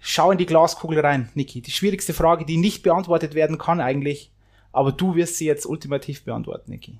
Schau 0.00 0.30
in 0.30 0.38
die 0.38 0.46
Glaskugel 0.46 1.00
rein, 1.00 1.28
Niki. 1.34 1.60
Die 1.60 1.70
schwierigste 1.70 2.14
Frage, 2.14 2.44
die 2.44 2.56
nicht 2.56 2.82
beantwortet 2.82 3.34
werden 3.34 3.58
kann 3.58 3.80
eigentlich. 3.80 4.32
Aber 4.72 4.90
du 4.92 5.14
wirst 5.14 5.36
sie 5.36 5.46
jetzt 5.46 5.66
ultimativ 5.66 6.24
beantworten, 6.24 6.70
Niki. 6.70 6.98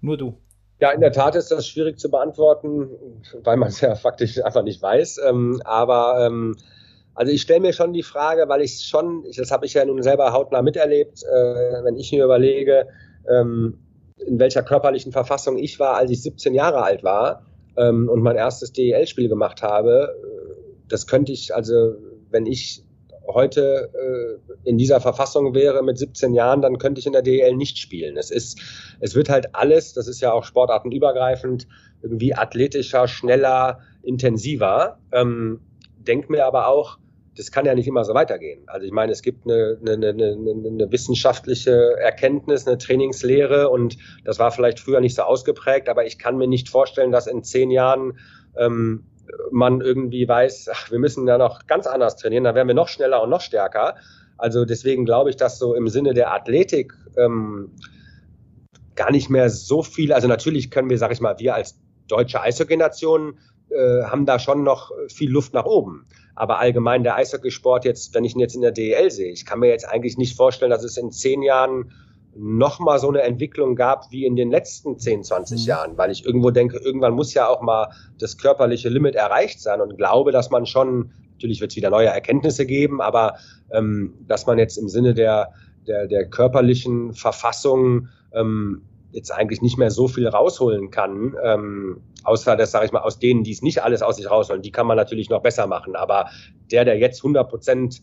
Nur 0.00 0.16
du. 0.16 0.36
Ja, 0.80 0.90
in 0.92 1.00
der 1.00 1.12
Tat 1.12 1.34
ist 1.36 1.50
das 1.50 1.66
schwierig 1.66 1.98
zu 1.98 2.10
beantworten, 2.10 2.88
weil 3.44 3.56
man 3.56 3.68
es 3.68 3.80
ja 3.80 3.94
faktisch 3.96 4.42
einfach 4.42 4.62
nicht 4.62 4.80
weiß. 4.80 5.20
Ähm, 5.28 5.60
aber 5.64 6.26
ähm, 6.26 6.56
also 7.14 7.32
ich 7.32 7.42
stelle 7.42 7.60
mir 7.60 7.72
schon 7.72 7.92
die 7.92 8.02
Frage, 8.02 8.48
weil 8.48 8.62
ich 8.62 8.86
schon, 8.86 9.24
das 9.36 9.50
habe 9.50 9.66
ich 9.66 9.74
ja 9.74 9.84
nun 9.84 10.02
selber 10.02 10.32
hautnah 10.32 10.62
miterlebt, 10.62 11.22
äh, 11.22 11.84
wenn 11.84 11.96
ich 11.96 12.12
mir 12.12 12.24
überlege, 12.24 12.86
ähm, 13.28 13.78
in 14.16 14.38
welcher 14.38 14.62
körperlichen 14.62 15.12
Verfassung 15.12 15.58
ich 15.58 15.78
war, 15.78 15.96
als 15.96 16.10
ich 16.10 16.22
17 16.22 16.54
Jahre 16.54 16.82
alt 16.82 17.04
war 17.04 17.44
ähm, 17.76 18.08
und 18.08 18.22
mein 18.22 18.36
erstes 18.36 18.72
DEL-Spiel 18.72 19.28
gemacht 19.28 19.62
habe. 19.62 20.14
Das 20.88 21.06
könnte 21.06 21.32
ich, 21.32 21.54
also 21.54 21.94
wenn 22.30 22.46
ich 22.46 22.84
heute 23.34 23.90
äh, 23.94 24.68
in 24.68 24.78
dieser 24.78 25.00
Verfassung 25.00 25.54
wäre 25.54 25.82
mit 25.82 25.98
17 25.98 26.34
Jahren, 26.34 26.62
dann 26.62 26.78
könnte 26.78 27.00
ich 27.00 27.06
in 27.06 27.12
der 27.12 27.22
DEL 27.22 27.56
nicht 27.56 27.78
spielen. 27.78 28.16
Es 28.16 28.30
ist, 28.30 28.60
es 29.00 29.14
wird 29.14 29.28
halt 29.28 29.54
alles, 29.54 29.92
das 29.92 30.08
ist 30.08 30.20
ja 30.20 30.32
auch 30.32 30.44
sportartenübergreifend, 30.44 31.66
irgendwie 32.02 32.34
athletischer, 32.34 33.08
schneller, 33.08 33.80
intensiver. 34.02 34.98
Ähm, 35.12 35.60
denk 35.98 36.30
mir 36.30 36.46
aber 36.46 36.68
auch, 36.68 36.98
das 37.36 37.50
kann 37.50 37.64
ja 37.64 37.74
nicht 37.74 37.86
immer 37.86 38.04
so 38.04 38.14
weitergehen. 38.14 38.62
Also 38.66 38.86
ich 38.86 38.92
meine, 38.92 39.12
es 39.12 39.22
gibt 39.22 39.46
eine, 39.46 39.78
eine, 39.80 40.08
eine, 40.08 40.32
eine 40.32 40.92
wissenschaftliche 40.92 41.96
Erkenntnis, 41.98 42.66
eine 42.66 42.76
Trainingslehre 42.76 43.70
und 43.70 43.96
das 44.24 44.38
war 44.38 44.50
vielleicht 44.50 44.80
früher 44.80 45.00
nicht 45.00 45.14
so 45.14 45.22
ausgeprägt, 45.22 45.88
aber 45.88 46.04
ich 46.04 46.18
kann 46.18 46.36
mir 46.36 46.48
nicht 46.48 46.68
vorstellen, 46.68 47.12
dass 47.12 47.26
in 47.26 47.42
zehn 47.42 47.70
Jahren 47.70 48.18
ähm, 48.56 49.04
man 49.50 49.80
irgendwie 49.80 50.28
weiß, 50.28 50.68
ach, 50.72 50.90
wir 50.90 50.98
müssen 50.98 51.26
da 51.26 51.38
noch 51.38 51.66
ganz 51.66 51.86
anders 51.86 52.16
trainieren, 52.16 52.44
da 52.44 52.54
werden 52.54 52.68
wir 52.68 52.74
noch 52.74 52.88
schneller 52.88 53.22
und 53.22 53.30
noch 53.30 53.40
stärker. 53.40 53.96
Also 54.38 54.64
deswegen 54.64 55.04
glaube 55.04 55.30
ich, 55.30 55.36
dass 55.36 55.58
so 55.58 55.74
im 55.74 55.88
Sinne 55.88 56.14
der 56.14 56.32
Athletik 56.32 56.94
ähm, 57.16 57.72
gar 58.94 59.10
nicht 59.10 59.30
mehr 59.30 59.50
so 59.50 59.82
viel, 59.82 60.12
also 60.12 60.28
natürlich 60.28 60.70
können 60.70 60.90
wir, 60.90 60.98
sag 60.98 61.12
ich 61.12 61.20
mal, 61.20 61.38
wir 61.38 61.54
als 61.54 61.80
deutsche 62.08 62.40
Eishockey-Nation 62.40 63.38
äh, 63.70 64.02
haben 64.04 64.26
da 64.26 64.38
schon 64.38 64.64
noch 64.64 64.90
viel 65.08 65.30
Luft 65.30 65.54
nach 65.54 65.64
oben. 65.64 66.06
Aber 66.34 66.58
allgemein 66.58 67.02
der 67.02 67.16
Eishockeysport 67.16 67.84
jetzt, 67.84 68.14
wenn 68.14 68.24
ich 68.24 68.34
ihn 68.34 68.40
jetzt 68.40 68.54
in 68.54 68.62
der 68.62 68.72
DEL 68.72 69.10
sehe, 69.10 69.30
ich 69.30 69.44
kann 69.44 69.60
mir 69.60 69.68
jetzt 69.68 69.88
eigentlich 69.88 70.16
nicht 70.16 70.36
vorstellen, 70.36 70.70
dass 70.70 70.84
es 70.84 70.96
in 70.96 71.12
zehn 71.12 71.42
Jahren 71.42 71.92
nochmal 72.34 72.98
so 72.98 73.08
eine 73.08 73.22
Entwicklung 73.22 73.74
gab 73.74 74.10
wie 74.10 74.24
in 74.24 74.36
den 74.36 74.50
letzten 74.50 74.98
10, 74.98 75.24
20 75.24 75.60
mhm. 75.60 75.66
Jahren, 75.66 75.98
weil 75.98 76.10
ich 76.10 76.24
irgendwo 76.24 76.50
denke, 76.50 76.78
irgendwann 76.78 77.14
muss 77.14 77.34
ja 77.34 77.48
auch 77.48 77.60
mal 77.60 77.88
das 78.18 78.38
körperliche 78.38 78.88
Limit 78.88 79.14
erreicht 79.14 79.60
sein 79.60 79.80
und 79.80 79.96
glaube, 79.96 80.32
dass 80.32 80.50
man 80.50 80.66
schon, 80.66 81.12
natürlich 81.32 81.60
wird 81.60 81.72
es 81.72 81.76
wieder 81.76 81.90
neue 81.90 82.08
Erkenntnisse 82.08 82.66
geben, 82.66 83.00
aber 83.00 83.34
ähm, 83.72 84.14
dass 84.26 84.46
man 84.46 84.58
jetzt 84.58 84.76
im 84.76 84.88
Sinne 84.88 85.14
der, 85.14 85.52
der, 85.86 86.06
der 86.06 86.28
körperlichen 86.28 87.14
Verfassung 87.14 88.08
ähm, 88.32 88.82
jetzt 89.12 89.32
eigentlich 89.32 89.60
nicht 89.60 89.76
mehr 89.76 89.90
so 89.90 90.06
viel 90.06 90.28
rausholen 90.28 90.90
kann, 90.90 91.34
ähm, 91.42 92.00
außer 92.22 92.56
das, 92.56 92.70
sage 92.70 92.86
ich 92.86 92.92
mal, 92.92 93.00
aus 93.00 93.18
denen, 93.18 93.42
die 93.42 93.52
es 93.52 93.62
nicht 93.62 93.82
alles 93.82 94.02
aus 94.02 94.16
sich 94.16 94.30
rausholen, 94.30 94.62
die 94.62 94.70
kann 94.70 94.86
man 94.86 94.96
natürlich 94.96 95.30
noch 95.30 95.42
besser 95.42 95.66
machen. 95.66 95.96
Aber 95.96 96.28
der, 96.70 96.84
der 96.84 96.98
jetzt 96.98 97.20
100 97.20 97.48
Prozent 97.48 98.02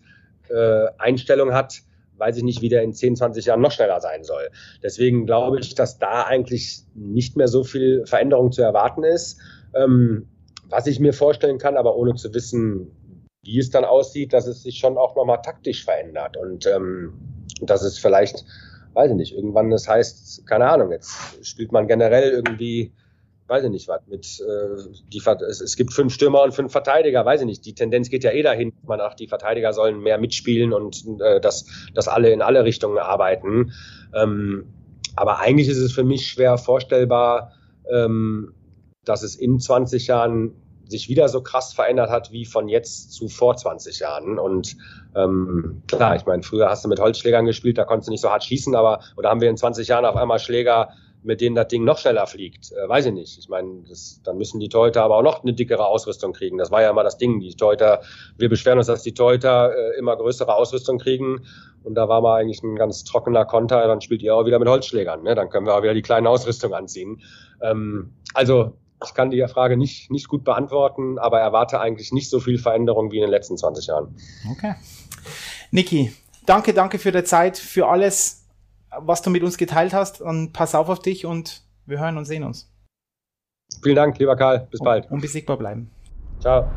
äh, 0.49 0.87
Einstellung 0.97 1.53
hat, 1.53 1.81
weiß 2.17 2.37
ich 2.37 2.43
nicht, 2.43 2.61
wie 2.61 2.69
der 2.69 2.83
in 2.83 2.93
10, 2.93 3.15
20 3.15 3.45
Jahren 3.45 3.61
noch 3.61 3.71
schneller 3.71 3.99
sein 4.01 4.23
soll. 4.23 4.49
Deswegen 4.83 5.25
glaube 5.25 5.59
ich, 5.59 5.75
dass 5.75 5.99
da 5.99 6.23
eigentlich 6.23 6.83
nicht 6.95 7.37
mehr 7.37 7.47
so 7.47 7.63
viel 7.63 8.05
Veränderung 8.05 8.51
zu 8.51 8.61
erwarten 8.61 9.03
ist. 9.03 9.39
Ähm, 9.73 10.27
was 10.69 10.87
ich 10.87 10.99
mir 10.99 11.13
vorstellen 11.13 11.59
kann, 11.59 11.77
aber 11.77 11.95
ohne 11.95 12.15
zu 12.15 12.33
wissen, 12.33 12.91
wie 13.43 13.59
es 13.59 13.69
dann 13.69 13.85
aussieht, 13.85 14.33
dass 14.33 14.47
es 14.47 14.63
sich 14.63 14.77
schon 14.77 14.97
auch 14.97 15.15
nochmal 15.15 15.41
taktisch 15.41 15.85
verändert 15.85 16.35
und 16.35 16.65
ähm, 16.65 17.13
dass 17.61 17.83
es 17.83 17.97
vielleicht 17.97 18.45
weiß 18.97 19.11
ich 19.11 19.17
nicht, 19.17 19.35
irgendwann 19.35 19.69
das 19.69 19.87
heißt, 19.87 20.47
keine 20.47 20.67
Ahnung, 20.67 20.91
jetzt 20.91 21.45
spielt 21.45 21.71
man 21.71 21.87
generell 21.87 22.31
irgendwie, 22.31 22.91
weiß 23.47 23.63
ich 23.63 23.69
nicht 23.69 23.87
was, 23.87 24.01
mit, 24.07 24.39
äh, 24.41 24.99
die, 25.11 25.21
es, 25.47 25.61
es 25.61 25.75
gibt 25.75 25.93
fünf 25.93 26.13
Stürmer 26.13 26.43
und 26.43 26.53
fünf 26.53 26.71
Verteidiger, 26.71 27.25
weiß 27.25 27.41
ich 27.41 27.47
nicht, 27.47 27.65
die 27.65 27.73
Tendenz 27.73 28.09
geht 28.09 28.23
ja 28.23 28.31
eh 28.31 28.43
dahin, 28.43 28.73
man 28.85 28.99
ach, 29.01 29.13
die 29.13 29.27
Verteidiger 29.27 29.73
sollen 29.73 30.01
mehr 30.01 30.17
mitspielen 30.17 30.73
und 30.73 31.03
äh, 31.19 31.39
dass, 31.39 31.65
dass 31.93 32.07
alle 32.07 32.31
in 32.31 32.41
alle 32.41 32.63
Richtungen 32.63 32.97
arbeiten. 32.97 33.71
Ähm, 34.13 34.65
aber 35.15 35.39
eigentlich 35.39 35.67
ist 35.67 35.77
es 35.77 35.93
für 35.93 36.03
mich 36.03 36.27
schwer 36.27 36.57
vorstellbar, 36.57 37.53
ähm, 37.91 38.53
dass 39.05 39.23
es 39.23 39.35
in 39.35 39.59
20 39.59 40.07
Jahren 40.07 40.53
sich 40.89 41.09
wieder 41.09 41.27
so 41.27 41.41
krass 41.41 41.73
verändert 41.73 42.09
hat 42.09 42.31
wie 42.31 42.45
von 42.45 42.69
jetzt 42.69 43.11
zu 43.11 43.27
vor 43.27 43.55
20 43.55 43.99
Jahren. 43.99 44.39
Und 44.39 44.77
ähm, 45.15 45.81
klar, 45.87 46.15
ich 46.15 46.25
meine, 46.25 46.43
früher 46.43 46.69
hast 46.69 46.85
du 46.85 46.89
mit 46.89 46.99
Holzschlägern 46.99 47.45
gespielt, 47.45 47.77
da 47.77 47.83
konntest 47.83 48.07
du 48.07 48.11
nicht 48.11 48.21
so 48.21 48.29
hart 48.29 48.43
schießen, 48.43 48.75
aber 48.75 49.01
oder 49.15 49.29
haben 49.29 49.41
wir 49.41 49.49
in 49.49 49.57
20 49.57 49.87
Jahren 49.87 50.05
auf 50.05 50.15
einmal 50.15 50.39
Schläger 50.39 50.89
mit 51.23 51.41
denen 51.41 51.55
das 51.55 51.67
Ding 51.67 51.83
noch 51.83 51.97
schneller 51.97 52.27
fliegt. 52.27 52.71
Äh, 52.71 52.87
weiß 52.87 53.07
ich 53.07 53.13
nicht. 53.13 53.37
Ich 53.37 53.49
meine, 53.49 53.83
dann 54.23 54.37
müssen 54.37 54.59
die 54.59 54.69
Torhüter 54.69 55.03
aber 55.03 55.17
auch 55.17 55.23
noch 55.23 55.43
eine 55.43 55.53
dickere 55.53 55.85
Ausrüstung 55.85 56.33
kriegen. 56.33 56.57
Das 56.57 56.71
war 56.71 56.81
ja 56.81 56.89
immer 56.89 57.03
das 57.03 57.17
Ding. 57.17 57.39
Die 57.39 57.55
Torhüter, 57.55 58.01
wir 58.37 58.49
beschweren 58.49 58.77
uns, 58.77 58.87
dass 58.87 59.03
die 59.03 59.13
Torhüter 59.13 59.73
äh, 59.75 59.97
immer 59.97 60.15
größere 60.15 60.53
Ausrüstung 60.53 60.99
kriegen. 60.99 61.45
Und 61.83 61.95
da 61.95 62.07
war 62.07 62.21
mal 62.21 62.41
eigentlich 62.41 62.63
ein 62.63 62.75
ganz 62.75 63.03
trockener 63.03 63.45
Konter. 63.45 63.85
Dann 63.87 64.01
spielt 64.01 64.21
ihr 64.21 64.35
auch 64.35 64.45
wieder 64.45 64.59
mit 64.59 64.67
Holzschlägern. 64.67 65.23
Ne? 65.23 65.35
Dann 65.35 65.49
können 65.49 65.65
wir 65.65 65.75
auch 65.75 65.83
wieder 65.83 65.93
die 65.93 66.01
kleine 66.01 66.29
Ausrüstung 66.29 66.73
anziehen. 66.73 67.21
Ähm, 67.61 68.13
also 68.33 68.73
ich 69.05 69.13
kann 69.13 69.29
die 69.29 69.45
Frage 69.47 69.77
nicht, 69.77 70.09
nicht 70.09 70.27
gut 70.27 70.43
beantworten, 70.43 71.19
aber 71.19 71.39
erwarte 71.39 71.79
eigentlich 71.79 72.11
nicht 72.11 72.29
so 72.29 72.39
viel 72.39 72.57
Veränderung 72.57 73.11
wie 73.11 73.17
in 73.17 73.21
den 73.21 73.29
letzten 73.29 73.57
20 73.57 73.87
Jahren. 73.87 74.15
Okay. 74.51 74.75
Niki, 75.71 76.11
danke, 76.45 76.73
danke 76.73 76.97
für 76.97 77.11
die 77.11 77.23
Zeit, 77.23 77.57
für 77.57 77.87
alles, 77.87 78.46
was 79.01 79.21
du 79.21 79.29
mit 79.29 79.43
uns 79.43 79.57
geteilt 79.57 79.93
hast. 79.93 80.21
Und 80.21 80.53
pass 80.53 80.75
auf 80.75 80.89
auf 80.89 80.99
dich 80.99 81.25
und 81.25 81.63
wir 81.85 81.99
hören 81.99 82.17
und 82.17 82.25
sehen 82.25 82.43
uns. 82.43 82.71
Vielen 83.83 83.95
Dank, 83.95 84.17
lieber 84.17 84.35
Karl. 84.35 84.67
Bis 84.71 84.79
bald. 84.79 85.09
Unbesiegbar 85.11 85.57
bleiben. 85.57 85.91
Ciao. 86.39 86.69